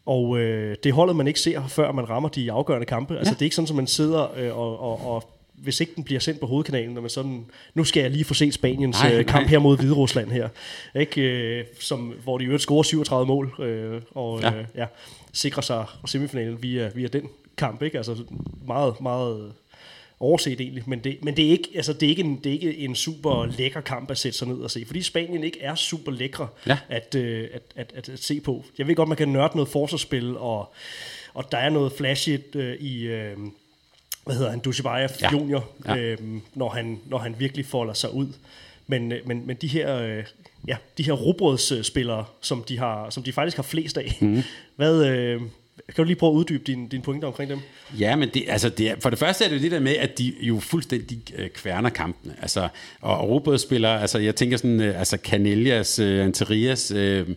Og 0.07 0.39
øh, 0.39 0.77
det 0.85 0.93
holdet, 0.93 1.17
man 1.17 1.27
ikke 1.27 1.41
ser, 1.41 1.67
før 1.67 1.93
man 1.93 2.11
rammer 2.11 2.29
de 2.29 2.53
afgørende 2.53 2.87
kampe. 2.87 3.19
Altså, 3.19 3.31
ja. 3.31 3.35
Det 3.35 3.43
er 3.43 3.47
ikke 3.47 3.57
sådan, 3.57 3.69
at 3.69 3.75
man 3.75 3.87
sidder 3.87 4.33
øh, 4.37 4.59
og, 4.59 4.81
og, 4.81 5.15
og 5.15 5.36
hvis 5.57 5.81
ikke 5.81 5.93
den 5.97 6.05
bliver 6.05 6.21
sendt 6.21 6.41
på 6.41 6.47
hovedkanalen, 6.47 6.95
når 6.95 7.01
man 7.01 7.11
sådan, 7.11 7.47
nu 7.75 7.85
skal 7.85 8.01
jeg 8.01 8.11
lige 8.11 8.25
få 8.25 8.35
set 8.35 8.55
Spaniens 8.55 9.03
nej, 9.03 9.15
øh, 9.15 9.27
kamp 9.27 9.43
nej. 9.43 9.51
her 9.51 9.59
mod 9.59 9.77
Hvide 9.77 9.95
Rusland 9.95 10.31
her, 10.31 10.49
ikke? 10.95 11.21
Øh, 11.21 11.65
som, 11.81 12.15
hvor 12.23 12.39
de 12.39 12.45
i 12.45 12.47
øvrigt 12.47 12.63
scorer 12.63 12.83
37 12.83 13.27
mål, 13.27 13.55
øh, 13.59 14.03
og 14.11 14.41
ja. 14.41 14.55
Øh, 14.55 14.65
ja, 14.75 14.87
sikrer 15.33 15.63
sig 15.63 15.85
semifinalen 16.07 16.63
via, 16.63 16.91
via 16.95 17.07
den 17.07 17.29
kamp, 17.57 17.83
ikke? 17.83 17.97
Altså 17.99 18.17
meget, 18.67 19.01
meget 19.01 19.53
overset 20.21 20.61
egentlig, 20.61 20.85
men 20.87 20.99
det, 20.99 21.25
men 21.25 21.37
det 21.37 21.47
er 21.47 21.51
ikke, 21.51 21.69
altså, 21.75 21.93
det 21.93 22.03
er 22.03 22.11
ikke, 22.11 22.23
en, 22.23 22.37
det 22.45 22.47
er 22.47 22.53
ikke 22.53 22.79
en 22.79 22.95
super 22.95 23.47
lækker 23.59 23.81
kamp 23.81 24.11
at 24.11 24.19
sætte 24.19 24.39
sig 24.39 24.49
ned 24.49 24.57
og 24.57 24.71
se, 24.71 24.85
fordi 24.87 25.03
Spanien 25.03 25.45
ikke 25.45 25.61
er 25.61 25.75
super 25.75 26.13
lækre 26.13 26.49
ja. 26.67 26.79
at, 26.89 27.15
øh, 27.15 27.49
at, 27.53 27.63
at, 27.77 27.93
at, 27.95 28.09
at 28.09 28.19
se 28.19 28.41
på. 28.41 28.65
Jeg 28.79 28.87
ved 28.87 28.95
godt, 28.95 29.09
man 29.09 29.17
kan 29.19 29.29
nørde 29.29 29.57
noget 29.57 29.69
forsvarsspil, 29.69 30.37
og, 30.37 30.75
og 31.35 31.53
der 31.53 31.59
er 31.59 31.71
noget 31.71 31.93
flashy 31.93 32.39
øh, 32.55 32.77
i... 32.81 33.03
Øh, 33.03 33.37
hvad 34.27 34.37
hedder 34.37 34.51
han, 34.51 34.59
Dushibayev 34.59 35.09
ja. 35.21 35.33
junior, 35.33 35.69
ja. 35.87 35.97
Øh, 35.97 36.19
når, 36.55 36.69
han, 36.69 36.99
når 37.07 37.19
han 37.19 37.35
virkelig 37.39 37.67
folder 37.67 37.95
sig 37.95 38.15
ud. 38.15 38.29
Men, 38.87 39.13
øh, 39.13 39.19
men, 39.27 39.47
men 39.47 39.57
de 39.57 39.69
her, 39.69 39.97
øh, 39.97 40.25
ja, 40.69 40.77
de 40.99 41.03
her 41.03 41.13
robrødsspillere, 41.13 42.25
som 42.41 42.65
de, 42.69 42.79
har, 42.79 43.11
som 43.11 43.23
de 43.23 43.33
faktisk 43.33 43.57
har 43.57 43.63
flest 43.63 43.99
af, 43.99 44.19
mm. 44.21 44.43
hvad, 44.77 45.07
øh, 45.07 45.41
kan 45.87 45.95
du 45.97 46.05
lige 46.05 46.17
prøve 46.17 46.31
at 46.31 46.37
uddybe 46.37 46.65
dine 46.65 46.89
din 46.89 47.03
pointer 47.03 47.29
omkring 47.29 47.51
dem? 47.51 47.59
Ja, 47.99 48.17
men 48.17 48.29
det, 48.35 48.45
altså 48.49 48.69
det, 48.69 48.95
for 49.01 49.11
det 49.11 49.19
første 49.19 49.45
er 49.45 49.49
det 49.49 49.57
jo 49.57 49.63
det 49.63 49.71
der 49.71 49.81
med, 49.81 49.97
at 49.97 50.19
de 50.19 50.35
jo 50.41 50.61
fuldstændig 50.61 51.23
øh, 51.37 51.51
kværner 51.51 51.91
kampene. 51.91 52.37
Altså, 52.43 52.69
og, 53.01 53.19
og 53.19 53.29
robrødsspillere, 53.29 54.01
altså 54.01 54.19
jeg 54.19 54.37
tænker 54.37 54.57
sådan, 54.57 54.81
øh, 54.81 54.99
altså 54.99 55.17
Canelias, 55.17 55.99
øh, 55.99 56.25
Anterias, 56.25 56.91
øh, 56.91 57.29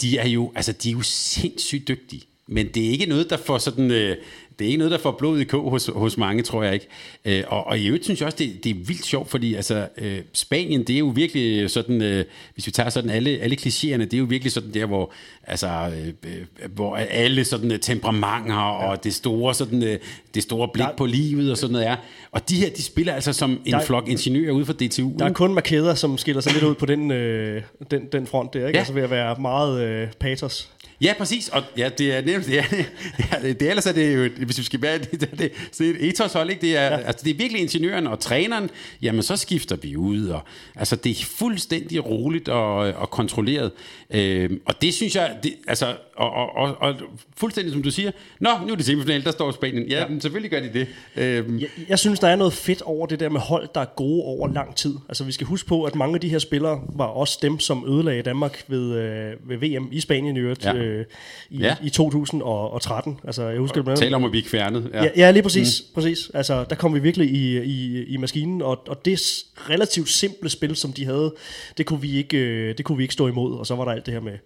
de 0.00 0.18
er 0.18 0.28
jo, 0.28 0.52
altså 0.54 0.72
de 0.72 0.88
er 0.88 0.92
jo 0.92 1.02
sindssygt 1.02 1.88
dygtige. 1.88 2.22
Men 2.46 2.68
det 2.68 2.86
er 2.86 2.90
ikke 2.90 3.06
noget, 3.06 3.30
der 3.30 3.36
får 3.36 3.58
sådan... 3.58 3.90
Øh, 3.90 4.16
det 4.58 4.64
er 4.64 4.68
ikke 4.68 4.78
noget, 4.78 4.90
der 4.90 4.98
får 4.98 5.10
blod 5.10 5.40
i 5.40 5.44
kog 5.44 5.70
hos, 5.70 5.90
hos 5.94 6.16
mange, 6.16 6.42
tror 6.42 6.62
jeg 6.62 6.74
ikke. 6.74 6.86
Øh, 7.24 7.44
og, 7.46 7.66
og 7.66 7.78
i 7.78 7.86
øvrigt 7.86 8.04
synes 8.04 8.20
jeg 8.20 8.26
også, 8.26 8.38
det, 8.38 8.64
det 8.64 8.70
er 8.70 8.74
vildt 8.74 9.04
sjovt, 9.04 9.30
fordi 9.30 9.54
altså, 9.54 9.88
øh, 9.98 10.18
Spanien, 10.32 10.84
det 10.84 10.94
er 10.94 10.98
jo 10.98 11.06
virkelig 11.06 11.70
sådan, 11.70 12.02
øh, 12.02 12.24
hvis 12.54 12.66
vi 12.66 12.72
tager 12.72 12.90
sådan 12.90 13.10
alle, 13.10 13.30
alle 13.30 13.56
klichéerne, 13.60 14.04
det 14.04 14.14
er 14.14 14.18
jo 14.18 14.24
virkelig 14.24 14.52
sådan 14.52 14.74
der, 14.74 14.86
hvor, 14.86 15.12
altså, 15.44 15.68
øh, 15.68 16.08
øh 16.08 16.70
hvor 16.74 16.96
alle 16.96 17.44
sådan 17.44 17.80
temperamenter 17.80 18.54
ja. 18.54 18.90
og 18.90 19.04
det 19.04 19.14
store, 19.14 19.54
sådan, 19.54 19.82
øh, 19.82 19.98
det 20.34 20.42
store 20.42 20.68
blik 20.72 20.86
der, 20.86 20.96
på 20.96 21.06
livet 21.06 21.50
og 21.50 21.56
sådan 21.56 21.72
noget 21.72 21.86
er. 21.86 21.96
Og 22.32 22.48
de 22.48 22.56
her, 22.56 22.70
de 22.70 22.82
spiller 22.82 23.12
altså 23.12 23.32
som 23.32 23.60
en 23.64 23.72
der, 23.72 23.84
flok 23.84 24.08
ingeniører 24.08 24.52
ude 24.52 24.66
for 24.66 24.72
DTU. 24.72 25.12
Der 25.18 25.24
er 25.24 25.32
kun 25.32 25.54
markeder, 25.54 25.94
som 25.94 26.18
skiller 26.18 26.40
sig 26.40 26.52
lidt 26.52 26.64
ud 26.64 26.74
på 26.74 26.86
den, 26.86 27.10
øh, 27.10 27.62
den, 27.90 28.06
den 28.12 28.26
front 28.26 28.54
der, 28.54 28.66
ikke? 28.66 28.76
Ja. 28.76 28.78
Altså 28.78 28.92
ved 28.92 29.02
at 29.02 29.10
være 29.10 29.36
meget 29.40 29.82
øh, 29.82 30.08
patos. 30.20 30.70
Ja, 31.02 31.14
præcis. 31.18 31.48
Og 31.48 31.62
ja, 31.76 31.88
det 31.98 32.14
er 32.14 32.22
nemt. 32.22 32.50
Ja, 32.50 32.64
ja, 33.32 33.36
det, 33.42 33.60
det, 33.60 33.68
ellers 33.68 33.86
er 33.86 33.92
det 33.92 34.16
jo, 34.16 34.28
hvis 34.46 34.58
vi 34.58 34.62
skal 34.62 34.82
være 34.82 34.98
det, 34.98 35.10
det, 35.20 35.38
det, 35.38 35.52
så 35.72 35.84
et 35.84 36.08
ethos 36.08 36.32
hold, 36.32 36.50
ikke? 36.50 36.60
Det 36.60 36.76
er, 36.76 36.84
ja. 36.84 36.96
altså, 36.96 37.24
det 37.24 37.30
er 37.30 37.34
virkelig 37.34 37.62
ingeniøren 37.62 38.06
og 38.06 38.20
træneren, 38.20 38.70
jamen 39.02 39.22
så 39.22 39.36
skifter 39.36 39.76
vi 39.76 39.96
ud. 39.96 40.28
Og, 40.28 40.42
altså 40.76 40.96
det 40.96 41.10
er 41.10 41.24
fuldstændig 41.24 42.06
roligt 42.06 42.48
og, 42.48 42.74
og 42.76 43.10
kontrolleret. 43.10 43.72
Øhm, 44.10 44.60
og 44.66 44.82
det 44.82 44.94
synes 44.94 45.16
jeg, 45.16 45.36
det, 45.42 45.54
altså, 45.68 45.96
og, 46.16 46.32
og, 46.32 46.56
og, 46.56 46.76
og, 46.80 46.94
fuldstændig 47.36 47.72
som 47.72 47.82
du 47.82 47.90
siger, 47.90 48.10
nå, 48.40 48.50
nu 48.66 48.72
er 48.72 48.76
det 48.76 48.84
semifinal, 48.84 49.24
der 49.24 49.30
står 49.30 49.50
Spanien. 49.52 49.86
Ja, 49.88 50.00
ja. 50.00 50.08
Men 50.08 50.20
selvfølgelig 50.20 50.50
gør 50.50 50.60
de 50.60 50.70
det. 50.72 50.86
Øhm. 51.16 51.58
Jeg, 51.58 51.68
jeg 51.88 51.98
synes, 51.98 52.20
der 52.20 52.28
er 52.28 52.36
noget 52.36 52.52
fedt 52.52 52.82
over 52.82 53.06
det 53.06 53.20
der 53.20 53.28
med 53.28 53.40
hold, 53.40 53.68
der 53.74 53.80
er 53.80 53.84
gode 53.96 54.22
over 54.22 54.48
lang 54.52 54.76
tid. 54.76 54.94
Altså 55.08 55.24
vi 55.24 55.32
skal 55.32 55.46
huske 55.46 55.68
på, 55.68 55.84
at 55.84 55.94
mange 55.94 56.14
af 56.14 56.20
de 56.20 56.28
her 56.28 56.38
spillere 56.38 56.80
var 56.88 57.06
også 57.06 57.38
dem, 57.42 57.58
som 57.58 57.84
ødelagde 57.88 58.22
Danmark 58.22 58.64
ved, 58.68 58.94
øh, 58.94 59.32
ved 59.48 59.56
VM 59.56 59.88
i 59.92 60.00
Spanien 60.00 60.36
i 60.36 60.40
øvrigt. 60.40 60.64
Ja. 60.64 60.91
Øh, 60.92 61.04
i, 61.50 61.58
ja. 61.58 61.76
i 61.82 61.90
2013. 61.90 63.20
Altså, 63.24 63.48
jeg 63.48 63.58
husker 63.58 63.82
det 63.82 63.98
Taler 63.98 64.16
om 64.16 64.24
at 64.24 64.30
blive 64.30 64.44
kværnet. 64.44 64.90
Ja, 64.94 65.04
ja, 65.04 65.10
ja 65.16 65.30
lige 65.30 65.42
præcis. 65.42 65.82
Mm. 65.88 65.94
præcis. 65.94 66.30
Altså, 66.34 66.64
der 66.70 66.76
kom 66.76 66.94
vi 66.94 66.98
virkelig 66.98 67.30
i, 67.30 67.62
i, 67.62 68.04
i 68.04 68.16
maskinen, 68.16 68.62
og, 68.62 68.88
og 68.88 69.04
det 69.04 69.20
relativt 69.56 70.08
simple 70.08 70.48
spil, 70.48 70.76
som 70.76 70.92
de 70.92 71.04
havde, 71.04 71.34
det 71.78 71.86
kunne, 71.86 72.00
vi 72.00 72.16
ikke, 72.16 72.36
øh, 72.38 72.78
det 72.78 72.84
kunne 72.84 72.96
vi 72.96 73.04
ikke 73.04 73.14
stå 73.14 73.28
imod. 73.28 73.58
Og 73.58 73.66
så 73.66 73.74
var 73.74 73.84
der 73.84 73.92
alt 73.92 74.06
det 74.06 74.14
her 74.14 74.20
med 74.20 74.38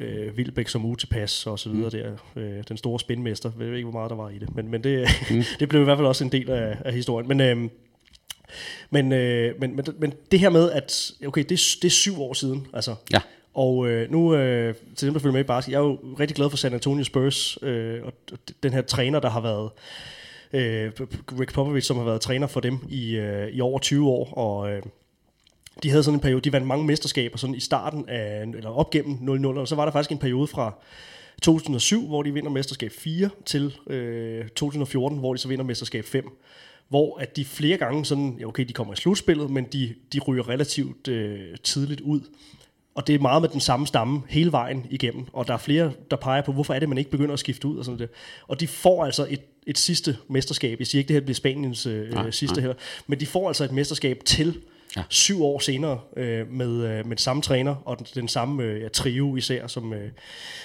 øh, 0.00 0.36
Vilbæk 0.36 0.68
som 0.68 0.84
utilpas 0.84 1.46
og 1.46 1.58
så 1.58 1.68
videre 1.68 1.90
mm. 1.92 2.18
der. 2.34 2.42
Øh, 2.42 2.64
den 2.68 2.76
store 2.76 3.00
spændmester. 3.00 3.50
Jeg 3.58 3.66
ved 3.66 3.76
ikke, 3.76 3.88
hvor 3.90 3.98
meget 3.98 4.10
der 4.10 4.16
var 4.16 4.28
i 4.28 4.38
det. 4.38 4.56
Men, 4.56 4.68
men 4.70 4.84
det, 4.84 5.08
mm. 5.30 5.44
det 5.60 5.68
blev 5.68 5.80
i 5.80 5.84
hvert 5.84 5.98
fald 5.98 6.06
også 6.06 6.24
en 6.24 6.32
del 6.32 6.50
af, 6.50 6.76
af 6.84 6.92
historien. 6.92 7.28
Men... 7.28 7.40
Øh, 7.40 7.68
men, 8.90 9.12
øh, 9.12 9.60
men, 9.60 9.76
men, 9.76 9.84
men 9.98 10.12
det 10.30 10.40
her 10.40 10.50
med, 10.50 10.70
at 10.70 11.12
okay, 11.26 11.40
det, 11.40 11.76
det 11.82 11.84
er 11.84 11.90
syv 11.90 12.22
år 12.22 12.32
siden, 12.32 12.66
altså. 12.74 12.94
Ja. 13.12 13.20
Og 13.54 13.88
øh, 13.88 14.10
nu, 14.10 14.34
øh, 14.34 14.74
til 14.96 15.06
dem, 15.06 15.14
der 15.14 15.20
følger 15.20 15.32
med 15.32 15.40
i 15.40 15.44
basket, 15.44 15.72
jeg 15.72 15.78
er 15.78 15.82
jo 15.82 15.98
rigtig 16.20 16.36
glad 16.36 16.50
for 16.50 16.56
San 16.56 16.74
Antonio 16.74 17.04
Spurs, 17.04 17.58
øh, 17.62 18.00
og 18.04 18.12
den 18.62 18.72
her 18.72 18.82
træner, 18.82 19.20
der 19.20 19.30
har 19.30 19.40
været, 19.40 19.70
øh, 20.52 20.92
Rick 21.40 21.54
Popovich, 21.54 21.86
som 21.86 21.96
har 21.96 22.04
været 22.04 22.20
træner 22.20 22.46
for 22.46 22.60
dem 22.60 22.78
i, 22.88 23.16
øh, 23.16 23.48
i 23.48 23.60
over 23.60 23.78
20 23.78 24.08
år, 24.08 24.32
og 24.32 24.70
øh, 24.70 24.82
de 25.82 25.90
havde 25.90 26.02
sådan 26.02 26.16
en 26.16 26.20
periode, 26.20 26.40
de 26.40 26.52
vandt 26.52 26.66
mange 26.66 26.86
mesterskaber 26.86 27.38
sådan 27.38 27.54
i 27.54 27.60
starten 27.60 28.08
af, 28.08 28.42
eller 28.42 28.70
op 28.70 28.90
gennem 28.90 29.44
0-0, 29.44 29.46
og 29.46 29.68
så 29.68 29.74
var 29.74 29.84
der 29.84 29.92
faktisk 29.92 30.12
en 30.12 30.18
periode 30.18 30.46
fra 30.46 30.74
2007, 31.42 32.06
hvor 32.06 32.22
de 32.22 32.32
vinder 32.32 32.50
mesterskab 32.50 32.92
4, 32.92 33.30
til 33.46 33.76
øh, 33.86 34.48
2014, 34.48 35.18
hvor 35.18 35.32
de 35.34 35.38
så 35.38 35.48
vinder 35.48 35.64
mesterskab 35.64 36.04
5 36.04 36.38
hvor 36.88 37.18
at 37.18 37.36
de 37.36 37.44
flere 37.44 37.76
gange 37.76 38.04
sådan, 38.04 38.36
ja 38.40 38.46
okay, 38.46 38.64
de 38.64 38.72
kommer 38.72 38.92
i 38.92 38.96
slutspillet, 38.96 39.50
men 39.50 39.64
de, 39.64 39.94
de 40.12 40.20
ryger 40.20 40.48
relativt 40.48 41.08
øh, 41.08 41.56
tidligt 41.62 42.00
ud. 42.00 42.20
Og 42.98 43.06
det 43.06 43.14
er 43.14 43.18
meget 43.18 43.42
med 43.42 43.48
den 43.48 43.60
samme 43.60 43.86
stamme 43.86 44.22
hele 44.28 44.52
vejen 44.52 44.86
igennem. 44.90 45.26
Og 45.32 45.46
der 45.48 45.54
er 45.54 45.58
flere, 45.58 45.92
der 46.10 46.16
peger 46.16 46.42
på, 46.42 46.52
hvorfor 46.52 46.74
er 46.74 46.78
det, 46.78 46.88
man 46.88 46.98
ikke 46.98 47.10
begynder 47.10 47.32
at 47.32 47.38
skifte 47.38 47.68
ud 47.68 47.76
og 47.78 47.84
sådan 47.84 47.96
noget. 47.96 48.10
Og 48.48 48.60
de 48.60 48.66
får 48.66 49.04
altså 49.04 49.26
et, 49.30 49.40
et 49.66 49.78
sidste 49.78 50.16
mesterskab. 50.28 50.78
Jeg 50.78 50.86
siger 50.86 51.00
ikke, 51.00 51.08
det 51.08 51.14
her 51.14 51.20
bliver 51.20 51.34
Spaniens 51.34 51.86
øh, 51.86 52.12
nej, 52.12 52.30
sidste 52.30 52.56
nej. 52.56 52.66
her. 52.66 52.74
Men 53.06 53.20
de 53.20 53.26
får 53.26 53.48
altså 53.48 53.64
et 53.64 53.72
mesterskab 53.72 54.22
til 54.24 54.60
ja. 54.98 55.02
syv 55.08 55.44
år 55.44 55.58
senere 55.58 55.98
øh, 56.16 56.52
med, 56.52 56.98
øh, 56.98 57.06
med 57.06 57.16
samme 57.16 57.42
træner 57.42 57.74
og 57.84 57.98
den, 57.98 58.06
den 58.14 58.28
samme 58.28 58.62
øh, 58.62 58.90
trio 58.90 59.36
især 59.36 59.66
som, 59.66 59.92
øh, 59.92 60.10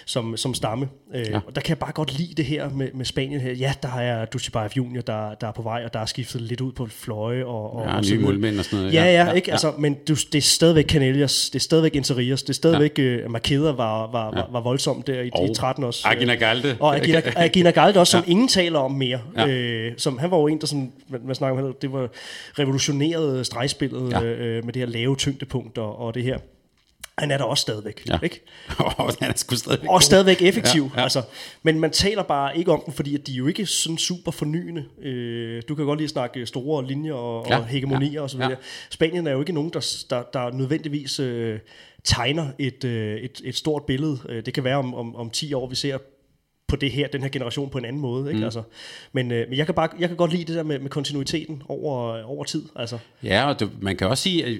som, 0.06 0.38
som 0.38 0.54
stamme. 0.54 0.90
Øh, 1.16 1.26
ja. 1.30 1.40
Og 1.48 1.56
der 1.56 1.62
kan 1.62 1.70
jeg 1.70 1.78
bare 1.78 1.92
godt 1.92 2.18
lide 2.18 2.34
det 2.38 2.46
her 2.46 2.70
med, 2.70 2.90
med 2.94 3.06
Spanien 3.06 3.42
her. 3.42 3.52
Ja, 3.52 3.74
der 3.84 3.96
er 3.96 4.26
Dushibayev 4.26 4.70
Junior, 4.78 5.02
der, 5.02 5.34
der 5.34 5.48
er 5.48 5.52
på 5.52 5.62
vej, 5.62 5.82
og 5.86 5.94
der 5.94 6.00
er 6.00 6.06
skiftet 6.06 6.42
lidt 6.42 6.62
ud 6.62 6.72
på 6.72 6.88
fløje. 6.92 7.46
Og, 7.46 7.76
og, 7.76 7.86
ja, 7.86 7.96
og 7.96 8.04
nye 8.12 8.20
målmænd 8.20 8.60
og 8.60 8.66
sådan 8.66 8.80
noget. 8.80 8.94
Ja, 8.94 9.04
ja, 9.04 9.26
ja 9.26 9.32
ikke? 9.32 9.48
Ja. 9.48 9.54
Altså, 9.54 9.74
men 9.78 9.94
du, 10.08 10.14
det 10.14 10.36
er 10.36 10.42
stadigvæk 10.42 10.90
Canelias, 10.90 11.50
det 11.50 11.60
er 11.60 11.64
stadigvæk 11.64 11.96
Interias, 11.96 12.44
det 12.44 12.50
er 12.50 12.54
stadigvæk, 12.54 13.00
ja. 13.00 13.26
uh, 13.26 13.32
Makeda 13.32 13.72
var, 13.72 14.12
var, 14.12 14.32
ja. 14.36 14.42
var, 14.42 14.50
var 14.52 14.62
voldsom 14.62 15.02
der 15.02 15.22
i, 15.22 15.30
og 15.34 15.50
i 15.50 15.54
13 15.56 15.84
også. 15.84 16.08
Agina 16.08 16.36
Galde. 16.36 16.78
Og 16.80 16.96
Agina, 16.96 17.22
Agina 17.36 17.72
Galde 17.72 18.00
også, 18.00 18.12
som 18.12 18.24
ja. 18.28 18.32
ingen 18.32 18.48
taler 18.48 18.80
om 18.80 18.92
mere. 18.92 19.20
Ja. 19.38 19.48
Øh, 19.48 19.92
som, 19.98 20.18
han 20.18 20.32
var 20.32 20.38
jo 20.38 20.48
en, 20.48 20.62
der 20.62 20.68
sådan, 20.68 20.92
man 21.26 21.36
snakker 21.36 21.64
om, 21.64 21.76
det 21.82 21.94
var 21.94 22.10
revolutioneret 22.60 23.46
stregspillet 23.46 24.12
ja. 24.12 24.22
Øh, 24.26 24.65
med 24.65 24.74
det 24.74 24.80
her 24.80 24.88
lave 24.88 25.15
tyngdepunkt 25.15 25.78
og, 25.78 25.99
og 25.99 26.13
det 26.15 26.24
her. 26.24 26.38
Han 27.17 27.32
er 27.32 27.38
der 27.38 27.43
også 27.45 27.61
stadigvæk, 27.61 28.03
Ja. 28.09 28.19
ikke? 28.24 28.41
Og 28.97 29.13
han 29.19 29.30
er 29.30 29.34
sgu 29.36 29.55
stadigvæk 29.55 29.89
Og 29.89 30.03
stadigvæk 30.03 30.41
effektiv. 30.41 30.84
Ja, 30.84 30.99
Ja. 30.99 31.03
Altså, 31.03 31.21
men 31.63 31.80
man 31.80 31.91
taler 31.91 32.24
bare 32.24 32.57
ikke 32.57 32.71
om 32.71 32.82
den, 32.86 32.93
fordi 32.93 33.15
at 33.15 33.28
de 33.28 33.34
er 33.34 33.36
jo 33.38 33.47
ikke 33.47 33.65
sådan 33.65 33.97
super 33.97 34.32
fornyende. 34.32 34.86
Øh, 35.01 35.61
du 35.69 35.76
kan 35.76 35.86
godt 35.86 35.99
lige 35.99 36.07
snakke 36.09 36.45
store 36.45 36.88
linjer 36.88 37.13
og, 37.13 37.45
Ja, 37.49 37.57
og 37.57 37.65
hegemonier 37.67 38.11
ja, 38.11 38.21
og 38.21 38.30
så 38.30 38.38
videre. 38.38 38.49
ja. 38.49 38.55
Ja. 38.55 38.63
Spanien 38.89 39.28
er 39.28 39.32
jo 39.32 39.39
ikke 39.39 39.53
nogen, 39.53 39.69
der, 39.74 40.03
der, 40.09 40.24
der 40.34 40.51
nødvendigvis 40.51 41.19
øh, 41.19 41.59
tegner 42.03 42.47
et, 42.59 42.84
øh, 42.84 43.17
et, 43.17 43.41
et 43.43 43.55
stort 43.55 43.84
billede. 43.86 44.17
Øh, 44.30 44.45
Det 44.45 44.53
kan 44.53 44.63
være 44.63 44.78
om, 44.78 44.93
om, 44.95 45.15
om 45.15 45.30
10 45.30 45.53
år, 45.53 45.67
vi 45.69 45.76
ser 45.76 45.97
på 46.74 46.78
det 46.78 46.91
her, 46.91 47.07
den 47.07 47.21
her 47.21 47.30
generation 47.30 47.69
på 47.69 47.78
en 47.78 47.86
anden 47.86 48.01
måde. 48.01 48.30
Ikke? 48.30 48.38
Mm. 48.38 48.43
Altså, 48.43 48.61
men 49.11 49.32
øh, 49.32 49.49
men 49.49 49.57
jeg, 49.57 49.65
kan 49.65 49.76
bare, 49.76 49.89
jeg 49.99 50.07
kan 50.09 50.17
godt 50.17 50.32
lide 50.32 50.43
det 50.43 50.55
der 50.55 50.63
med, 50.63 50.80
med 50.80 50.89
kontinuiteten 50.89 51.61
over, 51.67 52.24
over 52.24 52.43
tid. 52.43 52.63
Altså. 52.76 52.97
Ja, 53.24 53.49
og 53.49 53.59
du, 53.59 53.69
man 53.82 53.97
kan 53.97 54.07
også 54.07 54.24
sige, 54.24 54.45
at 54.45 54.51
øh, 54.51 54.59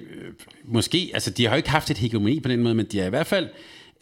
måske, 0.64 1.10
altså 1.14 1.30
de 1.30 1.44
har 1.44 1.50
jo 1.50 1.56
ikke 1.56 1.70
haft 1.70 1.90
et 1.90 1.98
hegemoni 1.98 2.40
på 2.40 2.48
den 2.48 2.62
måde, 2.62 2.74
men 2.74 2.86
de 2.86 2.98
har 2.98 3.06
i 3.06 3.10
hvert 3.10 3.26
fald, 3.26 3.48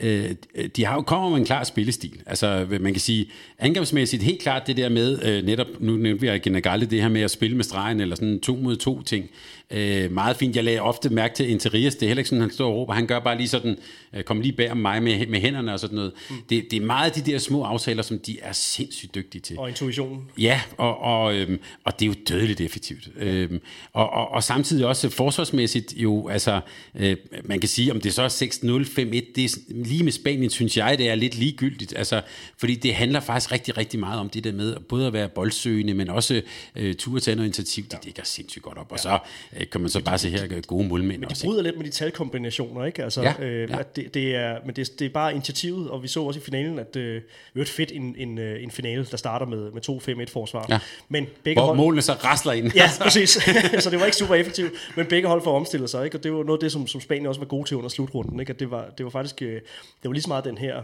øh, 0.01 0.31
de 0.77 0.85
har 0.85 0.95
jo 0.95 1.03
kommer 1.03 1.31
med 1.31 1.39
en 1.39 1.45
klar 1.45 1.65
spillestil. 1.65 2.21
Altså 2.27 2.67
man 2.81 2.93
kan 2.93 3.01
sige, 3.01 3.27
angrebsmæssigt 3.59 4.23
helt 4.23 4.43
klart 4.43 4.67
det 4.67 4.77
der 4.77 4.89
med, 4.89 5.23
øh, 5.23 5.45
netop, 5.45 5.67
nu 5.81 5.93
nævnte 5.93 6.21
vi 6.21 6.39
Genegalle, 6.39 6.87
det 6.87 7.03
her 7.03 7.09
med 7.09 7.21
at 7.21 7.31
spille 7.31 7.57
med 7.57 7.65
stregen, 7.65 8.01
eller 8.01 8.17
sådan 8.17 8.41
to 8.41 8.57
mod 8.57 8.77
to 8.77 9.03
ting. 9.03 9.31
Øh, 9.71 10.13
meget 10.13 10.37
fint, 10.37 10.57
jeg 10.57 10.65
lagde 10.65 10.81
ofte 10.81 11.09
mærke 11.09 11.35
til 11.35 11.51
Interias, 11.51 11.95
det 11.95 12.03
er 12.03 12.07
heller 12.09 12.21
ikke 12.21 12.29
sådan, 12.29 12.41
han 12.41 12.51
står 12.51 12.69
og 12.69 12.77
råber, 12.77 12.93
han 12.93 13.07
gør 13.07 13.19
bare 13.19 13.37
lige 13.37 13.49
sådan, 13.49 13.77
øh, 14.13 14.23
kom 14.23 14.41
lige 14.41 14.53
bag 14.53 14.71
om 14.71 14.77
mig 14.77 15.03
med, 15.03 15.27
med 15.27 15.41
hænderne 15.41 15.73
og 15.73 15.81
sådan 15.81 15.97
noget. 15.97 16.13
Mm. 16.31 16.37
Det, 16.51 16.65
det 16.71 16.83
er 16.83 16.87
meget 16.87 17.15
de 17.15 17.33
der 17.33 17.39
små 17.39 17.63
aftaler, 17.63 18.03
som 18.03 18.19
de 18.19 18.41
er 18.43 18.53
sindssygt 18.53 19.15
dygtige 19.15 19.43
til. 19.43 19.59
Og 19.59 19.69
intuitionen. 19.69 20.23
Ja, 20.39 20.61
og, 20.77 20.99
og, 20.99 21.37
øhm, 21.37 21.59
og 21.85 22.01
det 22.01 22.05
er 22.05 22.09
jo 22.09 22.15
dødeligt 22.29 22.61
effektivt. 22.61 23.09
Øhm, 23.17 23.61
og, 23.93 24.11
og, 24.11 24.29
og 24.29 24.43
samtidig 24.45 24.87
også 24.87 25.09
forsvarsmæssigt 25.09 25.95
jo, 25.97 26.29
altså, 26.29 26.61
øh, 26.95 27.17
man 27.45 27.61
kan 27.61 27.69
sige, 27.69 27.93
om 27.93 28.01
det 28.01 28.15
så 28.15 28.23
er 28.23 28.29
6-0, 28.29 29.01
5-1, 29.01 29.33
det 29.35 29.45
er, 29.45 29.82
lige 29.83 30.05
med 30.05 30.13
Spanien, 30.13 30.51
synes 30.51 30.77
jeg, 30.77 30.99
det 30.99 31.09
er 31.11 31.15
lidt 31.15 31.35
ligegyldigt. 31.35 31.95
Altså, 31.97 32.21
fordi 32.59 32.75
det 32.75 32.95
handler 32.95 33.21
faktisk 33.21 33.53
rigtig, 33.53 33.77
rigtig 33.77 34.01
meget 34.01 34.21
om 34.21 34.29
det 34.29 34.45
der 34.45 34.53
med 34.53 34.77
både 34.89 35.07
at 35.07 35.13
være 35.13 35.29
boldsøgende, 35.29 35.95
men 35.95 36.09
også 36.09 36.43
øh, 36.77 36.95
turde 36.95 37.21
tage 37.21 37.35
noget 37.35 37.47
initiativ. 37.47 37.85
Det 37.85 37.99
dækker 38.05 38.23
sindssygt 38.25 38.63
godt 38.65 38.79
op. 38.79 38.93
Og 38.93 38.99
så 38.99 39.19
øh, 39.61 39.67
kan 39.73 39.81
man 39.81 39.91
så 39.91 40.03
bare 40.05 40.19
se 40.19 40.29
her 40.31 40.61
gode 40.61 40.89
målmænd 40.89 41.23
De 41.23 41.27
også. 41.27 41.45
bryder 41.45 41.63
lidt 41.63 41.77
med 41.77 41.85
de 41.85 41.91
talkombinationer, 41.91 42.85
ikke? 42.85 43.05
Altså, 43.05 43.23
Ja, 43.23 43.45
øh, 43.45 43.71
ja. 43.71 43.79
At 43.79 43.97
det, 43.97 44.15
det 44.15 44.37
er, 44.37 44.57
men 44.67 44.77
det, 44.77 44.99
det 44.99 45.05
er 45.05 45.11
bare 45.11 45.33
initiativet, 45.33 45.91
og 45.91 46.03
vi 46.03 46.09
så 46.09 46.23
også 46.23 46.41
i 46.41 46.43
finalen, 46.43 46.79
at 46.79 46.97
øh, 46.97 47.23
det 47.55 47.63
et 47.63 47.69
fedt 47.69 47.93
en, 47.93 48.15
en, 48.19 48.39
øh, 48.39 48.63
en 48.63 48.71
finale, 48.71 49.07
der 49.11 49.17
starter 49.17 49.47
med, 49.47 49.71
med 49.73 49.81
to 49.81 50.03
5-1-forsvar. 50.09 50.67
Ja. 50.69 50.79
Men 51.09 51.27
begge 51.45 51.61
Hvor 51.61 51.67
hold... 51.67 51.77
målene 51.77 52.03
så 52.03 52.13
rasler 52.13 52.53
ind. 52.53 52.73
Ja, 52.75 52.91
præcis. 53.01 53.31
så 53.85 53.91
det 53.91 53.99
var 54.01 54.05
ikke 54.05 54.17
super 54.17 54.35
effektivt, 54.35 54.73
men 54.97 55.07
begge 55.07 55.29
hold 55.29 55.43
får 55.45 55.57
omstillet 55.57 55.91
sig, 55.91 56.05
ikke? 56.05 56.19
Og 56.19 56.25
det 56.25 56.33
var 56.33 56.45
noget 56.45 56.59
af 56.59 56.61
det, 56.61 56.73
som, 56.73 56.87
som 56.87 57.01
Spanien 57.01 57.27
også 57.27 57.41
var 57.41 57.47
gode 57.47 57.69
til 57.69 57.77
under 57.77 57.89
slutrunden, 57.89 58.41
ikke? 58.41 58.51
At 58.51 58.61
det 58.61 58.71
var, 58.71 58.87
det 58.99 59.05
var 59.05 59.11
faktisk, 59.11 59.43
øh, 59.43 59.61
det 60.03 60.09
var 60.09 60.13
lige 60.13 60.23
så 60.23 60.29
meget 60.29 60.45
den 60.45 60.59
her, 60.59 60.83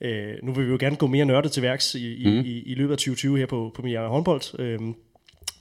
øh, 0.00 0.34
nu 0.42 0.52
vil 0.52 0.66
vi 0.66 0.70
jo 0.70 0.76
gerne 0.80 0.96
gå 0.96 1.06
mere 1.06 1.24
nørdet 1.24 1.52
til 1.52 1.62
værks 1.62 1.94
i, 1.94 2.22
mm. 2.26 2.40
i, 2.40 2.62
i, 2.62 2.74
løbet 2.74 2.92
af 2.92 2.98
2020 2.98 3.38
her 3.38 3.46
på, 3.46 3.72
på 3.74 3.82
Milliarder 3.82 4.08
håndbold, 4.08 4.60
øh, 4.60 4.78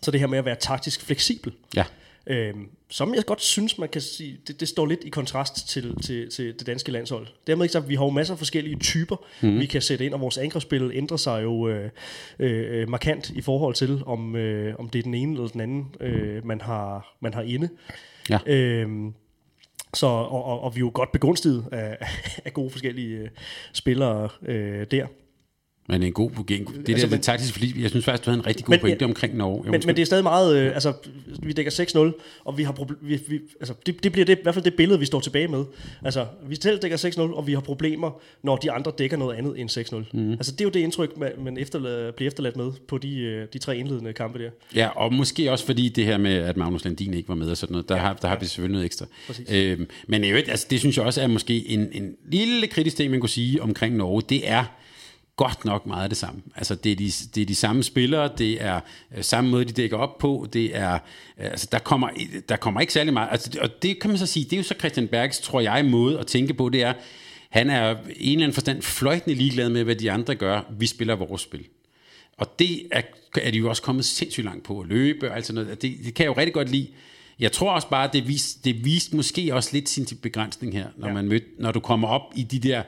så 0.02 0.12
det 0.12 0.20
her 0.20 0.28
med 0.28 0.38
at 0.38 0.46
være 0.46 0.56
taktisk 0.60 1.02
fleksibel, 1.02 1.54
ja. 1.76 1.86
Øhm, 2.28 2.70
som 2.90 3.16
jeg 3.16 3.26
godt 3.26 3.42
synes, 3.42 3.78
man 3.78 3.90
kan 3.90 4.02
sige, 4.02 4.38
det, 4.48 4.60
det 4.60 4.68
står 4.68 4.86
lidt 4.86 5.04
i 5.04 5.10
kontrast 5.10 5.70
til, 5.70 5.96
til, 6.04 6.30
til 6.30 6.60
det 6.60 6.68
danske 6.68 6.92
landshold. 6.92 7.28
Dermed 7.48 7.66
ikke 7.66 7.74
sagt, 7.74 7.90
vi 7.90 7.96
har 7.96 8.06
jo 8.06 8.10
masser 8.10 8.34
af 8.34 8.38
forskellige 8.38 8.76
typer, 8.80 9.16
mm. 9.42 9.60
vi 9.60 9.66
kan 9.66 9.82
sætte 9.82 10.06
ind, 10.06 10.14
og 10.14 10.22
vores 10.22 10.38
angrebsspil 10.38 10.92
ændrer 10.94 11.18
sig 11.18 11.44
jo 11.44 11.68
øh, 11.68 11.90
øh, 12.40 12.90
markant 12.90 13.30
i 13.30 13.42
forhold 13.42 13.76
til, 13.76 14.02
om, 14.06 14.36
øh, 14.36 14.76
om 14.80 14.90
det 14.90 15.00
er 15.00 15.04
den 15.04 15.14
ene 15.14 15.34
eller 15.34 15.48
den 15.48 15.62
anden, 15.62 15.96
øh, 16.00 16.46
man, 16.46 16.62
har, 16.62 17.16
man 17.20 17.34
har 17.34 17.42
inde. 17.42 17.70
Ja. 18.30 18.40
Øhm, 18.46 19.14
så, 19.96 20.08
og, 20.08 20.46
og, 20.46 20.64
og 20.64 20.76
vi 20.76 20.78
er 20.78 20.86
jo 20.86 20.92
godt 20.94 21.12
begunstiget 21.12 21.66
af, 21.72 21.98
af 22.46 22.54
gode 22.54 22.70
forskellige 22.70 23.18
øh, 23.18 23.30
spillere 23.74 24.30
øh, 24.46 24.88
der. 24.92 25.08
Men 25.90 26.04
en 26.04 26.14
god 26.14 26.32
det 26.32 26.52
Altså, 26.60 26.76
der 26.88 26.96
det 26.96 27.12
men- 27.12 27.22
taktiske 27.22 27.54
fordi 27.54 27.82
jeg 27.82 27.90
synes 27.90 28.06
faktisk, 28.06 28.26
du 28.26 28.30
havde 28.30 28.40
en 28.40 28.46
rigtig 28.48 28.66
god 28.66 28.72
Men- 28.74 28.80
pointe 28.80 29.04
omkring 29.04 29.36
Norge. 29.38 29.64
Men, 29.72 29.82
men 29.86 29.96
det 29.96 30.02
er 30.02 30.06
stadig 30.06 30.24
meget, 30.24 30.58
øh, 30.58 30.74
altså, 30.74 30.94
vi 31.44 31.52
dækker 31.54 31.72
6-0, 31.72 32.14
og 32.46 32.58
vi 32.58 32.64
har 32.64 32.72
proble- 32.72 32.98
vi, 33.02 33.20
vi, 33.28 33.40
altså, 33.60 33.74
det, 33.86 34.04
det 34.04 34.12
bliver 34.12 34.26
det, 34.26 34.38
i 34.38 34.42
hvert 34.44 34.54
fald 34.56 34.66
det 34.66 34.74
billede, 34.74 35.00
vi 35.00 35.06
står 35.06 35.20
tilbage 35.20 35.48
med. 35.48 35.64
Altså, 36.06 36.26
vi 36.48 36.56
selv 36.56 36.80
dækker 36.80 36.98
6-0, 36.98 37.20
og 37.20 37.48
vi 37.48 37.54
har 37.54 37.60
problemer, 37.60 38.12
når 38.44 38.56
de 38.56 38.72
andre 38.72 38.92
dækker 38.98 39.18
noget 39.18 39.36
andet 39.38 39.60
end 39.60 39.70
6-0. 39.70 39.96
Mhm. 40.14 40.24
Mm. 40.26 40.32
Altså, 40.32 40.52
det 40.52 40.62
er 40.62 40.66
jo 40.66 40.70
det 40.72 40.80
indtryk, 40.80 41.18
man, 41.18 41.32
man 41.44 41.58
efterla- 41.58 42.12
bliver 42.16 42.28
efterladt 42.28 42.58
med 42.58 42.72
på 42.88 42.98
de, 42.98 43.20
øh, 43.20 43.48
de 43.54 43.58
tre 43.58 43.78
indledende 43.78 44.14
kampe 44.14 44.40
der. 44.44 44.50
Ja, 44.76 44.88
og 44.88 45.14
måske 45.14 45.52
også 45.52 45.66
fordi 45.66 45.90
det 45.90 46.06
her 46.06 46.18
med, 46.18 46.34
at 46.34 46.58
Magnus 46.58 46.84
Landin 46.86 47.14
ikke 47.14 47.30
var 47.30 47.36
med 47.36 47.48
og 47.50 47.58
sådan 47.58 47.72
noget, 47.74 47.90
der, 47.90 47.96
ja, 47.96 48.02
har, 48.02 48.14
der 48.14 48.28
har 48.28 48.40
vi 48.40 48.46
selvfølgelig 48.46 48.74
noget 48.74 48.86
ekstra. 48.86 49.06
Præcis. 49.28 49.52
Øhm, 49.52 49.88
men 50.08 50.24
øvrigt, 50.24 50.50
altså, 50.50 50.68
det 50.70 50.80
synes 50.80 50.98
jeg 50.98 51.06
også 51.06 51.22
er 51.22 51.28
måske 51.28 51.70
en, 51.70 51.88
en 51.92 52.12
lille 52.32 52.68
kritisk 52.68 52.98
ting, 52.98 53.12
man 53.12 53.20
kunne 53.20 53.30
sige 53.30 53.62
omkring 53.62 53.96
Norge. 53.96 54.22
Det 54.30 54.50
er 54.52 54.64
godt 55.36 55.66
nok 55.66 55.86
meget 55.86 56.04
af 56.04 56.10
det 56.10 56.18
samme. 56.18 56.42
Altså, 56.56 56.76
det 56.76 56.92
er 56.92 56.96
de, 56.96 57.12
det 57.36 57.42
er 57.42 57.46
de 57.46 57.56
samme 57.56 57.84
spillere, 57.84 58.30
det 58.38 58.64
er 58.64 58.80
øh, 59.18 59.24
samme 59.24 59.50
måde, 59.50 59.66
de 59.66 59.72
dækker 59.72 59.98
op 59.98 60.18
på, 60.18 60.48
det 60.54 60.78
er, 60.78 60.94
øh, 60.94 61.00
altså, 61.46 61.68
der 61.72 61.80
kommer, 61.80 62.10
der 62.50 62.56
kommer 62.56 62.82
ikke 62.82 62.94
særlig 62.94 63.14
meget, 63.14 63.30
altså, 63.32 63.60
og 63.62 63.70
det 63.82 64.00
kan 64.00 64.10
man 64.10 64.18
så 64.18 64.26
sige, 64.26 64.44
det 64.44 64.54
er 64.54 64.58
jo 64.58 64.64
så 64.64 64.76
Christian 64.80 65.08
Bergs, 65.08 65.40
tror 65.40 65.62
jeg, 65.62 65.86
måde 65.86 66.20
at 66.20 66.28
tænke 66.28 66.54
på, 66.54 66.70
det 66.70 66.84
er, 66.84 66.94
han 67.50 67.70
er 67.70 67.96
i 68.16 68.28
en 68.28 68.32
eller 68.32 68.46
anden 68.46 68.54
forstand 68.54 68.82
fløjtende 68.82 69.36
ligeglad 69.36 69.70
med, 69.70 69.84
hvad 69.84 69.96
de 69.96 70.12
andre 70.12 70.36
gør. 70.36 70.62
Vi 70.80 70.88
spiller 70.88 71.16
vores 71.16 71.42
spil. 71.42 71.66
Og 72.38 72.60
det 72.60 72.88
er, 72.92 73.02
er 73.42 73.52
de 73.52 73.58
jo 73.58 73.70
også 73.70 73.82
kommet 73.82 74.06
sindssygt 74.06 74.46
langt 74.46 74.64
på 74.64 74.80
at 74.80 74.88
løbe 74.88 75.30
og 75.30 75.36
alt 75.36 75.46
sådan 75.46 75.64
noget. 75.64 75.82
Det, 75.82 75.98
det 76.06 76.14
kan 76.14 76.24
jeg 76.24 76.30
jo 76.30 76.38
rigtig 76.38 76.54
godt 76.54 76.70
lide. 76.70 76.88
Jeg 77.40 77.52
tror 77.52 77.72
også 77.72 77.90
bare, 77.90 78.10
det 78.14 78.28
viste, 78.28 78.60
det 78.64 78.86
viste 78.86 79.16
måske 79.16 79.54
også 79.54 79.70
lidt 79.74 79.90
sin 79.90 80.08
begrænsning 80.22 80.74
her, 80.74 80.88
når, 80.98 81.08
ja. 81.08 81.14
man 81.14 81.28
mødte, 81.28 81.46
når 81.60 81.72
du 81.72 81.80
kommer 81.80 82.08
op 82.08 82.22
i 82.36 82.44
de 82.44 82.60
der 82.60 82.84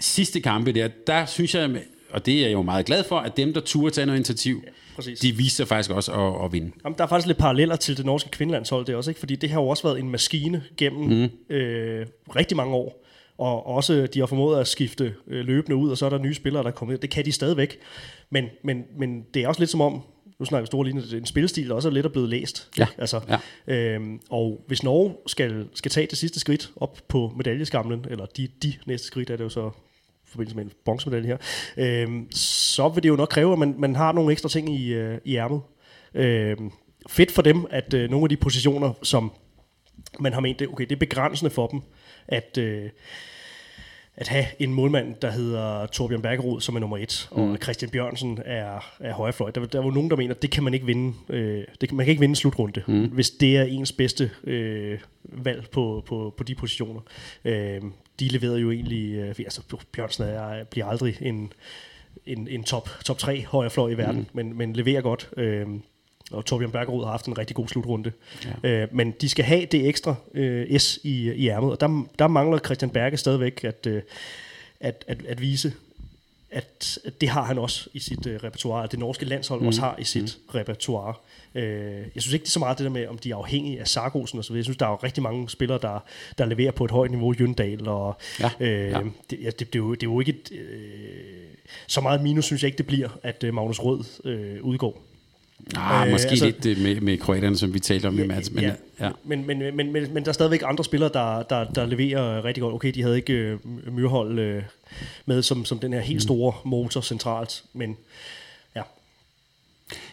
sidste 0.00 0.40
kampe 0.40 0.72
der. 0.72 0.88
Der 1.06 1.26
synes 1.26 1.54
jeg, 1.54 1.82
og 2.10 2.26
det 2.26 2.34
er 2.34 2.42
jeg 2.42 2.52
jo 2.52 2.62
meget 2.62 2.86
glad 2.86 3.04
for, 3.04 3.18
at 3.18 3.36
dem, 3.36 3.54
der 3.54 3.60
turde 3.60 3.94
tage 3.94 4.06
noget 4.06 4.18
initiativ, 4.18 4.62
ja, 4.66 4.70
præcis. 4.96 5.20
de 5.20 5.32
viste 5.32 5.56
sig 5.56 5.68
faktisk 5.68 5.90
også 5.90 6.12
at, 6.12 6.44
at 6.44 6.52
vinde. 6.52 6.70
Jamen, 6.84 6.98
der 6.98 7.04
er 7.04 7.08
faktisk 7.08 7.26
lidt 7.26 7.38
paralleller 7.38 7.76
til 7.76 7.96
det 7.96 8.06
norske 8.06 8.30
kvindelandshold, 8.30 8.86
det 8.86 8.94
også, 8.94 9.10
ikke? 9.10 9.18
fordi 9.18 9.36
det 9.36 9.50
har 9.50 9.60
jo 9.60 9.68
også 9.68 9.82
været 9.82 9.98
en 9.98 10.10
maskine 10.10 10.62
gennem 10.76 11.30
mm. 11.50 11.56
øh, 11.56 12.06
rigtig 12.36 12.56
mange 12.56 12.74
år. 12.74 13.04
Og 13.38 13.66
også, 13.66 14.06
de 14.14 14.18
har 14.18 14.26
formået 14.26 14.60
at 14.60 14.68
skifte 14.68 15.14
øh, 15.26 15.44
løbende 15.44 15.76
ud, 15.76 15.90
og 15.90 15.98
så 15.98 16.06
er 16.06 16.10
der 16.10 16.18
nye 16.18 16.34
spillere, 16.34 16.62
der 16.62 16.68
er 16.68 16.72
kommet 16.72 16.94
ind. 16.94 17.00
Det 17.00 17.10
kan 17.10 17.24
de 17.24 17.32
stadigvæk. 17.32 17.78
Men, 18.30 18.44
men, 18.64 18.84
men 18.98 19.22
det 19.34 19.42
er 19.42 19.48
også 19.48 19.60
lidt 19.60 19.70
som 19.70 19.80
om, 19.80 20.02
nu 20.38 20.44
snakker 20.44 20.62
vi 20.62 20.66
store 20.66 20.88
er 20.88 21.18
en 21.18 21.26
spilstil, 21.26 21.68
der 21.68 21.74
også 21.74 21.88
er 21.88 21.92
lidt 21.92 22.06
er 22.06 22.10
blevet 22.10 22.28
læst. 22.28 22.68
Ja, 22.78 22.86
Altså, 22.98 23.20
ja. 23.28 23.74
Øhm, 23.74 24.20
og 24.30 24.64
hvis 24.66 24.82
Norge 24.82 25.14
skal, 25.26 25.68
skal 25.74 25.90
tage 25.90 26.06
det 26.06 26.18
sidste 26.18 26.40
skridt 26.40 26.70
op 26.76 26.98
på 27.08 27.32
medaljeskamlen, 27.36 28.04
eller 28.10 28.26
de, 28.26 28.48
de 28.62 28.74
næste 28.86 29.06
skridt 29.06 29.30
er 29.30 29.36
det 29.36 29.44
jo 29.44 29.48
så 29.48 29.70
forbindelse 30.30 30.56
med 30.56 30.64
en 30.64 30.72
bronzemedalje 30.84 31.28
her, 31.28 31.36
øhm, 31.76 32.30
så 32.32 32.88
vil 32.88 33.02
det 33.02 33.08
jo 33.08 33.16
nok 33.16 33.28
kræve, 33.28 33.52
at 33.52 33.58
man, 33.58 33.74
man 33.78 33.96
har 33.96 34.12
nogle 34.12 34.32
ekstra 34.32 34.48
ting 34.48 34.74
i, 34.74 34.92
øh, 34.92 35.18
i 35.24 35.36
ærmet. 35.36 35.60
Øhm, 36.14 36.70
fedt 37.08 37.32
for 37.32 37.42
dem, 37.42 37.66
at 37.70 37.94
øh, 37.94 38.10
nogle 38.10 38.24
af 38.24 38.28
de 38.28 38.36
positioner, 38.36 38.92
som 39.02 39.32
man 40.20 40.32
har 40.32 40.40
ment, 40.40 40.58
det, 40.58 40.68
okay, 40.68 40.84
det 40.84 40.92
er 40.92 40.98
begrænsende 40.98 41.50
for 41.50 41.66
dem, 41.66 41.80
at, 42.28 42.58
øh, 42.58 42.90
at 44.16 44.28
have 44.28 44.44
en 44.58 44.74
målmand, 44.74 45.14
der 45.22 45.30
hedder 45.30 45.86
Torbjørn 45.86 46.22
Bergerud, 46.22 46.60
som 46.60 46.76
er 46.76 46.80
nummer 46.80 46.96
et, 46.98 47.28
mm. 47.36 47.42
og 47.42 47.58
Christian 47.62 47.90
Bjørnsen 47.90 48.38
er, 48.44 48.96
er 49.00 49.12
højrefløj. 49.12 49.50
Der, 49.50 49.66
der 49.66 49.80
var 49.80 49.90
nogen, 49.90 50.10
der 50.10 50.16
mener, 50.16 50.34
at 50.34 50.42
det 50.42 50.50
kan 50.50 50.62
man 50.64 50.74
ikke 50.74 50.86
vinde. 50.86 51.14
Øh, 51.28 51.64
det, 51.80 51.88
kan- 51.88 51.96
man 51.96 52.06
kan 52.06 52.10
ikke 52.10 52.20
vinde 52.20 52.32
en 52.32 52.36
slutrunde, 52.36 52.82
mm. 52.86 53.04
hvis 53.04 53.30
det 53.30 53.56
er 53.56 53.62
ens 53.64 53.92
bedste 53.92 54.30
øh, 54.44 54.98
valg 55.24 55.70
på, 55.72 56.02
på, 56.06 56.34
på 56.36 56.44
de 56.44 56.54
positioner. 56.54 57.00
Øh, 57.44 57.80
de 58.20 58.28
leverede 58.28 58.60
jo 58.60 58.70
egentlig, 58.70 59.14
øh, 59.14 59.34
altså 59.38 59.62
Bjørnsen 59.92 60.24
er, 60.24 60.64
bliver 60.64 60.86
aldrig 60.86 61.18
en, 61.20 61.52
en, 62.26 62.48
en 62.48 62.64
top, 62.64 62.90
top 63.04 63.18
3 63.18 63.44
højrefløj 63.44 63.90
i 63.90 63.98
verden, 63.98 64.20
mm. 64.20 64.26
men, 64.32 64.58
men 64.58 64.72
leverer 64.72 65.00
godt. 65.00 65.30
Øh, 65.36 65.66
og 66.32 66.44
Torbjørn 66.44 66.70
Bergerud 66.70 67.04
har 67.04 67.10
haft 67.10 67.26
en 67.26 67.38
rigtig 67.38 67.56
god 67.56 67.68
slutrunde. 67.68 68.12
Ja. 68.64 68.82
Øh, 68.82 68.88
men 68.92 69.14
de 69.20 69.28
skal 69.28 69.44
have 69.44 69.66
det 69.66 69.88
ekstra 69.88 70.14
øh, 70.34 70.78
S 70.78 70.98
i, 71.02 71.32
i 71.32 71.48
ærmet, 71.48 71.70
og 71.70 71.80
der, 71.80 72.06
der 72.18 72.28
mangler 72.28 72.58
Christian 72.58 72.90
Berge 72.90 73.16
stadigvæk 73.16 73.64
at, 73.64 73.86
øh, 73.86 74.02
at, 74.80 75.04
at, 75.08 75.26
at 75.26 75.40
vise, 75.40 75.72
at, 76.50 76.98
det 77.20 77.28
har 77.28 77.42
han 77.42 77.58
også 77.58 77.88
i 77.92 77.98
sit 77.98 78.26
øh, 78.26 78.40
repertoire, 78.44 78.84
at 78.84 78.90
det 78.90 78.98
norske 78.98 79.24
landshold 79.24 79.60
mm. 79.60 79.66
også 79.66 79.80
har 79.80 79.96
i 79.98 80.04
sit 80.04 80.38
mm. 80.46 80.54
repertoire. 80.54 81.14
Øh, 81.54 81.62
jeg 82.14 82.22
synes 82.22 82.32
ikke, 82.32 82.42
det 82.42 82.48
er 82.48 82.52
så 82.52 82.58
meget 82.58 82.78
det 82.78 82.84
der 82.84 82.90
med, 82.90 83.06
om 83.06 83.18
de 83.18 83.30
er 83.30 83.36
afhængige 83.36 83.80
af 83.80 83.88
Sargosen 83.88 84.38
og 84.38 84.44
så 84.44 84.52
videre. 84.52 84.58
Jeg 84.58 84.64
synes, 84.64 84.76
der 84.76 84.86
er 84.86 84.90
jo 84.90 84.96
rigtig 84.96 85.22
mange 85.22 85.48
spillere, 85.48 85.78
der, 85.82 86.04
der 86.38 86.44
leverer 86.44 86.70
på 86.70 86.84
et 86.84 86.90
højt 86.90 87.10
niveau, 87.10 87.34
Jøndal, 87.40 87.88
og 87.88 88.16
Ja, 88.40 88.50
øh, 88.60 88.90
ja. 88.90 89.00
Det, 89.30 89.38
ja, 89.42 89.50
det, 89.50 89.58
det, 89.58 89.74
er 89.74 89.78
jo, 89.78 89.94
det 89.94 90.02
er 90.02 90.10
jo 90.10 90.20
ikke 90.20 90.32
et, 90.32 90.52
øh, 90.52 91.48
så 91.86 92.00
meget 92.00 92.22
minus, 92.22 92.44
synes 92.44 92.62
jeg 92.62 92.68
ikke, 92.68 92.78
det 92.78 92.86
bliver, 92.86 93.08
at 93.22 93.44
øh, 93.44 93.54
Magnus 93.54 93.80
Rød 93.80 94.04
øh, 94.24 94.62
udgår. 94.62 95.07
Ah, 95.76 96.06
Øh, 96.06 96.12
måske 96.12 96.30
altså- 96.30 96.44
lidt 96.44 96.66
øh, 96.66 96.78
med, 96.78 97.00
med 97.00 97.18
kroaterne, 97.18 97.56
som 97.56 97.74
vi 97.74 97.78
talte 97.80 98.06
om 98.06 98.14
med 98.14 98.26
Mads. 98.26 98.52
Men, 98.52 98.64
ja. 98.64 98.72
Ja. 99.00 99.10
Men, 99.24 99.46
men, 99.46 99.58
men, 99.58 99.76
men, 99.76 100.14
men 100.14 100.22
der 100.22 100.28
er 100.28 100.32
stadigvæk 100.32 100.62
andre 100.64 100.84
spillere, 100.84 101.10
der, 101.14 101.42
der, 101.42 101.64
der 101.64 101.86
leverer 101.86 102.44
rigtig 102.44 102.62
godt. 102.62 102.74
Okay, 102.74 102.92
de 102.94 103.02
havde 103.02 103.16
ikke 103.16 103.32
øh, 103.32 103.58
Myrhold 103.92 104.38
øh, 104.38 104.62
med 105.26 105.42
som, 105.42 105.64
som 105.64 105.78
den 105.78 105.92
her 105.92 106.00
helt 106.00 106.22
store 106.22 106.52
motor 106.64 107.00
centralt, 107.00 107.62
men 107.72 107.96
ja, 108.76 108.82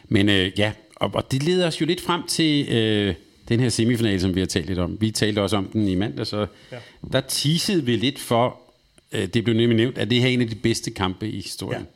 Men 0.07 0.29
øh, 0.29 0.51
ja, 0.59 0.71
og, 0.95 1.11
og 1.13 1.31
det 1.31 1.43
leder 1.43 1.67
os 1.67 1.81
jo 1.81 1.85
lidt 1.85 2.01
frem 2.01 2.27
til, 2.27 2.69
øh, 2.69 3.15
den 3.49 3.59
her 3.59 3.69
semifinale, 3.69 4.19
som 4.19 4.35
vi 4.35 4.39
har 4.39 4.47
talt 4.47 4.65
lidt 4.67 4.79
om. 4.79 4.97
Vi 5.01 5.11
talte 5.11 5.41
også 5.41 5.57
om 5.57 5.65
den 5.65 5.87
i 5.87 5.95
mandag, 5.95 6.27
så 6.27 6.47
ja. 6.71 6.77
der 7.11 7.21
teasede 7.21 7.85
vi 7.85 7.95
lidt 7.95 8.19
for, 8.19 8.59
øh, 9.11 9.25
det 9.25 9.43
blev 9.43 9.55
nemlig 9.55 9.77
nævnt, 9.77 9.97
at 9.97 10.09
det 10.09 10.21
her 10.21 10.27
er 10.27 10.31
en 10.31 10.41
af 10.41 10.49
de 10.49 10.55
bedste 10.55 10.91
kampe 10.91 11.29
i 11.29 11.41
historien. 11.41 11.81
Ja. 11.81 11.87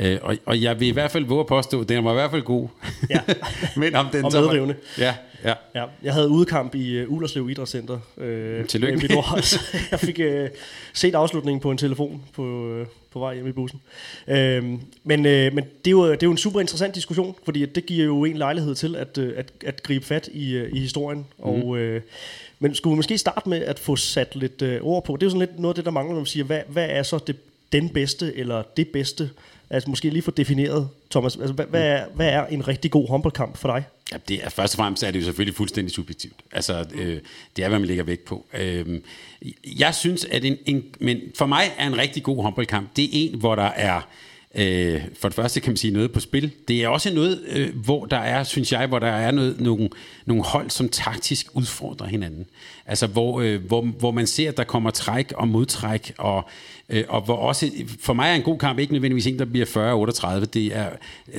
Øh, 0.00 0.18
og, 0.22 0.36
og 0.46 0.62
jeg 0.62 0.80
vil 0.80 0.88
i 0.88 0.90
hvert 0.90 1.10
fald 1.10 1.24
våge 1.24 1.40
at 1.40 1.46
påstå, 1.46 1.80
at 1.80 1.88
den 1.88 2.04
var 2.04 2.10
i 2.10 2.14
hvert 2.14 2.30
fald 2.30 2.42
god. 2.42 2.68
Ja. 3.10 3.20
Men 3.76 3.94
om 3.94 4.06
den 4.12 4.24
og 4.24 4.32
medrivende. 4.32 4.74
Ja, 4.98 5.14
ja. 5.44 5.54
ja. 5.74 5.84
Jeg 6.02 6.12
havde 6.12 6.28
udkamp 6.28 6.74
i 6.74 7.02
uh, 7.02 7.12
Ulerslev 7.12 7.50
Idrætscenter. 7.50 7.98
Øh, 8.18 8.66
Tillykke. 8.66 8.96
Med 8.96 9.58
jeg 9.90 10.00
fik 10.00 10.18
uh, 10.18 10.48
set 10.92 11.14
afslutningen 11.14 11.60
på 11.60 11.70
en 11.70 11.78
telefon 11.78 12.22
på, 12.34 12.42
uh, 12.42 12.86
på 13.12 13.18
vej 13.18 13.34
hjem 13.34 13.46
i 13.46 13.52
bussen. 13.52 13.80
Uh, 14.26 14.34
men 14.34 14.80
uh, 15.04 15.22
men 15.24 15.56
det, 15.56 15.86
er 15.86 15.90
jo, 15.90 16.10
det 16.10 16.22
er 16.22 16.26
jo 16.26 16.30
en 16.30 16.38
super 16.38 16.60
interessant 16.60 16.94
diskussion, 16.94 17.34
fordi 17.44 17.66
det 17.66 17.86
giver 17.86 18.04
jo 18.04 18.24
en 18.24 18.36
lejlighed 18.36 18.74
til 18.74 18.96
at, 18.96 19.18
uh, 19.18 19.28
at, 19.36 19.52
at 19.66 19.82
gribe 19.82 20.04
fat 20.04 20.28
i, 20.32 20.60
uh, 20.60 20.68
i 20.72 20.80
historien. 20.80 21.18
Mm. 21.18 21.44
Og, 21.44 21.66
uh, 21.66 21.96
men 22.58 22.74
skulle 22.74 22.94
vi 22.94 22.96
måske 22.96 23.18
starte 23.18 23.48
med 23.48 23.58
at 23.58 23.78
få 23.78 23.96
sat 23.96 24.36
lidt 24.36 24.62
uh, 24.62 24.68
ord 24.80 25.04
på? 25.04 25.16
Det 25.16 25.22
er 25.22 25.26
jo 25.26 25.30
sådan 25.30 25.48
lidt 25.48 25.58
noget 25.58 25.72
af 25.72 25.76
det, 25.76 25.84
der 25.84 25.90
mangler, 25.90 26.12
når 26.12 26.20
man 26.20 26.26
siger, 26.26 26.44
hvad, 26.44 26.60
hvad 26.68 26.86
er 26.90 27.02
så 27.02 27.18
det, 27.26 27.36
den 27.72 27.88
bedste 27.88 28.36
eller 28.36 28.62
det 28.76 28.88
bedste 28.88 29.30
Altså 29.70 29.90
måske 29.90 30.10
lige 30.10 30.22
få 30.22 30.30
defineret, 30.30 30.88
Thomas, 31.10 31.36
altså, 31.36 31.52
hvad, 31.52 31.66
hvad, 31.66 31.82
er, 31.82 32.04
hvad 32.14 32.28
er 32.28 32.46
en 32.46 32.68
rigtig 32.68 32.90
god 32.90 33.08
håndboldkamp 33.08 33.56
for 33.56 33.68
dig? 33.68 33.84
Ja, 34.12 34.16
det 34.28 34.44
er, 34.44 34.48
først 34.48 34.74
og 34.74 34.76
fremmest 34.76 35.02
er 35.02 35.10
det 35.10 35.18
jo 35.18 35.24
selvfølgelig 35.24 35.56
fuldstændig 35.56 35.94
subjektivt. 35.94 36.34
Altså, 36.52 36.84
øh, 36.94 37.18
det 37.56 37.64
er, 37.64 37.68
hvad 37.68 37.78
man 37.78 37.88
lægger 37.88 38.04
vægt 38.04 38.24
på. 38.24 38.46
Øh, 38.58 39.00
jeg 39.78 39.94
synes, 39.94 40.24
at 40.24 40.44
en, 40.44 40.56
en, 40.66 40.84
men 41.00 41.20
for 41.38 41.46
mig 41.46 41.62
er 41.78 41.86
en 41.86 41.98
rigtig 41.98 42.22
god 42.22 42.42
håndboldkamp, 42.42 42.96
det 42.96 43.04
er 43.04 43.08
en, 43.12 43.38
hvor 43.38 43.54
der 43.54 43.62
er 43.62 44.00
Øh, 44.54 45.02
for 45.20 45.28
det 45.28 45.36
første 45.36 45.60
kan 45.60 45.70
man 45.70 45.76
sige 45.76 45.92
noget 45.92 46.12
på 46.12 46.20
spil. 46.20 46.52
Det 46.68 46.82
er 46.82 46.88
også 46.88 47.14
noget, 47.14 47.40
øh, 47.48 47.76
hvor 47.84 48.04
der 48.04 48.16
er, 48.16 48.44
synes 48.44 48.72
jeg, 48.72 48.86
hvor 48.86 48.98
der 48.98 49.06
er 49.06 49.30
noget, 49.30 49.60
nogle, 49.60 49.88
nogle 50.26 50.42
hold, 50.42 50.70
som 50.70 50.88
taktisk 50.88 51.46
udfordrer 51.54 52.06
hinanden. 52.06 52.46
Altså 52.86 53.06
hvor, 53.06 53.40
øh, 53.40 53.64
hvor, 53.64 53.82
hvor 53.82 54.10
man 54.10 54.26
ser, 54.26 54.48
at 54.48 54.56
der 54.56 54.64
kommer 54.64 54.90
træk 54.90 55.32
og 55.36 55.48
modtræk, 55.48 56.14
og, 56.18 56.48
øh, 56.90 57.04
og 57.08 57.20
hvor 57.20 57.36
også, 57.36 57.70
for 58.00 58.12
mig 58.12 58.30
er 58.30 58.34
en 58.34 58.42
god 58.42 58.58
kamp 58.58 58.78
ikke 58.78 58.92
nødvendigvis 58.92 59.26
en, 59.26 59.38
der 59.38 59.44
bliver 59.44 59.66
40-38. 60.42 60.44
Det, 60.44 60.76
er, 60.76 60.88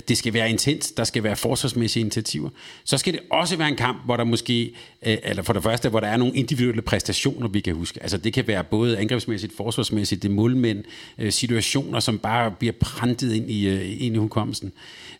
det 0.07 0.17
skal 0.17 0.33
være 0.33 0.49
intens, 0.49 0.91
der 0.91 1.03
skal 1.03 1.23
være 1.23 1.35
forsvarsmæssige 1.35 2.01
initiativer. 2.01 2.49
Så 2.83 2.97
skal 2.97 3.13
det 3.13 3.21
også 3.31 3.57
være 3.57 3.67
en 3.67 3.75
kamp, 3.75 4.05
hvor 4.05 4.17
der 4.17 4.23
måske, 4.23 4.73
øh, 5.05 5.17
eller 5.23 5.43
for 5.43 5.53
det 5.53 5.63
første, 5.63 5.89
hvor 5.89 5.99
der 5.99 6.07
er 6.07 6.17
nogle 6.17 6.35
individuelle 6.35 6.81
præstationer, 6.81 7.47
vi 7.47 7.59
kan 7.59 7.75
huske. 7.75 7.99
Altså 8.01 8.17
det 8.17 8.33
kan 8.33 8.47
være 8.47 8.63
både 8.63 8.97
angrebsmæssigt, 8.97 9.55
forsvarsmæssigt, 9.57 10.23
det 10.23 10.31
målmænd, 10.31 10.83
øh, 11.17 11.31
situationer, 11.31 11.99
som 11.99 12.19
bare 12.19 12.51
bliver 12.51 12.73
printet 12.79 13.33
ind 13.33 13.51
i, 13.51 13.67
øh, 13.67 14.01
ind 14.01 14.15
i 14.15 14.17
hukommelsen. 14.17 14.71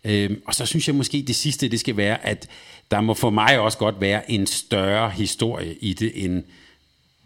Øh, 0.03 0.29
og 0.45 0.55
så 0.55 0.65
synes 0.65 0.87
jeg 0.87 0.95
måske, 0.95 1.23
det 1.27 1.35
sidste, 1.35 1.67
det 1.67 1.79
skal 1.79 1.97
være, 1.97 2.25
at 2.25 2.47
der 2.91 3.01
må 3.01 3.13
for 3.13 3.29
mig 3.29 3.59
også 3.59 3.77
godt 3.77 4.01
være 4.01 4.31
en 4.31 4.47
større 4.47 5.09
historie 5.09 5.75
i 5.81 5.93
det, 5.93 6.11
end 6.25 6.43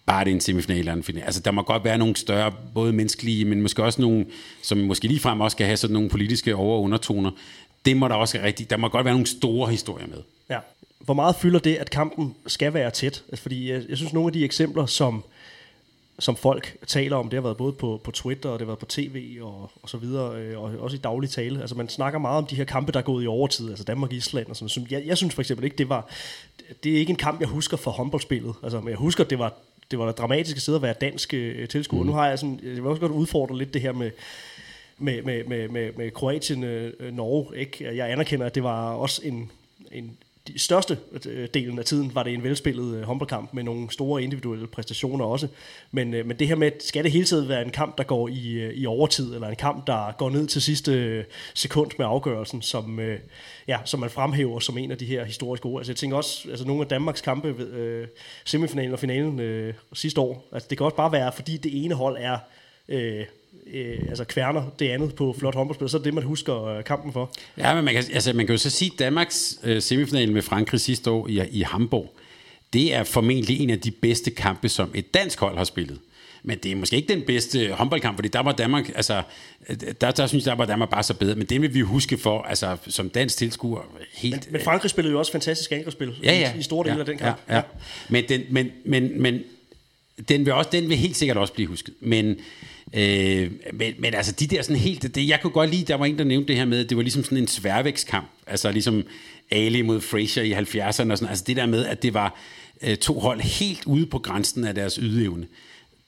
bare 0.06 0.26
det 0.26 0.32
er 0.32 0.36
en 0.36 0.42
semifinal 0.42 0.80
eller 0.80 0.94
en 0.94 1.04
final. 1.04 1.24
Altså, 1.24 1.42
der 1.42 1.52
må 1.52 1.62
godt 1.62 1.84
være 1.84 1.98
nogle 1.98 2.16
større, 2.16 2.54
både 2.74 2.94
menneskelige, 2.94 3.46
men 3.46 3.62
måske 3.62 3.84
også 3.84 4.02
nogle, 4.02 4.26
som 4.62 4.78
måske 4.78 5.08
lige 5.08 5.20
frem 5.20 5.42
også 5.42 5.56
skal 5.56 5.66
have 5.66 5.78
sådan 5.78 5.94
nogle 5.94 6.10
politiske 6.10 6.56
over- 6.56 6.76
og 6.78 6.84
undertoner. 6.84 7.32
Det 7.86 7.98
må 7.98 8.08
der 8.08 8.16
også 8.16 8.40
rigtigt. 8.44 8.70
Der 8.70 8.78
må 8.78 8.88
godt 8.88 9.06
være 9.06 9.14
nogle 9.14 9.28
store 9.28 9.72
historier 9.72 10.08
med. 10.08 10.18
Ja. 10.50 10.60
Hvor 11.00 11.14
meget 11.14 11.36
fylder 11.36 11.60
det, 11.60 11.76
at 11.76 11.90
kampen 11.90 12.36
skal 12.48 12.74
være 12.74 12.92
tæt? 12.92 13.24
Altså, 13.30 13.42
fordi 13.42 13.72
jeg, 13.72 13.84
jeg 13.90 13.98
synes, 13.98 14.14
nogle 14.14 14.28
af 14.28 14.34
de 14.34 14.46
eksempler, 14.46 14.86
som 14.86 15.24
som 16.20 16.36
folk 16.36 16.78
taler 16.88 17.18
om. 17.18 17.30
Det 17.30 17.38
har 17.38 17.42
været 17.42 17.58
både 17.58 17.74
på, 17.74 18.02
på 18.04 18.12
Twitter, 18.12 18.50
og 18.50 18.60
det 18.60 18.62
har 18.62 18.66
været 18.66 18.80
på 18.80 18.86
tv 18.86 19.38
og, 19.42 19.72
og 19.82 19.90
så 19.90 19.98
videre, 19.98 20.36
øh, 20.36 20.60
og 20.60 20.72
også 20.80 20.98
i 20.98 21.00
daglig 21.00 21.30
tale. 21.30 21.62
Altså 21.62 21.76
man 21.76 21.90
snakker 21.90 22.20
meget 22.20 22.38
om 22.38 22.46
de 22.46 22.56
her 22.56 22.64
kampe, 22.64 22.92
der 22.92 23.00
er 23.00 23.04
gået 23.04 23.24
i 23.24 23.28
overtid, 23.28 23.70
altså 23.70 23.84
Danmark-Island 23.84 24.48
og 24.48 24.56
sådan 24.56 24.70
noget. 24.78 24.92
Jeg, 24.92 25.04
jeg 25.06 25.18
synes 25.18 25.34
for 25.34 25.42
eksempel 25.42 25.66
ikke, 25.66 25.78
det 25.78 25.90
var, 25.90 26.08
det 26.84 26.94
er 26.94 26.98
ikke 26.98 27.10
en 27.10 27.16
kamp, 27.16 27.40
jeg 27.40 27.48
husker 27.48 27.78
for 27.78 27.92
håndboldspillet. 27.92 28.54
Altså, 28.64 28.80
men 28.80 28.90
jeg 28.90 28.98
husker, 28.98 29.24
det 29.24 29.40
var, 29.40 29.54
det 29.92 30.00
var 30.00 30.12
dramatiske 30.12 30.60
sted 30.60 30.76
at 30.76 30.82
være 30.82 30.94
dansk 31.02 31.34
øh, 31.34 31.68
tilskuer. 31.68 32.02
Mm. 32.02 32.08
Nu 32.08 32.14
har 32.14 32.28
jeg 32.28 32.40
sådan, 32.40 32.60
jeg 32.64 32.72
vil 32.72 32.86
også 32.86 33.00
godt 33.00 33.12
udfordre 33.12 33.58
lidt 33.58 33.74
det 33.74 33.82
her 33.82 33.92
med, 33.92 34.12
med, 34.98 35.22
med, 35.22 35.44
med, 35.44 35.70
med, 35.70 35.92
med 35.98 36.12
Kroatien, 36.12 36.64
øh, 36.64 37.14
Norge. 37.14 37.58
Ikke? 37.58 37.96
Jeg 37.98 38.12
anerkender, 38.12 38.46
at 38.46 38.56
det 38.56 38.64
var 38.64 38.94
også 38.94 39.22
en, 39.24 39.52
en 39.92 40.18
de 40.48 40.60
største 40.60 40.98
øh, 41.26 41.48
delen 41.54 41.80
af 41.80 41.86
tiden 41.86 42.16
var 42.16 42.24
det 42.24 42.34
en 42.34 42.44
velspillet 42.44 42.96
øh, 42.96 43.04
håndboldkamp 43.04 43.54
med 43.54 43.64
nogle 43.64 43.92
store 43.92 44.24
individuelle 44.24 44.68
præstationer 44.68 45.26
også. 45.26 45.48
Men, 45.92 46.14
øh, 46.14 46.26
men 46.26 46.40
det 46.40 46.48
her 46.48 46.56
med, 46.56 46.72
skal 46.80 47.04
det 47.04 47.12
hele 47.12 47.26
tiden 47.26 47.50
være 47.50 47.62
en 47.62 47.72
kamp, 47.72 47.98
der 47.98 48.04
går 48.04 48.28
i, 48.28 48.72
i 48.74 48.86
overtid, 48.86 49.34
eller 49.34 49.48
en 49.48 49.56
kamp, 49.56 49.88
der 49.88 50.12
går 50.18 50.30
ned 50.30 50.48
til 50.48 50.62
sidste 50.62 51.26
sekund 51.54 51.92
med 51.98 52.06
afgørelsen, 52.06 52.62
som, 52.62 53.00
ja, 53.68 53.78
som 53.86 54.00
man 54.00 54.10
fremhæver 54.10 54.60
som 54.60 54.78
en 54.78 54.92
af 54.92 54.98
de 54.98 55.06
her 55.06 55.24
historiske 55.24 55.64
gode. 55.64 55.80
Altså 55.80 55.92
jeg 55.92 55.98
tænker 55.98 56.18
også, 56.18 56.50
altså 56.50 56.68
nogle 56.68 56.82
af 56.82 56.88
Danmarks 56.88 57.22
kampe, 57.22 57.58
ved, 57.58 58.08
semifinalen 58.46 58.94
og 58.94 59.00
finalen 59.00 59.40
øh, 59.40 59.74
sidste 59.94 60.22
år, 60.22 60.48
altså 60.52 60.68
det 60.70 60.78
kan 60.78 60.86
også 60.86 60.98
bare 60.98 61.12
være, 61.12 61.32
fordi 61.32 61.58
det 61.58 61.86
ene 61.86 61.96
hold 61.96 62.18
er 62.20 62.38
øh, 62.90 63.26
øh, 63.74 63.98
altså 64.10 64.24
kværner 64.24 64.64
det 64.80 64.90
andet 64.90 65.16
på 65.16 65.36
flot 65.40 65.56
håndboldspil, 65.56 65.90
så 65.90 65.98
er 65.98 66.00
det 66.00 66.06
det, 66.06 66.14
man 66.14 66.24
husker 66.24 66.66
øh, 66.66 66.84
kampen 66.84 67.14
for. 67.14 67.32
Ja, 67.58 67.76
men 67.76 67.86
man 67.86 67.94
kan, 67.94 68.04
altså, 68.14 68.34
man 68.34 68.46
kan 68.46 68.54
jo 68.54 68.58
så 68.58 68.70
sige, 68.70 68.92
at 68.94 69.00
Danmarks 69.00 69.60
øh, 69.64 69.82
semifinal 69.82 70.32
med 70.32 70.42
Frankrig 70.42 70.80
sidste 70.80 71.12
år 71.12 71.28
i, 71.28 71.42
i 71.52 71.62
Hamburg, 71.62 72.16
det 72.74 72.94
er 72.94 73.04
formentlig 73.04 73.60
en 73.60 73.70
af 73.70 73.80
de 73.80 73.92
bedste 73.92 74.32
kampe, 74.32 74.70
som 74.70 74.92
et 74.96 75.14
dansk 75.14 75.40
hold 75.40 75.58
har 75.58 75.64
spillet. 75.64 76.00
Men 76.48 76.58
det 76.58 76.72
er 76.72 76.76
måske 76.76 76.96
ikke 76.96 77.14
den 77.14 77.22
bedste 77.22 77.72
håndboldkamp, 77.72 78.18
fordi 78.18 78.28
der 78.28 78.40
var 78.40 78.52
Danmark, 78.52 78.92
altså, 78.96 79.22
der, 80.02 80.12
der 80.12 80.28
synes 80.28 80.46
jeg, 80.46 80.52
der 80.52 80.58
var 80.58 80.66
Danmark 80.66 80.90
bare 80.90 81.04
så 81.04 81.14
bedre. 81.14 81.36
Men 81.36 81.46
det 81.46 81.62
vil 81.62 81.74
vi 81.74 81.80
huske 81.82 82.18
for, 82.18 82.42
altså, 82.42 82.78
som 82.88 83.10
dansk 83.10 83.38
tilskuer, 83.38 83.82
helt... 84.14 84.36
Men, 84.36 84.54
men 84.54 84.62
Frankrig 84.62 84.90
spillede 84.92 85.12
jo 85.12 85.20
også 85.20 85.32
fantastisk 85.32 85.72
angrebsspil 85.72 86.14
ja, 86.24 86.34
ja, 86.34 86.54
i, 86.56 86.60
i 86.60 86.64
store 86.64 86.84
dele 86.84 86.96
ja, 86.96 87.00
af 87.00 87.06
den 87.06 87.18
kamp. 87.18 87.38
Ja, 87.50 87.56
ja. 87.56 87.62
Men, 88.10 88.24
den, 88.30 88.42
men, 88.50 88.72
men, 88.86 89.22
men 89.22 89.44
den 90.30 90.46
vil, 90.46 90.54
også, 90.54 90.70
den 90.74 90.90
vil 90.90 90.98
helt 90.98 91.18
sikkert 91.18 91.38
også 91.38 91.54
blive 91.54 91.68
husket. 91.68 91.94
Men 92.00 92.36
Øh, 92.94 93.52
men, 93.74 93.94
men 94.00 94.14
altså 94.14 94.32
de 94.32 94.48
der 94.48 94.62
sådan 94.62 94.76
helt, 94.76 95.16
det, 95.16 95.28
jeg 95.28 95.40
kunne 95.42 95.52
godt 95.52 95.70
lide, 95.70 95.86
der 95.86 95.96
var 95.96 96.06
en, 96.06 96.18
der 96.18 96.24
nævnte 96.24 96.48
det 96.48 96.56
her 96.56 96.66
med, 96.66 96.80
at 96.84 96.90
det 96.90 96.98
var 96.98 97.04
ligesom 97.04 97.24
sådan 97.24 97.38
en 97.38 97.48
sværvægtskamp, 97.48 98.28
altså 98.48 98.72
ligesom 98.72 99.04
Ali 99.52 99.82
mod 99.82 100.02
Frazier 100.02 100.44
i 100.44 100.54
70'erne 100.54 100.88
og 100.88 101.18
sådan, 101.18 101.30
altså 101.30 101.44
det 101.48 101.56
der 101.56 101.66
med, 101.66 101.86
at 101.86 102.04
det 102.04 102.14
var 102.14 102.40
øh, 102.82 102.98
to 102.98 103.20
hold 103.20 103.42
helt 103.42 103.86
ude 103.86 104.06
på 104.06 104.20
grænsen 104.20 104.66
af 104.66 104.76
deres 104.76 104.96
ydeevne. 104.96 105.48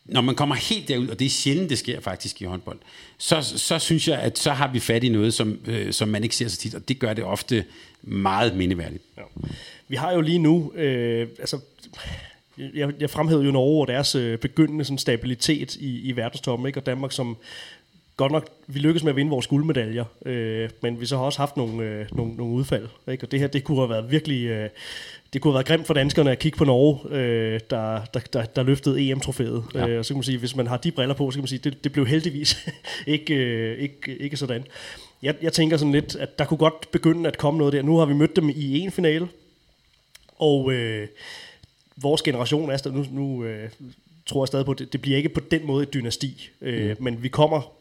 Når 0.06 0.22
man 0.22 0.36
kommer 0.36 0.56
helt 0.56 0.88
derud, 0.88 1.08
og 1.08 1.20
det 1.20 1.26
er 1.26 1.30
sjældent, 1.30 1.70
det 1.70 1.78
sker 1.78 2.02
faktisk 2.02 2.42
i 2.42 2.46
håndbold, 2.46 2.80
så, 3.18 3.42
så 3.42 3.80
synes 3.80 4.08
jeg, 4.08 4.20
at 4.20 4.40
så 4.40 4.52
har 4.52 4.72
vi 4.72 4.80
fat 4.80 5.04
i 5.04 5.10
noget, 5.10 5.34
som, 5.34 5.60
øh, 5.66 5.94
som 5.94 6.10
man 6.10 6.24
ikke 6.24 6.36
ser 6.36 6.48
så 6.48 6.58
tit, 6.58 6.76
og 6.76 6.88
det 6.88 7.00
gør 7.00 7.14
det 7.14 7.24
ofte 7.24 7.66
meget 8.02 8.56
mindeværdigt. 8.56 9.04
Ja. 9.18 9.22
Vi 9.88 9.96
har 9.96 10.12
jo 10.12 10.22
lige 10.22 10.40
nu, 10.40 10.72
øh, 10.76 11.28
altså 11.40 11.60
jeg, 12.74 12.94
jeg 13.00 13.10
fremhævede 13.10 13.46
jo 13.46 13.52
Norge 13.52 13.82
og 13.84 13.88
deres 13.88 14.16
øh, 14.16 14.38
begyndende 14.38 14.86
sådan, 14.86 14.98
stabilitet 14.98 15.76
i, 15.76 16.10
i 16.10 16.16
verdenstoppen, 16.16 16.68
ikke? 16.68 16.80
og 16.80 16.86
Danmark 16.86 17.12
som 17.12 17.38
godt 18.18 18.32
nok, 18.32 18.50
vi 18.68 18.80
lykkedes 18.80 19.04
med 19.04 19.12
at 19.12 19.16
vinde 19.16 19.32
vores 19.32 19.48
guldmedaljer, 19.48 20.06
øh, 20.26 20.70
men 20.82 21.02
vi 21.02 21.06
så 21.06 21.18
har 21.18 21.24
også 21.24 21.40
haft 21.40 21.58
nogle, 21.58 21.84
øh, 21.84 22.06
nogle, 22.12 22.36
nogle 22.36 22.54
udfald. 22.54 22.88
Ikke? 23.12 23.26
Og 23.26 23.32
det 23.32 23.40
her, 23.40 23.48
det 23.48 23.64
kunne 23.64 23.78
have 23.78 23.90
været 23.90 24.12
virkelig, 24.12 24.46
øh, 24.46 24.70
det 25.34 25.42
kunne 25.42 25.52
have 25.52 25.56
været 25.56 25.66
grimt 25.66 25.88
for 25.88 25.94
danskerne 25.94 26.32
at 26.32 26.40
kigge 26.40 26.58
på 26.58 26.66
Norge, 26.66 27.16
øh, 27.16 27.60
der, 27.70 28.06
der, 28.14 28.20
der, 28.20 28.46
der 28.46 28.64
løftede 28.64 29.10
EM-trofæet. 29.10 29.64
Ja. 29.74 29.88
Øh, 29.88 30.00
og 30.00 30.06
så 30.06 30.14
kan 30.14 30.18
man 30.18 30.24
sige, 30.24 30.38
hvis 30.38 30.56
man 30.56 30.68
har 30.68 30.78
de 30.78 30.92
briller 30.92 31.16
på, 31.16 31.32
så 31.32 31.36
kan 31.36 31.42
man 31.42 31.48
sige, 31.48 31.60
det, 31.60 31.84
det 31.84 31.92
blev 31.92 32.08
heldigvis 32.08 32.70
ikke, 33.08 33.36
øh, 33.36 33.80
ikke, 33.80 34.18
ikke 34.18 34.38
sådan. 34.38 34.64
Jeg, 35.24 35.36
jeg 35.42 35.54
tænker 35.54 35.78
sådan 35.78 35.92
lidt, 35.92 36.16
at 36.16 36.40
der 36.40 36.46
kunne 36.46 36.58
godt 36.58 36.92
begynde 36.92 37.28
at 37.28 37.38
komme 37.38 37.58
noget 37.58 37.74
der. 37.74 37.82
Nu 37.82 37.98
har 37.98 38.06
vi 38.06 38.14
mødt 38.14 38.36
dem 38.36 38.50
i 38.50 38.80
en 38.80 38.92
finale, 38.92 39.28
og... 40.40 40.74
Øh, 40.74 41.08
vores 41.98 42.22
generation 42.22 42.70
er 42.70 42.92
nu, 42.92 43.06
nu 43.12 43.44
øh, 43.44 43.70
tror 44.26 44.44
jeg 44.44 44.48
stadig 44.48 44.66
på, 44.66 44.74
det, 44.74 44.94
det 44.94 45.02
bliver 45.02 45.18
ikke 45.18 45.30
på 45.30 45.40
den 45.40 45.66
måde 45.66 45.84
et 45.84 45.94
dynasti, 45.94 46.50
øh, 46.62 46.90
mm. 46.90 47.04
men 47.04 47.24
vi 47.24 47.28
kommer 47.28 47.72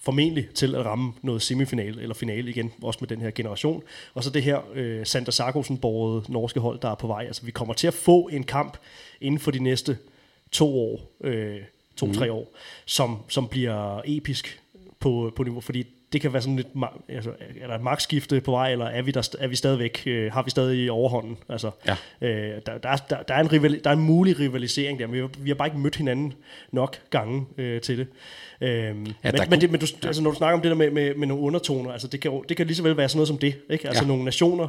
formentlig 0.00 0.48
til 0.54 0.74
at 0.74 0.86
ramme 0.86 1.12
noget 1.22 1.42
semifinal 1.42 1.98
eller 1.98 2.14
finale 2.14 2.50
igen, 2.50 2.72
også 2.82 2.98
med 3.00 3.08
den 3.08 3.20
her 3.20 3.30
generation. 3.30 3.82
Og 4.14 4.24
så 4.24 4.30
det 4.30 4.42
her 4.42 4.60
øh, 4.74 5.06
Sander 5.06 5.32
sarkosen 5.32 5.78
borget 5.78 6.28
norske 6.28 6.60
hold, 6.60 6.80
der 6.80 6.90
er 6.90 6.94
på 6.94 7.06
vej. 7.06 7.24
Altså 7.26 7.44
vi 7.44 7.50
kommer 7.50 7.74
til 7.74 7.86
at 7.86 7.94
få 7.94 8.28
en 8.32 8.44
kamp 8.44 8.76
inden 9.20 9.40
for 9.40 9.50
de 9.50 9.58
næste 9.58 9.98
to 10.52 10.78
år, 10.78 11.00
øh, 11.20 11.56
to-tre 11.96 12.26
mm. 12.26 12.32
år, 12.32 12.52
som, 12.84 13.18
som 13.28 13.48
bliver 13.48 14.00
episk 14.04 14.60
på, 15.00 15.32
på 15.36 15.42
niveau, 15.42 15.60
fordi 15.60 15.86
det 16.14 16.22
kan 16.22 16.32
være 16.32 16.42
sådan 16.42 16.56
lidt, 16.56 16.68
altså, 17.08 17.30
er 17.60 17.66
der 17.66 17.74
et 17.74 17.82
magtskifte 17.82 18.40
på 18.40 18.50
vej, 18.50 18.72
eller 18.72 18.84
er 18.84 19.02
vi, 19.02 19.10
der, 19.10 19.28
er 19.40 19.46
vi 19.46 19.56
stadigvæk, 19.56 20.02
øh, 20.06 20.32
har 20.32 20.42
vi 20.42 20.50
stadig 20.50 20.90
overhånden? 20.90 21.36
Altså, 21.48 21.70
ja. 21.86 21.96
øh, 22.28 22.60
der, 22.66 22.78
der, 22.78 22.96
der, 22.96 23.22
der, 23.22 23.34
er 23.34 23.40
en 23.40 23.52
rival, 23.52 23.80
der 23.84 23.90
er 23.90 23.94
en 23.94 24.00
mulig 24.00 24.40
rivalisering 24.40 24.98
der, 24.98 25.06
men 25.06 25.14
vi 25.14 25.20
har, 25.20 25.30
vi 25.38 25.50
har 25.50 25.54
bare 25.54 25.68
ikke 25.68 25.78
mødt 25.78 25.96
hinanden 25.96 26.34
nok 26.72 26.96
gange 27.10 27.46
øh, 27.58 27.80
til 27.80 27.98
det. 27.98 28.06
Øh, 28.60 28.70
ja, 28.70 28.92
men, 28.94 29.06
men, 29.50 29.60
det, 29.60 29.70
men 29.70 29.80
du, 29.80 29.86
altså, 30.06 30.22
når 30.22 30.30
du 30.30 30.36
snakker 30.36 30.56
om 30.56 30.62
det 30.62 30.70
der 30.70 30.76
med, 30.76 30.90
med, 30.90 31.14
med 31.14 31.26
nogle 31.26 31.42
undertoner, 31.42 31.92
altså, 31.92 32.08
det, 32.08 32.20
kan, 32.20 32.42
det 32.48 32.56
kan 32.56 32.66
lige 32.66 32.76
så 32.76 32.82
vel 32.82 32.96
være 32.96 33.08
sådan 33.08 33.18
noget 33.18 33.28
som 33.28 33.38
det. 33.38 33.54
Ikke? 33.70 33.88
Altså 33.88 34.02
ja. 34.02 34.08
nogle 34.08 34.24
nationer, 34.24 34.68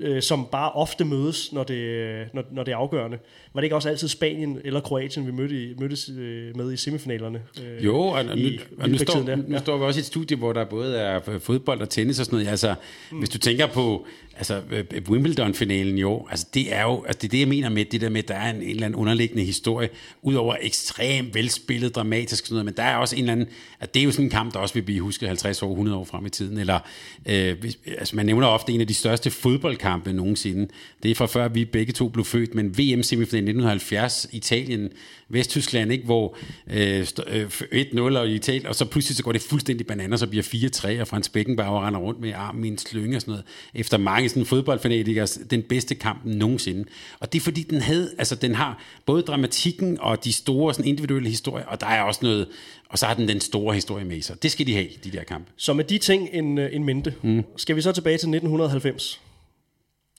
øh, 0.00 0.22
som 0.22 0.46
bare 0.52 0.72
ofte 0.72 1.04
mødes, 1.04 1.52
når 1.52 1.64
det, 1.64 2.34
når, 2.34 2.44
når 2.52 2.64
det 2.64 2.72
er 2.72 2.76
afgørende. 2.76 3.18
Var 3.54 3.60
det 3.60 3.66
ikke 3.66 3.76
også 3.76 3.88
altid 3.88 4.08
Spanien 4.08 4.60
eller 4.64 4.80
Kroatien, 4.80 5.26
vi 5.26 5.32
mødte 5.32 5.74
mødtes 5.78 6.10
øh, 6.18 6.56
med 6.56 6.72
i 6.72 6.76
semifinalerne? 6.76 7.42
Øh, 7.64 7.84
jo, 7.84 7.98
og, 7.98 8.24
nu, 8.24 8.32
i, 8.32 8.60
og 8.78 8.88
nu, 8.88 8.98
står, 8.98 9.36
nu 9.36 9.58
står 9.58 9.78
vi 9.78 9.84
også 9.84 9.98
i 9.98 10.00
et 10.00 10.06
studie, 10.06 10.36
hvor 10.36 10.52
der 10.52 10.64
både 10.64 10.98
er 10.98 11.38
fodbold 11.38 11.80
og 11.80 11.90
tennis 11.90 12.18
og 12.18 12.26
sådan 12.26 12.36
noget. 12.36 12.50
Altså, 12.50 12.74
mm. 13.12 13.18
hvis 13.18 13.28
du 13.28 13.38
tænker 13.38 13.66
på 13.66 14.06
altså 14.40 14.62
øh, 14.70 14.84
øh, 14.94 15.02
Wimbledon-finalen 15.08 15.98
jo, 15.98 16.26
altså 16.30 16.46
det 16.54 16.74
er 16.74 16.82
jo, 16.82 17.04
altså 17.04 17.18
det 17.22 17.28
er 17.28 17.30
det, 17.30 17.40
jeg 17.40 17.48
mener 17.48 17.68
med 17.68 17.84
det 17.84 18.00
der 18.00 18.08
med, 18.08 18.22
at 18.22 18.28
der 18.28 18.34
er 18.34 18.50
en, 18.50 18.56
en 18.56 18.62
eller 18.62 18.86
anden 18.86 19.00
underliggende 19.00 19.44
historie, 19.44 19.88
udover 20.22 20.56
ekstremt 20.60 21.34
velspillet, 21.34 21.94
dramatisk 21.94 22.46
sådan 22.46 22.54
noget, 22.54 22.64
men 22.64 22.74
der 22.76 22.82
er 22.82 22.96
også 22.96 23.16
en 23.16 23.22
eller 23.22 23.32
anden, 23.32 23.46
at 23.80 23.94
det 23.94 24.00
er 24.00 24.04
jo 24.04 24.10
sådan 24.10 24.24
en 24.24 24.30
kamp, 24.30 24.54
der 24.54 24.58
også 24.58 24.74
vil 24.74 24.82
blive 24.82 25.00
husket 25.00 25.28
50 25.28 25.62
år, 25.62 25.70
100 25.70 25.96
år 25.96 26.04
frem 26.04 26.26
i 26.26 26.30
tiden, 26.30 26.58
eller 26.58 26.78
øh, 27.26 27.60
hvis, 27.60 27.78
altså 27.98 28.16
man 28.16 28.26
nævner 28.26 28.46
ofte 28.46 28.72
en 28.72 28.80
af 28.80 28.86
de 28.86 28.94
største 28.94 29.30
fodboldkampe 29.30 30.12
nogensinde. 30.12 30.68
Det 31.02 31.10
er 31.10 31.14
fra 31.14 31.26
før 31.26 31.48
vi 31.48 31.64
begge 31.64 31.92
to 31.92 32.08
blev 32.08 32.24
født, 32.24 32.54
men 32.54 32.66
VM-semifinalen 32.66 33.48
1970, 33.48 34.26
Italien, 34.32 34.88
Vesttyskland, 35.28 35.92
ikke, 35.92 36.04
hvor 36.04 36.36
øh, 36.70 37.02
1-0 37.02 37.98
øh, 37.98 38.12
og 38.12 38.28
Italien, 38.28 38.66
og 38.66 38.74
så 38.74 38.84
pludselig 38.84 39.16
så 39.16 39.22
går 39.22 39.32
det 39.32 39.42
fuldstændig 39.42 39.86
bananer, 39.86 40.16
så 40.16 40.26
bliver 40.26 40.42
4-3, 40.42 41.00
og 41.00 41.08
Frans 41.08 41.28
Beckenbauer 41.28 41.86
render 41.86 42.00
rundt 42.00 42.20
med 42.20 42.32
armen 42.32 42.64
i 42.64 42.68
en 42.68 42.78
slynge 42.78 43.16
og 43.16 43.20
sådan 43.20 43.32
noget, 43.32 43.44
efter 43.74 43.98
mange 43.98 44.28
sådan 44.30 44.46
fodboldfanatikere, 44.46 45.26
den 45.50 45.62
bedste 45.62 45.94
kamp 45.94 46.20
nogensinde. 46.24 46.84
Og 47.20 47.32
det 47.32 47.38
er 47.38 47.42
fordi, 47.42 47.62
den 47.62 47.80
havde, 47.80 48.10
altså 48.18 48.34
den 48.34 48.54
har 48.54 48.82
både 49.06 49.22
dramatikken 49.22 50.00
og 50.00 50.24
de 50.24 50.32
store 50.32 50.74
sådan 50.74 50.88
individuelle 50.88 51.28
historier, 51.28 51.66
og 51.66 51.80
der 51.80 51.86
er 51.86 52.02
også 52.02 52.20
noget, 52.22 52.48
og 52.88 52.98
så 52.98 53.06
har 53.06 53.14
den 53.14 53.28
den 53.28 53.40
store 53.40 53.74
historie 53.74 54.04
med 54.04 54.22
sig. 54.22 54.42
Det 54.42 54.50
skal 54.50 54.66
de 54.66 54.74
have, 54.74 54.88
de 55.04 55.10
der 55.10 55.24
kampe. 55.24 55.50
Så 55.56 55.72
med 55.72 55.84
de 55.84 55.98
ting 55.98 56.28
en, 56.32 56.58
øh, 56.58 56.74
en 56.74 56.84
mente, 56.84 57.14
mm. 57.22 57.44
skal 57.56 57.76
vi 57.76 57.80
så 57.80 57.92
tilbage 57.92 58.18
til 58.18 58.28
1990 58.28 59.20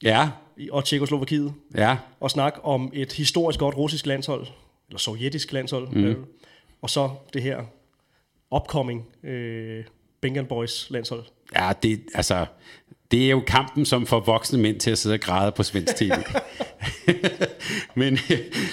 Ja, 0.04 0.30
og 0.72 0.86
Tjekoslovakiet, 0.86 1.54
ja, 1.76 1.98
og 2.20 2.32
snakke 2.32 2.66
om 2.66 2.92
et 2.94 3.14
historisk 3.14 3.60
godt 3.60 3.78
russisk 3.78 4.06
landshold, 4.06 4.48
eller 4.90 5.00
sovjetisk 5.00 5.52
landshold, 5.54 5.88
mm. 5.88 6.26
og 6.82 6.90
så 6.90 7.10
det 7.34 7.42
her 7.42 7.64
upcoming 8.56 9.08
øh, 9.24 9.84
Bengal 10.22 10.46
Boys 10.46 10.90
landshold 10.90 11.24
ja, 11.56 11.72
det, 11.84 12.02
altså, 12.14 12.46
det 13.12 13.26
er 13.26 13.30
jo 13.30 13.40
kampen, 13.48 13.86
som 13.86 14.06
får 14.08 14.20
voksne 14.20 14.60
mænd 14.60 14.80
til 14.80 14.92
at 14.92 14.98
sidde 14.98 15.14
og 15.14 15.20
græde 15.20 15.52
på 15.52 15.64
svensk 15.64 15.96
tv. 15.96 16.12
men 17.96 18.20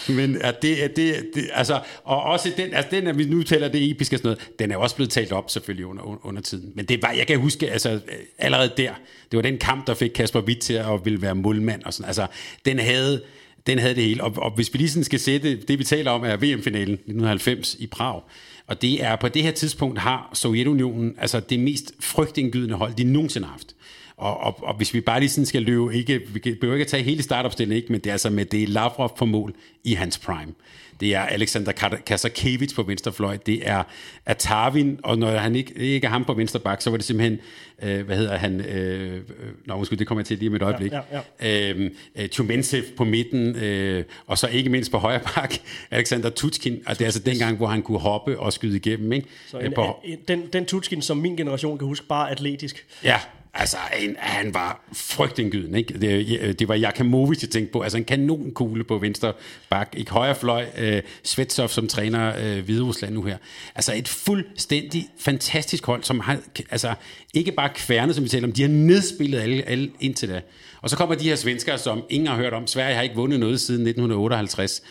men 0.08 0.40
ja, 0.44 0.50
det, 0.62 0.84
er- 0.84 0.88
det, 0.88 1.26
det, 1.34 1.50
altså, 1.52 1.80
og 2.04 2.22
også 2.22 2.52
den, 2.56 2.74
altså 2.74 2.88
den, 2.90 3.06
at 3.06 3.18
vi 3.18 3.24
nu 3.24 3.42
taler 3.42 3.68
det 3.68 3.90
episke 3.90 4.16
og 4.16 4.18
sådan 4.18 4.28
noget, 4.28 4.58
den 4.58 4.70
er 4.72 4.76
også 4.76 4.96
blevet 4.96 5.10
talt 5.10 5.32
op 5.32 5.50
selvfølgelig 5.50 5.86
under, 5.86 6.26
under 6.26 6.42
tiden. 6.42 6.72
Men 6.74 6.84
det 6.84 7.02
var, 7.02 7.10
jeg 7.12 7.26
kan 7.26 7.38
huske, 7.40 7.70
altså 7.70 8.00
allerede 8.38 8.72
der, 8.76 8.92
det 9.30 9.36
var 9.36 9.42
den 9.42 9.58
kamp, 9.58 9.86
der 9.86 9.94
fik 9.94 10.10
Kasper 10.10 10.40
Witt 10.40 10.60
til 10.60 10.74
at 10.74 11.04
ville 11.04 11.22
være 11.22 11.34
målmand 11.34 11.82
og 11.84 11.94
sådan. 11.94 12.06
Altså, 12.06 12.26
den 12.64 12.78
havde, 12.78 13.22
den 13.66 13.78
havde 13.78 13.94
det 13.94 14.04
hele. 14.04 14.24
Og, 14.24 14.32
og 14.36 14.50
hvis 14.54 14.72
vi 14.72 14.78
lige 14.78 14.90
sådan 14.90 15.04
skal 15.04 15.20
sætte, 15.20 15.56
det 15.56 15.78
vi 15.78 15.84
taler 15.84 16.10
om 16.10 16.24
er 16.24 16.36
VM-finalen 16.36 16.94
1990 16.94 17.76
i 17.78 17.86
Prag. 17.86 18.20
Og 18.68 18.82
det 18.82 19.04
er 19.04 19.16
på 19.16 19.28
det 19.28 19.42
her 19.42 19.50
tidspunkt 19.50 19.98
har 19.98 20.30
Sovjetunionen 20.32 21.14
altså 21.18 21.40
det 21.40 21.60
mest 21.60 21.92
frygtindgydende 22.00 22.74
hold, 22.74 22.94
de 22.94 23.04
nogensinde 23.04 23.46
har 23.46 23.52
haft. 23.52 23.74
Og, 24.16 24.40
og, 24.40 24.62
og 24.62 24.76
hvis 24.76 24.94
vi 24.94 25.00
bare 25.00 25.20
lige 25.20 25.30
sådan 25.30 25.46
skal 25.46 25.62
løbe, 25.62 25.94
ikke, 25.94 26.20
vi 26.32 26.38
behøver 26.40 26.74
ikke 26.74 26.84
at 26.84 26.90
tage 26.90 27.02
hele 27.02 27.22
startopstillingen, 27.22 27.76
ikke, 27.76 27.92
men 27.92 28.00
det 28.00 28.10
er 28.10 28.14
altså 28.14 28.30
med 28.30 28.44
det 28.44 28.68
Lavrov 28.68 29.16
på 29.18 29.24
mål 29.24 29.54
i 29.84 29.94
hans 29.94 30.18
prime. 30.18 30.52
Det 31.00 31.14
er 31.14 31.20
Alexander 31.20 31.72
Ka- 31.72 32.02
Kasakevich 32.02 32.74
på 32.74 32.82
venstrefløj, 32.82 33.36
det 33.36 33.68
er 33.68 33.82
Atavin, 34.26 35.00
og 35.04 35.18
når 35.18 35.30
han 35.30 35.56
ikke, 35.56 35.74
ikke 35.76 36.06
er 36.06 36.10
ham 36.10 36.24
på 36.24 36.34
venstre 36.34 36.60
bak, 36.60 36.82
så 36.82 36.90
var 36.90 36.96
det 36.96 37.06
simpelthen, 37.06 37.38
øh, 37.82 38.06
hvad 38.06 38.16
hedder 38.16 38.36
han, 38.36 38.60
øh, 38.60 39.14
øh, 39.14 39.20
nå 39.66 39.74
undskyld, 39.74 39.98
det 39.98 40.06
kommer 40.06 40.20
jeg 40.20 40.26
til 40.26 40.38
lige 40.38 40.48
om 40.48 40.54
et 40.54 40.62
øjeblik, 40.62 40.92
Ja, 40.92 41.00
ja, 41.40 41.70
Øhm, 41.70 41.94
øh, 42.16 42.28
Tjumentsev 42.28 42.82
på 42.96 43.04
midten, 43.04 43.56
øh, 43.56 44.04
og 44.26 44.38
så 44.38 44.46
ikke 44.48 44.70
mindst 44.70 44.90
på 44.90 44.98
højre 44.98 45.20
bak, 45.34 45.54
Alexander 45.90 46.30
Tutskin, 46.30 46.82
og 46.86 46.94
det 46.98 47.00
er 47.00 47.06
altså 47.06 47.20
dengang, 47.20 47.56
hvor 47.56 47.66
han 47.66 47.82
kunne 47.82 47.98
hoppe 47.98 48.38
og 48.40 48.52
skyde 48.52 48.76
igennem, 48.76 49.12
ikke? 49.12 49.28
Så 49.46 49.58
Øh, 49.58 49.66
en, 49.66 49.72
på, 49.74 50.00
en, 50.04 50.18
den, 50.28 50.42
den 50.52 50.66
Tutskin, 50.66 51.02
som 51.02 51.16
min 51.16 51.36
generation 51.36 51.78
kan 51.78 51.86
huske, 51.86 52.06
bare 52.06 52.30
atletisk. 52.30 52.86
Ja, 53.04 53.20
altså 53.54 53.76
en, 53.98 54.16
han 54.18 54.54
var 54.54 54.88
frygtindgydende. 54.92 55.78
Ikke? 55.78 56.00
Det, 56.00 56.58
det 56.58 56.68
var 56.68 56.74
Jakamovic, 56.74 57.42
jeg 57.42 57.50
tænkte 57.50 57.72
på. 57.72 57.80
Altså 57.80 57.98
en 57.98 58.04
kanonkugle 58.04 58.84
på 58.84 58.98
venstre 58.98 59.32
bak. 59.70 59.94
Ikke 59.96 60.10
højre 60.10 60.34
fløj. 60.34 60.66
Øh, 60.78 61.02
Svetsov, 61.22 61.68
som 61.68 61.88
træner 61.88 62.34
øh, 62.38 62.64
Hviderusland 62.64 63.14
nu 63.14 63.22
her. 63.22 63.36
Altså 63.74 63.94
et 63.94 64.08
fuldstændig 64.08 65.08
fantastisk 65.20 65.86
hold, 65.86 66.02
som 66.02 66.20
har 66.20 66.38
altså, 66.70 66.94
ikke 67.34 67.52
bare 67.52 67.68
kværne, 67.74 68.14
som 68.14 68.24
vi 68.24 68.28
taler 68.28 68.48
om, 68.48 68.52
de 68.52 68.62
har 68.62 68.68
nedspillet 68.68 69.40
alle, 69.40 69.62
alle 69.62 69.90
indtil 70.00 70.28
da. 70.28 70.40
Og 70.82 70.90
så 70.90 70.96
kommer 70.96 71.14
de 71.14 71.24
her 71.24 71.36
svenskere, 71.36 71.78
som 71.78 72.02
ingen 72.10 72.28
har 72.28 72.36
hørt 72.36 72.52
om. 72.52 72.66
Sverige 72.66 72.94
har 72.94 73.02
ikke 73.02 73.14
vundet 73.14 73.40
noget 73.40 73.60
siden 73.60 73.86
1958. 73.86 74.82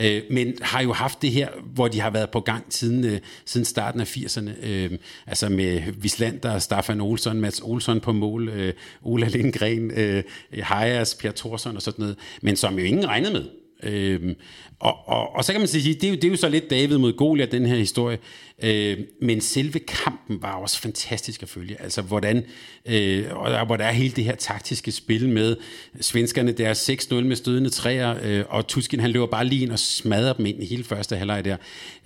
Øh, 0.00 0.22
men 0.30 0.54
har 0.62 0.82
jo 0.82 0.92
haft 0.92 1.22
det 1.22 1.30
her, 1.30 1.48
hvor 1.74 1.88
de 1.88 2.00
har 2.00 2.10
været 2.10 2.30
på 2.30 2.40
gang 2.40 2.64
siden, 2.68 3.04
øh, 3.04 3.18
siden 3.44 3.64
starten 3.64 4.00
af 4.00 4.16
80'erne. 4.16 4.66
Øh, 4.66 4.90
altså 5.26 5.48
med 5.48 5.82
Vislander, 5.92 6.58
Staffan 6.58 7.00
Olsson, 7.00 7.40
Mats 7.40 7.60
Olsson 7.60 8.00
på 8.00 8.12
mål, 8.12 8.48
øh, 8.48 8.72
Ola 9.02 9.28
Lindgren, 9.28 9.90
øh, 9.90 10.22
Hayas, 10.62 11.14
Per 11.14 11.32
Thorsson 11.32 11.76
og 11.76 11.82
sådan 11.82 12.02
noget, 12.02 12.16
men 12.42 12.56
som 12.56 12.78
jo 12.78 12.84
ingen 12.84 13.08
regnede 13.08 13.32
med. 13.32 13.44
Øhm, 13.82 14.34
og, 14.78 15.08
og, 15.08 15.34
og 15.34 15.44
så 15.44 15.52
kan 15.52 15.60
man 15.60 15.68
sige, 15.68 15.94
det 15.94 16.04
er, 16.04 16.08
jo, 16.08 16.14
det 16.14 16.24
er 16.24 16.28
jo 16.28 16.36
så 16.36 16.48
lidt 16.48 16.70
David 16.70 16.98
mod 16.98 17.12
Goliath, 17.12 17.52
den 17.52 17.66
her 17.66 17.76
historie. 17.76 18.18
Øh, 18.62 18.98
men 19.22 19.40
selve 19.40 19.78
kampen 19.78 20.42
var 20.42 20.52
også 20.52 20.80
fantastisk 20.80 21.42
at 21.42 21.48
følge. 21.48 21.82
Altså 21.82 22.02
hvordan, 22.02 22.44
øh, 22.86 23.24
og 23.30 23.66
hvor 23.66 23.76
der 23.76 23.84
er 23.84 23.92
hele 23.92 24.14
det 24.14 24.24
her 24.24 24.34
taktiske 24.34 24.92
spil 24.92 25.28
med 25.28 25.56
svenskerne, 26.00 26.52
der 26.52 26.68
er 26.68 26.74
6-0 26.74 27.14
med 27.14 27.36
stødende 27.36 27.70
træer, 27.70 28.16
øh, 28.22 28.44
og 28.48 28.66
Tuskin 28.66 29.00
han 29.00 29.10
løber 29.10 29.26
bare 29.26 29.44
lige 29.44 29.62
ind 29.62 29.72
og 29.72 29.78
smadrer 29.78 30.32
dem 30.32 30.46
ind 30.46 30.62
i 30.62 30.66
hele 30.66 30.84
første 30.84 31.16
halvleg 31.16 31.44
der. 31.44 31.56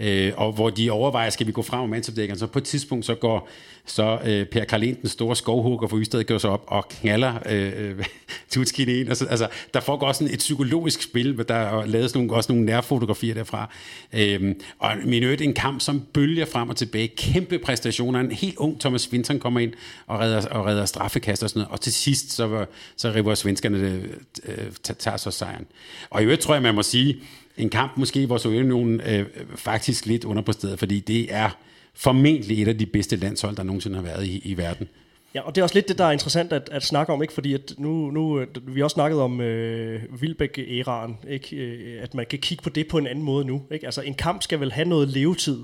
Øh, 0.01 0.32
og 0.36 0.52
hvor 0.52 0.70
de 0.70 0.90
overvejer, 0.90 1.31
skal 1.31 1.47
vi 1.47 1.52
gå 1.52 1.62
frem 1.62 1.81
om 1.81 1.89
mandsopdækkeren, 1.89 2.39
så 2.39 2.47
på 2.47 2.59
et 2.59 2.64
tidspunkt 2.64 3.06
så 3.06 3.14
går 3.14 3.48
så 3.86 4.18
øh, 4.24 4.47
Per 4.47 4.64
Karlin, 4.64 4.97
den 5.01 5.09
store 5.09 5.36
skovhugger 5.36 5.89
for 5.89 5.98
Ystad, 5.98 6.24
gør 6.24 6.39
sig 6.39 6.51
op 6.51 6.64
og 6.66 6.89
knaller 6.89 7.35
øh, 7.47 7.94
Tuskin 8.51 8.60
Tutskin 8.60 8.89
ind. 8.89 9.09
Og 9.09 9.16
så, 9.16 9.27
altså, 9.27 9.48
der 9.74 9.81
foregår 9.81 10.06
også 10.06 10.18
sådan 10.18 10.35
et 10.35 10.39
psykologisk 10.39 11.02
spil, 11.02 11.32
hvor 11.32 11.44
der 11.44 11.55
er 11.55 11.86
lavet 11.86 12.10
sådan 12.10 12.27
nogle, 12.27 12.36
også 12.36 12.52
nogle 12.52 12.66
nærfotografier 12.66 13.35
derfra. 13.35 13.70
Øh, 14.12 14.55
og 14.78 14.93
min 15.05 15.22
øvrigt 15.22 15.43
en 15.43 15.55
kamp, 15.55 15.81
som 15.81 16.02
bølger 16.12 16.40
frem 16.47 16.69
og 16.69 16.77
tilbage. 16.77 17.09
Kæmpe 17.09 17.59
præstationer. 17.59 18.21
En 18.21 18.31
helt 18.31 18.57
ung 18.57 18.81
Thomas 18.81 19.12
Vinton 19.12 19.39
kommer 19.39 19.61
ind 19.61 19.73
og 20.07 20.21
redder, 20.21 20.49
og 20.49 20.67
redder 20.67 20.85
straffekast 20.85 21.43
og 21.43 21.51
sådan 21.51 21.61
noget. 21.61 21.73
Og 21.73 21.81
til 21.81 21.93
sidst, 21.93 22.33
så, 22.33 22.47
var- 22.47 22.69
så 22.97 23.12
river 23.15 23.35
svenskerne 23.35 23.85
det, 23.93 24.11
øh, 24.45 24.95
tager 24.99 25.17
så 25.17 25.31
sejren. 25.31 25.67
Og 26.11 26.21
i 26.21 26.25
øvrigt 26.25 26.41
tror 26.43 26.55
jeg, 26.55 26.62
man 26.62 26.75
må 26.75 26.83
sige, 26.83 27.17
en 27.57 27.71
kamp 27.71 27.93
måske, 27.97 28.27
hvor 28.27 28.37
Sovjetunionen 28.39 29.01
øh, 29.01 29.27
faktisk 29.55 30.07
lidt 30.07 30.25
under 30.25 30.43
på 30.43 30.53
stedet, 30.53 30.79
fordi 30.79 31.01
det 31.01 31.35
er 31.35 31.51
formentlig 31.95 32.62
et 32.62 32.69
af 32.69 32.79
de 32.79 32.87
bedste 32.87 33.17
landshold, 33.17 33.57
der 33.57 33.62
nogensinde 33.62 33.97
har 33.97 34.03
været 34.03 34.27
i, 34.27 34.39
i 34.45 34.57
verden. 34.57 34.89
Ja, 35.35 35.41
og 35.41 35.55
det 35.55 35.61
er 35.61 35.62
også 35.62 35.75
lidt 35.75 35.89
det, 35.89 35.99
der 35.99 36.05
er 36.05 36.11
interessant 36.11 36.53
at, 36.53 36.69
at 36.73 36.83
snakke 36.85 37.12
om, 37.12 37.23
ikke? 37.23 37.35
fordi 37.35 37.55
at 37.55 37.75
nu, 37.79 38.11
nu, 38.11 38.41
øh, 38.41 38.47
vi 38.67 38.81
har 38.81 38.85
også 38.85 38.95
snakket 38.95 39.21
om 39.21 39.41
øh, 39.41 40.03
Vilbæk-æraen, 40.21 41.17
ikke? 41.29 41.57
Øh, 41.57 42.03
at 42.03 42.15
man 42.15 42.27
kan 42.31 42.39
kigge 42.39 42.62
på 42.62 42.71
det 42.71 42.89
på 42.89 42.99
en 42.99 43.07
anden 43.07 43.25
måde 43.25 43.45
nu. 43.45 43.62
Ikke? 43.73 43.87
Altså 43.87 44.01
en 44.01 44.15
kamp 44.15 44.43
skal 44.43 44.61
vel 44.61 44.73
have 44.73 44.89
noget 44.89 45.09
levetid, 45.09 45.59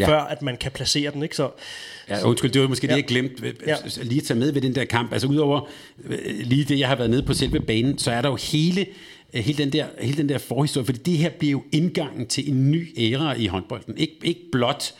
Ja. 0.00 0.08
før 0.08 0.18
at 0.20 0.42
man 0.42 0.56
kan 0.56 0.72
placere 0.72 1.10
den. 1.12 1.22
Ikke? 1.22 1.36
Så, 1.36 1.50
Ja, 2.08 2.26
undskyld, 2.26 2.50
det 2.50 2.62
var 2.62 2.68
måske 2.68 2.86
ja. 2.86 2.92
det, 2.92 2.96
jeg 2.96 3.06
glemte 3.08 3.54
ja. 3.66 3.76
Lige 4.02 4.20
at 4.20 4.26
tage 4.26 4.40
med 4.40 4.52
ved 4.52 4.62
den 4.62 4.74
der 4.74 4.84
kamp. 4.84 5.12
Altså 5.12 5.28
udover 5.28 5.68
lige 6.44 6.64
det, 6.64 6.78
jeg 6.78 6.88
har 6.88 6.96
været 6.96 7.10
nede 7.10 7.22
på 7.22 7.34
selve 7.34 7.60
banen, 7.60 7.98
så 7.98 8.10
er 8.10 8.22
der 8.22 8.28
jo 8.28 8.36
hele, 8.36 8.86
øh, 9.34 9.44
hele, 9.44 9.58
den, 9.58 9.72
der, 9.72 9.86
hele 10.00 10.16
den 10.16 10.28
der 10.28 10.38
forhistorie, 10.38 10.84
fordi 10.84 10.98
det 10.98 11.18
her 11.18 11.30
bliver 11.30 11.50
jo 11.52 11.62
indgangen 11.72 12.26
til 12.26 12.50
en 12.50 12.70
ny 12.70 12.88
æra 12.98 13.34
i 13.34 13.46
håndbolden. 13.46 13.94
Ik- 13.98 14.20
ikke 14.24 14.40
blot 14.52 14.94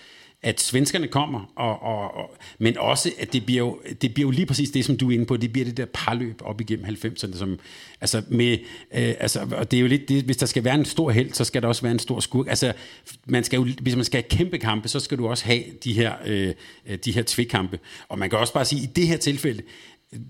at 0.44 0.60
svenskerne 0.60 1.08
kommer, 1.08 1.52
og, 1.56 1.82
og, 1.82 2.14
og, 2.16 2.36
men 2.58 2.78
også, 2.78 3.12
at 3.18 3.32
det 3.32 3.46
bliver, 3.46 3.58
jo, 3.58 3.78
det 4.02 4.14
bliver 4.14 4.26
jo 4.26 4.30
lige 4.30 4.46
præcis 4.46 4.70
det, 4.70 4.84
som 4.84 4.96
du 4.96 5.10
er 5.10 5.14
inde 5.14 5.26
på, 5.26 5.36
det 5.36 5.52
bliver 5.52 5.64
det 5.64 5.76
der 5.76 5.86
parløb 5.92 6.40
op 6.44 6.60
igennem 6.60 6.86
90'erne, 6.86 7.38
som, 7.38 7.58
altså 8.00 8.22
med, 8.28 8.52
øh, 8.94 9.14
altså, 9.20 9.48
og 9.56 9.70
det 9.70 9.76
er 9.76 9.80
jo 9.80 9.86
lidt 9.86 10.08
det, 10.08 10.24
hvis 10.24 10.36
der 10.36 10.46
skal 10.46 10.64
være 10.64 10.74
en 10.74 10.84
stor 10.84 11.10
held, 11.10 11.32
så 11.32 11.44
skal 11.44 11.62
der 11.62 11.68
også 11.68 11.82
være 11.82 11.92
en 11.92 11.98
stor 11.98 12.20
skurk. 12.20 12.46
Altså, 12.48 12.72
man 13.26 13.44
skal 13.44 13.56
jo, 13.56 13.66
hvis 13.82 13.96
man 13.96 14.04
skal 14.04 14.22
have 14.22 14.28
kæmpe 14.38 14.58
kampe, 14.58 14.88
så 14.88 15.00
skal 15.00 15.18
du 15.18 15.28
også 15.28 15.44
have 15.44 15.62
de 15.84 15.92
her, 15.92 16.12
øh, 16.26 16.54
de 17.04 17.12
her 17.12 17.22
tvikampe, 17.26 17.78
Og 18.08 18.18
man 18.18 18.30
kan 18.30 18.38
også 18.38 18.52
bare 18.52 18.64
sige, 18.64 18.82
i 18.82 18.86
det 18.86 19.06
her 19.06 19.16
tilfælde, 19.16 19.62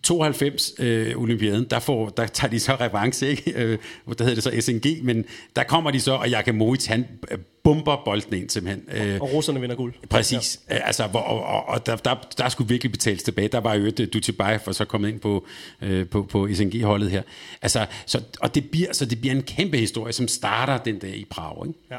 92 0.02 0.72
øh, 0.78 1.16
olympiaden, 1.16 1.66
der, 1.70 1.78
får, 1.78 2.08
der 2.08 2.26
tager 2.26 2.50
de 2.50 2.60
så 2.60 2.72
revanche, 2.74 3.28
ikke? 3.28 3.52
Øh, 3.56 3.78
der 4.18 4.24
hedder 4.24 4.34
det 4.34 4.42
så 4.42 4.60
SNG, 4.60 5.04
men 5.04 5.24
der 5.56 5.62
kommer 5.62 5.90
de 5.90 6.00
så, 6.00 6.12
og 6.12 6.30
Jakamovic, 6.30 6.86
han 6.86 7.06
øh, 7.30 7.38
bomber 7.64 8.02
bolden 8.04 8.34
ind 8.34 8.50
simpelthen. 8.50 8.84
Øh, 8.92 9.20
og 9.20 9.32
russerne 9.32 9.60
vinder 9.60 9.76
guld. 9.76 9.94
Præcis. 10.10 10.60
Ja. 10.70 10.74
Altså, 10.74 11.06
hvor, 11.06 11.20
og, 11.20 11.42
og, 11.44 11.68
og 11.68 11.86
der, 11.86 11.96
der, 11.96 12.14
der 12.38 12.48
skulle 12.48 12.68
virkelig 12.68 12.92
betales 12.92 13.22
tilbage. 13.22 13.48
Der 13.48 13.60
var 13.60 13.74
jo 13.74 13.86
et 13.86 14.10
Dutibay 14.12 14.58
for 14.64 14.72
så 14.72 14.84
kommet 14.84 15.08
ind 15.08 15.20
på, 15.20 15.46
øh, 15.82 16.08
på, 16.08 16.22
på 16.22 16.48
SNG-holdet 16.54 17.10
her. 17.10 17.22
Altså, 17.62 17.86
så, 18.06 18.22
og 18.40 18.54
det 18.54 18.70
bliver, 18.70 18.92
så 18.92 19.04
det 19.04 19.20
bliver 19.20 19.34
en 19.34 19.42
kæmpe 19.42 19.76
historie, 19.76 20.12
som 20.12 20.28
starter 20.28 20.78
den 20.78 20.98
dag 20.98 21.16
i 21.16 21.24
Prag. 21.24 21.66
Ikke? 21.66 21.78
Ja. 21.90 21.98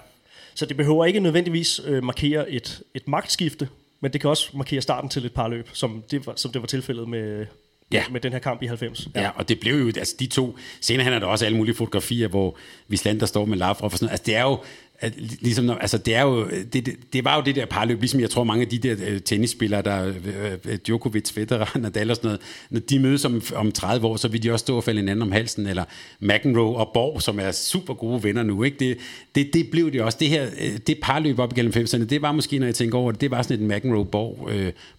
Så 0.55 0.65
det 0.65 0.77
behøver 0.77 1.05
ikke 1.05 1.19
nødvendigvis 1.19 1.81
øh, 1.85 2.03
markere 2.03 2.51
et, 2.51 2.81
et 2.93 3.07
magtskifte, 3.07 3.69
men 3.99 4.13
det 4.13 4.21
kan 4.21 4.29
også 4.29 4.49
markere 4.57 4.81
starten 4.81 5.09
til 5.09 5.25
et 5.25 5.33
parløb, 5.33 5.69
som 5.73 6.03
det 6.11 6.27
var, 6.27 6.33
som 6.35 6.51
det 6.51 6.61
var 6.61 6.67
tilfældet 6.67 7.09
med, 7.09 7.45
Ja. 7.91 8.03
med 8.11 8.21
den 8.21 8.31
her 8.31 8.39
kamp 8.39 8.61
i 8.61 8.65
90. 8.65 9.07
Ja. 9.15 9.21
ja, 9.21 9.29
og 9.35 9.49
det 9.49 9.59
blev 9.59 9.75
jo, 9.75 9.87
altså 9.87 10.15
de 10.19 10.27
to, 10.27 10.57
senere 10.81 11.03
han 11.03 11.13
er 11.13 11.19
der 11.19 11.27
også 11.27 11.45
alle 11.45 11.57
mulige 11.57 11.75
fotografier, 11.75 12.27
hvor 12.27 12.57
Vislander 12.87 13.25
står 13.25 13.45
med 13.45 13.57
Lavrov 13.57 13.83
og 13.83 13.91
sådan 13.91 14.05
noget. 14.05 14.11
Altså 14.11 14.23
det 14.25 14.35
er 14.35 14.41
jo, 14.41 14.59
at, 14.99 15.13
ligesom, 15.41 15.65
når, 15.65 15.75
altså 15.75 15.97
det, 15.97 16.15
er 16.15 16.21
jo, 16.21 16.47
det, 16.49 16.73
det, 16.73 16.95
det 17.13 17.23
var 17.23 17.35
jo 17.35 17.41
det 17.41 17.55
der 17.55 17.65
parløb, 17.65 17.99
ligesom 17.99 18.19
jeg 18.19 18.29
tror 18.29 18.43
mange 18.43 18.61
af 18.61 18.67
de 18.67 18.77
der 18.77 18.95
øh, 19.07 19.21
tennisspillere, 19.21 19.81
der 19.81 20.07
øh, 20.07 20.51
øh, 20.65 20.77
Djokovic, 20.85 21.31
Federer, 21.31 21.77
Nadal 21.79 22.09
og 22.09 22.15
sådan 22.15 22.27
noget, 22.27 22.41
når 22.69 22.79
de 22.79 22.99
mødes 22.99 23.25
om, 23.25 23.41
om 23.55 23.71
30 23.71 24.07
år, 24.07 24.17
så 24.17 24.27
vil 24.27 24.43
de 24.43 24.51
også 24.51 24.63
stå 24.63 24.77
og 24.77 24.83
falde 24.83 24.99
hinanden 24.99 25.21
om 25.21 25.31
halsen, 25.31 25.67
eller 25.67 25.83
McEnroe 26.19 26.75
og 26.75 26.91
Borg, 26.93 27.21
som 27.21 27.39
er 27.39 27.51
super 27.51 27.93
gode 27.93 28.23
venner 28.23 28.43
nu, 28.43 28.63
ikke? 28.63 28.77
Det, 28.79 28.97
det, 29.35 29.53
det 29.53 29.71
blev 29.71 29.91
det 29.91 30.01
også. 30.01 30.17
Det 30.21 30.29
her, 30.29 30.47
det 30.87 30.97
parløb 31.01 31.39
op 31.39 31.53
igennem 31.57 31.73
50'erne, 31.75 32.05
det 32.05 32.21
var 32.21 32.31
måske, 32.31 32.59
når 32.59 32.65
jeg 32.65 32.75
tænker 32.75 32.97
over 32.97 33.11
det, 33.11 33.21
det 33.21 33.31
var 33.31 33.41
sådan 33.41 33.71
et 33.71 33.77
McEnroe-Borg 33.77 34.51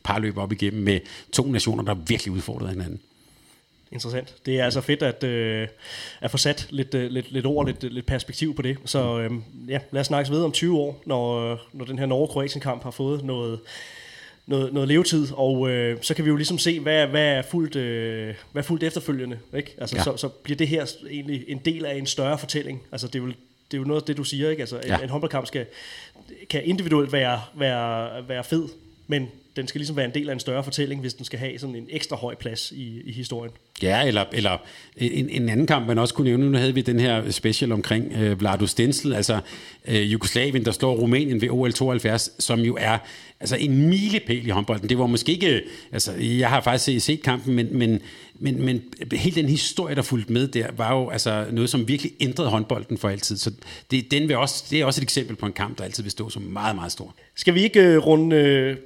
parløb 0.05 0.37
op 0.37 0.53
igennem 0.53 0.83
med 0.83 1.01
to 1.33 1.51
nationer, 1.51 1.85
der 1.85 1.95
virkelig 1.95 2.33
udfordrede 2.33 2.71
hinanden 2.71 3.01
interessant. 3.93 4.35
Det 4.47 4.61
er 4.61 4.65
altså 4.65 4.81
fedt 4.81 5.03
at, 5.03 5.25
øh, 5.25 5.69
at 6.21 6.31
få 6.31 6.37
sat 6.37 6.67
lidt, 6.71 6.95
øh, 6.95 7.11
lidt, 7.11 7.33
lidt 7.33 7.47
ord, 7.47 7.67
lidt, 7.67 7.93
lidt 7.93 8.07
perspektiv 8.07 8.57
på 8.57 8.63
det. 8.63 8.79
Så 8.85 9.19
øh, 9.19 9.31
ja, 9.69 9.79
lad 9.91 10.01
os 10.01 10.07
snakkes 10.07 10.31
videre 10.31 10.45
om 10.45 10.53
20 10.53 10.79
år, 10.79 11.03
når, 11.07 11.59
når 11.73 11.85
den 11.85 11.99
her 11.99 12.07
Norge-Kroatien-kamp 12.07 12.83
har 12.83 12.91
fået 12.91 13.25
noget, 13.25 13.61
noget, 14.47 14.73
noget 14.73 14.89
levetid, 14.89 15.29
og 15.33 15.71
øh, 15.71 15.99
så 16.03 16.15
kan 16.15 16.25
vi 16.25 16.31
jo 16.31 16.37
ligesom 16.37 16.59
se, 16.59 16.81
hvad, 16.81 17.07
hvad, 17.07 17.27
er, 17.27 17.43
fuldt, 17.43 17.77
øh, 17.77 18.35
hvad 18.53 18.63
er 18.63 18.67
fuldt 18.67 18.83
efterfølgende. 18.83 19.39
Ikke? 19.57 19.75
Altså, 19.79 19.97
ja. 19.97 20.03
så, 20.03 20.17
så 20.17 20.29
bliver 20.29 20.57
det 20.57 20.69
her 20.69 20.87
egentlig 21.11 21.45
en 21.49 21.59
del 21.59 21.87
af 21.87 21.95
en 21.95 22.07
større 22.07 22.39
fortælling. 22.39 22.83
Altså, 22.93 23.07
det 23.07 23.15
er 23.15 23.19
jo, 23.19 23.27
det 23.71 23.75
er 23.75 23.79
jo 23.79 23.85
noget 23.85 24.01
af 24.01 24.07
det, 24.07 24.17
du 24.17 24.25
siger. 24.25 24.51
Ikke? 24.51 24.61
Altså, 24.61 24.81
ja. 24.87 24.97
en, 24.97 25.03
en 25.03 25.11
håndboldkamp 25.11 25.47
skal, 25.47 25.67
kan 26.51 26.65
individuelt 26.65 27.13
være, 27.13 27.43
være, 27.55 28.29
være 28.29 28.45
fed, 28.45 28.69
men 29.07 29.29
den 29.57 29.69
skal 29.69 29.79
ligesom 29.79 29.97
være 29.97 30.07
en 30.07 30.15
del 30.15 30.29
af 30.29 30.33
en 30.33 30.41
større 30.41 30.65
fortælling, 30.65 31.01
hvis 31.01 31.15
den 31.15 31.25
skal 31.25 31.39
have 31.39 31.59
sådan 31.59 31.77
en 31.77 31.87
ekstra 31.91 32.17
høj 32.17 32.35
plads 32.35 32.73
i, 32.73 33.01
i 33.05 33.13
historien. 33.13 33.53
Ja, 33.83 34.07
eller, 34.07 34.25
eller 34.33 34.59
en, 34.97 35.31
en 35.31 35.49
anden 35.49 35.67
kamp, 35.67 35.87
man 35.87 35.99
også 35.99 36.15
kunne 36.15 36.25
nævne. 36.25 36.51
Nu 36.51 36.59
havde 36.59 36.75
vi 36.75 36.81
den 36.81 37.01
her 37.01 37.31
special 37.31 37.73
omkring 37.73 38.13
øh, 38.13 38.41
Vlado 38.41 38.67
Stensel, 38.67 39.15
altså 39.15 39.41
øh, 39.89 40.13
Jugoslavien, 40.13 40.65
der 40.65 40.73
slår 40.73 40.97
Rumænien 40.97 41.41
ved 41.41 41.51
OL 41.51 41.73
72, 41.73 42.31
som 42.39 42.61
jo 42.61 42.77
er 42.81 42.99
altså 43.41 43.57
en 43.57 43.89
milepæl 43.89 44.47
i 44.47 44.51
håndbolden. 44.51 44.89
Det 44.89 44.99
var 44.99 45.07
måske 45.07 45.33
ikke, 45.33 45.63
altså 45.93 46.13
jeg 46.13 46.49
har 46.49 46.61
faktisk 46.61 46.85
set, 46.85 47.03
set 47.03 47.23
kampen, 47.23 47.55
men, 47.55 47.79
men, 47.79 48.01
men, 48.35 48.65
men 48.65 48.83
hele 49.13 49.43
den 49.43 49.49
historie, 49.49 49.95
der 49.95 50.03
fulgte 50.03 50.33
med 50.33 50.49
der, 50.49 50.67
var 50.77 50.95
jo 50.95 51.09
altså 51.09 51.47
noget, 51.53 51.71
som 51.71 51.89
virkelig 51.89 52.13
ændrede 52.21 52.49
håndbolden 52.49 52.99
for 52.99 53.09
altid. 53.09 53.37
Så 53.37 53.51
det, 53.91 54.11
den 54.11 54.29
vil 54.29 54.37
også, 54.37 54.65
det 54.71 54.81
er 54.81 54.85
også 54.85 55.01
et 55.01 55.03
eksempel 55.03 55.37
på 55.37 55.47
en 55.47 55.53
kamp, 55.53 55.79
der 55.79 55.85
altid 55.85 56.03
vil 56.03 56.13
stå 56.13 56.31
som 56.31 56.43
meget, 56.43 56.77
meget 56.77 56.93
stor. 56.93 57.15
Skal 57.35 57.55
vi 57.55 57.63
ikke 57.63 57.81
øh, 57.81 57.99
runde 57.99 58.37
øh, 58.37 58.77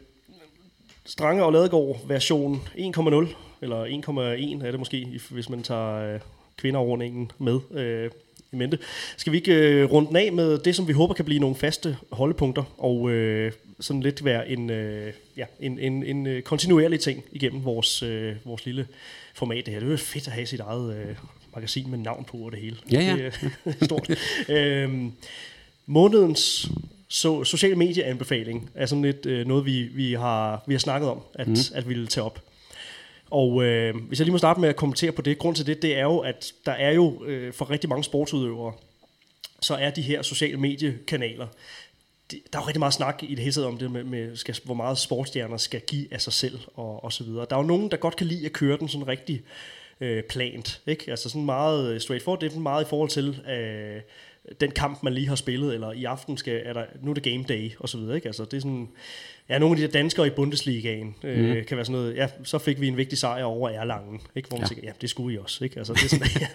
Strange 1.11 1.45
og 1.45 1.53
Ladegaard 1.53 2.01
version 2.09 2.63
1,0, 2.75 3.35
eller 3.63 3.85
1,1 3.85 4.67
er 4.67 4.71
det 4.71 4.79
måske, 4.79 5.21
hvis 5.31 5.49
man 5.49 5.63
tager 5.63 6.15
øh, 6.15 6.21
kvinderordningen 6.57 7.31
med 7.39 7.61
øh, 7.71 8.11
i 8.53 8.57
mente. 8.57 8.79
Skal 9.17 9.33
vi 9.33 9.37
ikke 9.37 9.55
øh, 9.55 9.93
runde 9.93 10.09
den 10.09 10.17
af 10.17 10.33
med 10.33 10.59
det, 10.59 10.77
som 10.77 10.89
vi 10.89 10.93
håber 10.93 11.15
kan 11.15 11.25
blive 11.25 11.41
nogle 11.41 11.57
faste 11.57 11.97
holdepunkter, 12.13 12.63
og 12.79 13.11
øh, 13.11 13.53
sådan 13.81 14.03
lidt 14.03 14.25
være 14.25 14.49
en, 14.49 14.71
øh, 14.71 15.13
ja, 15.37 15.45
en, 15.61 15.79
en, 15.79 16.05
en 16.05 16.27
øh, 16.27 16.43
kontinuerlig 16.43 17.01
ting 17.01 17.25
igennem 17.33 17.65
vores, 17.65 18.03
øh, 18.03 18.37
vores 18.45 18.67
lille 18.67 18.87
format. 19.35 19.67
Det 19.67 19.75
her. 19.75 19.81
Det 19.81 19.87
er 19.87 19.91
jo 19.91 19.97
fedt 19.97 20.27
at 20.27 20.33
have 20.33 20.47
sit 20.47 20.61
eget 20.61 20.97
øh, 20.97 21.17
magasin 21.55 21.91
med 21.91 21.99
navn 21.99 22.25
på 22.25 22.37
og 22.37 22.53
det 22.53 22.61
hele. 22.61 22.77
Ja, 22.93 23.01
ja. 23.01 23.17
Det 23.17 23.51
er 23.81 23.85
stort. 23.91 24.11
øhm, 24.49 25.13
månedens 25.91 26.71
så 27.09 27.45
social 27.45 27.77
medieanbefaling 27.77 28.71
er 28.75 28.87
sådan 28.87 29.03
lidt 29.03 29.27
øh, 29.27 29.47
noget, 29.47 29.67
vi, 29.67 29.83
vi, 29.83 30.13
har, 30.13 30.65
vi 30.67 30.75
har 30.75 30.79
snakket 30.79 31.11
om, 31.11 31.21
at, 31.35 31.49
mm. 31.49 31.57
at 31.75 31.89
vi 31.89 31.95
vil 31.95 32.07
tage 32.07 32.25
op. 32.25 32.43
Og 33.31 33.65
øh, 33.65 33.97
hvis 33.97 34.19
jeg 34.19 34.25
lige 34.25 34.33
må 34.33 34.39
starte 34.39 34.61
med 34.61 34.69
at 34.69 34.77
kommentere 34.77 35.13
på 35.13 35.23
det, 35.23 35.39
grund 35.39 35.57
til 35.57 35.67
det, 35.67 35.83
det 35.83 35.99
er 35.99 36.03
jo, 36.03 36.19
at 36.19 36.53
der 36.67 36.73
er 36.73 36.91
jo 36.91 37.25
øh, 37.25 37.53
for 37.53 37.71
rigtig 37.71 37.89
mange 37.89 38.05
sportsudøvere, 38.05 38.73
så 39.61 39.75
er 39.75 39.91
de 39.91 40.03
her 40.03 40.23
sociale 40.23 40.57
mediekanaler, 40.57 41.47
der 42.31 42.59
er 42.59 42.63
jo 42.63 42.67
rigtig 42.67 42.81
meget 42.81 42.95
snak 42.95 43.23
i 43.23 43.35
det 43.35 43.39
hele 43.39 43.53
taget 43.53 43.69
om 43.69 43.79
det 43.79 43.91
med, 43.91 44.05
med 44.05 44.37
skal, 44.37 44.57
hvor 44.65 44.75
meget 44.75 44.99
sportsstjerner 44.99 45.57
skal 45.57 45.81
give 45.81 46.15
af 46.15 46.21
sig 46.21 46.33
selv 46.33 46.59
og, 46.75 47.05
og 47.05 47.13
så 47.13 47.25
videre. 47.25 47.47
Der 47.51 47.57
er 47.57 47.61
jo 47.61 47.67
nogen, 47.67 47.91
der 47.91 47.97
godt 47.97 48.17
kan 48.17 48.27
lide 48.27 48.47
at 48.47 48.53
køre 48.53 48.79
den 48.79 48.89
sådan 48.89 49.09
rigtig 49.09 49.43
øh, 50.01 50.23
plant, 50.23 50.81
ikke? 50.87 51.11
Altså 51.11 51.29
sådan 51.29 51.45
meget 51.45 52.03
straightforward, 52.03 52.41
det 52.41 52.55
er 52.55 52.59
meget 52.59 52.85
i 52.85 52.89
forhold 52.89 53.11
til... 53.11 53.41
Øh, 53.51 54.01
den 54.61 54.71
kamp, 54.71 55.03
man 55.03 55.13
lige 55.13 55.29
har 55.29 55.35
spillet, 55.35 55.75
eller 55.75 55.93
i 55.93 56.05
aften 56.05 56.37
skal, 56.37 56.63
er 56.65 56.73
der, 56.73 56.85
nu 57.03 57.11
er 57.11 57.15
det 57.15 57.23
game 57.23 57.45
day, 57.49 57.71
og 57.79 57.89
så 57.89 57.99
videre, 57.99 58.17
ikke? 58.17 58.27
Altså, 58.27 58.45
det 58.45 58.55
er 58.55 58.61
sådan, 58.61 58.89
ja, 59.49 59.59
nogle 59.59 59.73
af 59.73 59.77
de 59.77 59.87
der 59.87 59.93
danskere 59.93 60.27
i 60.27 60.31
Bundesligaen, 60.31 61.15
øh, 61.25 61.57
mm. 61.57 61.65
kan 61.65 61.77
være 61.77 61.85
sådan 61.85 62.01
noget, 62.01 62.17
ja, 62.17 62.29
så 62.45 62.59
fik 62.59 62.81
vi 62.81 62.89
en 62.89 62.97
vigtig 62.97 63.19
sejr 63.19 63.45
over 63.45 63.71
Erlangen, 63.71 64.21
ikke? 64.37 64.49
Hvor 64.49 64.59
man 64.59 64.65
ja. 64.65 64.69
tænker, 64.69 64.85
ja, 64.87 64.93
det 65.01 65.11
skulle 65.11 65.35
I 65.35 65.39
også, 65.39 65.65
ikke? 65.65 65.79
Altså, 65.79 65.93
det 65.93 66.05
er 66.05 66.09
sådan, 66.09 66.27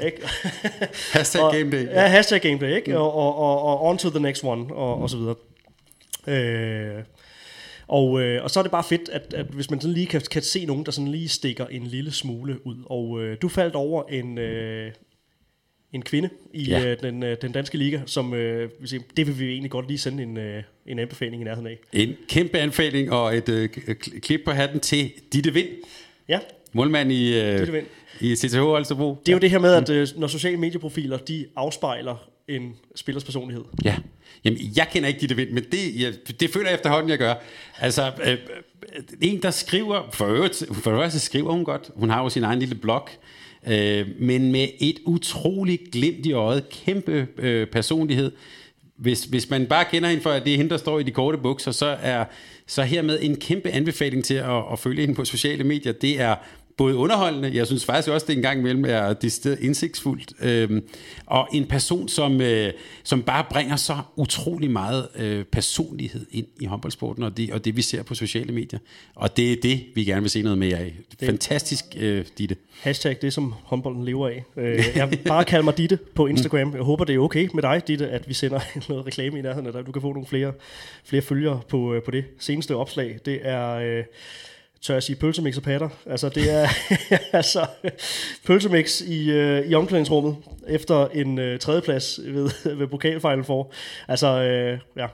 ja, 0.00 0.04
ikke? 0.04 0.22
hashtag 1.14 1.42
og, 1.42 1.52
game 1.52 1.70
day. 1.70 1.84
Ja, 1.84 2.06
hashtag 2.06 2.40
game 2.40 2.58
day, 2.58 2.76
ikke? 2.76 2.90
Mm. 2.90 2.96
Og, 2.96 3.14
og, 3.14 3.36
og, 3.36 3.62
og, 3.62 3.84
on 3.84 3.98
to 3.98 4.10
the 4.10 4.20
next 4.20 4.44
one, 4.44 4.74
og, 4.74 4.96
mm. 4.96 5.02
og 5.02 5.10
så 5.10 5.16
videre. 5.16 5.34
Øh, 6.26 7.02
og, 7.88 8.20
øh, 8.20 8.44
og 8.44 8.50
så 8.50 8.60
er 8.60 8.62
det 8.62 8.72
bare 8.72 8.84
fedt, 8.84 9.08
at, 9.08 9.34
at 9.34 9.46
hvis 9.46 9.70
man 9.70 9.80
sådan 9.80 9.94
lige 9.94 10.06
kan, 10.06 10.20
kan 10.30 10.42
se 10.42 10.64
nogen, 10.64 10.86
der 10.86 10.92
sådan 10.92 11.08
lige 11.08 11.28
stikker 11.28 11.66
en 11.66 11.86
lille 11.86 12.12
smule 12.12 12.66
ud. 12.66 12.76
Og 12.86 13.22
øh, 13.22 13.36
du 13.42 13.48
faldt 13.48 13.74
over 13.74 14.02
en, 14.04 14.38
øh, 14.38 14.92
en 15.92 16.02
kvinde 16.02 16.28
i 16.54 16.62
ja. 16.62 16.90
øh, 16.90 17.00
den, 17.02 17.22
øh, 17.22 17.36
den 17.42 17.52
danske 17.52 17.78
liga, 17.78 18.00
som 18.06 18.34
øh, 18.34 18.70
det 19.16 19.26
vil 19.26 19.38
vi 19.38 19.48
egentlig 19.48 19.70
godt 19.70 19.88
lige 19.88 19.98
sende 19.98 20.22
en, 20.22 20.36
øh, 20.36 20.62
en 20.86 20.98
anbefaling 20.98 21.42
i 21.42 21.44
nærheden 21.44 21.66
af. 21.66 21.78
En 21.92 22.16
kæmpe 22.28 22.58
anbefaling 22.58 23.12
og 23.12 23.36
et 23.36 23.48
øh, 23.48 23.68
klip 24.22 24.40
på 24.44 24.50
hatten 24.50 24.80
til 24.80 25.12
Ditte 25.32 25.54
Vind. 25.54 25.68
Ja. 26.28 26.38
Målmand 26.72 27.12
i, 27.12 27.40
øh, 27.40 27.84
i 28.20 28.36
CTH 28.36 28.58
Holstebro. 28.58 29.16
Det 29.26 29.32
er 29.32 29.36
jo 29.36 29.40
det 29.40 29.50
her 29.50 29.58
med, 29.58 29.74
at 29.74 29.90
øh, 29.90 30.08
når 30.16 30.26
sociale 30.26 30.56
medieprofiler, 30.56 31.16
de 31.16 31.46
afspejler 31.56 32.28
en 32.48 32.76
spillers 32.94 33.24
personlighed. 33.24 33.64
Ja. 33.84 33.96
Jamen, 34.44 34.58
jeg 34.76 34.88
kender 34.92 35.08
ikke 35.08 35.20
Ditte 35.20 35.36
Vind, 35.36 35.50
men 35.50 35.64
det, 35.72 36.00
jeg, 36.00 36.14
det 36.40 36.50
føler 36.50 36.68
jeg 36.68 36.74
efterhånden, 36.74 37.10
jeg 37.10 37.18
gør. 37.18 37.34
Altså, 37.78 38.12
øh, 38.24 38.36
en, 39.20 39.42
der 39.42 39.50
skriver, 39.50 40.02
for 40.12 40.26
øvrigt, 40.26 40.64
for 40.72 40.90
øvrigt 40.90 41.12
så 41.12 41.18
skriver 41.18 41.52
hun 41.52 41.64
godt. 41.64 41.90
Hun 41.94 42.10
har 42.10 42.22
jo 42.22 42.28
sin 42.28 42.44
egen 42.44 42.58
lille 42.58 42.74
blog, 42.74 43.08
øh, 43.66 44.06
men 44.18 44.52
med 44.52 44.68
et 44.80 44.98
utroligt 45.04 45.90
glimt 45.92 46.26
i 46.26 46.32
øjet, 46.32 46.68
kæmpe 46.68 47.28
øh, 47.38 47.66
personlighed. 47.66 48.32
Hvis, 48.96 49.24
hvis 49.24 49.50
man 49.50 49.66
bare 49.66 49.84
kender 49.84 50.08
hende 50.08 50.22
for, 50.22 50.30
at 50.30 50.44
det 50.44 50.52
er 50.52 50.56
hende, 50.56 50.70
der 50.70 50.76
står 50.76 50.98
i 50.98 51.02
de 51.02 51.10
korte 51.10 51.38
bukser, 51.38 51.70
så 51.70 51.96
er 52.02 52.24
så 52.66 52.82
hermed 52.82 53.18
en 53.22 53.36
kæmpe 53.36 53.70
anbefaling 53.70 54.24
til 54.24 54.34
at, 54.34 54.62
at 54.72 54.78
følge 54.78 55.00
hende 55.00 55.14
på 55.14 55.24
sociale 55.24 55.64
medier. 55.64 55.92
Det 55.92 56.20
er 56.20 56.36
både 56.78 56.96
underholdende, 56.96 57.50
jeg 57.54 57.66
synes 57.66 57.84
faktisk 57.84 58.08
også, 58.08 58.26
det 58.26 58.36
en 58.36 58.42
gang 58.42 58.58
imellem 58.58 58.84
er 58.84 59.12
det 59.12 59.58
indsigtsfuldt, 59.60 60.32
øhm, 60.42 60.82
og 61.26 61.48
en 61.52 61.66
person, 61.66 62.08
som, 62.08 62.40
øh, 62.40 62.72
som 63.02 63.22
bare 63.22 63.44
bringer 63.50 63.76
så 63.76 63.96
utrolig 64.16 64.70
meget 64.70 65.08
øh, 65.16 65.44
personlighed 65.44 66.26
ind 66.30 66.46
i 66.60 66.64
håndboldsporten, 66.64 67.22
og 67.22 67.36
det, 67.36 67.52
og 67.52 67.64
det 67.64 67.76
vi 67.76 67.82
ser 67.82 68.02
på 68.02 68.14
sociale 68.14 68.52
medier. 68.52 68.78
Og 69.14 69.36
det 69.36 69.52
er 69.52 69.56
det, 69.62 69.84
vi 69.94 70.04
gerne 70.04 70.20
vil 70.20 70.30
se 70.30 70.42
noget 70.42 70.58
mere 70.58 70.78
af. 70.78 70.94
Fantastisk, 71.24 71.84
øh, 71.96 72.24
Ditte. 72.38 72.56
Hashtag 72.80 73.16
det, 73.22 73.32
som 73.32 73.54
håndbolden 73.64 74.04
lever 74.04 74.28
af. 74.28 74.44
Øh, 74.56 74.84
jeg 74.96 75.18
bare 75.26 75.44
kalde 75.44 75.64
mig 75.64 75.78
Ditte 75.78 75.98
på 76.14 76.26
Instagram. 76.26 76.74
Jeg 76.74 76.82
håber, 76.82 77.04
det 77.04 77.14
er 77.14 77.18
okay 77.18 77.48
med 77.54 77.62
dig, 77.62 77.82
Ditte, 77.86 78.08
at 78.08 78.28
vi 78.28 78.34
sender 78.34 78.60
noget 78.88 79.06
reklame 79.06 79.38
i 79.38 79.42
nærheden, 79.42 79.66
at 79.66 79.86
du 79.86 79.92
kan 79.92 80.02
få 80.02 80.12
nogle 80.12 80.26
flere, 80.26 80.52
flere 81.04 81.22
følgere 81.22 81.60
på, 81.68 81.94
øh, 81.94 82.02
på 82.02 82.10
det 82.10 82.24
seneste 82.38 82.76
opslag. 82.76 83.18
Det 83.24 83.38
er... 83.42 83.74
Øh, 83.74 84.04
tør 84.82 84.94
jeg 84.94 85.02
sige 85.02 85.16
pølsemix 85.16 85.56
og 85.56 85.62
patter. 85.62 85.88
Altså 86.06 86.28
det 86.28 86.54
er 86.54 86.68
altså 87.32 87.66
pølsemix 88.46 89.00
i, 89.00 89.30
øh, 89.30 89.66
i 89.66 89.74
omklædningsrummet 89.74 90.36
efter 90.68 91.08
en 91.08 91.38
øh, 91.38 91.58
tredjeplads 91.58 92.20
ved, 92.24 92.50
ved 92.78 92.86
pokalfinalen 92.86 93.44
for. 93.44 93.72
Altså 94.08 94.26
øh, 94.26 94.78
ja, 94.96 95.06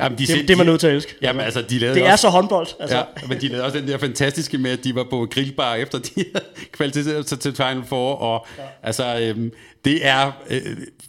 Jamen, 0.00 0.18
de 0.18 0.26
det, 0.26 0.48
det 0.48 0.50
er 0.50 0.56
man 0.56 0.66
nødt 0.66 0.80
til 0.80 0.86
at 0.86 0.94
elske. 0.94 1.14
Jamen, 1.22 1.40
altså, 1.40 1.62
de 1.62 1.78
lavede 1.78 1.94
det 1.94 2.02
også, 2.02 2.12
er 2.12 2.16
så 2.16 2.28
håndbold. 2.28 2.66
Altså. 2.80 2.96
Ja, 2.96 3.02
men 3.28 3.40
de 3.40 3.48
lavede 3.48 3.64
også 3.64 3.78
den 3.78 3.88
der 3.88 3.98
fantastiske 3.98 4.58
med, 4.58 4.70
at 4.70 4.84
de 4.84 4.94
var 4.94 5.06
på 5.10 5.28
grillbar 5.30 5.74
efter 5.74 5.98
de 5.98 6.24
kvalificeret 6.76 7.28
sig 7.28 7.40
til 7.40 7.54
Final 7.54 7.84
Four. 7.84 8.14
Og, 8.14 8.46
ja. 8.58 8.62
altså, 8.82 9.18
øhm, 9.20 9.52
det 9.84 10.06
er, 10.06 10.32
øh, 10.50 10.60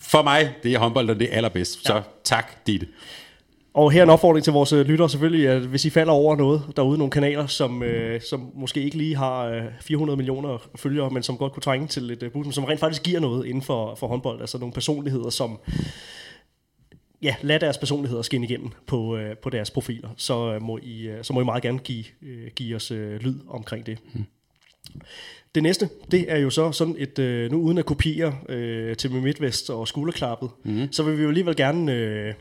for 0.01 0.21
mig, 0.21 0.53
det 0.63 0.73
er 0.73 0.79
håndbold, 0.79 1.09
og 1.09 1.19
det 1.19 1.27
er 1.31 1.37
allerbedst. 1.37 1.79
Ja. 1.85 1.87
Så 1.87 2.01
tak, 2.23 2.67
Ditte. 2.67 2.87
Og 3.73 3.91
her 3.91 4.03
en 4.03 4.09
opfordring 4.09 4.43
til 4.43 4.53
vores 4.53 4.73
øh, 4.73 4.85
lyttere 4.85 5.09
selvfølgelig, 5.09 5.47
at 5.47 5.61
hvis 5.61 5.85
I 5.85 5.89
falder 5.89 6.13
over 6.13 6.35
noget 6.35 6.63
derude, 6.75 6.97
nogle 6.97 7.11
kanaler, 7.11 7.47
som, 7.47 7.83
øh, 7.83 8.21
som 8.21 8.51
måske 8.55 8.81
ikke 8.81 8.97
lige 8.97 9.15
har 9.15 9.45
øh, 9.45 9.63
400 9.81 10.17
millioner 10.17 10.69
følgere, 10.75 11.09
men 11.09 11.23
som 11.23 11.37
godt 11.37 11.53
kunne 11.53 11.61
trænge 11.61 11.87
til 11.87 12.11
et 12.11 12.23
øh, 12.23 12.51
som 12.51 12.63
rent 12.63 12.79
faktisk 12.79 13.03
giver 13.03 13.19
noget 13.19 13.45
inden 13.45 13.61
for, 13.61 13.95
for 13.95 14.07
håndbold, 14.07 14.41
altså 14.41 14.57
nogle 14.57 14.73
personligheder, 14.73 15.29
som 15.29 15.59
ja, 17.21 17.35
lad 17.41 17.59
deres 17.59 17.77
personligheder 17.77 18.21
skinne 18.21 18.47
igennem 18.47 18.69
på, 18.87 19.17
øh, 19.17 19.37
på 19.37 19.49
deres 19.49 19.71
profiler, 19.71 20.09
så, 20.17 20.53
øh, 20.53 20.61
må 20.61 20.79
I, 20.83 21.07
øh, 21.07 21.23
så 21.23 21.33
må 21.33 21.41
I 21.41 21.43
meget 21.43 21.63
gerne 21.63 21.79
give, 21.79 22.05
øh, 22.21 22.47
give 22.55 22.75
os 22.75 22.91
øh, 22.91 23.19
lyd 23.19 23.35
omkring 23.47 23.85
det. 23.85 23.97
Hmm. 24.13 24.25
Det 25.55 25.63
næste, 25.63 25.89
det 26.11 26.31
er 26.31 26.37
jo 26.37 26.49
så 26.49 26.71
sådan 26.71 26.95
et, 26.97 27.19
øh, 27.19 27.51
nu 27.51 27.57
uden 27.61 27.77
at 27.77 27.85
kopiere 27.85 28.37
øh, 28.49 28.95
til 28.95 29.11
Midtvest 29.11 29.69
og 29.69 29.87
skulderklappet, 29.87 30.49
mm. 30.63 30.91
så 30.91 31.03
vil 31.03 31.17
vi 31.17 31.21
jo 31.21 31.27
alligevel 31.27 31.55
gerne 31.55 31.93
øh, 31.93 32.33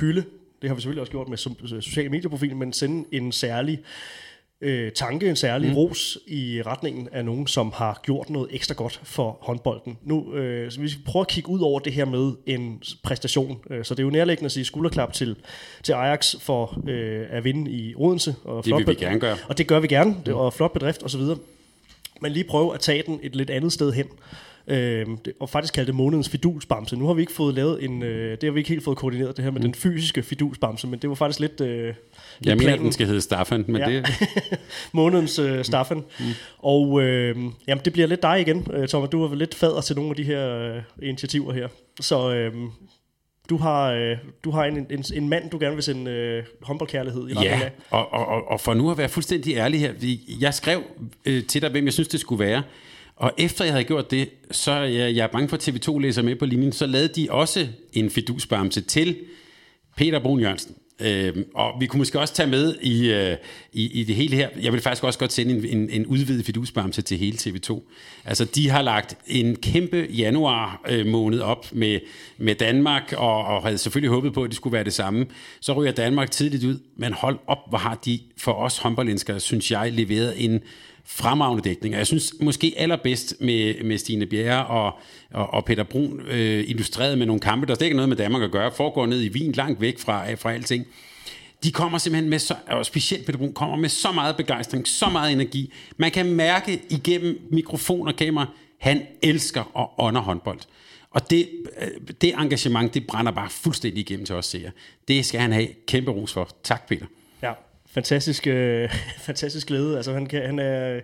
hylde 0.00 0.24
det 0.62 0.70
har 0.70 0.74
vi 0.74 0.80
selvfølgelig 0.80 1.00
også 1.00 1.10
gjort 1.10 1.28
med 1.28 1.36
sociale 1.80 2.08
medieprofiler, 2.08 2.56
men 2.56 2.72
sende 2.72 3.04
en 3.12 3.32
særlig 3.32 3.80
øh, 4.60 4.92
tanke, 4.92 5.28
en 5.28 5.36
særlig 5.36 5.68
mm. 5.68 5.76
ros 5.76 6.18
i 6.26 6.62
retningen 6.66 7.08
af 7.12 7.24
nogen, 7.24 7.46
som 7.46 7.72
har 7.74 8.00
gjort 8.02 8.30
noget 8.30 8.48
ekstra 8.52 8.74
godt 8.74 9.00
for 9.02 9.38
håndbolden. 9.40 9.98
Nu, 10.02 10.34
øh, 10.34 10.70
så 10.70 10.80
vi 10.80 10.88
skal 10.88 11.02
prøve 11.04 11.20
at 11.20 11.28
kigge 11.28 11.48
ud 11.48 11.60
over 11.60 11.80
det 11.80 11.92
her 11.92 12.04
med 12.04 12.32
en 12.46 12.82
præstation. 13.02 13.58
Øh, 13.70 13.84
så 13.84 13.94
det 13.94 14.00
er 14.00 14.04
jo 14.04 14.10
nærliggende 14.10 14.46
at 14.46 14.52
sige 14.52 14.64
skulderklap 14.64 15.12
til, 15.12 15.36
til 15.82 15.92
Ajax 15.92 16.34
for 16.40 16.82
øh, 16.88 17.26
at 17.30 17.44
vinde 17.44 17.70
i 17.70 17.94
Odense. 17.96 18.34
Og 18.44 18.64
det 18.64 18.76
vil 18.76 18.86
vi 18.86 18.94
gerne 18.94 19.20
gøre. 19.20 19.36
Og 19.48 19.58
det 19.58 19.66
gør 19.66 19.80
vi 19.80 19.86
gerne, 19.86 20.16
mm. 20.26 20.32
og 20.32 20.52
flot 20.52 20.72
bedrift 20.72 21.02
osv. 21.02 21.20
Men 22.20 22.32
lige 22.32 22.44
prøve 22.44 22.74
at 22.74 22.80
tage 22.80 23.02
den 23.06 23.20
et 23.22 23.36
lidt 23.36 23.50
andet 23.50 23.72
sted 23.72 23.92
hen. 23.92 24.06
Øh, 24.68 25.06
og 25.40 25.48
faktisk 25.50 25.74
kalde 25.74 25.86
det 25.86 25.94
månedens 25.94 26.28
fidulsbamse. 26.28 26.96
Nu 26.96 27.06
har 27.06 27.14
vi 27.14 27.20
ikke 27.20 27.32
fået 27.32 27.54
lavet 27.54 27.84
en, 27.84 28.02
øh, 28.02 28.30
det 28.30 28.42
har 28.42 28.50
vi 28.50 28.60
ikke 28.60 28.70
helt 28.70 28.84
fået 28.84 28.98
koordineret 28.98 29.36
det 29.36 29.44
her 29.44 29.50
med 29.50 29.60
mm. 29.60 29.64
den 29.64 29.74
fysiske 29.74 30.22
fidulsbamse, 30.22 30.86
men 30.86 30.98
det 30.98 31.10
var 31.10 31.16
faktisk 31.16 31.40
lidt... 31.40 31.60
Øh, 31.60 31.94
jeg 32.44 32.56
mener, 32.56 32.76
den 32.76 32.92
skal 32.92 33.06
hedde 33.06 33.20
Staffan, 33.20 33.64
men 33.68 33.76
ja. 33.76 33.90
det... 33.90 34.06
månedens 34.92 35.38
øh, 35.38 35.64
Staffan. 35.64 36.04
Mm. 36.20 36.24
Og 36.58 37.02
øh, 37.02 37.36
jamen, 37.68 37.84
det 37.84 37.92
bliver 37.92 38.08
lidt 38.08 38.22
dig 38.22 38.40
igen, 38.40 38.66
øh, 38.72 38.88
Thomas. 38.88 39.10
Du 39.10 39.26
har 39.26 39.34
lidt 39.34 39.54
fader 39.54 39.80
til 39.80 39.96
nogle 39.96 40.10
af 40.10 40.16
de 40.16 40.24
her 40.24 40.58
øh, 40.58 40.82
initiativer 41.02 41.52
her. 41.52 41.68
Så 42.00 42.32
øh, 42.34 42.52
du 43.50 43.56
har, 43.56 43.92
øh, 43.92 44.16
du 44.44 44.50
har 44.50 44.64
en, 44.64 44.86
en, 44.90 45.04
en 45.14 45.28
mand, 45.28 45.50
du 45.50 45.58
gerne 45.58 45.74
vil 45.74 45.82
sende 45.82 46.10
øh, 46.10 46.44
håndboldkærlighed 46.62 47.28
i 47.28 47.32
ja. 47.42 47.60
Og, 47.90 48.12
og, 48.12 48.48
og 48.48 48.60
for 48.60 48.74
nu 48.74 48.90
at 48.90 48.98
være 48.98 49.08
fuldstændig 49.08 49.56
ærlig 49.56 49.80
her, 49.80 49.92
jeg 50.40 50.54
skrev 50.54 50.82
øh, 51.24 51.44
til 51.44 51.62
dig, 51.62 51.70
hvem 51.70 51.84
jeg 51.84 51.92
synes, 51.92 52.08
det 52.08 52.20
skulle 52.20 52.44
være. 52.44 52.62
Og 53.18 53.32
efter 53.38 53.64
jeg 53.64 53.74
havde 53.74 53.84
gjort 53.84 54.10
det, 54.10 54.28
så 54.50 54.72
jeg, 54.72 55.16
jeg 55.16 55.22
er 55.22 55.26
bange 55.26 55.48
for, 55.48 55.56
at 55.56 55.68
TV2 55.68 55.98
læser 55.98 56.22
med 56.22 56.36
på 56.36 56.46
linjen, 56.46 56.72
så 56.72 56.86
lavede 56.86 57.08
de 57.08 57.26
også 57.30 57.68
en 57.92 58.10
fidusbamse 58.10 58.80
til 58.80 59.16
Peter 59.96 60.18
Brun 60.18 60.40
Jørgensen. 60.40 60.74
Øh, 61.00 61.36
og 61.54 61.80
vi 61.80 61.86
kunne 61.86 61.98
måske 61.98 62.20
også 62.20 62.34
tage 62.34 62.48
med 62.48 62.74
i, 62.82 63.10
øh, 63.10 63.36
i, 63.72 64.00
i 64.00 64.04
det 64.04 64.14
hele 64.14 64.36
her. 64.36 64.48
Jeg 64.62 64.72
vil 64.72 64.80
faktisk 64.80 65.04
også 65.04 65.18
godt 65.18 65.32
sende 65.32 65.54
en, 65.54 65.78
en, 65.78 65.90
en 65.90 66.06
udvidet 66.06 66.44
fidusbamse 66.44 67.02
til 67.02 67.18
hele 67.18 67.38
TV2. 67.40 67.80
Altså, 68.24 68.44
de 68.44 68.70
har 68.70 68.82
lagt 68.82 69.16
en 69.26 69.56
kæmpe 69.56 70.08
januar 70.16 70.82
øh, 70.88 71.06
måned 71.06 71.40
op 71.40 71.66
med, 71.72 72.00
med 72.38 72.54
Danmark, 72.54 73.14
og, 73.16 73.44
og 73.44 73.62
havde 73.62 73.78
selvfølgelig 73.78 74.10
håbet 74.10 74.32
på, 74.32 74.42
at 74.42 74.48
det 74.50 74.56
skulle 74.56 74.72
være 74.72 74.84
det 74.84 74.92
samme. 74.92 75.26
Så 75.60 75.72
ryger 75.72 75.92
Danmark 75.92 76.30
tidligt 76.30 76.64
ud, 76.64 76.78
men 76.96 77.12
hold 77.12 77.38
op, 77.46 77.58
hvor 77.68 77.78
har 77.78 77.94
de 77.94 78.20
for 78.36 78.52
os 78.52 78.78
håndboldindskere, 78.78 79.40
synes 79.40 79.70
jeg, 79.70 79.92
leveret 79.92 80.44
en 80.44 80.60
fremragende 81.10 81.68
dækning. 81.68 81.94
Og 81.94 81.98
jeg 81.98 82.06
synes 82.06 82.34
måske 82.40 82.74
allerbedst 82.76 83.34
med, 83.40 83.84
med 83.84 83.98
Stine 83.98 84.26
Bjerre 84.26 84.66
og, 84.66 84.92
og, 85.30 85.54
og 85.54 85.64
Peter 85.64 85.82
Brun 85.82 86.20
øh, 86.30 86.64
illustreret 86.68 87.18
med 87.18 87.26
nogle 87.26 87.40
kampe, 87.40 87.66
der 87.66 87.74
slet 87.74 87.86
ikke 87.86 87.96
noget 87.96 88.08
med 88.08 88.16
Danmark 88.16 88.42
at 88.42 88.50
gøre, 88.50 88.72
foregår 88.76 89.06
ned 89.06 89.22
i 89.22 89.30
Wien, 89.30 89.52
langt 89.52 89.80
væk 89.80 89.98
fra, 89.98 90.30
øh, 90.30 90.38
fra 90.38 90.52
alting. 90.52 90.86
De 91.62 91.72
kommer 91.72 91.98
simpelthen 91.98 92.30
med 92.30 92.38
så, 92.38 92.54
og 92.66 92.86
specielt 92.86 93.26
Peter 93.26 93.38
Brun, 93.38 93.52
kommer 93.52 93.76
med 93.76 93.88
så 93.88 94.12
meget 94.12 94.36
begejstring, 94.36 94.88
så 94.88 95.08
meget 95.08 95.32
energi. 95.32 95.72
Man 95.96 96.10
kan 96.10 96.32
mærke 96.32 96.82
igennem 96.90 97.40
mikrofon 97.50 98.08
og 98.08 98.16
kamera, 98.16 98.46
han 98.80 99.02
elsker 99.22 99.70
og 99.74 99.94
ånder 99.98 100.20
håndbold. 100.20 100.60
Og 101.10 101.30
det, 101.30 101.48
øh, 101.80 101.88
det 102.20 102.34
engagement, 102.34 102.94
det 102.94 103.06
brænder 103.06 103.32
bare 103.32 103.50
fuldstændig 103.50 104.00
igennem 104.00 104.26
til 104.26 104.34
os 104.34 104.46
seere. 104.46 104.70
Det 105.08 105.26
skal 105.26 105.40
han 105.40 105.52
have 105.52 105.68
kæmpe 105.86 106.10
ros 106.10 106.32
for. 106.32 106.48
Tak, 106.62 106.88
Peter. 106.88 107.06
Fantastisk, 107.98 108.46
øh, 108.46 108.90
fantastisk 109.28 109.66
glæde. 109.66 109.96
Altså, 109.96 110.12
han, 110.12 110.26
kan, 110.26 110.46
han 110.46 110.58
er 110.58 111.00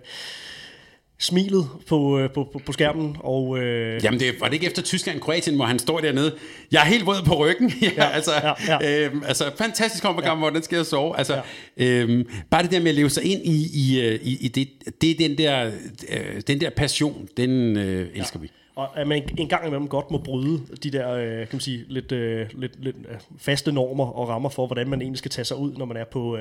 smilet 1.19 1.67
på, 1.87 2.19
øh, 2.19 2.29
på, 2.33 2.49
på, 2.53 2.61
på 2.65 2.71
skærmen. 2.71 3.17
Og, 3.19 3.59
øh... 3.59 4.03
Jamen, 4.03 4.19
det, 4.19 4.35
var 4.39 4.45
det 4.45 4.53
ikke 4.53 4.65
efter 4.65 4.81
Tyskland-Kroatien, 4.81 5.55
hvor 5.55 5.65
han 5.65 5.79
står 5.79 5.99
dernede? 5.99 6.35
Jeg 6.71 6.81
er 6.81 6.85
helt 6.85 7.07
rød 7.07 7.23
på 7.23 7.37
ryggen. 7.37 7.73
ja, 7.81 7.91
ja, 7.97 8.09
altså, 8.09 8.31
ja, 8.43 8.53
ja. 8.67 9.05
Øhm, 9.05 9.23
altså, 9.27 9.51
fantastisk 9.57 10.03
komprogram, 10.03 10.37
ja. 10.37 10.39
hvordan 10.39 10.63
skal 10.63 10.75
jeg 10.75 10.85
sove? 10.85 11.17
Altså, 11.17 11.41
ja. 11.77 11.85
øhm, 11.85 12.29
bare 12.49 12.63
det 12.63 12.71
der 12.71 12.79
med 12.79 12.89
at 12.89 12.95
leve 12.95 13.09
sig 13.09 13.23
ind 13.23 13.41
i, 13.45 13.69
i, 13.73 14.01
øh, 14.01 14.19
i, 14.23 14.37
i 14.41 14.47
det, 14.47 14.69
det 15.01 15.11
er 15.11 15.15
den 15.27 15.37
der, 15.37 15.71
øh, 16.09 16.41
den 16.47 16.61
der 16.61 16.69
passion, 16.69 17.27
den 17.37 17.77
øh, 17.77 18.07
elsker 18.13 18.39
ja. 18.39 18.41
vi. 18.41 18.51
Og 18.75 18.99
at 18.99 19.07
man 19.07 19.29
en 19.37 19.49
gang 19.49 19.67
imellem 19.67 19.87
godt 19.87 20.11
må 20.11 20.17
bryde 20.17 20.61
de 20.83 20.91
der 20.91 21.11
øh, 21.11 21.37
kan 21.37 21.47
man 21.51 21.59
sige, 21.59 21.85
lidt, 21.87 22.11
øh, 22.11 22.47
lidt, 22.53 22.83
lidt 22.83 22.95
øh, 23.09 23.15
faste 23.37 23.71
normer 23.71 24.05
og 24.05 24.29
rammer 24.29 24.49
for, 24.49 24.67
hvordan 24.67 24.89
man 24.89 25.01
egentlig 25.01 25.17
skal 25.17 25.31
tage 25.31 25.45
sig 25.45 25.57
ud, 25.57 25.73
når 25.77 25.85
man 25.85 25.97
er 25.97 26.05
på, 26.11 26.37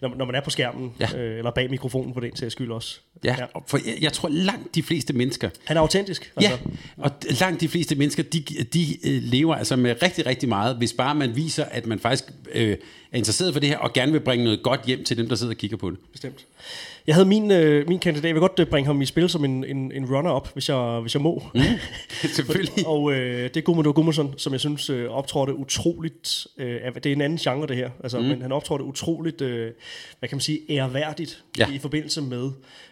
når, 0.00 0.14
når 0.16 0.24
man 0.24 0.34
er 0.34 0.40
på 0.40 0.50
skærmen, 0.50 0.92
ja. 1.00 1.08
eller 1.14 1.50
bag 1.50 1.70
mikrofonen 1.70 2.14
for 2.14 2.20
den 2.20 2.36
sags 2.36 2.52
skyld 2.52 2.70
også. 2.70 3.00
Ja, 3.24 3.36
ja. 3.38 3.46
for 3.66 3.78
jeg, 3.86 4.02
jeg 4.02 4.12
tror 4.12 4.28
langt 4.28 4.74
de 4.74 4.82
fleste 4.82 5.12
mennesker... 5.12 5.50
Han 5.64 5.76
er 5.76 5.80
autentisk. 5.80 6.32
Altså. 6.36 6.50
Ja, 6.50 6.58
og 6.96 7.10
langt 7.40 7.60
de 7.60 7.68
fleste 7.68 7.94
mennesker, 7.94 8.22
de, 8.22 8.44
de 8.72 8.86
lever 9.04 9.54
altså 9.54 9.76
med 9.76 10.02
rigtig, 10.02 10.26
rigtig 10.26 10.48
meget, 10.48 10.76
hvis 10.76 10.92
bare 10.92 11.14
man 11.14 11.36
viser, 11.36 11.64
at 11.64 11.86
man 11.86 11.98
faktisk 11.98 12.32
øh, 12.52 12.76
er 13.12 13.18
interesseret 13.18 13.52
for 13.52 13.60
det 13.60 13.68
her, 13.68 13.78
og 13.78 13.92
gerne 13.92 14.12
vil 14.12 14.20
bringe 14.20 14.44
noget 14.44 14.62
godt 14.62 14.80
hjem 14.86 15.04
til 15.04 15.16
dem, 15.16 15.28
der 15.28 15.36
sidder 15.36 15.52
og 15.52 15.56
kigger 15.56 15.76
på 15.76 15.90
det. 15.90 15.98
Bestemt. 16.12 16.46
Jeg 17.06 17.14
havde 17.14 17.28
min, 17.28 17.50
øh, 17.50 17.88
min 17.88 17.98
kandidat, 17.98 18.26
jeg 18.26 18.34
vil 18.34 18.40
godt 18.40 18.58
øh, 18.58 18.66
bringe 18.66 18.86
ham 18.86 19.02
i 19.02 19.06
spil 19.06 19.28
som 19.28 19.44
en, 19.44 19.64
en, 19.64 19.92
en 19.92 20.14
runner-up, 20.14 20.52
hvis 20.52 20.68
jeg, 20.68 20.98
hvis 21.00 21.14
jeg 21.14 21.22
må. 21.22 21.42
Mm, 21.54 21.60
selvfølgelig. 22.36 22.86
og 22.92 23.12
øh, 23.12 23.44
det 23.44 23.56
er 23.56 23.60
Gummo 23.60 23.92
Gummason, 23.92 24.34
som 24.38 24.52
jeg 24.52 24.60
synes 24.60 24.90
øh, 24.90 25.10
optrådte 25.10 25.54
utroligt, 25.54 26.46
øh, 26.58 26.94
det 26.94 27.06
er 27.06 27.12
en 27.12 27.20
anden 27.20 27.38
genre 27.38 27.66
det 27.66 27.76
her, 27.76 27.90
altså, 28.02 28.18
mm. 28.18 28.24
men 28.24 28.42
han 28.42 28.52
optrådte 28.52 28.84
utroligt, 28.84 29.40
øh, 29.40 29.72
hvad 30.18 30.28
kan 30.28 30.36
man 30.36 30.40
sige, 30.40 30.60
ærværdigt 30.70 31.44
ja. 31.58 31.72
i 31.72 31.78
forbindelse 31.78 32.22
med, 32.22 32.50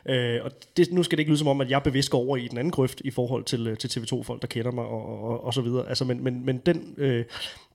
øh, 0.09 0.45
og 0.45 0.51
det, 0.77 0.93
nu 0.93 1.03
skal 1.03 1.19
det 1.19 1.21
ikke 1.21 1.31
lyde 1.31 1.39
som 1.39 1.49
om, 1.49 1.61
at 1.61 1.71
jeg 1.71 1.83
bevidst 1.83 2.11
går 2.11 2.19
over 2.19 2.37
i 2.37 2.49
den 2.49 2.59
anden 2.59 2.71
grøft 2.71 3.03
i 3.05 3.11
forhold 3.11 3.45
til, 3.45 3.67
øh, 3.67 3.77
til 3.77 3.89
TV2-folk, 3.89 4.43
der 4.43 4.49
kender 4.49 4.71
mig 4.71 4.85
og, 4.85 5.23
og, 5.25 5.45
og 5.45 5.55
så 5.55 5.61
videre. 5.61 5.89
Altså, 5.89 6.05
men, 6.05 6.25
men, 6.25 6.45
men 6.47 6.59
den, 6.59 6.95
øh, 6.97 7.25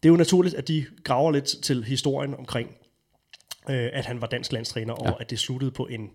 det 0.04 0.10
er 0.10 0.10
jo 0.10 0.16
naturligt, 0.16 0.56
at 0.56 0.68
de 0.68 0.86
graver 1.04 1.32
lidt 1.32 1.46
til 1.46 1.84
historien 1.84 2.36
omkring, 2.36 2.70
øh, 3.70 3.90
at 3.94 4.06
han 4.06 4.22
var 4.22 4.28
dansk 4.28 4.52
landstræner, 4.52 4.94
og 4.94 5.06
ja. 5.06 5.12
at 5.20 5.30
det 5.30 5.40
sluttede 5.40 5.72
på 5.72 5.88
en 5.92 6.10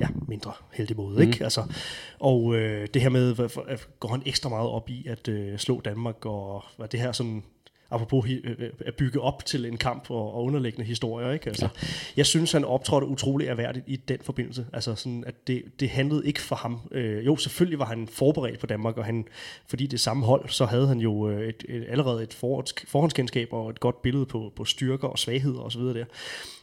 ja, 0.00 0.08
mindre 0.28 0.52
heldig 0.72 0.96
måde. 0.96 1.16
Mm. 1.16 1.22
Ikke? 1.22 1.44
Altså, 1.44 1.62
og 2.18 2.56
øh, 2.56 2.88
det 2.94 3.02
her 3.02 3.08
med, 3.08 3.50
at 3.68 3.88
går 4.00 4.08
han 4.08 4.22
ekstra 4.26 4.48
meget 4.48 4.68
op 4.68 4.90
i 4.90 5.06
at 5.08 5.28
øh, 5.28 5.58
slå 5.58 5.80
Danmark, 5.80 6.26
og 6.26 6.64
hvad 6.76 6.88
det 6.88 7.00
her 7.00 7.12
sådan 7.12 7.42
apropos 7.90 8.30
øh, 8.30 8.54
øh, 8.58 8.70
at 8.86 8.94
bygge 8.94 9.20
op 9.20 9.44
til 9.44 9.64
en 9.64 9.76
kamp 9.76 10.10
og, 10.10 10.34
og 10.34 10.44
underliggende 10.44 10.86
historier. 10.86 11.30
Ikke? 11.30 11.48
Altså, 11.48 11.68
ja. 11.82 11.86
Jeg 12.16 12.26
synes, 12.26 12.52
han 12.52 12.64
optrådte 12.64 13.06
utrolig 13.06 13.48
erhverdigt 13.48 13.84
i 13.88 13.96
den 13.96 14.18
forbindelse. 14.22 14.66
Altså 14.72 14.94
sådan, 14.94 15.24
at 15.26 15.46
det, 15.46 15.62
det 15.80 15.88
handlede 15.88 16.26
ikke 16.26 16.40
for 16.40 16.56
ham. 16.56 16.80
Øh, 16.90 17.26
jo, 17.26 17.36
selvfølgelig 17.36 17.78
var 17.78 17.84
han 17.84 18.08
forberedt 18.08 18.60
på 18.60 18.66
Danmark, 18.66 18.96
og 18.96 19.04
han, 19.04 19.24
fordi 19.66 19.86
det 19.86 20.00
samme 20.00 20.26
hold, 20.26 20.48
så 20.48 20.64
havde 20.64 20.88
han 20.88 20.98
jo 20.98 21.30
øh, 21.30 21.48
et, 21.48 21.64
et, 21.68 21.86
allerede 21.88 22.22
et 22.22 22.34
forhånds, 22.34 22.74
forhåndskendskab 22.88 23.48
og 23.52 23.70
et 23.70 23.80
godt 23.80 24.02
billede 24.02 24.26
på, 24.26 24.52
på 24.56 24.64
styrker 24.64 25.08
og 25.08 25.18
svagheder 25.18 25.60
osv. 25.60 25.82
der. 25.82 26.04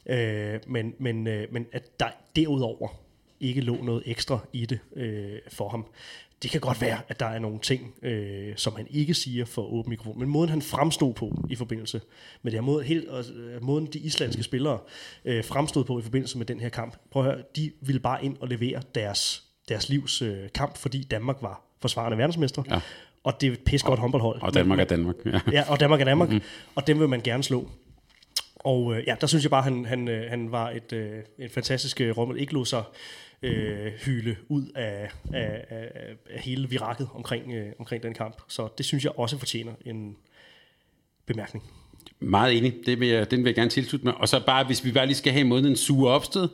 Øh, 0.05 0.59
men, 0.67 0.93
men, 0.99 1.27
øh, 1.27 1.47
men 1.51 1.65
at 1.71 1.99
der 1.99 2.07
derudover 2.35 2.87
ikke 3.39 3.61
lå 3.61 3.81
noget 3.83 4.03
ekstra 4.05 4.39
i 4.53 4.65
det 4.65 4.79
øh, 4.95 5.39
for 5.47 5.69
ham. 5.69 5.85
Det 6.43 6.51
kan 6.51 6.61
godt 6.61 6.81
være, 6.81 6.97
at 7.07 7.19
der 7.19 7.25
er 7.25 7.39
nogle 7.39 7.59
ting, 7.59 7.93
øh, 8.01 8.53
som 8.55 8.75
han 8.75 8.87
ikke 8.89 9.13
siger 9.13 9.45
for 9.45 9.61
åben 9.73 9.89
mikrofon, 9.89 10.19
men 10.19 10.29
måden 10.29 10.49
han 10.49 10.61
fremstod 10.61 11.13
på 11.13 11.37
i 11.49 11.55
forbindelse 11.55 12.01
med 12.41 12.51
det 12.51 12.57
her, 12.57 12.65
måde, 12.65 12.83
helt, 12.83 13.07
øh, 13.35 13.63
måden 13.63 13.85
de 13.85 13.99
islandske 13.99 14.43
spillere 14.43 14.79
øh, 15.25 15.43
fremstod 15.43 15.83
på 15.83 15.99
i 15.99 16.01
forbindelse 16.01 16.37
med 16.37 16.45
den 16.45 16.59
her 16.59 16.69
kamp, 16.69 16.95
prøv 17.11 17.25
at 17.25 17.31
høre, 17.31 17.43
de 17.55 17.71
ville 17.81 17.99
bare 17.99 18.25
ind 18.25 18.37
og 18.39 18.47
levere 18.47 18.81
deres, 18.95 19.43
deres 19.69 19.89
livs 19.89 20.21
øh, 20.21 20.37
kamp, 20.55 20.77
fordi 20.77 21.03
Danmark 21.03 21.37
var 21.41 21.61
forsvarende 21.81 22.17
verdensmester, 22.17 22.63
ja. 22.69 22.79
og 23.23 23.41
det 23.41 23.47
er 23.47 23.53
et 23.53 23.59
pis 23.59 23.83
godt 23.83 23.99
håndboldhold. 23.99 24.41
Og 24.41 24.53
Danmark 24.53 24.79
er 24.79 24.83
Danmark. 24.83 25.15
Ja, 25.25 25.39
ja 25.51 25.63
og 25.67 25.79
Danmark 25.79 26.01
er 26.01 26.05
Danmark, 26.05 26.29
mm-hmm. 26.29 26.43
og 26.75 26.87
dem 26.87 26.99
vil 26.99 27.09
man 27.09 27.21
gerne 27.21 27.43
slå. 27.43 27.69
Og 28.55 28.95
øh, 28.95 29.03
ja, 29.07 29.15
der 29.21 29.27
synes 29.27 29.43
jeg 29.43 29.51
bare, 29.51 29.63
han, 29.63 29.85
han, 29.85 30.07
øh, 30.07 30.29
han 30.29 30.51
var 30.51 30.69
et, 30.69 30.93
øh, 30.93 31.19
et 31.39 31.51
fantastisk 31.51 32.01
øh, 32.01 32.17
rum, 32.17 32.37
ikke 32.37 32.53
lå 32.53 32.65
sig 32.65 32.83
øh, 33.43 33.91
hyle 34.05 34.37
ud 34.49 34.65
af, 34.75 35.11
af, 35.33 35.65
af, 35.69 35.91
af 36.29 36.41
hele 36.41 36.69
virakket 36.69 37.09
omkring, 37.13 37.53
øh, 37.53 37.67
omkring 37.79 38.03
den 38.03 38.13
kamp. 38.13 38.41
Så 38.47 38.67
det 38.77 38.85
synes 38.85 39.03
jeg 39.03 39.11
også 39.19 39.37
fortjener 39.37 39.71
en 39.85 40.17
bemærkning. 41.25 41.65
Meget 42.19 42.57
enig. 42.57 42.73
Det 42.85 42.99
vil 42.99 43.07
jeg, 43.07 43.31
den 43.31 43.39
vil 43.39 43.49
jeg 43.49 43.55
gerne 43.55 43.69
tilslutte 43.69 44.05
mig. 44.05 44.15
Og 44.17 44.29
så 44.29 44.45
bare, 44.45 44.65
hvis 44.65 44.85
vi 44.85 44.91
bare 44.91 45.05
lige 45.05 45.17
skal 45.17 45.33
have 45.33 45.45
måden 45.45 45.75
sure 45.75 46.11
opstød, 46.11 46.49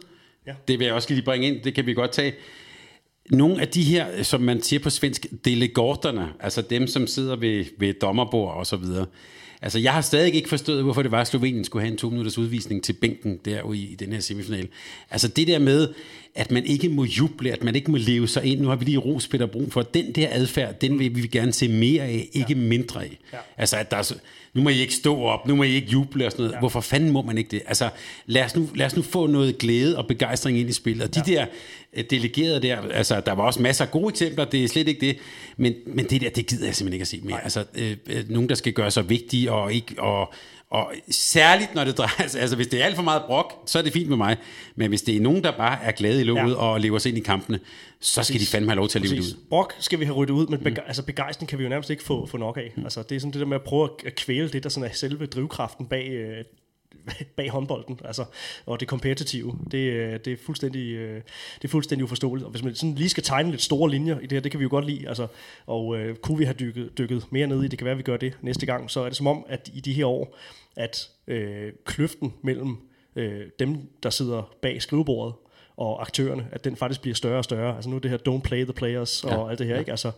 ja. 0.47 0.53
det 0.67 0.79
vil 0.79 0.85
jeg 0.85 0.93
også 0.93 1.13
lige 1.13 1.21
bringe 1.21 1.47
ind, 1.47 1.63
det 1.63 1.75
kan 1.75 1.85
vi 1.85 1.93
godt 1.93 2.11
tage. 2.11 2.33
Nogle 3.31 3.61
af 3.61 3.67
de 3.67 3.83
her, 3.83 4.23
som 4.23 4.41
man 4.41 4.61
siger 4.61 4.79
på 4.79 4.89
svensk, 4.89 5.25
delegorterne, 5.45 6.33
altså 6.39 6.61
dem, 6.61 6.87
som 6.87 7.07
sidder 7.07 7.35
ved, 7.35 7.65
ved 7.77 7.93
dommerbord 7.93 8.55
og 8.55 8.67
så 8.67 8.77
videre, 8.77 9.05
Altså, 9.61 9.79
jeg 9.79 9.93
har 9.93 10.01
stadig 10.01 10.33
ikke 10.33 10.49
forstået, 10.49 10.83
hvorfor 10.83 11.01
det 11.01 11.11
var, 11.11 11.21
at 11.21 11.27
Slovenien 11.27 11.65
skulle 11.65 11.83
have 11.83 11.91
en 11.91 11.97
to 11.97 12.09
minutters 12.09 12.37
udvisning 12.37 12.83
til 12.83 12.93
bænken 12.93 13.37
der 13.45 13.73
i, 13.73 13.77
i 13.77 13.95
den 13.95 14.13
her 14.13 14.19
semifinal. 14.19 14.67
Altså, 15.09 15.27
det 15.27 15.47
der 15.47 15.59
med, 15.59 15.93
at 16.35 16.51
man 16.51 16.65
ikke 16.65 16.89
må 16.89 17.05
juble, 17.05 17.51
at 17.51 17.63
man 17.63 17.75
ikke 17.75 17.91
må 17.91 17.97
leve 17.97 18.27
sig 18.27 18.45
ind. 18.45 18.61
Nu 18.61 18.67
har 18.67 18.75
vi 18.75 18.85
lige 18.85 18.97
ros 18.97 19.27
Peter 19.27 19.45
Brun 19.45 19.71
for, 19.71 19.81
den 19.81 20.11
der 20.11 20.27
adfærd, 20.31 20.79
den 20.79 20.99
vil 20.99 21.15
vi 21.15 21.27
gerne 21.27 21.53
se 21.53 21.67
mere 21.67 22.03
af, 22.03 22.29
ikke 22.33 22.53
ja. 22.53 22.55
mindre 22.55 23.03
af. 23.03 23.17
Ja. 23.33 23.37
Altså, 23.57 23.77
at 23.77 23.91
der 23.91 23.97
er, 23.97 24.13
nu 24.53 24.61
må 24.61 24.69
I 24.69 24.79
ikke 24.79 24.93
stå 24.93 25.21
op, 25.21 25.47
nu 25.47 25.55
må 25.55 25.63
I 25.63 25.73
ikke 25.73 25.87
juble 25.91 26.25
og 26.25 26.31
sådan 26.31 26.43
noget. 26.43 26.53
Ja. 26.53 26.59
Hvorfor 26.59 26.81
fanden 26.81 27.11
må 27.11 27.21
man 27.21 27.37
ikke 27.37 27.51
det? 27.51 27.61
Altså, 27.67 27.89
lad 28.25 28.43
os, 28.43 28.55
nu, 28.55 28.69
lad 28.75 28.85
os 28.85 28.95
nu 28.95 29.01
få 29.01 29.27
noget 29.27 29.57
glæde 29.57 29.97
og 29.97 30.07
begejstring 30.07 30.57
ind 30.57 30.69
i 30.69 30.73
spillet. 30.73 31.03
Og 31.03 31.15
de 31.15 31.31
ja. 31.31 31.33
der 31.33 31.45
øh, 31.93 32.03
delegeret 32.09 32.63
der. 32.63 32.81
Altså, 32.81 33.21
der 33.25 33.31
var 33.31 33.43
også 33.43 33.61
masser 33.61 33.85
af 33.85 33.91
gode 33.91 34.09
eksempler, 34.09 34.45
det 34.45 34.63
er 34.63 34.67
slet 34.67 34.87
ikke 34.87 35.05
det. 35.05 35.17
Men, 35.57 35.73
men 35.85 36.05
det 36.05 36.21
der, 36.21 36.29
det 36.29 36.47
gider 36.47 36.65
jeg 36.65 36.75
simpelthen 36.75 36.93
ikke 36.93 37.03
at 37.03 37.07
se 37.07 37.21
mere. 37.23 37.43
Altså, 37.43 37.63
øh, 37.75 37.97
øh, 38.07 38.29
nogen, 38.29 38.49
der 38.49 38.55
skal 38.55 38.73
gøre 38.73 38.91
sig 38.91 39.09
vigtige 39.09 39.51
og 39.51 39.73
ikke... 39.73 39.95
Og, 39.97 40.33
og 40.71 40.93
særligt 41.11 41.75
når 41.75 41.83
det 41.83 41.97
drejer 41.97 42.27
sig, 42.27 42.41
altså 42.41 42.55
hvis 42.55 42.67
det 42.67 42.81
er 42.81 42.85
alt 42.85 42.95
for 42.95 43.03
meget 43.03 43.23
brok, 43.27 43.53
så 43.65 43.79
er 43.79 43.83
det 43.83 43.93
fint 43.93 44.09
med 44.09 44.17
mig. 44.17 44.37
Men 44.75 44.89
hvis 44.89 45.01
det 45.01 45.15
er 45.15 45.21
nogen, 45.21 45.43
der 45.43 45.51
bare 45.57 45.83
er 45.83 45.91
glade 45.91 46.21
i 46.21 46.23
låget 46.23 46.51
ja. 46.51 46.55
og 46.55 46.79
lever 46.79 46.97
sig 46.99 47.09
ind 47.09 47.17
i 47.17 47.21
kampene, 47.21 47.59
så 47.99 48.23
skal 48.23 48.33
Præcis. 48.33 48.49
de 48.49 48.51
fandme 48.51 48.71
have 48.71 48.75
lov 48.75 48.87
til 48.87 48.99
at 48.99 49.05
leve 49.05 49.15
det 49.15 49.21
ud. 49.21 49.37
Brok 49.49 49.73
skal 49.79 49.99
vi 49.99 50.05
have 50.05 50.15
ryddet 50.15 50.33
ud, 50.33 50.47
men 50.47 50.59
bege- 50.59 50.81
mm. 50.81 50.87
altså 50.87 51.03
begejstring 51.03 51.49
kan 51.49 51.57
vi 51.59 51.63
jo 51.63 51.69
nærmest 51.69 51.89
ikke 51.89 52.03
få, 52.03 52.25
få 52.25 52.37
nok 52.37 52.57
af. 52.57 52.73
Mm. 52.75 52.83
Altså 52.83 53.03
det 53.03 53.15
er 53.15 53.19
sådan 53.19 53.31
det 53.33 53.39
der 53.39 53.47
med 53.47 53.55
at 53.55 53.63
prøve 53.63 53.89
at 54.05 54.15
kvæle 54.15 54.49
det, 54.49 54.63
der 54.63 54.69
sådan 54.69 54.89
er 54.89 54.93
selve 54.93 55.25
drivkraften 55.25 55.85
bag, 55.85 56.09
øh, 56.09 56.43
bag 57.37 57.49
håndbolden, 57.49 57.99
altså, 58.05 58.25
og 58.65 58.79
det 58.79 58.87
kompetitive, 58.87 59.59
det, 59.71 59.77
øh, 59.77 60.19
det, 60.25 60.33
er 60.33 60.37
fuldstændig, 60.37 60.91
øh, 60.91 61.21
det 61.55 61.63
er 61.63 61.67
fuldstændig 61.67 62.03
uforståeligt. 62.03 62.45
Og 62.45 62.51
hvis 62.51 62.63
man 62.63 62.75
sådan 62.75 62.95
lige 62.95 63.09
skal 63.09 63.23
tegne 63.23 63.51
lidt 63.51 63.61
store 63.61 63.89
linjer 63.89 64.19
i 64.19 64.21
det 64.21 64.31
her, 64.31 64.39
det 64.39 64.51
kan 64.51 64.59
vi 64.59 64.63
jo 64.63 64.69
godt 64.69 64.85
lide, 64.85 65.07
altså, 65.07 65.27
og 65.65 65.97
øh, 65.97 66.15
kunne 66.15 66.37
vi 66.37 66.43
have 66.43 66.55
dykket, 66.59 66.97
dykket 66.97 67.25
mere 67.31 67.47
ned 67.47 67.63
i, 67.63 67.67
det 67.67 67.79
kan 67.79 67.85
være, 67.85 67.91
at 67.91 67.97
vi 67.97 68.03
gør 68.03 68.17
det 68.17 68.33
næste 68.41 68.65
gang, 68.65 68.91
så 68.91 68.99
er 68.99 69.05
det 69.05 69.17
som 69.17 69.27
om, 69.27 69.45
at 69.49 69.69
i 69.73 69.79
de 69.79 69.93
her 69.93 70.05
år, 70.05 70.37
at 70.75 71.09
øh, 71.27 71.71
kløften 71.85 72.33
mellem 72.41 72.77
øh, 73.15 73.45
dem, 73.59 73.77
der 74.03 74.09
sidder 74.09 74.55
bag 74.61 74.81
skrivebordet, 74.81 75.33
og 75.79 76.01
aktørerne, 76.01 76.47
at 76.51 76.63
den 76.63 76.75
faktisk 76.75 77.01
bliver 77.01 77.15
større 77.15 77.37
og 77.37 77.43
større. 77.43 77.75
Altså 77.75 77.89
nu 77.89 77.95
er 77.95 77.99
det 77.99 78.11
her 78.11 78.17
don't 78.17 78.41
play 78.41 78.63
the 78.63 78.73
players 78.73 79.23
og 79.23 79.31
ja. 79.31 79.49
alt 79.49 79.59
det 79.59 79.67
her. 79.67 79.79
Ikke? 79.79 79.91
Altså, 79.91 80.11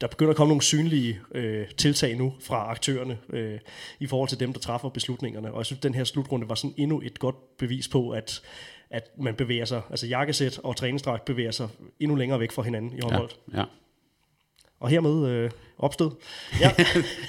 der 0.00 0.06
begynder 0.06 0.30
at 0.30 0.36
komme 0.36 0.48
nogle 0.48 0.62
synlige 0.62 1.20
øh, 1.34 1.66
tiltag 1.76 2.16
nu 2.16 2.34
fra 2.40 2.70
aktørerne 2.70 3.18
øh, 3.30 3.58
i 4.00 4.06
forhold 4.06 4.28
til 4.28 4.40
dem, 4.40 4.52
der 4.52 4.60
træffer 4.60 4.88
beslutningerne. 4.88 5.52
Og 5.52 5.58
jeg 5.58 5.66
synes, 5.66 5.78
at 5.78 5.82
den 5.82 5.94
her 5.94 6.04
slutrunde 6.04 6.48
var 6.48 6.54
sådan 6.54 6.74
endnu 6.76 7.00
et 7.04 7.18
godt 7.18 7.56
bevis 7.58 7.88
på, 7.88 8.10
at 8.10 8.42
at 8.90 9.10
man 9.18 9.34
bevæger 9.34 9.64
sig, 9.64 9.82
altså 9.90 10.06
jakkesæt 10.06 10.58
og 10.58 10.76
træningsdragt 10.76 11.24
bevæger 11.24 11.50
sig 11.50 11.68
endnu 12.00 12.14
længere 12.14 12.40
væk 12.40 12.52
fra 12.52 12.62
hinanden 12.62 12.92
i 12.92 13.00
håndbold. 13.02 13.30
Ja, 13.52 13.58
ja. 13.58 13.64
Og 14.80 14.88
hermed 14.88 15.28
øh, 15.28 15.50
opstød. 15.78 16.10
Ja. 16.60 16.70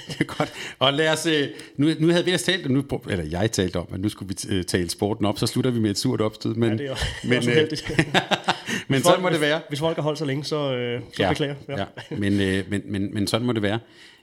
det 0.08 0.20
er 0.20 0.24
godt. 0.24 0.52
Og 0.78 0.92
lad 0.92 1.12
os, 1.12 1.26
øh, 1.26 1.48
nu, 1.76 1.90
nu 2.00 2.08
havde 2.08 2.24
vi 2.24 2.30
ellers 2.30 2.42
talt, 2.42 2.70
nu, 2.70 2.84
eller 3.10 3.24
jeg 3.24 3.52
talte 3.52 3.76
om, 3.76 3.88
at 3.92 4.00
nu 4.00 4.08
skulle 4.08 4.34
vi 4.34 4.56
øh, 4.56 4.64
tale 4.64 4.90
sporten 4.90 5.26
op, 5.26 5.38
så 5.38 5.46
slutter 5.46 5.70
vi 5.70 5.80
med 5.80 5.90
et 5.90 5.98
surt 5.98 6.20
opstød. 6.20 6.54
Men, 6.54 6.70
ja, 6.70 6.76
det 6.76 6.90
er, 6.90 6.96
men, 7.24 7.38
også 7.38 7.50
uheldigt. 7.50 7.90
men 8.88 9.02
sådan 9.02 9.22
må 9.22 9.28
det 9.28 9.40
være. 9.40 9.60
Hvis 9.68 9.78
folk 9.78 9.96
har 9.96 10.02
holdt 10.02 10.18
så 10.18 10.24
længe, 10.24 10.44
så, 10.44 10.74
øh, 10.74 11.00
så 11.16 11.22
ja, 11.22 11.28
beklager 11.28 11.54
ja. 11.68 11.78
ja. 11.78 11.84
Men, 12.10 12.40
øh, 12.40 12.64
men, 12.70 12.82
men, 12.84 13.14
men 13.14 13.26
sådan 13.26 13.46
må 13.46 13.52
det 13.52 13.62
være. 13.62 13.78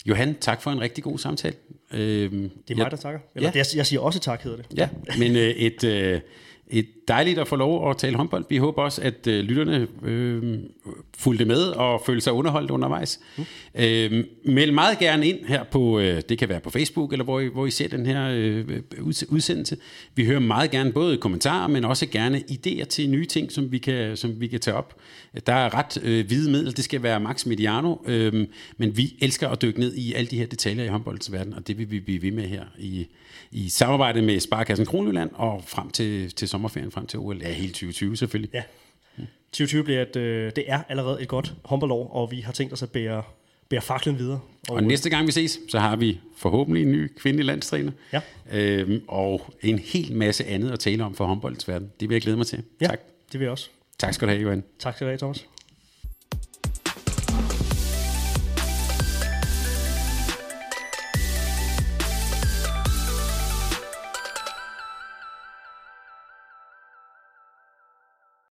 Johan, 0.05 0.35
tak 0.41 0.61
for 0.61 0.71
en 0.71 0.81
rigtig 0.81 1.03
god 1.03 1.19
samtale. 1.19 1.55
Øh, 1.93 1.99
det 2.31 2.51
er 2.69 2.75
mig, 2.75 2.91
der 2.91 2.97
takker. 2.97 3.19
Eller, 3.35 3.51
ja. 3.55 3.59
jeg, 3.59 3.65
jeg 3.75 3.85
siger 3.85 3.99
også 3.99 4.19
tak, 4.19 4.41
hedder 4.41 4.57
det. 4.57 4.65
Ja, 4.77 4.89
men 5.17 5.35
øh, 5.35 5.49
et... 5.49 5.83
Øh, 5.83 6.19
et 6.69 7.07
dejligt 7.07 7.39
at 7.39 7.47
få 7.47 7.55
lov 7.55 7.89
at 7.89 7.97
tale 7.97 8.15
håndbold. 8.15 8.45
Vi 8.49 8.57
håber 8.57 8.81
også, 8.83 9.01
at 9.01 9.27
øh, 9.27 9.43
lytterne 9.43 9.87
øh, 10.03 10.59
fulgte 11.17 11.45
med 11.45 11.61
og 11.61 12.01
følte 12.05 12.21
sig 12.21 12.33
underholdt 12.33 12.71
undervejs. 12.71 13.19
Mm. 13.37 13.45
Øh, 13.77 14.23
meld 14.43 14.71
meget 14.71 14.99
gerne 14.99 15.27
ind 15.27 15.45
her 15.45 15.63
på, 15.63 15.99
øh, 15.99 16.21
det 16.29 16.37
kan 16.37 16.49
være 16.49 16.59
på 16.59 16.69
Facebook, 16.69 17.11
eller 17.11 17.23
hvor 17.23 17.39
I, 17.39 17.47
hvor 17.47 17.65
I 17.65 17.71
ser 17.71 17.87
den 17.87 18.05
her 18.05 18.29
øh, 18.31 18.81
udsendelse. 19.29 19.77
Vi 20.15 20.25
hører 20.25 20.39
meget 20.39 20.71
gerne 20.71 20.91
både 20.91 21.17
kommentarer, 21.17 21.67
men 21.67 21.85
også 21.85 22.05
gerne 22.05 22.43
idéer 22.51 22.85
til 22.85 23.09
nye 23.09 23.25
ting, 23.25 23.51
som 23.51 23.71
vi 23.71 23.77
kan, 23.77 24.17
som 24.17 24.39
vi 24.39 24.47
kan 24.47 24.59
tage 24.59 24.77
op. 24.77 24.95
Der 25.47 25.53
er 25.53 25.73
ret 25.73 26.03
øh, 26.03 26.25
hvide 26.27 26.51
middel, 26.51 26.77
det 26.77 26.83
skal 26.83 27.03
være 27.03 27.19
max 27.19 27.45
mediano, 27.45 27.95
øh, 28.05 28.47
men 28.77 28.97
vi 28.97 29.15
elsker 29.21 29.49
at 29.49 29.61
dykke 29.61 29.79
ned 29.79 29.95
i 29.95 30.13
alle 30.13 30.27
de 30.27 30.37
her 30.37 30.45
detaljer 30.45 30.83
i 30.83 30.87
håndboldens 30.87 31.31
verden, 31.31 31.53
og 31.53 31.67
det 31.67 31.77
vil 31.77 31.91
vi 31.91 31.99
blive 31.99 32.21
ved 32.21 32.31
med 32.31 32.43
her 32.43 32.63
i, 32.79 33.07
i 33.51 33.69
samarbejde 33.69 34.21
med 34.21 34.39
Sparkassen 34.39 34.85
Kronjylland 34.85 35.29
og 35.33 35.63
frem 35.67 35.89
til, 35.89 36.31
til 36.31 36.47
sommerferien, 36.47 36.91
frem 36.91 37.07
til 37.07 37.19
OL, 37.19 37.37
ja, 37.41 37.51
hele 37.51 37.69
2020 37.69 38.17
selvfølgelig. 38.17 38.49
Ja. 38.53 38.63
2020 39.51 39.83
bliver 39.83 40.01
et, 40.01 40.15
øh, 40.15 40.51
det 40.55 40.63
er 40.67 40.81
allerede 40.89 41.21
et 41.21 41.27
godt 41.27 41.53
håndboldår, 41.65 42.07
og 42.07 42.31
vi 42.31 42.39
har 42.39 42.51
tænkt 42.51 42.73
os 42.73 42.83
at 42.83 42.89
bære, 42.89 43.23
bære 43.69 43.81
faklen 43.81 44.17
videre. 44.19 44.39
Og, 44.69 44.75
og 44.75 44.83
næste 44.83 45.09
gang 45.09 45.27
vi 45.27 45.31
ses, 45.31 45.59
så 45.69 45.79
har 45.79 45.95
vi 45.95 46.19
forhåbentlig 46.37 46.83
en 46.83 46.91
ny 46.91 47.11
kvindelig 47.17 47.45
landstræner. 47.45 47.91
Ja. 48.13 48.21
Øhm, 48.51 49.01
og 49.07 49.53
en 49.61 49.79
hel 49.79 50.15
masse 50.15 50.45
andet 50.45 50.71
at 50.71 50.79
tale 50.79 51.03
om 51.03 51.15
for 51.15 51.25
håndboldens 51.25 51.67
verden. 51.67 51.91
Det 51.99 52.09
vil 52.09 52.15
jeg 52.15 52.21
glæde 52.21 52.37
mig 52.37 52.47
til. 52.47 52.63
Ja, 52.81 52.87
tak. 52.87 52.99
det 53.31 53.39
vil 53.39 53.45
jeg 53.45 53.51
også. 53.51 53.69
Tak 53.97 54.13
skal 54.13 54.27
du 54.27 54.31
have, 54.31 54.41
Johan. 54.41 54.63
Tak 54.79 54.95
skal 54.95 55.05
du 55.05 55.09
have, 55.09 55.17
Thomas. 55.17 55.45